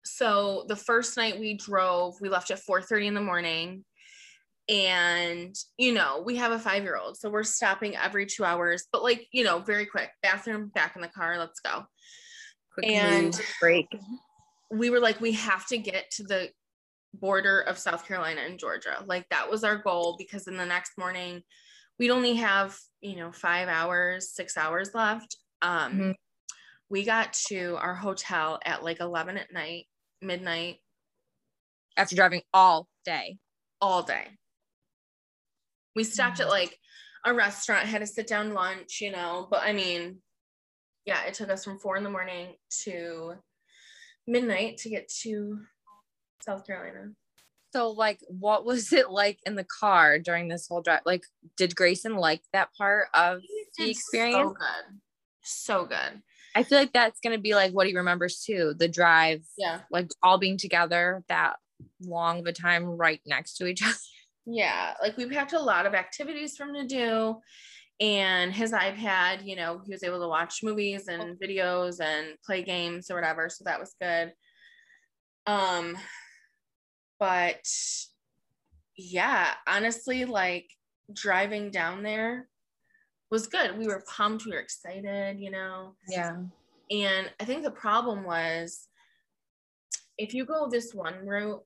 so 0.02 0.64
the 0.66 0.76
first 0.76 1.18
night 1.18 1.38
we 1.38 1.54
drove, 1.58 2.14
we 2.22 2.30
left 2.30 2.50
at 2.50 2.58
4 2.58 2.80
30 2.80 3.08
in 3.08 3.14
the 3.14 3.20
morning. 3.20 3.84
And, 4.66 5.54
you 5.76 5.92
know, 5.92 6.22
we 6.24 6.36
have 6.36 6.52
a 6.52 6.58
five 6.58 6.84
year 6.84 6.96
old. 6.96 7.18
So 7.18 7.28
we're 7.28 7.42
stopping 7.42 7.96
every 7.96 8.24
two 8.24 8.46
hours, 8.46 8.86
but 8.90 9.02
like, 9.02 9.26
you 9.30 9.44
know, 9.44 9.58
very 9.58 9.84
quick 9.84 10.10
bathroom, 10.22 10.68
back 10.74 10.96
in 10.96 11.02
the 11.02 11.08
car, 11.08 11.36
let's 11.38 11.60
go. 11.60 11.84
Quick 12.74 12.86
And- 12.86 13.40
break. 13.60 13.86
we 14.70 14.90
were 14.90 15.00
like, 15.00 15.20
we 15.20 15.32
have 15.32 15.66
to 15.68 15.78
get 15.78 16.10
to 16.12 16.24
the 16.24 16.50
border 17.14 17.60
of 17.60 17.78
South 17.78 18.06
Carolina 18.06 18.40
and 18.42 18.58
Georgia. 18.58 19.02
Like 19.06 19.28
that 19.30 19.48
was 19.48 19.62
our 19.62 19.76
goal 19.76 20.16
because 20.18 20.48
in 20.48 20.56
the 20.56 20.66
next 20.66 20.98
morning, 20.98 21.42
we'd 21.98 22.10
only 22.10 22.34
have, 22.34 22.76
you 23.00 23.14
know, 23.16 23.30
five 23.30 23.68
hours, 23.68 24.32
six 24.34 24.56
hours 24.56 24.90
left. 24.94 25.36
Um, 25.62 25.92
Mhm. 25.98 26.14
We 26.90 27.04
got 27.04 27.32
to 27.48 27.76
our 27.76 27.94
hotel 27.94 28.58
at 28.64 28.82
like 28.84 29.00
11 29.00 29.38
at 29.38 29.52
night, 29.52 29.88
midnight, 30.20 30.80
After 31.96 32.14
driving 32.16 32.42
all 32.52 32.88
day. 33.04 33.38
all 33.80 34.02
day. 34.02 34.36
We 35.94 36.04
stopped 36.04 36.40
at 36.40 36.48
like 36.48 36.78
a 37.24 37.32
restaurant, 37.32 37.86
had 37.86 38.02
a 38.02 38.06
sit 38.06 38.26
down 38.26 38.52
lunch, 38.52 39.00
you 39.00 39.12
know, 39.12 39.46
but 39.50 39.62
I 39.62 39.72
mean, 39.72 40.22
yeah, 41.06 41.24
it 41.24 41.34
took 41.34 41.50
us 41.50 41.64
from 41.64 41.78
four 41.78 41.96
in 41.96 42.04
the 42.04 42.10
morning 42.10 42.54
to 42.84 43.34
midnight 44.26 44.78
to 44.78 44.88
get 44.90 45.08
to 45.22 45.58
South 46.40 46.66
Carolina. 46.66 47.10
So, 47.74 47.90
like, 47.90 48.20
what 48.28 48.64
was 48.64 48.92
it 48.92 49.10
like 49.10 49.40
in 49.46 49.56
the 49.56 49.64
car 49.64 50.18
during 50.18 50.48
this 50.48 50.68
whole 50.68 50.80
drive? 50.82 51.00
Like, 51.04 51.24
did 51.56 51.74
Grayson 51.74 52.16
like 52.16 52.42
that 52.52 52.68
part 52.78 53.08
of 53.14 53.40
the 53.78 53.90
experience? 53.90 54.36
So 54.36 54.54
good. 54.54 55.00
So 55.42 55.84
good. 55.86 56.22
I 56.54 56.62
feel 56.62 56.78
like 56.78 56.92
that's 56.92 57.18
gonna 57.20 57.38
be 57.38 57.54
like 57.56 57.72
what 57.72 57.88
he 57.88 57.96
remembers 57.96 58.44
too. 58.46 58.74
The 58.78 58.86
drive, 58.88 59.42
Yeah. 59.58 59.80
like 59.90 60.08
all 60.22 60.38
being 60.38 60.56
together 60.56 61.24
that 61.28 61.56
long 62.00 62.38
of 62.38 62.46
a 62.46 62.52
time 62.52 62.84
right 62.84 63.20
next 63.26 63.56
to 63.56 63.66
each 63.66 63.82
other. 63.82 63.94
Yeah. 64.46 64.94
Like 65.02 65.16
we 65.16 65.26
packed 65.26 65.52
a 65.54 65.58
lot 65.58 65.86
of 65.86 65.94
activities 65.94 66.56
for 66.56 66.64
him 66.64 66.74
to 66.74 66.86
do. 66.86 67.40
And 68.00 68.52
his 68.52 68.72
iPad, 68.72 69.46
you 69.46 69.54
know, 69.56 69.80
he 69.84 69.92
was 69.92 70.02
able 70.02 70.20
to 70.20 70.28
watch 70.28 70.62
movies 70.62 71.06
and 71.08 71.38
videos 71.38 72.00
and 72.00 72.34
play 72.44 72.62
games 72.62 73.10
or 73.10 73.14
whatever. 73.14 73.48
So 73.48 73.64
that 73.64 73.78
was 73.78 73.94
good. 74.00 74.32
Um, 75.46 75.96
but 77.20 77.64
yeah, 78.96 79.54
honestly, 79.66 80.24
like 80.24 80.68
driving 81.12 81.70
down 81.70 82.02
there 82.02 82.48
was 83.30 83.46
good. 83.46 83.78
We 83.78 83.86
were 83.86 84.04
pumped, 84.16 84.44
we 84.44 84.52
were 84.52 84.58
excited, 84.58 85.38
you 85.38 85.50
know. 85.50 85.94
Yeah. 86.08 86.36
And 86.90 87.30
I 87.40 87.44
think 87.44 87.62
the 87.62 87.70
problem 87.70 88.24
was 88.24 88.88
if 90.18 90.34
you 90.34 90.44
go 90.44 90.68
this 90.68 90.92
one 90.92 91.26
route, 91.26 91.62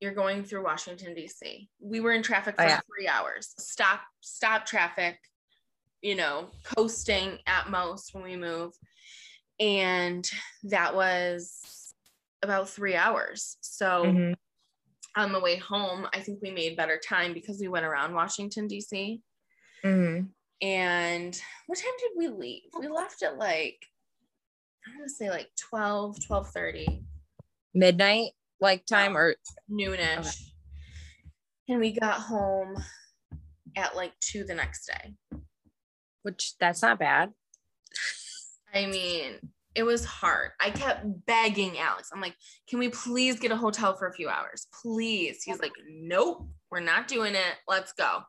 you're 0.00 0.14
going 0.14 0.44
through 0.44 0.64
Washington, 0.64 1.14
D.C. 1.14 1.68
We 1.80 2.00
were 2.00 2.12
in 2.12 2.22
traffic 2.22 2.56
for 2.56 2.62
Oh, 2.62 2.68
yeah. 2.68 2.80
three 2.86 3.06
hours. 3.06 3.54
Stop, 3.58 4.00
stop 4.20 4.64
traffic, 4.64 5.18
you 6.02 6.14
know, 6.14 6.48
coasting 6.64 7.38
at 7.46 7.70
most 7.70 8.14
when 8.14 8.24
we 8.24 8.36
move. 8.36 8.72
And 9.58 10.28
that 10.64 10.94
was 10.94 11.94
about 12.42 12.68
three 12.68 12.96
hours. 12.96 13.58
So 13.60 14.04
Mhm. 14.04 14.34
on 15.16 15.32
the 15.32 15.40
way 15.40 15.56
home, 15.56 16.08
I 16.12 16.20
think 16.20 16.40
we 16.40 16.50
made 16.50 16.76
better 16.76 16.98
time 16.98 17.34
because 17.34 17.60
we 17.60 17.68
went 17.68 17.84
around 17.84 18.14
Washington, 18.14 18.66
D.C. 18.66 19.22
Mhm. 19.84 20.32
And 20.62 21.42
what 21.66 21.78
time 21.78 21.92
did 21.98 22.12
we 22.16 22.28
leave? 22.28 22.70
We 22.78 22.88
left 22.88 23.22
at 23.22 23.38
like, 23.38 23.86
I'm 24.86 24.94
gonna 24.94 25.08
say 25.08 25.30
like 25.30 25.54
12, 25.56 26.24
12 26.26 26.54
Midnight 27.74 28.32
like 28.60 28.84
time 28.86 29.16
or 29.16 29.36
noonish. 29.70 30.18
Okay. 30.18 30.54
And 31.68 31.80
we 31.80 31.92
got 31.92 32.20
home 32.20 32.82
at 33.76 33.94
like 33.96 34.18
two 34.20 34.44
the 34.44 34.54
next 34.54 34.86
day. 34.86 35.14
Which 36.22 36.54
that's 36.58 36.82
not 36.82 36.98
bad. 36.98 37.30
I 38.72 38.86
mean, 38.86 39.34
it 39.74 39.82
was 39.84 40.04
hard. 40.04 40.50
I 40.60 40.70
kept 40.70 41.04
begging 41.26 41.78
Alex. 41.78 42.10
I'm 42.12 42.20
like, 42.20 42.34
can 42.68 42.78
we 42.78 42.88
please 42.88 43.38
get 43.38 43.52
a 43.52 43.56
hotel 43.56 43.96
for 43.96 44.06
a 44.06 44.12
few 44.12 44.28
hours? 44.28 44.66
Please. 44.82 45.42
He's 45.42 45.60
like, 45.60 45.72
nope, 45.88 46.48
we're 46.70 46.80
not 46.80 47.08
doing 47.08 47.34
it. 47.34 47.54
Let's 47.68 47.92
go. 47.92 48.20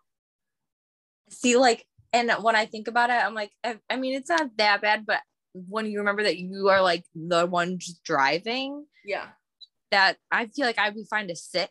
See, 1.29 1.57
like, 1.57 1.85
and 2.13 2.31
when 2.41 2.55
I 2.55 2.65
think 2.65 2.87
about 2.87 3.09
it, 3.09 3.13
I'm 3.23 3.33
like, 3.33 3.51
I, 3.63 3.77
I 3.89 3.95
mean, 3.97 4.15
it's 4.15 4.29
not 4.29 4.49
that 4.57 4.81
bad, 4.81 5.05
but 5.05 5.21
when 5.53 5.85
you 5.85 5.99
remember 5.99 6.23
that 6.23 6.37
you 6.37 6.69
are 6.69 6.81
like 6.81 7.03
the 7.15 7.45
one 7.45 7.79
driving, 8.03 8.85
Yeah. 9.05 9.27
that 9.91 10.17
I 10.31 10.47
feel 10.47 10.65
like 10.65 10.79
I'd 10.79 10.95
be 10.95 11.05
fine 11.09 11.27
to 11.27 11.35
sit 11.35 11.69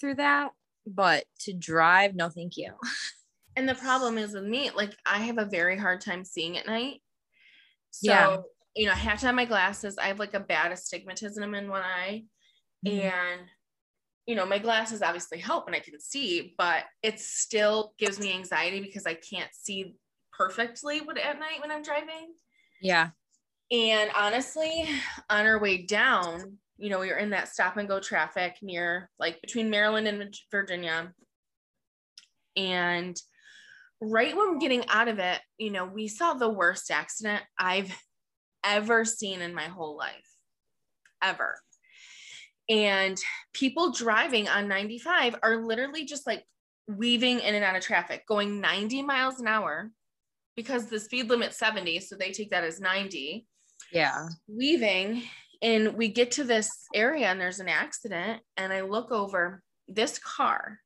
through 0.00 0.16
that, 0.16 0.50
but 0.86 1.24
to 1.40 1.52
drive, 1.52 2.14
no, 2.14 2.28
thank 2.28 2.56
you. 2.56 2.72
And 3.58 3.68
the 3.68 3.74
problem 3.74 4.18
is 4.18 4.34
with 4.34 4.44
me, 4.44 4.70
like 4.70 4.94
I 5.04 5.18
have 5.18 5.38
a 5.38 5.44
very 5.44 5.76
hard 5.76 6.00
time 6.00 6.24
seeing 6.24 6.56
at 6.56 6.66
night. 6.66 7.02
So, 7.90 8.12
Yeah. 8.12 8.36
you 8.76 8.86
know, 8.86 8.92
I 8.92 8.94
have 8.94 9.18
to 9.18 9.26
have 9.26 9.34
my 9.34 9.46
glasses. 9.46 9.98
I 9.98 10.06
have 10.06 10.20
like 10.20 10.34
a 10.34 10.40
bad 10.40 10.70
astigmatism 10.70 11.54
in 11.54 11.68
one 11.68 11.82
eye. 11.82 12.22
Mm-hmm. 12.86 13.00
And, 13.00 13.40
you 14.26 14.36
know, 14.36 14.46
my 14.46 14.60
glasses 14.60 15.02
obviously 15.02 15.38
help 15.38 15.66
and 15.66 15.74
I 15.74 15.80
can 15.80 15.98
see, 15.98 16.54
but 16.56 16.84
it 17.02 17.18
still 17.18 17.94
gives 17.98 18.20
me 18.20 18.32
anxiety 18.32 18.80
because 18.80 19.06
I 19.06 19.14
can't 19.14 19.52
see 19.52 19.96
perfectly 20.32 21.00
what 21.00 21.18
at 21.18 21.40
night 21.40 21.60
when 21.60 21.72
I'm 21.72 21.82
driving. 21.82 22.34
Yeah. 22.80 23.08
And 23.72 24.12
honestly, 24.16 24.88
on 25.28 25.46
our 25.46 25.58
way 25.58 25.78
down, 25.78 26.58
you 26.76 26.90
know, 26.90 27.00
we 27.00 27.08
were 27.08 27.18
in 27.18 27.30
that 27.30 27.48
stop 27.48 27.76
and 27.76 27.88
go 27.88 27.98
traffic 27.98 28.58
near 28.62 29.10
like 29.18 29.40
between 29.40 29.68
Maryland 29.68 30.06
and 30.06 30.32
Virginia. 30.52 31.12
And 32.54 33.20
right 34.00 34.36
when 34.36 34.52
we're 34.52 34.58
getting 34.58 34.86
out 34.88 35.08
of 35.08 35.18
it, 35.18 35.40
you 35.58 35.70
know, 35.70 35.84
we 35.84 36.08
saw 36.08 36.34
the 36.34 36.48
worst 36.48 36.90
accident 36.90 37.42
I've 37.58 37.92
ever 38.64 39.04
seen 39.04 39.40
in 39.40 39.54
my 39.54 39.64
whole 39.64 39.96
life, 39.96 40.28
ever. 41.22 41.58
And 42.68 43.16
people 43.54 43.92
driving 43.92 44.48
on 44.48 44.68
95 44.68 45.36
are 45.42 45.56
literally 45.64 46.04
just 46.04 46.26
like 46.26 46.44
weaving 46.86 47.40
in 47.40 47.54
and 47.54 47.64
out 47.64 47.76
of 47.76 47.82
traffic, 47.82 48.24
going 48.26 48.60
90 48.60 49.02
miles 49.02 49.40
an 49.40 49.46
hour 49.46 49.90
because 50.54 50.86
the 50.86 51.00
speed 51.00 51.30
limit's 51.30 51.58
70. 51.58 52.00
So 52.00 52.16
they 52.16 52.32
take 52.32 52.50
that 52.50 52.64
as 52.64 52.80
90 52.80 53.46
Yeah. 53.92 54.28
leaving 54.48 55.22
and 55.62 55.94
we 55.94 56.08
get 56.08 56.32
to 56.32 56.44
this 56.44 56.70
area 56.94 57.26
and 57.26 57.40
there's 57.40 57.60
an 57.60 57.68
accident 57.68 58.42
and 58.56 58.72
i 58.72 58.80
look 58.82 59.10
over 59.10 59.62
this 59.88 60.18
car 60.18 60.78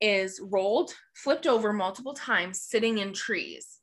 is 0.00 0.40
rolled 0.42 0.94
flipped 1.14 1.46
over 1.46 1.72
multiple 1.72 2.14
times 2.14 2.60
sitting 2.60 2.98
in 2.98 3.12
trees 3.12 3.78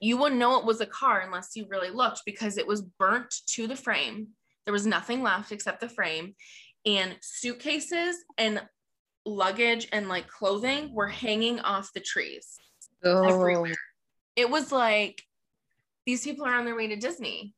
you 0.00 0.16
wouldn't 0.16 0.40
know 0.40 0.58
it 0.58 0.64
was 0.64 0.80
a 0.80 0.86
car 0.86 1.20
unless 1.20 1.50
you 1.54 1.66
really 1.68 1.90
looked 1.90 2.22
because 2.26 2.58
it 2.58 2.66
was 2.66 2.82
burnt 2.82 3.32
to 3.46 3.66
the 3.66 3.76
frame 3.76 4.28
there 4.66 4.72
was 4.72 4.86
nothing 4.86 5.22
left 5.22 5.52
except 5.52 5.80
the 5.80 5.88
frame 5.88 6.34
and 6.86 7.16
suitcases 7.20 8.16
and 8.36 8.60
luggage 9.24 9.88
and 9.92 10.08
like 10.08 10.28
clothing 10.28 10.92
were 10.94 11.08
hanging 11.08 11.60
off 11.60 11.92
the 11.94 12.00
trees 12.00 12.58
Oh, 13.04 13.24
everywhere. 13.24 13.74
It 14.34 14.48
was 14.48 14.72
like 14.72 15.22
these 16.06 16.24
people 16.24 16.46
are 16.46 16.54
on 16.54 16.64
their 16.64 16.76
way 16.76 16.88
to 16.88 16.96
Disney. 16.96 17.54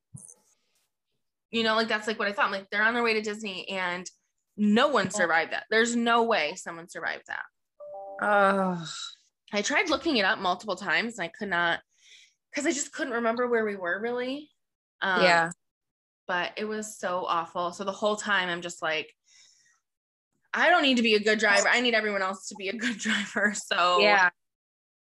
You 1.51 1.63
know, 1.63 1.77
like 1.77 1.89
that's 1.89 2.07
like 2.07 2.19
what 2.19 2.29
I 2.29 2.33
thought. 2.33 2.51
Like 2.51 2.69
they're 2.71 2.83
on 2.83 2.95
their 2.95 3.03
way 3.03 3.15
to 3.15 3.23
Disney 3.23 3.69
and 3.69 4.09
no 4.57 4.89
one 4.89 5.11
survived 5.11 5.53
that. 5.53 5.65
There's 5.71 5.95
no 5.95 6.23
way 6.23 6.55
someone 6.57 6.89
survived 6.89 7.25
that. 7.29 7.43
oh. 8.23 8.87
I 9.53 9.63
tried 9.63 9.91
looking 9.91 10.17
it 10.17 10.25
up 10.25 10.41
multiple 10.41 10.75
times 10.75 11.19
and 11.19 11.25
I 11.25 11.29
could 11.29 11.49
not 11.49 11.79
because 12.51 12.67
I 12.67 12.73
just 12.73 12.93
couldn't 12.93 13.13
remember 13.13 13.47
where 13.49 13.65
we 13.65 13.77
were 13.77 14.01
really. 14.01 14.51
Um, 15.03 15.23
yeah. 15.23 15.51
But 16.27 16.53
it 16.57 16.65
was 16.65 16.99
so 16.99 17.25
awful. 17.27 17.73
So 17.73 17.85
the 17.85 17.93
whole 17.93 18.17
time 18.17 18.49
I'm 18.49 18.61
just 18.61 18.83
like, 18.83 19.15
I 20.53 20.69
don't 20.69 20.83
need 20.83 20.97
to 20.97 21.03
be 21.03 21.15
a 21.15 21.21
good 21.21 21.39
driver. 21.39 21.69
I 21.69 21.81
need 21.81 21.95
everyone 21.95 22.23
else 22.23 22.49
to 22.49 22.57
be 22.57 22.69
a 22.69 22.73
good 22.77 22.99
driver. 22.99 23.55
So 23.55 24.01
Yeah. 24.01 24.31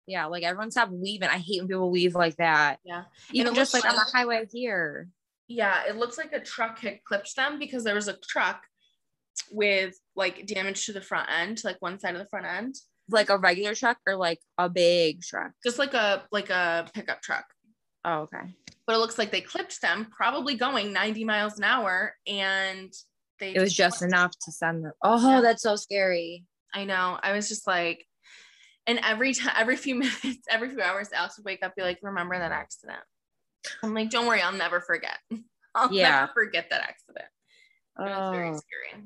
Yeah. 0.05 0.27
Like 0.27 0.43
everyone 0.43 0.71
stop 0.71 0.89
weaving. 0.91 1.29
I 1.29 1.37
hate 1.37 1.61
when 1.61 1.67
people 1.67 1.89
weave 1.89 2.13
like 2.15 2.35
that. 2.37 2.77
yeah. 2.83 3.05
Even 3.31 3.55
just 3.55 3.73
like 3.73 3.85
on 3.85 3.95
the 3.95 4.05
highway 4.13 4.45
here. 4.51 5.07
Yeah, 5.47 5.83
it 5.87 5.95
looks 5.95 6.17
like 6.17 6.33
a 6.33 6.41
truck 6.41 6.79
had 6.79 7.03
clipped 7.05 7.35
them 7.35 7.57
because 7.57 7.83
there 7.83 7.95
was 7.95 8.09
a 8.09 8.17
truck 8.17 8.63
with 9.51 9.95
like 10.15 10.45
damage 10.47 10.85
to 10.85 10.93
the 10.93 11.01
front 11.01 11.29
end, 11.29 11.61
like 11.63 11.77
one 11.81 11.99
side 11.99 12.15
of 12.15 12.19
the 12.19 12.27
front 12.29 12.45
end, 12.45 12.75
Like 13.09 13.29
a 13.29 13.37
regular 13.37 13.75
truck 13.75 13.97
or 14.07 14.15
like 14.15 14.39
a 14.57 14.69
big 14.69 15.21
truck. 15.21 15.51
just 15.63 15.79
like 15.79 15.93
a 15.93 16.23
like 16.31 16.49
a 16.49 16.89
pickup 16.93 17.21
truck. 17.21 17.45
Oh, 18.05 18.19
okay. 18.21 18.53
But 18.85 18.95
it 18.95 18.99
looks 18.99 19.17
like 19.17 19.31
they 19.31 19.41
clipped 19.41 19.81
them, 19.81 20.07
probably 20.15 20.55
going 20.55 20.93
90 20.93 21.23
miles 21.25 21.57
an 21.57 21.65
hour, 21.65 22.15
and 22.25 22.91
they. 23.39 23.53
It 23.53 23.59
was 23.59 23.73
just 23.73 24.01
enough 24.01 24.31
to 24.45 24.51
send 24.51 24.85
them. 24.85 24.93
Oh, 25.03 25.35
Yeah. 25.35 25.41
that's 25.41 25.61
so 25.63 25.75
scary. 25.75 26.45
I 26.73 26.85
know. 26.85 27.19
I 27.21 27.33
was 27.33 27.47
just 27.49 27.67
like, 27.67 28.05
And 28.85 28.99
every 29.03 29.33
time, 29.33 29.53
every 29.57 29.75
few 29.75 29.95
minutes, 30.03 30.45
every 30.49 30.69
few 30.69 30.81
hours, 30.81 31.09
Alex 31.13 31.37
would 31.37 31.45
wake 31.45 31.63
up, 31.63 31.75
be 31.75 31.81
like, 31.81 31.99
"Remember 32.01 32.37
that 32.37 32.51
accident?" 32.53 32.99
I'm 33.83 33.93
like, 33.93 34.09
"Don't 34.09 34.25
worry, 34.27 34.41
I'll 34.41 34.53
never 34.53 34.79
forget. 34.79 35.17
I'll 35.75 35.91
Yeah. 35.91 36.21
never 36.21 36.31
forget 36.33 36.69
that 36.69 36.81
accident." 36.81 37.25
It 37.99 38.03
was 38.03 38.31
very 38.31 38.49
Oh, 38.51 38.61
scary. 38.61 39.03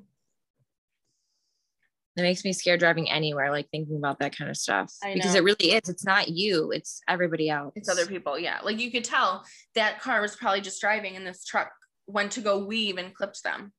It 2.18 2.22
makes 2.24 2.44
me 2.44 2.52
scared 2.54 2.80
driving 2.80 3.10
anywhere, 3.10 3.52
like 3.52 3.70
thinking 3.72 3.96
about 3.98 4.20
that 4.20 4.36
kind 4.38 4.50
of 4.50 4.58
stuff. 4.58 4.92
Because 5.14 5.34
it 5.36 5.44
really 5.44 5.72
is. 5.72 5.88
It's 5.90 6.06
not 6.06 6.28
you, 6.30 6.72
it's 6.72 7.02
everybody 7.08 7.50
else. 7.50 7.74
It's 7.76 7.88
other 7.90 8.06
people, 8.06 8.38
yeah. 8.38 8.60
Like 8.64 8.80
you 8.80 8.92
could 8.92 9.04
tell 9.06 9.46
that 9.76 10.02
car 10.02 10.22
was 10.22 10.36
probably 10.36 10.62
just 10.62 10.82
driving, 10.82 11.16
and 11.16 11.26
this 11.26 11.46
truck 11.46 11.72
went 12.08 12.32
to 12.34 12.42
go 12.42 12.66
weave 12.66 12.98
and 12.98 13.14
clipped 13.16 13.44
them. 13.44 13.72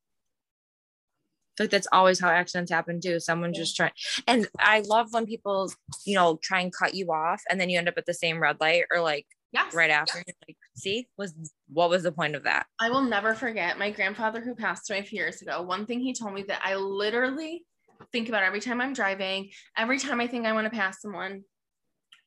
like 1.60 1.68
that's 1.70 1.86
always 1.92 2.18
how 2.18 2.28
accidents 2.30 2.70
happen 2.72 3.00
too. 3.00 3.20
Someone 3.20 3.52
Yeah. 3.52 3.60
just 3.60 3.76
trying 3.76 3.92
and 4.26 4.48
I 4.58 4.80
love 4.80 5.08
when 5.12 5.26
people, 5.26 5.70
you 6.06 6.14
know, 6.14 6.38
try 6.42 6.60
and 6.60 6.72
cut 6.74 6.94
you 6.94 7.12
off 7.12 7.42
and 7.50 7.60
then 7.60 7.68
you 7.68 7.78
end 7.78 7.88
up 7.88 7.98
at 7.98 8.06
the 8.06 8.14
same 8.14 8.40
red 8.40 8.56
light 8.60 8.84
or 8.90 9.00
like 9.00 9.26
Yes, 9.52 9.74
right 9.74 9.90
after. 9.90 10.22
yes. 10.26 10.34
Like, 10.48 10.56
see, 10.74 11.08
was 11.18 11.34
what 11.68 11.90
was 11.90 12.04
the 12.04 12.10
point 12.12 12.36
of 12.36 12.44
that? 12.44 12.64
I 12.80 12.88
will 12.88 13.02
never 13.02 13.34
forget 13.34 13.78
my 13.78 13.90
grandfather 13.90 14.40
who 14.40 14.54
passed 14.54 14.88
away 14.88 15.00
a 15.00 15.04
few 15.04 15.18
years 15.18 15.42
ago. 15.42 15.60
One 15.60 15.84
thing 15.84 16.00
he 16.00 16.14
told 16.14 16.32
me 16.32 16.42
that 16.44 16.62
I 16.64 16.76
literally 16.76 17.64
think 18.12 18.28
about 18.28 18.42
every 18.42 18.60
time 18.60 18.80
I'm 18.80 18.92
driving, 18.92 19.50
every 19.76 19.98
time 19.98 20.20
I 20.20 20.26
think 20.26 20.46
I 20.46 20.52
want 20.52 20.66
to 20.66 20.76
pass 20.76 21.00
someone, 21.00 21.42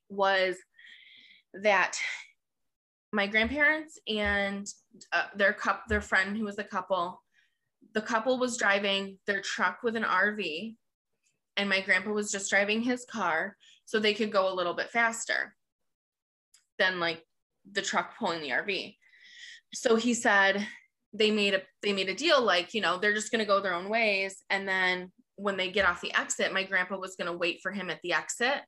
was 0.10 0.56
that 1.54 1.98
my 3.12 3.28
grandparents 3.28 4.00
and 4.08 4.68
uh, 5.12 5.26
their 5.36 5.54
cup, 5.54 5.84
their 5.88 6.02
friend 6.02 6.38
who 6.38 6.46
was 6.46 6.60
a 6.60 6.64
couple, 6.64 7.22
the 7.94 8.02
couple 8.02 8.38
was 8.38 8.58
driving 8.58 9.18
their 9.26 9.42
truck 9.42 9.80
with 9.84 9.96
an 9.96 10.04
RV, 10.04 10.76
and 11.58 11.70
my 11.70 11.82
grandpa 11.82 12.12
was 12.12 12.32
just 12.32 12.50
driving 12.50 12.82
his 12.82 13.06
car 13.06 13.56
so 13.86 14.00
they 14.00 14.14
could 14.14 14.32
go 14.32 14.52
a 14.52 14.56
little 14.56 14.74
bit 14.74 14.90
faster 14.90 15.56
than 16.78 17.00
like 17.00 17.24
the 17.72 17.82
truck 17.82 18.18
pulling 18.18 18.42
the 18.42 18.50
RV 18.50 18.96
so 19.76 19.96
he 19.96 20.14
said 20.14 20.66
they 21.14 21.32
made 21.32 21.54
a 21.54 21.62
they 21.82 21.94
made 21.94 22.10
a 22.10 22.16
deal 22.16 22.42
like 22.42 22.74
you 22.74 22.82
know 22.82 22.98
they're 22.98 23.14
just 23.14 23.32
going 23.32 23.40
to 23.40 23.46
go 23.46 23.62
their 23.62 23.74
own 23.74 23.90
ways 23.90 24.44
and 24.50 24.68
then 24.68 25.12
when 25.38 25.58
they 25.58 25.70
get 25.70 25.86
off 25.86 26.02
the 26.02 26.14
exit 26.18 26.54
my 26.54 26.64
grandpa 26.64 26.98
was 26.98 27.16
going 27.16 27.32
to 27.32 27.38
wait 27.38 27.60
for 27.62 27.72
him 27.72 27.90
at 27.90 28.02
the 28.04 28.14
exit 28.14 28.62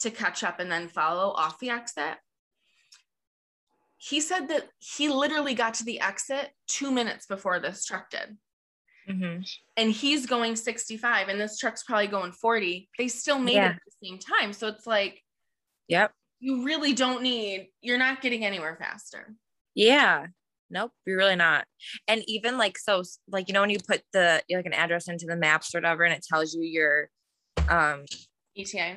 to 0.00 0.10
catch 0.10 0.42
up 0.44 0.60
and 0.60 0.70
then 0.70 0.88
follow 0.88 1.30
off 1.32 1.58
the 1.58 1.70
exit 1.70 2.16
he 3.96 4.20
said 4.20 4.48
that 4.48 4.68
he 4.78 5.08
literally 5.08 5.54
got 5.54 5.74
to 5.74 5.84
the 5.84 6.00
exit 6.00 6.50
two 6.68 6.90
minutes 6.92 7.26
before 7.26 7.58
this 7.60 7.84
truck 7.84 8.10
did 8.10 8.36
Mm-hmm. 9.08 9.40
and 9.78 9.90
he's 9.90 10.26
going 10.26 10.54
65 10.54 11.28
and 11.28 11.40
this 11.40 11.56
truck's 11.58 11.82
probably 11.82 12.08
going 12.08 12.30
40 12.30 12.90
they 12.98 13.08
still 13.08 13.38
made 13.38 13.54
Yeah. 13.54 13.70
it 13.70 13.76
at 13.76 13.78
the 13.86 14.06
same 14.06 14.18
time 14.18 14.52
so 14.52 14.68
it's 14.68 14.86
like 14.86 15.22
Yep. 15.88 16.12
you 16.40 16.62
really 16.66 16.92
don't 16.92 17.22
need 17.22 17.70
you're 17.80 17.96
not 17.96 18.20
getting 18.20 18.44
anywhere 18.44 18.76
faster 18.78 19.34
Yeah. 19.74 20.26
Nope, 20.70 20.92
you're 21.06 21.16
really 21.16 21.36
not. 21.36 21.66
And 22.06 22.22
even 22.26 22.58
like 22.58 22.78
so 22.78 23.02
like 23.30 23.48
you 23.48 23.54
know 23.54 23.60
when 23.60 23.70
you 23.70 23.78
put 23.78 24.02
the 24.12 24.42
like 24.50 24.66
an 24.66 24.74
address 24.74 25.08
into 25.08 25.26
the 25.26 25.36
maps 25.36 25.74
or 25.74 25.78
whatever 25.78 26.04
and 26.04 26.14
it 26.14 26.24
tells 26.28 26.54
you 26.54 26.62
your 26.62 27.08
um 27.68 28.04
eta 28.56 28.96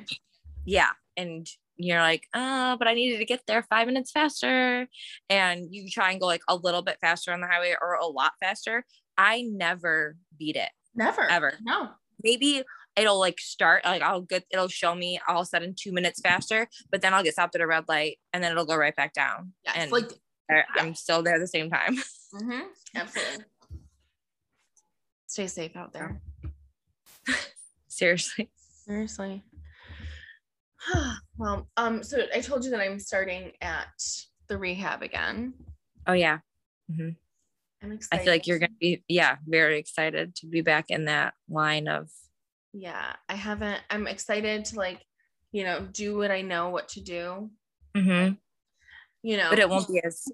yeah 0.65 0.89
and 1.17 1.47
you're 1.77 1.99
like 1.99 2.23
oh 2.35 2.75
but 2.77 2.87
i 2.87 2.93
needed 2.93 3.17
to 3.17 3.25
get 3.25 3.41
there 3.47 3.63
five 3.63 3.87
minutes 3.87 4.11
faster. 4.11 4.87
And 5.29 5.67
you 5.71 5.89
try 5.89 6.11
and 6.11 6.19
go 6.19 6.27
like 6.27 6.43
a 6.47 6.55
little 6.55 6.81
bit 6.81 6.97
faster 7.01 7.31
on 7.33 7.41
the 7.41 7.47
highway 7.47 7.75
or 7.81 7.93
a 7.93 8.07
lot 8.07 8.33
faster. 8.39 8.85
I 9.17 9.43
never 9.43 10.15
beat 10.37 10.55
it. 10.55 10.69
Never? 10.95 11.29
Ever. 11.29 11.53
No. 11.61 11.89
Maybe 12.23 12.63
it'll 12.97 13.19
like 13.19 13.39
start 13.39 13.85
like 13.85 14.01
i'll 14.01 14.19
get 14.19 14.43
it'll 14.51 14.67
show 14.67 14.93
me 14.93 15.17
all 15.25 15.37
of 15.37 15.43
a 15.43 15.45
sudden 15.45 15.73
two 15.73 15.93
minutes 15.93 16.19
faster 16.19 16.67
but 16.91 17.01
then 17.01 17.13
i'll 17.13 17.23
get 17.23 17.31
stopped 17.31 17.55
at 17.55 17.61
a 17.61 17.65
red 17.65 17.85
light 17.87 18.19
and 18.33 18.43
then 18.43 18.51
it'll 18.51 18.65
go 18.65 18.75
right 18.75 18.95
back 18.97 19.13
down. 19.13 19.53
Yeah, 19.63 19.71
and 19.75 19.91
like 19.91 20.11
I- 20.51 20.65
i'm 20.79 20.95
still 20.95 21.21
there 21.23 21.35
at 21.35 21.39
the 21.39 21.47
same 21.47 21.69
time. 21.69 21.97
Hmm 22.33 22.61
absolutely. 22.95 23.45
Stay 25.27 25.47
safe 25.47 25.75
out 25.75 25.91
there. 25.93 26.21
Seriously. 27.87 28.49
Seriously. 28.85 29.43
Well 31.37 31.69
um 31.77 32.03
so 32.03 32.19
i 32.35 32.39
told 32.41 32.63
you 32.65 32.71
that 32.71 32.79
i'm 32.81 32.99
starting 32.99 33.51
at 33.61 33.87
the 34.47 34.57
rehab 34.57 35.01
again. 35.01 35.53
Oh 36.07 36.13
yeah. 36.13 36.39
I'm 37.83 37.91
excited. 37.91 38.21
i 38.21 38.23
feel 38.23 38.33
like 38.33 38.47
you're 38.47 38.59
gonna 38.59 38.71
be 38.79 39.03
yeah 39.07 39.37
very 39.47 39.79
excited 39.79 40.35
to 40.35 40.45
be 40.47 40.61
back 40.61 40.85
in 40.89 41.05
that 41.05 41.33
line 41.49 41.87
of 41.87 42.09
yeah 42.73 43.13
i 43.27 43.33
haven't 43.35 43.81
i'm 43.89 44.05
excited 44.07 44.65
to 44.65 44.75
like 44.75 44.99
you 45.51 45.63
know 45.63 45.81
do 45.91 46.15
what 46.17 46.31
i 46.31 46.41
know 46.41 46.69
what 46.69 46.89
to 46.89 47.01
do. 47.01 47.49
Mhm. 47.95 48.37
you 49.23 49.37
know. 49.37 49.49
But 49.49 49.59
it 49.59 49.69
won't 49.69 49.87
be 49.87 50.01
as 50.03 50.25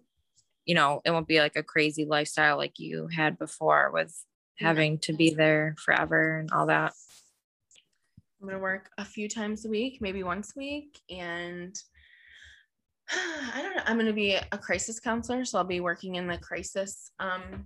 you 0.68 0.76
know 0.76 1.02
it 1.04 1.12
won't 1.12 1.28
be 1.28 1.40
like 1.40 1.56
a 1.56 1.64
crazy 1.64 2.06
lifestyle 2.06 2.58
like 2.58 2.78
you 2.78 3.08
had 3.08 3.40
before 3.40 3.90
with 3.92 4.16
having 4.60 5.00
to 5.00 5.14
be 5.14 5.32
there 5.34 5.76
forever 5.84 6.38
and 6.38 6.52
all 6.52 6.68
that 6.68 6.94
I'm 8.42 8.48
gonna 8.48 8.60
work 8.60 8.92
a 8.98 9.06
few 9.06 9.28
times 9.28 9.66
a 9.66 9.70
week, 9.70 10.00
maybe 10.00 10.24
once 10.24 10.54
a 10.56 10.60
week, 10.60 11.00
and 11.10 11.76
I 13.12 13.62
don't 13.62 13.76
know. 13.76 13.84
I'm 13.86 13.98
gonna 13.98 14.14
be 14.14 14.34
a 14.34 14.58
crisis 14.58 15.00
counselor, 15.00 15.44
so 15.44 15.58
I'll 15.58 15.64
be 15.64 15.80
working 15.80 16.16
in 16.16 16.28
the 16.28 16.38
crisis 16.38 17.12
um, 17.20 17.66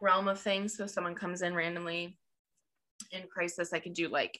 realm 0.00 0.28
of 0.28 0.40
things. 0.40 0.76
So 0.76 0.84
if 0.84 0.90
someone 0.90 1.14
comes 1.14 1.42
in 1.42 1.54
randomly 1.54 2.18
in 3.12 3.24
crisis, 3.28 3.74
I 3.74 3.78
can 3.78 3.92
do 3.92 4.08
like 4.08 4.38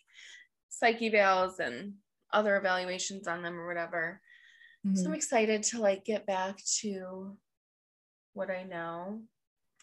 psych 0.69 1.01
evals 1.01 1.59
and 1.59 1.94
other 2.32 2.57
evaluations 2.57 3.28
on 3.28 3.43
them 3.43 3.59
or 3.59 3.66
whatever. 3.66 4.20
So 4.95 5.09
I'm 5.09 5.15
excited 5.15 5.63
to 5.65 5.81
like 5.81 6.05
get 6.05 6.27
back 6.27 6.59
to 6.81 7.37
what 8.35 8.51
I 8.51 8.63
know. 8.65 9.21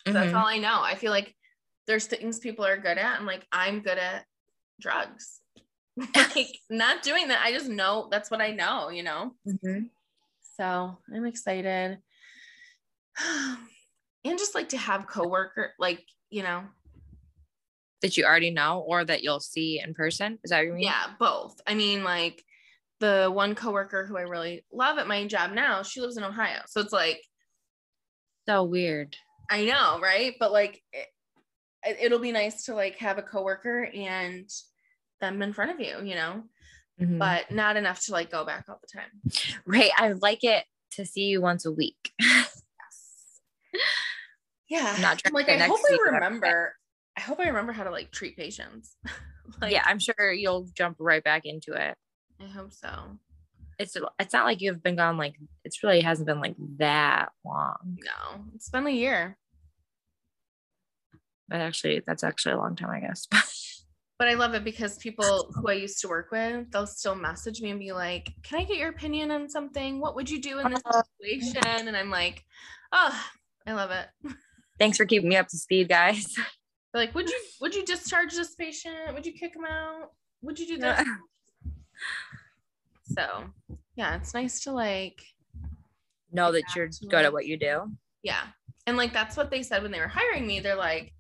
So 0.06 0.14
That's 0.14 0.34
all 0.34 0.48
I 0.48 0.58
know. 0.58 0.82
I 0.82 0.96
feel 0.96 1.12
like 1.12 1.36
there's 1.88 2.06
things 2.08 2.40
people 2.40 2.66
are 2.66 2.78
good 2.78 2.98
at. 2.98 3.20
I'm 3.20 3.26
like, 3.26 3.46
I'm 3.52 3.82
good 3.82 3.98
at 3.98 4.26
drugs. 4.80 5.42
like 6.16 6.58
not 6.70 7.04
doing 7.04 7.28
that. 7.30 7.44
I 7.44 7.52
just 7.52 7.70
know 7.70 8.08
that's 8.12 8.32
what 8.32 8.42
I 8.42 8.52
know, 8.52 8.90
you 8.90 9.04
know? 9.04 9.34
Mhm. 9.48 9.90
So 10.58 10.98
I'm 11.14 11.26
excited. 11.26 12.00
and 14.26 14.40
just 14.40 14.56
like 14.56 14.70
to 14.70 14.78
have 14.78 15.08
coworker, 15.08 15.74
like, 15.80 16.04
you 16.30 16.44
know, 16.44 16.64
that 18.02 18.18
you 18.18 18.26
already 18.26 18.52
know 18.52 18.84
or 18.86 19.06
that 19.06 19.24
you'll 19.24 19.40
see 19.40 19.82
in 19.84 19.94
person 19.94 20.38
is 20.44 20.50
that 20.52 20.58
what 20.58 20.66
you 20.68 20.74
mean 20.74 20.84
yeah, 20.84 21.06
both. 21.20 21.60
I 21.66 21.74
mean, 21.74 22.04
like 22.04 22.44
the 23.00 23.30
one 23.34 23.56
coworker 23.56 24.06
who 24.06 24.18
I 24.18 24.22
really 24.22 24.66
love 24.72 24.98
at 24.98 25.08
my 25.08 25.26
job 25.28 25.52
now, 25.52 25.84
she 25.84 26.00
lives 26.02 26.18
in 26.18 26.24
Ohio. 26.24 26.62
So 26.68 26.80
it's 26.82 26.94
like, 26.94 27.22
so 28.48 28.64
weird 28.64 29.16
I 29.50 29.66
know, 29.66 30.00
right? 30.02 30.36
But 30.40 30.52
like, 30.52 30.82
it, 30.94 31.08
it'll 32.02 32.20
be 32.20 32.32
nice 32.32 32.66
to 32.66 32.76
like 32.76 32.98
have 32.98 33.18
a 33.18 33.22
coworker 33.24 33.84
and 33.94 34.50
them 35.22 35.42
in 35.42 35.54
front 35.54 35.72
of 35.72 35.80
you, 35.80 35.98
you 36.04 36.16
know, 36.16 36.44
Mhm. 37.02 37.18
but 37.20 37.50
not 37.52 37.76
enough 37.76 38.02
to 38.06 38.12
like 38.12 38.30
go 38.32 38.46
back 38.46 38.66
all 38.70 38.80
the 38.80 38.88
time. 38.88 39.10
right 39.66 39.90
i 39.98 40.12
like 40.12 40.44
it 40.44 40.64
to 40.92 41.04
see 41.06 41.24
you 41.24 41.42
once 41.42 41.66
a 41.66 41.72
week 41.72 42.14
Yes. 42.20 42.52
Yeah. 44.70 44.96
Not 45.02 45.22
I'm 45.26 45.34
like, 45.34 45.50
I 45.50 45.58
hope 45.58 45.80
I 45.92 45.98
remember. 46.12 46.76
I 47.18 47.22
hope 47.22 47.40
I 47.40 47.48
remember 47.48 47.74
how 47.74 47.84
to 47.84 47.92
like 47.92 48.12
treat 48.12 48.38
patients. 48.38 48.96
like, 49.62 49.72
yeah 49.74 49.84
i'm 49.86 50.00
sure 50.00 50.32
you'll 50.32 50.68
jump 50.74 50.98
right 51.00 51.24
back 51.24 51.46
into 51.46 51.74
it 51.74 51.96
I 52.44 52.48
hope 52.52 52.74
so. 52.74 52.90
it's 53.80 53.96
it's 54.20 54.34
not 54.34 54.46
like 54.46 54.62
you've 54.62 54.84
been 54.84 54.96
gone 54.96 55.18
like 55.18 55.36
it's 55.64 55.84
really 55.84 56.02
hasn't 56.02 56.28
been 56.28 56.42
like 56.42 56.56
that 56.78 57.30
long 57.46 57.98
No, 58.04 58.46
it's 58.56 58.70
been 58.70 58.88
a 58.88 58.92
year, 58.92 59.38
but 61.48 61.62
actually 61.62 62.02
that's 62.06 62.24
actually 62.24 62.54
a 62.54 62.58
long 62.58 62.76
time 62.76 62.90
i 62.90 63.00
guess 63.00 63.28
but 64.20 64.28
I 64.28 64.36
love 64.36 64.54
it 64.54 64.64
because 64.64 64.98
people 64.98 65.52
who 65.54 65.68
I 65.68 65.74
used 65.74 66.00
to 66.02 66.08
work 66.08 66.32
with, 66.32 66.72
they'll 66.72 66.88
still 66.88 67.16
message 67.16 67.62
me 67.62 67.72
and 67.72 67.80
be 67.80 67.92
like, 67.92 68.32
"Can 68.44 68.60
I 68.60 68.64
get 68.64 68.78
your 68.78 68.90
opinion 68.90 69.32
on 69.32 69.50
something? 69.50 70.00
What 70.00 70.16
would 70.16 70.30
you 70.30 70.42
do 70.42 70.60
in 70.60 70.70
this 70.72 70.82
uh-huh. 70.86 71.02
situation?" 71.20 71.88
And 71.88 71.98
I'm 71.98 72.10
like, 72.10 72.46
"Oh, 72.94 73.22
I 73.68 73.74
love 73.74 73.92
it." 73.92 74.08
thanks 74.80 74.98
for 74.98 75.06
keeping 75.06 75.30
me 75.30 75.36
up 75.36 75.48
to 75.48 75.58
speed 75.58 75.90
guys 75.90 76.34
They're 76.36 77.04
like, 77.04 77.14
"Would 77.16 77.30
you 77.30 77.40
would 77.60 77.76
you 77.76 77.84
discharge 77.84 78.34
this 78.34 78.56
patient? 78.56 79.14
Would 79.14 79.26
you 79.26 79.34
kick 79.34 79.56
him 79.56 79.66
out? 79.66 80.12
Would 80.42 80.58
you 80.58 80.68
do 80.68 80.78
this?" 80.78 81.06
So, 83.06 83.46
yeah, 83.96 84.16
it's 84.16 84.34
nice 84.34 84.62
to 84.62 84.72
like 84.72 85.24
know 86.32 86.52
that 86.52 86.64
you're 86.76 86.90
good 87.10 87.26
at 87.26 87.34
what 87.34 87.46
you 87.46 87.58
do 87.58 87.96
Yeah. 88.24 88.42
And 88.88 88.98
like 88.98 89.14
that's 89.14 89.38
what 89.38 89.52
they 89.52 89.64
said 89.64 89.84
when 89.84 89.92
they 89.92 90.00
were 90.00 90.08
hiring 90.08 90.48
me. 90.48 90.60
They're 90.60 90.76
like, 90.76 91.14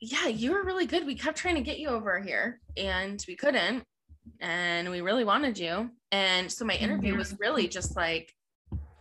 Yeah, 0.00 0.26
you 0.26 0.52
were 0.52 0.64
really 0.64 0.86
good. 0.86 1.06
We 1.06 1.14
kept 1.14 1.36
trying 1.38 1.56
to 1.56 1.60
get 1.60 1.78
you 1.78 1.88
over 1.88 2.20
here 2.20 2.60
and 2.76 3.22
we 3.28 3.36
couldn't. 3.36 3.84
And 4.40 4.90
we 4.90 5.00
really 5.02 5.24
wanted 5.24 5.58
you. 5.58 5.90
And 6.10 6.50
so 6.50 6.64
my 6.64 6.74
interview 6.74 7.14
was 7.14 7.36
really 7.38 7.68
just 7.68 7.94
like 7.94 8.32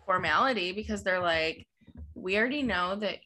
formality 0.06 0.74
because 0.74 1.02
they're 1.04 1.22
like, 1.22 1.66
we 2.14 2.38
already 2.38 2.62
know 2.62 2.96
that 2.98 3.20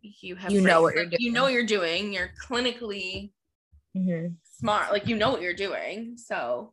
you 0.00 0.36
have 0.36 0.50
You 0.50 0.62
know 0.62 0.80
what 0.82 0.94
you're 0.94 1.06
You 1.18 1.32
know 1.32 1.42
what 1.42 1.52
you're 1.52 1.66
doing. 1.66 2.12
You're 2.12 2.30
clinically 2.42 3.32
Mhm. 3.96 4.36
Smart. 4.58 4.92
Like 4.92 5.06
you 5.06 5.16
know 5.16 5.30
what 5.30 5.42
you're 5.42 5.54
doing. 5.54 6.16
So 6.16 6.72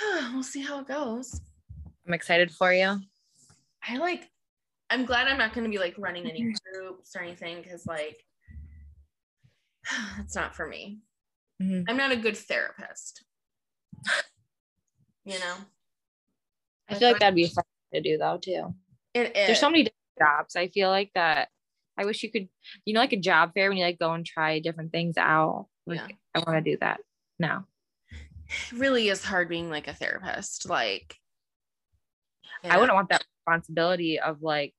we'll 0.32 0.42
see 0.42 0.62
how 0.62 0.80
it 0.80 0.88
goes. 0.88 1.40
I'm 2.06 2.14
excited 2.14 2.50
for 2.50 2.72
you. 2.72 2.98
I 3.86 3.96
like 3.98 4.28
I'm 4.90 5.04
glad 5.04 5.28
I'm 5.28 5.38
not 5.38 5.52
gonna 5.52 5.68
be 5.68 5.78
like 5.78 5.94
running 5.98 6.28
any 6.28 6.54
groups 6.72 7.14
or 7.14 7.22
anything 7.22 7.62
because 7.62 7.86
like 7.86 8.18
it's 10.20 10.34
not 10.34 10.54
for 10.54 10.66
me. 10.66 11.00
Mhm. 11.62 11.84
I'm 11.88 11.96
not 11.96 12.12
a 12.12 12.16
good 12.16 12.36
therapist. 12.36 13.24
You 15.24 15.38
know? 15.38 15.54
I 16.88 16.94
feel 16.94 17.08
like 17.10 17.20
that'd 17.20 17.34
be 17.34 17.48
fun 17.48 17.64
to 17.92 18.00
do 18.00 18.16
though 18.16 18.38
too. 18.38 18.74
it 19.14 19.36
is. 19.36 19.46
There's 19.46 19.60
so 19.60 19.70
many 19.70 19.84
different 19.84 20.18
jobs. 20.18 20.56
I 20.56 20.68
feel 20.68 20.88
like 20.88 21.10
that. 21.14 21.48
I 21.98 22.04
wish 22.04 22.22
you 22.22 22.30
could, 22.30 22.48
you 22.84 22.94
know, 22.94 23.00
like 23.00 23.12
a 23.12 23.18
job 23.18 23.52
fair 23.54 23.68
when 23.68 23.76
you 23.76 23.84
like 23.84 23.98
go 23.98 24.12
and 24.12 24.24
try 24.24 24.60
different 24.60 24.92
things 24.92 25.16
out. 25.18 25.66
Like, 25.88 26.00
Yeah. 26.00 26.16
I 26.34 26.38
want 26.38 26.64
to 26.64 26.70
do 26.70 26.76
that 26.80 27.00
now. 27.38 27.66
it 28.10 28.78
really 28.78 29.08
is 29.08 29.24
hard 29.24 29.48
being 29.48 29.70
like 29.70 29.88
a 29.88 29.94
therapist. 29.94 30.68
Like 30.68 31.16
I 32.64 32.78
wouldn't 32.78 32.94
want 32.94 33.08
that 33.10 33.24
responsibility 33.46 34.18
of 34.18 34.42
like 34.42 34.74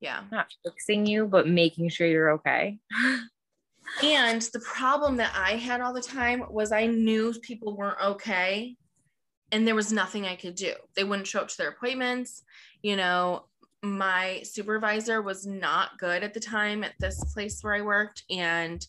yeah. 0.00 0.22
not 0.30 0.46
fixing 0.64 1.06
you, 1.06 1.26
but 1.26 1.48
making 1.48 1.88
sure 1.90 2.06
you're 2.06 2.32
okay. 2.32 2.78
And 4.04 4.40
the 4.52 4.60
problem 4.60 5.16
that 5.16 5.32
I 5.36 5.56
had 5.56 5.80
all 5.80 5.92
the 5.92 6.00
time 6.00 6.44
was 6.48 6.70
I 6.72 6.86
knew 6.86 7.34
people 7.42 7.76
weren't 7.76 8.00
okay 8.00 8.76
and 9.52 9.66
there 9.66 9.74
was 9.74 9.92
nothing 9.92 10.26
I 10.26 10.36
could 10.36 10.54
do. 10.54 10.74
They 10.94 11.04
wouldn't 11.04 11.26
show 11.26 11.40
up 11.40 11.48
to 11.48 11.56
their 11.58 11.70
appointments. 11.70 12.44
You 12.82 12.96
know, 12.96 13.46
my 13.82 14.42
supervisor 14.44 15.22
was 15.22 15.46
not 15.46 15.98
good 15.98 16.22
at 16.22 16.34
the 16.34 16.40
time 16.40 16.84
at 16.84 16.94
this 17.00 17.22
place 17.32 17.62
where 17.62 17.74
I 17.74 17.80
worked. 17.80 18.24
And 18.30 18.86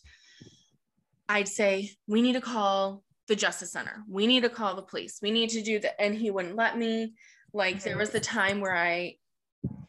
I'd 1.28 1.48
say, 1.48 1.90
we 2.06 2.22
need 2.22 2.34
to 2.34 2.40
call 2.40 3.02
the 3.28 3.36
Justice 3.36 3.72
Center. 3.72 4.02
We 4.08 4.26
need 4.26 4.42
to 4.42 4.48
call 4.48 4.76
the 4.76 4.82
police. 4.82 5.20
We 5.22 5.30
need 5.30 5.50
to 5.50 5.62
do 5.62 5.78
that. 5.80 6.00
And 6.00 6.14
he 6.14 6.30
wouldn't 6.30 6.56
let 6.56 6.76
me. 6.76 7.14
Like, 7.52 7.82
there 7.82 7.98
was 7.98 8.10
the 8.10 8.20
time 8.20 8.60
where 8.60 8.76
I, 8.76 9.16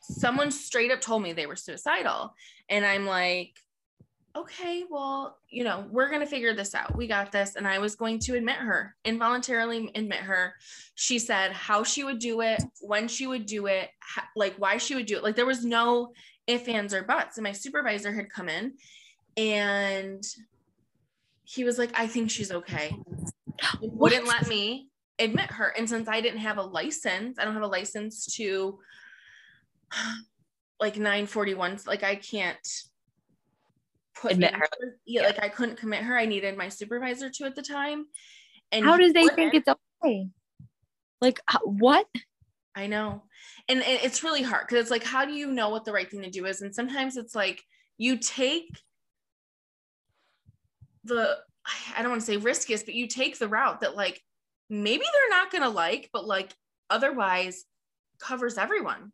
someone 0.02 0.52
straight 0.52 0.92
up 0.92 1.02
told 1.02 1.24
me 1.24 1.34
they 1.34 1.46
were 1.46 1.56
suicidal. 1.56 2.34
And 2.70 2.86
I'm 2.86 3.06
like, 3.06 3.52
okay, 4.36 4.84
well, 4.90 5.38
you 5.50 5.64
know, 5.64 5.86
we're 5.92 6.10
going 6.10 6.22
to 6.22 6.26
figure 6.26 6.54
this 6.54 6.74
out. 6.74 6.96
We 6.96 7.08
got 7.08 7.32
this. 7.32 7.56
And 7.56 7.68
I 7.68 7.80
was 7.80 7.96
going 7.96 8.20
to 8.20 8.36
admit 8.36 8.56
her, 8.56 8.96
involuntarily 9.06 9.92
admit 9.96 10.20
her. 10.20 10.56
She 10.96 11.20
said 11.20 11.52
how 11.52 11.84
she 11.84 12.04
would 12.04 12.20
do 12.20 12.42
it, 12.42 12.62
when 12.82 13.08
she 13.08 13.28
would 13.28 13.46
do 13.46 13.68
it, 13.68 13.90
ho- 14.16 14.28
like 14.36 14.56
why 14.58 14.78
she 14.78 14.96
would 14.96 15.06
do 15.06 15.18
it. 15.18 15.24
Like 15.24 15.36
there 15.36 15.46
was 15.46 15.64
no 15.64 16.14
ifs, 16.48 16.68
ands, 16.68 16.94
or 16.94 17.04
buts. 17.04 17.38
And 17.38 17.44
my 17.44 17.52
supervisor 17.52 18.12
had 18.12 18.30
come 18.30 18.50
in 18.50 18.74
and 19.38 20.24
he 21.44 21.64
was 21.64 21.78
like, 21.78 21.92
I 21.94 22.08
think 22.08 22.32
she's 22.32 22.52
okay. 22.52 22.96
Wouldn't 23.82 24.28
let 24.28 24.48
me 24.48 24.90
admit 25.20 25.52
her. 25.52 25.74
And 25.78 25.88
since 25.88 26.08
I 26.08 26.22
didn't 26.22 26.40
have 26.40 26.58
a 26.58 26.64
license, 26.64 27.38
I 27.40 27.46
don't 27.46 27.54
have 27.54 27.64
a 27.64 27.68
license 27.68 28.26
to 28.38 28.80
like 30.80 30.96
941, 30.98 31.80
like 31.86 32.04
I 32.04 32.16
can't 32.16 32.58
put 34.16 34.34
Admit 34.34 34.54
her. 34.56 34.68
Yeah, 35.06 35.22
Yeah. 35.22 35.28
like 35.28 35.44
I 35.44 35.50
couldn't 35.50 35.78
commit 35.78 36.04
her. 36.04 36.18
I 36.18 36.26
needed 36.26 36.58
my 36.58 36.70
supervisor 36.70 37.30
to 37.30 37.46
at 37.46 37.56
the 37.56 37.62
time. 37.62 38.06
And 38.72 38.86
How 38.86 38.98
does 38.98 39.14
they 39.14 39.28
think 39.28 39.54
it's 39.54 39.68
okay? 40.04 40.28
Like 41.22 41.40
what? 41.64 42.08
I 42.76 42.88
know. 42.88 43.24
And 43.70 43.80
it- 43.80 44.04
it's 44.04 44.24
really 44.24 44.42
hard 44.42 44.68
because 44.68 44.82
it's 44.82 44.92
like, 44.92 45.04
how 45.04 45.26
do 45.26 45.32
you 45.34 45.48
know 45.52 45.70
what 45.70 45.86
the 45.86 45.94
right 45.94 46.10
thing 46.10 46.24
to 46.24 46.30
do 46.30 46.46
is? 46.46 46.62
And 46.62 46.74
sometimes 46.74 47.18
it's 47.18 47.36
like 47.36 47.62
you 47.98 48.18
take 48.18 48.68
the, 51.04 51.38
I 51.96 52.02
don't 52.02 52.12
want 52.12 52.22
to 52.22 52.26
say 52.26 52.38
riskiest, 52.38 52.86
but 52.86 52.96
you 52.96 53.08
take 53.08 53.38
the 53.40 53.48
route 53.48 53.82
that 53.82 53.96
like 53.96 54.22
maybe 54.70 55.04
they're 55.04 55.30
not 55.38 55.52
going 55.52 55.64
to 55.64 55.70
like, 55.70 56.10
but 56.14 56.26
like 56.26 56.54
otherwise 56.90 57.64
covers 58.22 58.58
everyone. 58.58 59.12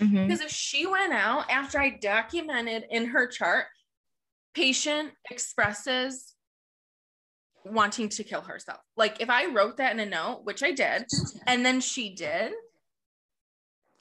Mhm. 0.00 0.26
Because 0.26 0.40
if 0.40 0.50
she 0.50 0.86
went 0.86 1.12
out 1.12 1.50
after 1.50 1.78
I 1.78 1.90
documented 1.90 2.84
in 2.90 3.06
her 3.06 3.26
chart, 3.26 3.66
patient 4.54 5.12
expresses 5.30 6.34
wanting 7.64 8.08
to 8.08 8.24
kill 8.24 8.40
herself. 8.40 8.80
Like 8.96 9.20
if 9.20 9.30
I 9.30 9.46
wrote 9.46 9.76
that 9.76 9.92
in 9.92 10.00
a 10.00 10.06
note, 10.06 10.40
which 10.44 10.62
I 10.62 10.72
did, 10.72 11.06
and 11.46 11.64
then 11.64 11.80
she 11.80 12.14
did, 12.14 12.52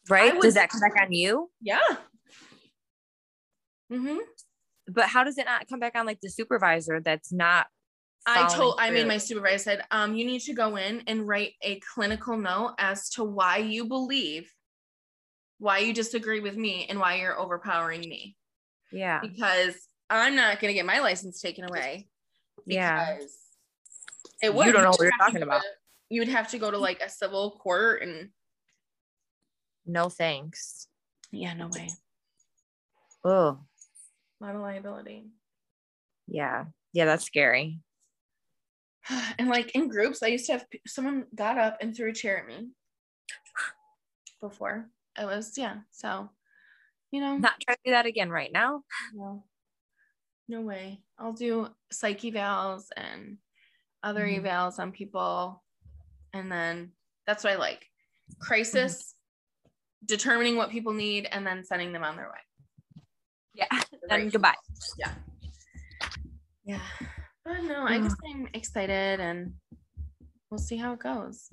Right? 0.09 0.33
Would- 0.33 0.41
does 0.41 0.55
that 0.55 0.69
come 0.69 0.79
back 0.79 0.99
on 0.99 1.11
you? 1.11 1.51
yeah. 1.61 1.79
Mm-hmm. 3.91 4.17
But 4.87 5.05
how 5.05 5.23
does 5.23 5.37
it 5.37 5.45
not 5.45 5.67
come 5.67 5.79
back 5.79 5.95
on 5.95 6.05
like 6.05 6.19
the 6.21 6.29
supervisor 6.29 6.99
that's 6.99 7.31
not? 7.31 7.67
I 8.25 8.41
following 8.43 8.55
told 8.55 8.75
I 8.79 8.89
made 8.91 9.07
my 9.07 9.17
supervisor 9.17 9.57
said, 9.63 9.83
um, 9.89 10.15
you 10.15 10.25
need 10.25 10.41
to 10.41 10.53
go 10.53 10.75
in 10.75 11.01
and 11.07 11.27
write 11.27 11.53
a 11.61 11.79
clinical 11.93 12.37
note 12.37 12.75
as 12.77 13.09
to 13.11 13.23
why 13.23 13.57
you 13.57 13.85
believe, 13.85 14.51
why 15.57 15.79
you 15.79 15.91
disagree 15.93 16.39
with 16.39 16.55
me, 16.55 16.85
and 16.87 16.99
why 16.99 17.15
you're 17.15 17.39
overpowering 17.39 18.01
me. 18.01 18.35
Yeah. 18.91 19.21
because 19.21 19.75
I'm 20.09 20.35
not 20.35 20.59
going 20.59 20.69
to 20.69 20.73
get 20.75 20.85
my 20.85 20.99
license 20.99 21.39
taken 21.41 21.63
away. 21.63 22.09
Yeah. 22.65 23.15
because 23.15 23.37
It 24.43 24.47
You 24.47 24.53
would. 24.53 24.71
don't 24.73 24.83
know 24.83 24.89
what 24.89 24.99
would 24.99 25.05
you're 25.05 25.17
talking 25.17 25.41
about. 25.43 25.61
to- 25.61 25.67
You 26.09 26.21
would 26.21 26.27
have 26.27 26.49
to 26.49 26.59
go 26.59 26.69
to 26.69 26.77
like 26.77 27.01
a 27.01 27.09
civil 27.09 27.51
court 27.63 28.03
and 28.03 28.29
No 29.85 30.09
thanks. 30.09 30.87
yeah, 31.31 31.53
no 31.53 31.69
way. 31.69 31.89
Oh, 33.23 33.47
A 33.49 33.59
lot 34.41 34.55
of 34.55 34.61
liability. 34.61 35.27
yeah. 36.27 36.65
Yeah, 36.93 37.05
that's 37.05 37.23
scary. 37.25 37.79
And 39.39 39.47
like 39.49 39.71
in 39.75 39.87
groups, 39.87 40.21
I 40.21 40.27
used 40.27 40.45
to 40.47 40.53
have 40.53 40.65
someone 40.85 41.25
got 41.33 41.57
up 41.57 41.77
and 41.81 41.95
threw 41.95 42.09
a 42.09 42.13
chair 42.13 42.37
at 42.39 42.47
me 42.47 42.69
before. 44.41 44.89
It 45.19 45.25
was 45.25 45.57
yeah. 45.57 45.77
So, 45.91 46.29
you 47.11 47.21
know, 47.21 47.37
Not 47.37 47.59
trying 47.61 47.77
to 47.77 47.81
do 47.85 47.91
that 47.91 48.05
again 48.05 48.29
right 48.29 48.51
now. 48.51 48.83
no, 49.13 49.43
no 50.47 50.61
way. 50.61 51.01
I'll 51.17 51.33
do 51.33 51.69
psych 51.91 52.19
evals 52.21 52.85
and 52.97 53.37
other 54.03 54.25
Mhm. 54.25 54.41
evals 54.43 54.79
on 54.79 54.91
people, 54.91 55.63
and 56.33 56.51
then 56.51 56.91
that's 57.27 57.43
what 57.43 57.53
I 57.53 57.57
like. 57.57 57.85
Crisis, 58.39 59.15
determining 60.05 60.55
what 60.55 60.71
people 60.71 60.93
need, 60.93 61.25
and 61.31 61.45
then 61.45 61.63
sending 61.63 61.91
them 61.93 62.03
on 62.03 62.15
their 62.15 62.29
way. 62.29 63.03
Yeah. 63.53 63.67
The 64.01 64.07
Then 64.07 64.21
right 64.21 64.31
goodbye. 64.31 64.55
Yeah. 64.97 65.11
Yeah. 66.63 66.81
But 67.43 67.63
no, 67.63 67.83
I 67.83 67.99
guess 67.99 68.15
I'm 68.29 68.47
excited 68.53 69.19
and 69.19 69.53
we'll 70.49 70.57
see 70.59 70.77
how 70.77 70.93
it 70.93 70.99
goes. 70.99 71.49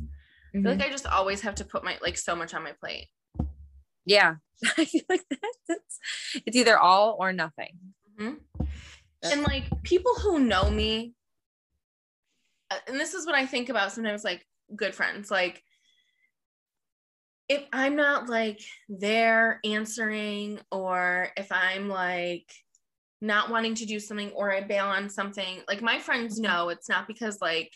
I 0.55 0.63
feel 0.63 0.71
like 0.71 0.83
I 0.83 0.91
just 0.91 1.07
always 1.07 1.41
have 1.43 1.55
to 1.57 1.65
put 1.65 1.85
my 1.85 1.99
like 2.03 2.17
so 2.19 2.35
much 2.35 2.55
on 2.55 2.63
my 2.63 2.73
plate. 2.73 3.09
Yeah. 4.05 4.37
I 4.77 4.85
feel 4.85 5.03
like 5.09 5.23
that, 5.31 5.39
that's 5.69 5.99
it's 6.47 6.57
either 6.57 6.79
all 6.79 7.17
or 7.19 7.33
nothing. 7.33 7.79
Mhm. 8.19 8.39
And 9.23 9.43
like 9.43 9.65
people 9.83 10.15
who 10.15 10.39
know 10.39 10.71
me, 10.71 11.15
uh, 12.71 12.79
and 12.87 12.99
this 12.99 13.15
is 13.15 13.27
what 13.27 13.35
I 13.35 13.47
think 13.47 13.69
about 13.69 13.93
sometimes 13.93 14.25
like 14.25 14.47
good 14.77 14.95
friends, 14.95 15.31
like 15.31 15.63
if 17.49 17.65
I'm 17.73 17.97
not 17.97 18.29
like 18.29 18.61
there 18.89 19.61
answering, 19.65 20.61
or 20.71 21.29
if 21.37 21.51
I'm 21.51 21.89
like 21.89 22.53
not 23.21 23.51
wanting 23.51 23.75
to 23.77 23.87
do 23.87 23.99
something, 23.99 24.31
or 24.33 24.53
I 24.53 24.61
bail 24.61 24.87
on 24.87 25.09
something, 25.09 25.63
like 25.67 25.83
my 25.83 25.99
friends 25.99 26.35
mm-hmm. 26.35 26.51
know 26.51 26.69
it's 26.69 26.89
not 26.89 27.07
because 27.07 27.41
like 27.41 27.73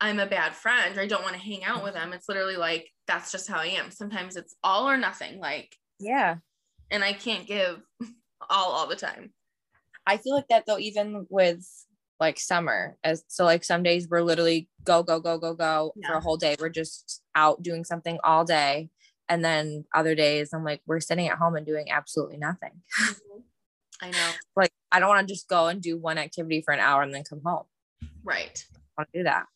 I'm 0.00 0.20
a 0.20 0.26
bad 0.26 0.54
friend 0.54 0.96
or 0.96 1.00
I 1.00 1.06
don't 1.06 1.22
want 1.22 1.34
to 1.34 1.40
hang 1.40 1.64
out 1.64 1.82
with 1.82 1.94
mm-hmm. 1.94 2.10
them. 2.10 2.12
It's 2.12 2.28
literally 2.28 2.56
like 2.56 2.90
that's 3.06 3.32
just 3.32 3.48
how 3.48 3.58
I 3.58 3.66
am. 3.66 3.90
Sometimes 3.90 4.36
it's 4.36 4.54
all 4.62 4.88
or 4.88 4.96
nothing, 4.96 5.38
like, 5.38 5.74
Yeah. 5.98 6.36
and 6.90 7.02
I 7.02 7.12
can't 7.14 7.46
give 7.46 7.80
all 8.50 8.72
all 8.72 8.86
the 8.86 8.96
time. 8.96 9.32
I 10.06 10.18
feel 10.18 10.34
like 10.34 10.48
that 10.48 10.64
though, 10.66 10.78
even 10.78 11.26
with 11.30 11.66
like 12.20 12.38
summer, 12.38 12.96
as 13.04 13.24
so 13.28 13.44
like 13.44 13.64
some 13.64 13.82
days 13.82 14.08
we're 14.08 14.22
literally 14.22 14.68
go, 14.84 15.02
go, 15.02 15.20
go, 15.20 15.38
go, 15.38 15.54
go 15.54 15.92
for 16.06 16.14
a 16.14 16.20
whole 16.20 16.36
day. 16.36 16.56
We're 16.60 16.68
just 16.68 17.22
out 17.34 17.62
doing 17.62 17.84
something 17.84 18.18
all 18.24 18.44
day. 18.44 18.90
And 19.28 19.44
then 19.44 19.84
other 19.94 20.14
days 20.14 20.52
I'm 20.52 20.64
like, 20.64 20.82
we're 20.86 21.00
sitting 21.00 21.28
at 21.28 21.38
home 21.38 21.56
and 21.56 21.66
doing 21.66 21.90
absolutely 21.90 22.36
nothing. 22.36 22.82
I 24.02 24.10
know. 24.10 24.30
Like 24.56 24.70
I 24.92 25.00
don't 25.00 25.08
want 25.08 25.26
to 25.26 25.34
just 25.34 25.48
go 25.48 25.66
and 25.66 25.82
do 25.82 25.98
one 25.98 26.18
activity 26.18 26.62
for 26.62 26.72
an 26.72 26.80
hour 26.80 27.02
and 27.02 27.12
then 27.12 27.24
come 27.24 27.40
home. 27.44 27.64
Right. 28.22 28.64
I 28.74 29.00
want 29.02 29.08
to 29.12 29.18
do 29.18 29.24
that. 29.24 29.46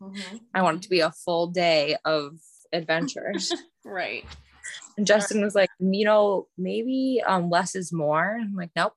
Mhm. 0.00 0.40
I 0.54 0.62
want 0.62 0.76
it 0.78 0.82
to 0.82 0.88
be 0.88 1.00
a 1.00 1.10
full 1.10 1.48
day 1.48 1.96
of 2.04 2.38
adventures. 2.72 3.52
Right. 3.82 4.26
and 4.98 5.06
Justin 5.06 5.40
was 5.42 5.54
like, 5.54 5.70
you 5.80 6.04
know, 6.04 6.46
maybe 6.58 7.22
um 7.26 7.48
less 7.48 7.74
is 7.74 7.92
more. 7.94 8.38
I'm 8.38 8.54
like, 8.54 8.70
nope. 8.76 8.92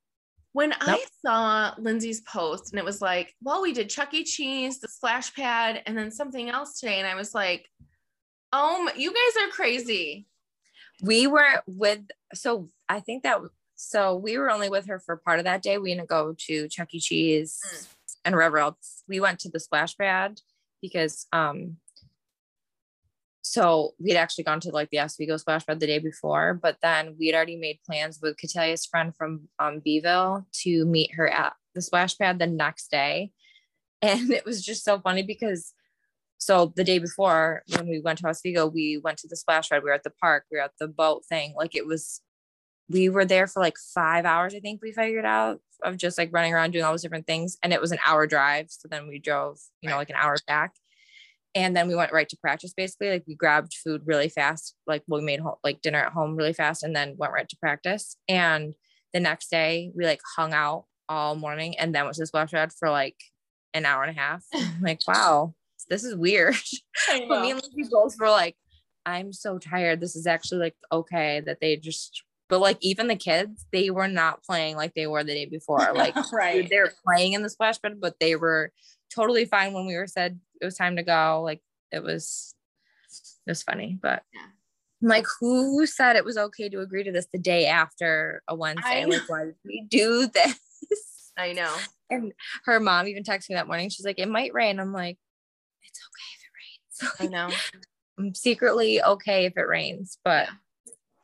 When 0.54 0.72
I 0.80 1.04
saw 1.24 1.74
Lindsay's 1.78 2.22
post 2.22 2.72
and 2.72 2.78
it 2.78 2.84
was 2.84 3.02
like, 3.02 3.34
well, 3.42 3.60
we 3.60 3.72
did 3.74 3.90
Chuck 3.90 4.14
E. 4.14 4.24
Cheese, 4.24 4.80
the 4.80 4.88
splash 4.88 5.34
pad, 5.34 5.82
and 5.84 5.98
then 5.98 6.10
something 6.10 6.48
else 6.48 6.80
today. 6.80 6.98
And 6.98 7.06
I 7.06 7.14
was 7.16 7.34
like, 7.34 7.68
oh, 8.52 8.84
my, 8.84 8.92
you 8.96 9.12
guys 9.12 9.42
are 9.44 9.50
crazy. 9.50 10.26
we 11.02 11.26
were 11.26 11.60
with 11.66 12.00
so 12.34 12.68
i 12.88 13.00
think 13.00 13.24
that 13.24 13.40
so 13.74 14.14
we 14.14 14.38
were 14.38 14.48
only 14.48 14.68
with 14.68 14.86
her 14.86 15.00
for 15.00 15.16
part 15.16 15.40
of 15.40 15.44
that 15.44 15.60
day 15.60 15.76
we 15.76 15.92
didn't 15.92 16.08
go 16.08 16.34
to 16.38 16.68
chuck 16.68 16.94
e 16.94 17.00
cheese 17.00 17.58
and 18.24 18.34
wherever 18.34 18.58
else. 18.58 19.02
We 19.08 19.18
went 19.20 19.40
to 19.40 19.50
the 19.50 19.58
splash 19.60 19.96
pad 19.98 20.40
because 20.80 21.26
um 21.32 21.78
so 23.46 23.92
we'd 23.98 24.16
actually 24.16 24.44
gone 24.44 24.60
to 24.60 24.70
like 24.70 24.88
the 24.88 25.00
Oswego 25.00 25.36
splash 25.36 25.66
pad 25.66 25.78
the 25.78 25.86
day 25.86 25.98
before, 25.98 26.54
but 26.54 26.78
then 26.80 27.14
we'd 27.18 27.34
already 27.34 27.56
made 27.56 27.78
plans 27.86 28.18
with 28.22 28.38
Catalia's 28.38 28.86
friend 28.86 29.14
from 29.14 29.50
um, 29.58 29.82
B'ville 29.86 30.46
to 30.62 30.86
meet 30.86 31.14
her 31.14 31.28
at 31.28 31.52
the 31.74 31.82
splash 31.82 32.16
pad 32.16 32.38
the 32.38 32.46
next 32.46 32.90
day. 32.90 33.30
And 34.02 34.30
it 34.30 34.44
was 34.44 34.62
just 34.62 34.84
so 34.84 35.00
funny 35.00 35.22
because 35.22 35.72
so 36.36 36.74
the 36.76 36.84
day 36.84 36.98
before 36.98 37.62
when 37.74 37.88
we 37.88 38.00
went 38.00 38.18
to 38.18 38.28
Oswego, 38.28 38.66
we 38.66 38.98
went 38.98 39.16
to 39.18 39.28
the 39.28 39.36
splash 39.36 39.70
pad, 39.70 39.82
we 39.82 39.88
were 39.88 39.94
at 39.94 40.02
the 40.02 40.10
park, 40.10 40.44
we 40.50 40.58
were 40.58 40.64
at 40.64 40.72
the 40.78 40.88
boat 40.88 41.24
thing. 41.24 41.54
Like 41.56 41.74
it 41.74 41.86
was, 41.86 42.20
we 42.90 43.08
were 43.08 43.24
there 43.24 43.46
for 43.46 43.60
like 43.60 43.76
five 43.78 44.26
hours, 44.26 44.54
I 44.54 44.60
think 44.60 44.82
we 44.82 44.92
figured 44.92 45.24
out 45.24 45.60
of 45.82 45.96
just 45.96 46.18
like 46.18 46.28
running 46.32 46.52
around 46.52 46.72
doing 46.72 46.84
all 46.84 46.92
those 46.92 47.00
different 47.00 47.26
things. 47.26 47.56
And 47.62 47.72
it 47.72 47.80
was 47.80 47.92
an 47.92 47.98
hour 48.06 48.26
drive. 48.26 48.66
So 48.68 48.88
then 48.88 49.08
we 49.08 49.18
drove, 49.18 49.58
you 49.80 49.88
know, 49.88 49.96
like 49.96 50.10
an 50.10 50.16
hour 50.18 50.36
back 50.46 50.74
and 51.54 51.76
then 51.76 51.86
we 51.88 51.94
went 51.94 52.12
right 52.12 52.28
to 52.28 52.36
practice 52.36 52.72
basically 52.76 53.10
like 53.10 53.24
we 53.26 53.34
grabbed 53.34 53.74
food 53.74 54.02
really 54.06 54.28
fast 54.28 54.74
like 54.86 55.02
we 55.06 55.20
made 55.20 55.40
home, 55.40 55.54
like 55.62 55.80
dinner 55.82 55.98
at 55.98 56.12
home 56.12 56.36
really 56.36 56.52
fast 56.52 56.82
and 56.82 56.94
then 56.94 57.14
went 57.16 57.32
right 57.32 57.48
to 57.48 57.56
practice. 57.56 58.16
And 58.28 58.74
the 59.12 59.20
next 59.20 59.50
day 59.50 59.92
we 59.94 60.04
like 60.04 60.20
hung 60.36 60.52
out 60.52 60.86
all 61.08 61.36
morning 61.36 61.78
and 61.78 61.94
then 61.94 62.04
went 62.04 62.14
to 62.16 62.22
the 62.22 62.26
splash 62.26 62.50
pad 62.50 62.72
for 62.72 62.90
like 62.90 63.16
an 63.72 63.86
hour 63.86 64.02
and 64.02 64.16
a 64.16 64.20
half. 64.20 64.44
Like 64.80 65.00
wow 65.06 65.54
this 65.88 66.04
is 66.04 66.14
weird. 66.14 66.56
But 67.28 67.42
me 67.42 67.50
and 67.50 67.60
Lindsay 67.60 67.90
both 67.90 68.16
were 68.18 68.30
like 68.30 68.56
i'm 69.06 69.32
so 69.32 69.58
tired. 69.58 70.00
This 70.00 70.16
is 70.16 70.26
actually 70.26 70.60
like 70.60 70.76
okay 70.90 71.40
that 71.44 71.58
they 71.60 71.76
just 71.76 72.22
but 72.48 72.60
like 72.60 72.78
even 72.80 73.06
the 73.06 73.16
kids 73.16 73.66
they 73.72 73.90
were 73.90 74.08
not 74.08 74.42
playing 74.42 74.76
like 74.76 74.94
they 74.94 75.06
were 75.06 75.22
the 75.22 75.34
day 75.34 75.46
before. 75.46 75.92
Like 75.94 76.16
right. 76.32 76.68
they 76.68 76.78
were 76.78 76.92
playing 77.06 77.34
in 77.34 77.42
the 77.42 77.50
splash 77.50 77.80
pad 77.80 78.00
but 78.00 78.14
they 78.18 78.34
were 78.34 78.72
totally 79.14 79.44
fine 79.44 79.72
when 79.72 79.86
we 79.86 79.94
were 79.96 80.06
said 80.06 80.40
it 80.60 80.64
was 80.64 80.76
time 80.76 80.96
to 80.96 81.02
go. 81.02 81.42
Like 81.42 81.60
it 81.92 82.02
was, 82.02 82.54
it 83.46 83.50
was 83.50 83.62
funny, 83.62 83.98
but 84.00 84.22
Yeah. 84.34 84.46
Like, 85.00 85.26
who 85.38 85.84
said 85.84 86.16
it 86.16 86.24
was 86.24 86.38
okay 86.38 86.70
to 86.70 86.80
agree 86.80 87.04
to 87.04 87.12
this 87.12 87.26
the 87.30 87.38
day 87.38 87.66
after 87.66 88.42
a 88.48 88.54
Wednesday? 88.54 89.04
Like, 89.04 89.28
why 89.28 89.44
did 89.44 89.56
we 89.62 89.86
do 89.86 90.26
this? 90.28 90.58
I 91.36 91.52
know. 91.52 91.76
And 92.08 92.32
her 92.64 92.80
mom 92.80 93.06
even 93.08 93.22
texted 93.22 93.50
me 93.50 93.56
that 93.56 93.66
morning. 93.66 93.90
She's 93.90 94.06
like, 94.06 94.18
it 94.18 94.28
might 94.28 94.54
rain. 94.54 94.80
I'm 94.80 94.92
like, 94.94 95.18
it's 95.82 96.00
okay 96.08 96.32
if 96.32 97.10
it 97.10 97.20
rains. 97.20 97.20
I 97.20 97.26
know. 97.26 97.54
I'm 98.18 98.34
secretly 98.34 99.02
okay 99.02 99.44
if 99.44 99.58
it 99.58 99.68
rains, 99.68 100.18
but 100.24 100.48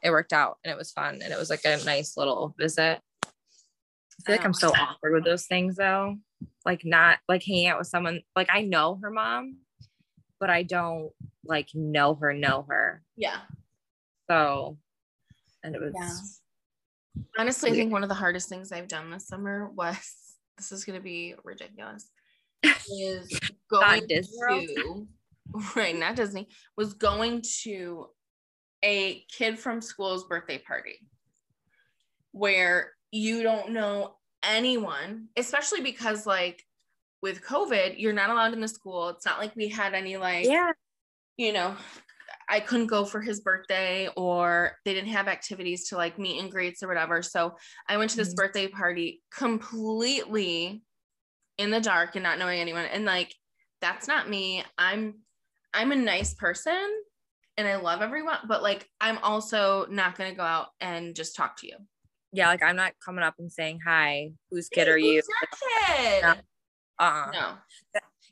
it 0.02 0.10
worked 0.10 0.32
out 0.32 0.58
and 0.64 0.72
it 0.72 0.76
was 0.76 0.90
fun. 0.92 1.20
And 1.22 1.32
it 1.32 1.38
was 1.38 1.48
like 1.48 1.64
a 1.64 1.82
nice 1.84 2.16
little 2.16 2.54
visit. 2.58 3.00
I 3.24 4.22
feel 4.26 4.34
like 4.34 4.44
I'm 4.44 4.52
so 4.52 4.72
awkward 4.76 5.14
with 5.14 5.24
those 5.24 5.46
things 5.46 5.76
though. 5.76 6.16
Like 6.64 6.84
not 6.84 7.18
like 7.28 7.42
hanging 7.42 7.68
out 7.68 7.78
with 7.78 7.88
someone 7.88 8.22
like 8.36 8.48
I 8.52 8.62
know 8.62 8.98
her 9.02 9.10
mom, 9.10 9.58
but 10.38 10.50
I 10.50 10.62
don't 10.62 11.10
like 11.44 11.68
know 11.74 12.14
her, 12.14 12.32
know 12.32 12.66
her. 12.68 13.02
Yeah. 13.16 13.38
So 14.28 14.76
and 15.62 15.74
it 15.74 15.80
was 15.80 15.94
Yeah. 15.94 17.22
Honestly, 17.38 17.70
I 17.70 17.74
think 17.74 17.92
one 17.92 18.02
of 18.02 18.08
the 18.08 18.14
hardest 18.14 18.48
things 18.48 18.72
I've 18.72 18.88
done 18.88 19.10
this 19.10 19.26
summer 19.26 19.70
was 19.74 19.96
this 20.58 20.72
is 20.72 20.84
gonna 20.84 21.00
be 21.00 21.34
ridiculous. 21.44 22.10
Is 22.62 23.40
going 23.70 24.06
to 24.08 25.06
right, 25.76 25.96
not 25.96 26.16
Disney, 26.16 26.48
was 26.76 26.94
going 26.94 27.42
to 27.62 28.06
a 28.82 29.24
kid 29.30 29.58
from 29.58 29.80
school's 29.80 30.24
birthday 30.24 30.58
party 30.58 30.98
where 32.32 32.92
you 33.10 33.42
don't 33.42 33.70
know 33.70 34.14
anyone, 34.42 35.28
especially 35.36 35.80
because 35.80 36.26
like 36.26 36.64
with 37.22 37.42
COVID, 37.44 37.94
you're 37.98 38.12
not 38.12 38.30
allowed 38.30 38.52
in 38.52 38.60
the 38.60 38.68
school. 38.68 39.10
It's 39.10 39.26
not 39.26 39.38
like 39.38 39.54
we 39.56 39.68
had 39.68 39.94
any 39.94 40.16
like 40.16 40.46
yeah. 40.46 40.72
you 41.36 41.52
know, 41.52 41.76
I 42.48 42.60
couldn't 42.60 42.88
go 42.88 43.04
for 43.04 43.20
his 43.20 43.40
birthday 43.40 44.08
or 44.16 44.72
they 44.84 44.92
didn't 44.92 45.10
have 45.10 45.28
activities 45.28 45.88
to 45.88 45.96
like 45.96 46.18
meet 46.18 46.40
and 46.40 46.50
greets 46.50 46.82
or 46.82 46.88
whatever. 46.88 47.22
So 47.22 47.56
I 47.88 47.96
went 47.96 48.10
to 48.10 48.16
this 48.16 48.34
Mhm. 48.34 48.36
birthday 48.36 48.66
party 48.68 49.22
completely 49.30 50.82
in 51.58 51.70
the 51.70 51.80
dark 51.80 52.16
and 52.16 52.22
not 52.22 52.38
knowing 52.38 52.58
anyone. 52.58 52.86
And 52.86 53.04
like, 53.04 53.34
that's 53.80 54.08
not 54.08 54.28
me. 54.28 54.64
I'm, 54.76 55.20
I'm 55.72 55.92
a 55.92 55.96
nice 55.96 56.34
person 56.34 56.90
and 57.56 57.68
I 57.68 57.76
love 57.76 58.02
everyone, 58.02 58.38
but 58.48 58.62
like, 58.62 58.88
I'm 59.00 59.18
also 59.18 59.86
not 59.86 60.16
going 60.18 60.30
to 60.30 60.36
go 60.36 60.42
out 60.42 60.68
and 60.80 61.14
just 61.14 61.36
talk 61.36 61.56
to 61.58 61.66
you. 61.68 61.76
Yeah, 62.32 62.48
like 62.48 62.62
I'm 62.62 62.76
not 62.76 62.92
coming 63.04 63.24
up 63.24 63.34
and 63.38 63.50
saying, 63.50 63.80
Hi, 63.86 64.32
whose 64.50 64.68
kid 64.68 64.88
are 64.88 64.98
you? 64.98 65.22
Kid? 65.96 66.22
No. 66.22 66.34
Uh 66.98 67.30
No. 67.32 67.54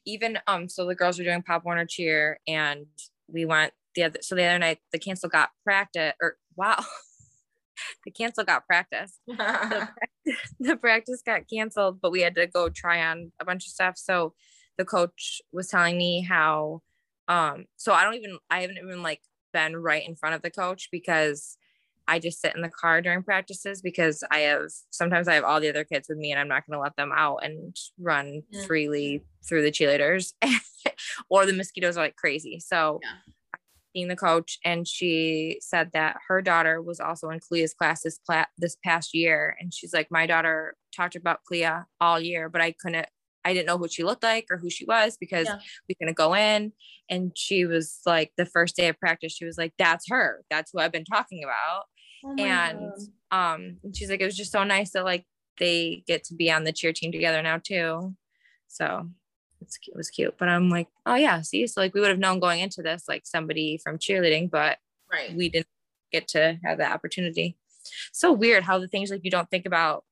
even 0.04 0.38
um 0.46 0.68
so 0.68 0.86
the 0.86 0.94
girls 0.94 1.18
were 1.18 1.24
doing 1.24 1.42
pop 1.42 1.64
warner 1.64 1.86
cheer 1.86 2.38
and 2.46 2.86
we 3.28 3.44
went 3.44 3.72
the 3.94 4.04
other 4.04 4.18
so 4.22 4.34
the 4.34 4.44
other 4.44 4.58
night 4.58 4.78
the 4.92 4.98
cancel 4.98 5.28
got 5.28 5.50
practice 5.64 6.12
or 6.22 6.36
wow 6.56 6.78
the 8.04 8.10
cancel 8.10 8.44
got 8.44 8.66
practice 8.66 9.18
the 9.26 10.76
practice 10.80 11.22
got 11.24 11.48
canceled 11.48 12.00
but 12.00 12.12
we 12.12 12.20
had 12.20 12.34
to 12.34 12.46
go 12.46 12.68
try 12.68 13.02
on 13.04 13.32
a 13.40 13.44
bunch 13.44 13.66
of 13.66 13.72
stuff 13.72 13.96
so 13.96 14.34
the 14.76 14.84
coach 14.84 15.42
was 15.52 15.68
telling 15.68 15.98
me 15.98 16.22
how 16.22 16.80
um 17.28 17.64
so 17.76 17.92
i 17.92 18.04
don't 18.04 18.14
even 18.14 18.38
i 18.50 18.60
haven't 18.60 18.78
even 18.78 19.02
like 19.02 19.20
been 19.52 19.76
right 19.76 20.06
in 20.06 20.14
front 20.16 20.34
of 20.34 20.42
the 20.42 20.50
coach 20.50 20.88
because 20.92 21.57
i 22.08 22.18
just 22.18 22.40
sit 22.40 22.54
in 22.56 22.62
the 22.62 22.68
car 22.70 23.00
during 23.00 23.22
practices 23.22 23.80
because 23.80 24.24
i 24.32 24.40
have 24.40 24.62
sometimes 24.90 25.28
i 25.28 25.34
have 25.34 25.44
all 25.44 25.60
the 25.60 25.68
other 25.68 25.84
kids 25.84 26.08
with 26.08 26.18
me 26.18 26.32
and 26.32 26.40
i'm 26.40 26.48
not 26.48 26.66
going 26.66 26.76
to 26.76 26.82
let 26.82 26.96
them 26.96 27.12
out 27.14 27.38
and 27.44 27.76
run 28.00 28.42
Yeah. 28.50 28.64
freely 28.66 29.22
through 29.48 29.62
the 29.62 29.70
cheerleaders 29.70 30.32
or 31.30 31.46
the 31.46 31.52
mosquitoes 31.52 31.96
are 31.96 32.02
like 32.02 32.16
crazy 32.16 32.58
so 32.60 33.00
Yeah. 33.94 34.08
the 34.08 34.16
coach 34.16 34.58
and 34.64 34.86
she 34.86 35.58
said 35.60 35.90
that 35.92 36.16
her 36.28 36.40
daughter 36.42 36.80
was 36.80 37.00
also 37.00 37.30
in 37.30 37.40
Clea's 37.40 37.74
class 37.74 38.02
this, 38.02 38.18
pla- 38.24 38.44
this 38.56 38.76
past 38.84 39.12
year. 39.12 39.56
And 39.58 39.74
she's 39.74 39.92
like, 39.92 40.08
my 40.10 40.24
daughter 40.24 40.76
talked 40.94 41.16
about 41.16 41.42
Clea 41.42 41.68
all 42.00 42.20
year, 42.20 42.48
but 42.48 42.60
I 42.60 42.70
couldn't, 42.80 43.06
I 43.44 43.52
didn't 43.54 43.66
know 43.66 43.76
who 43.78 43.88
she 43.88 44.04
looked 44.04 44.22
like 44.22 44.46
or 44.50 44.58
who 44.58 44.70
she 44.70 44.84
was 44.84 45.16
because 45.18 45.46
Yeah. 45.48 45.58
we 45.88 45.96
couldn't 45.96 46.16
go 46.16 46.34
in. 46.36 46.72
And 47.10 47.32
she 47.36 47.64
was 47.64 47.98
like, 48.06 48.30
the 48.36 48.46
first 48.46 48.76
day 48.76 48.86
of 48.88 49.00
practice, 49.00 49.32
she 49.32 49.44
was 49.44 49.58
like, 49.58 49.72
that's 49.78 50.04
her. 50.10 50.44
That's 50.48 50.70
who 50.72 50.78
I've 50.78 50.92
been 50.92 51.04
talking 51.04 51.42
about. 51.42 51.86
Oh 52.24 52.34
and 52.38 52.92
God. 53.30 53.54
um, 53.54 53.76
and 53.82 53.96
she's 53.96 54.10
like, 54.10 54.20
it 54.20 54.26
was 54.26 54.36
just 54.36 54.52
so 54.52 54.64
nice 54.64 54.90
that 54.90 55.04
like 55.04 55.24
they 55.58 56.02
get 56.06 56.24
to 56.24 56.34
be 56.34 56.50
on 56.50 56.64
the 56.64 56.72
cheer 56.72 56.92
team 56.92 57.12
together 57.12 57.42
now 57.42 57.58
too. 57.58 58.14
So 58.68 59.08
it's, 59.60 59.78
it 59.86 59.96
was 59.96 60.10
cute, 60.10 60.36
but 60.38 60.48
I'm 60.48 60.70
like, 60.70 60.88
oh 61.06 61.14
yeah, 61.14 61.40
see, 61.42 61.66
so 61.66 61.80
like 61.80 61.94
we 61.94 62.00
would 62.00 62.10
have 62.10 62.18
known 62.18 62.40
going 62.40 62.60
into 62.60 62.82
this, 62.82 63.04
like 63.08 63.26
somebody 63.26 63.80
from 63.82 63.98
cheerleading, 63.98 64.50
but 64.50 64.78
right. 65.12 65.34
we 65.34 65.48
didn't 65.48 65.66
get 66.12 66.28
to 66.28 66.58
have 66.64 66.78
that 66.78 66.92
opportunity. 66.92 67.56
So 68.12 68.32
weird 68.32 68.64
how 68.64 68.78
the 68.78 68.88
things 68.88 69.10
like 69.10 69.24
you 69.24 69.30
don't 69.30 69.50
think 69.50 69.66
about, 69.66 70.04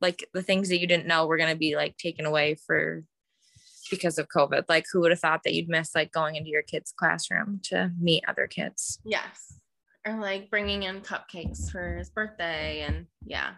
like 0.00 0.28
the 0.34 0.42
things 0.42 0.68
that 0.68 0.80
you 0.80 0.86
didn't 0.86 1.06
know 1.06 1.26
were 1.26 1.38
gonna 1.38 1.56
be 1.56 1.76
like 1.76 1.96
taken 1.96 2.26
away 2.26 2.56
for 2.66 3.04
because 3.90 4.18
of 4.18 4.28
COVID. 4.28 4.64
Like 4.68 4.86
who 4.92 5.00
would 5.00 5.12
have 5.12 5.20
thought 5.20 5.42
that 5.44 5.54
you'd 5.54 5.68
miss 5.68 5.94
like 5.94 6.12
going 6.12 6.36
into 6.36 6.50
your 6.50 6.62
kid's 6.62 6.92
classroom 6.92 7.60
to 7.64 7.92
meet 7.98 8.24
other 8.28 8.46
kids? 8.46 8.98
Yes. 9.04 9.58
Or 10.06 10.20
like 10.20 10.50
bringing 10.50 10.82
in 10.82 11.00
cupcakes 11.00 11.70
for 11.70 11.96
his 11.96 12.10
birthday. 12.10 12.82
And 12.82 13.06
yeah. 13.24 13.54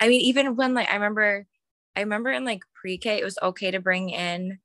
I 0.00 0.08
mean, 0.08 0.20
even 0.22 0.56
when 0.56 0.74
like 0.74 0.90
I 0.90 0.94
remember, 0.94 1.46
I 1.94 2.00
remember 2.00 2.30
in 2.30 2.44
like 2.44 2.62
pre-K, 2.74 3.18
it 3.20 3.24
was 3.24 3.38
okay 3.42 3.70
to 3.70 3.80
bring 3.80 4.10
in 4.10 4.58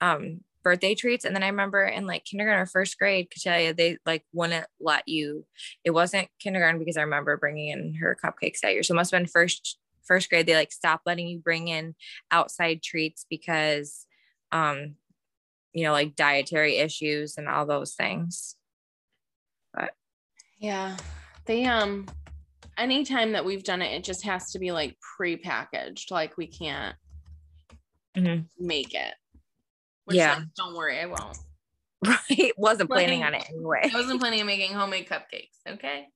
um 0.00 0.40
birthday 0.62 0.94
treats. 0.94 1.24
And 1.24 1.34
then 1.34 1.42
I 1.42 1.48
remember 1.48 1.84
in 1.84 2.06
like 2.06 2.24
kindergarten 2.24 2.62
or 2.62 2.66
first 2.66 2.98
grade, 2.98 3.28
Katelia, 3.30 3.76
they 3.76 3.98
like 4.06 4.24
wouldn't 4.32 4.66
let 4.80 5.06
you. 5.08 5.44
It 5.84 5.90
wasn't 5.90 6.28
kindergarten 6.38 6.78
because 6.78 6.96
I 6.96 7.02
remember 7.02 7.36
bringing 7.36 7.68
in 7.68 7.94
her 7.94 8.16
cupcakes 8.22 8.60
that 8.60 8.72
year. 8.72 8.82
So 8.82 8.94
it 8.94 8.96
must 8.96 9.10
have 9.10 9.20
been 9.20 9.26
first 9.26 9.78
first 10.04 10.30
grade. 10.30 10.46
They 10.46 10.54
like 10.54 10.72
stopped 10.72 11.06
letting 11.06 11.28
you 11.28 11.38
bring 11.38 11.68
in 11.68 11.94
outside 12.30 12.82
treats 12.82 13.26
because 13.28 14.06
um 14.50 14.94
you 15.72 15.84
know 15.84 15.92
like 15.92 16.16
dietary 16.16 16.78
issues 16.78 17.36
and 17.36 17.48
all 17.48 17.66
those 17.66 17.94
things. 17.94 18.56
Yeah. 20.62 20.96
They 21.44 21.64
um 21.66 22.06
anytime 22.78 23.32
that 23.32 23.44
we've 23.44 23.64
done 23.64 23.82
it, 23.82 23.92
it 23.92 24.04
just 24.04 24.22
has 24.24 24.52
to 24.52 24.58
be 24.58 24.72
like 24.72 24.96
pre-packaged. 25.16 26.10
Like 26.10 26.36
we 26.38 26.46
can't 26.46 26.94
Mhm. 28.16 28.46
make 28.58 28.94
it. 28.94 29.14
Which 30.04 30.16
Yeah. 30.16 30.36
like, 30.36 30.54
don't 30.56 30.74
worry, 30.74 30.98
I 31.00 31.06
won't. 31.06 31.36
Right. 32.04 32.52
Wasn't 32.56 32.90
planning 32.90 33.20
Like- 33.20 33.28
on 33.28 33.34
it 33.34 33.48
anyway. 33.50 33.90
I 33.92 33.96
wasn't 33.96 34.20
planning 34.20 34.40
on 34.40 34.46
making 34.46 34.72
homemade 34.72 35.08
cupcakes. 35.08 35.58
Okay. 35.68 36.08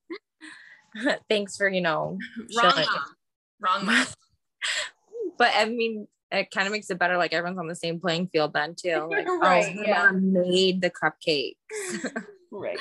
Thanks 1.28 1.56
for, 1.56 1.68
you 1.68 1.80
know, 1.80 2.18
Wrong 2.56 2.72
mom. 2.74 2.86
Wrong 3.60 3.86
mom. 3.86 4.06
but 5.38 5.50
I 5.54 5.64
mean, 5.66 6.08
it 6.32 6.50
kind 6.50 6.66
of 6.66 6.72
makes 6.72 6.90
it 6.90 6.98
better. 6.98 7.16
Like 7.16 7.32
everyone's 7.32 7.58
on 7.58 7.68
the 7.68 7.76
same 7.76 8.00
playing 8.00 8.28
field 8.28 8.52
then 8.52 8.74
too. 8.74 9.06
Like, 9.10 9.26
Right, 9.28 9.76
oh, 9.78 9.82
yeah. 9.82 10.04
mom 10.10 10.32
made 10.32 10.80
the 10.80 10.90
cupcakes. 10.90 11.56
right. 12.50 12.78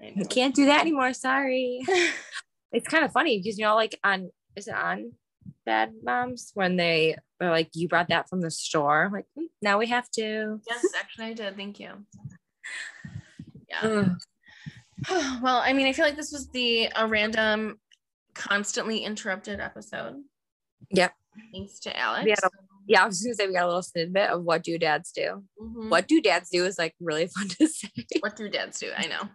I 0.00 0.12
You 0.14 0.24
can't 0.26 0.54
do 0.54 0.66
that 0.66 0.80
anymore. 0.82 1.12
Sorry. 1.12 1.80
it's 2.72 2.88
kind 2.88 3.04
of 3.04 3.12
funny 3.12 3.38
because 3.38 3.58
you 3.58 3.64
know, 3.64 3.74
like 3.74 3.98
on 4.04 4.30
is 4.56 4.68
it 4.68 4.74
on 4.74 5.12
Bad 5.66 5.92
Moms 6.02 6.50
when 6.54 6.76
they 6.76 7.16
they're 7.40 7.50
like, 7.50 7.70
you 7.74 7.88
brought 7.88 8.08
that 8.08 8.28
from 8.28 8.40
the 8.40 8.50
store. 8.50 9.04
I'm 9.04 9.12
like, 9.12 9.26
"Mm, 9.38 9.44
now 9.62 9.78
we 9.78 9.86
have 9.86 10.10
to. 10.12 10.60
Yes, 10.68 10.84
actually, 10.98 11.26
I 11.26 11.32
did. 11.34 11.56
Thank 11.56 11.78
you. 11.80 11.90
Yeah. 13.68 14.08
Well, 15.08 15.58
I 15.64 15.72
mean, 15.74 15.86
I 15.86 15.92
feel 15.92 16.04
like 16.04 16.16
this 16.16 16.32
was 16.32 16.48
the 16.48 16.88
a 16.96 17.06
random, 17.06 17.78
constantly 18.34 18.98
interrupted 19.04 19.60
episode. 19.60 20.16
Yep. 20.90 21.12
Thanks 21.52 21.78
to 21.80 21.96
Alex. 21.96 22.28
A- 22.42 22.50
Yeah, 22.88 23.04
I 23.04 23.06
was 23.06 23.22
gonna 23.22 23.34
say 23.36 23.46
we 23.46 23.52
got 23.52 23.62
a 23.64 23.66
little 23.68 23.82
snippet 23.82 24.30
of 24.30 24.42
what 24.42 24.64
do 24.64 24.76
dads 24.76 25.12
do. 25.12 25.44
Mhm. 25.62 25.88
What 25.88 26.08
do 26.08 26.20
dads 26.20 26.50
do 26.50 26.64
is 26.64 26.78
like 26.78 26.94
really 27.00 27.26
fun 27.36 27.46
to 27.48 27.68
say. 27.68 27.88
What 28.18 28.34
do 28.34 28.48
dads 28.48 28.80
do? 28.80 28.90
I 28.96 29.06
know. 29.06 29.28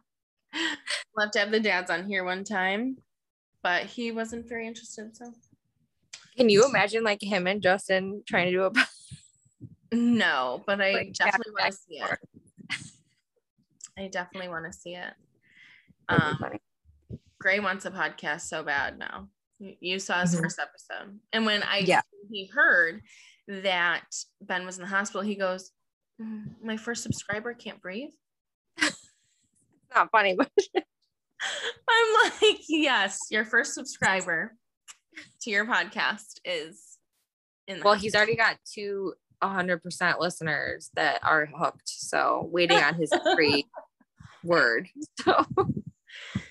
We'll 1.15 1.30
to 1.30 1.39
have 1.39 1.51
the 1.51 1.59
dads 1.59 1.91
on 1.91 2.05
here 2.05 2.23
one 2.23 2.43
time, 2.43 2.97
but 3.61 3.84
he 3.85 4.11
wasn't 4.11 4.47
very 4.49 4.65
interested. 4.67 5.15
So 5.15 5.31
Can 6.38 6.49
you 6.49 6.65
imagine 6.65 7.03
like 7.03 7.21
him 7.21 7.45
and 7.45 7.61
Justin 7.61 8.23
trying 8.27 8.45
to 8.45 8.51
do 8.51 8.63
a 8.63 8.71
no, 9.95 10.63
but 10.65 10.81
I 10.81 10.93
Like, 10.93 11.13
definitely 11.13 11.53
want 11.59 11.71
to 11.71 11.77
see 11.77 11.97
it. 11.99 12.17
I 13.97 14.07
definitely 14.07 14.49
want 14.49 14.65
to 14.65 14.73
see 14.77 14.95
it. 14.95 15.13
Um. 16.09 16.38
Gray 17.39 17.59
wants 17.59 17.85
a 17.85 17.91
podcast 17.91 18.41
so 18.41 18.63
bad 18.63 18.97
now. 18.97 19.27
You- 19.59 19.99
saw 19.99 20.21
his 20.21 20.34
Mhm. 20.35 20.39
first 20.41 20.59
episode, 20.59 21.19
and 21.31 21.45
when 21.45 21.61
I 21.61 21.80
Yeah. 21.80 22.01
he 22.31 22.47
heard 22.47 23.03
that 23.47 24.05
Ben 24.41 24.65
was 24.65 24.77
in 24.77 24.81
the 24.84 24.88
hospital, 24.89 25.21
he 25.21 25.35
goes, 25.35 25.71
"Mm, 26.19 26.55
"My 26.63 26.77
first 26.77 27.03
subscriber 27.03 27.53
can't 27.53 27.81
breathe." 27.81 28.13
Not 29.95 30.10
funny, 30.11 30.36
but 30.36 30.49
I'm 30.76 32.32
like, 32.41 32.60
"Yes, 32.68 33.20
your 33.30 33.45
first 33.45 33.74
subscriber 33.74 34.56
to 35.41 35.49
your 35.49 35.65
podcast 35.65 36.40
is 36.45 36.98
in." 37.68 37.80
The 37.80 37.86
well, 37.86 37.94
he's 37.95 38.15
already 38.15 38.36
got 38.36 38.57
two 38.65 39.14
100% 39.41 40.20
listeners 40.20 40.90
that 40.95 41.20
are 41.24 41.45
hooked. 41.45 41.88
So 41.90 42.48
waiting 42.52 42.78
on 42.78 42.95
his 42.95 43.14
free 43.36 43.65
word. 44.44 44.88
So 45.22 45.45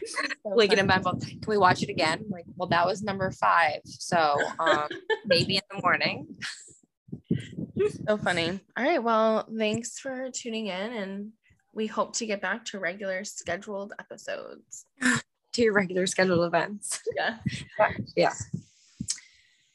So 0.05 0.21
Lincoln 0.45 0.79
and. 0.81 0.89
Ben 0.89 1.03
both, 1.03 1.27
can 1.27 1.41
we 1.47 1.59
watch 1.59 1.83
it 1.83 1.89
again? 1.89 2.25
Like, 2.29 2.45
well, 2.57 2.69
that 2.69 2.87
was 2.87 3.03
number 3.03 3.31
five. 3.31 3.81
So 3.85 4.39
um, 4.59 4.89
maybe 5.27 5.57
in 5.57 5.63
the 5.71 5.81
morning. 5.83 6.27
So 8.07 8.17
funny. 8.19 8.61
All 8.77 8.85
right. 8.85 9.03
Well, 9.03 9.49
thanks 9.57 9.99
for 9.99 10.31
tuning 10.33 10.67
in, 10.67 10.93
and 10.93 11.33
we 11.75 11.87
hope 11.87 12.15
to 12.17 12.27
get 12.27 12.41
back 12.41 12.65
to 12.67 12.79
regular 12.79 13.25
scheduled 13.25 13.93
episodes. 13.99 14.87
To 15.55 15.61
your 15.61 15.75
regular 15.75 16.07
scheduled 16.07 16.47
events. 16.47 16.99
Yeah. 17.15 17.37
Yeah. 18.17 18.33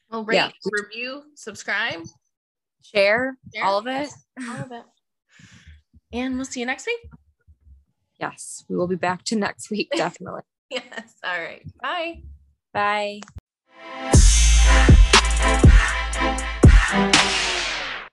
Well, 0.09 0.23
rate, 0.25 0.37
Yeah. 0.37 0.49
review, 0.71 1.21
subscribe, 1.35 1.99
Share 2.81 3.37
Share. 3.53 3.63
all 3.63 3.77
of 3.77 3.85
it. 3.85 4.09
all 4.49 4.61
of 4.63 4.71
it. 4.71 4.83
And 6.11 6.35
we'll 6.35 6.45
see 6.45 6.61
you 6.61 6.65
next 6.65 6.87
week. 6.87 7.11
Yes, 8.19 8.63
we 8.67 8.75
will 8.75 8.87
be 8.87 8.95
back 8.95 9.23
to 9.25 9.35
next 9.35 9.69
week. 9.69 9.89
Definitely. 9.95 10.41
Yes. 10.71 11.13
All 11.23 11.39
right. 11.39 11.61
Bye. 11.79 12.23
Bye. 12.73 13.21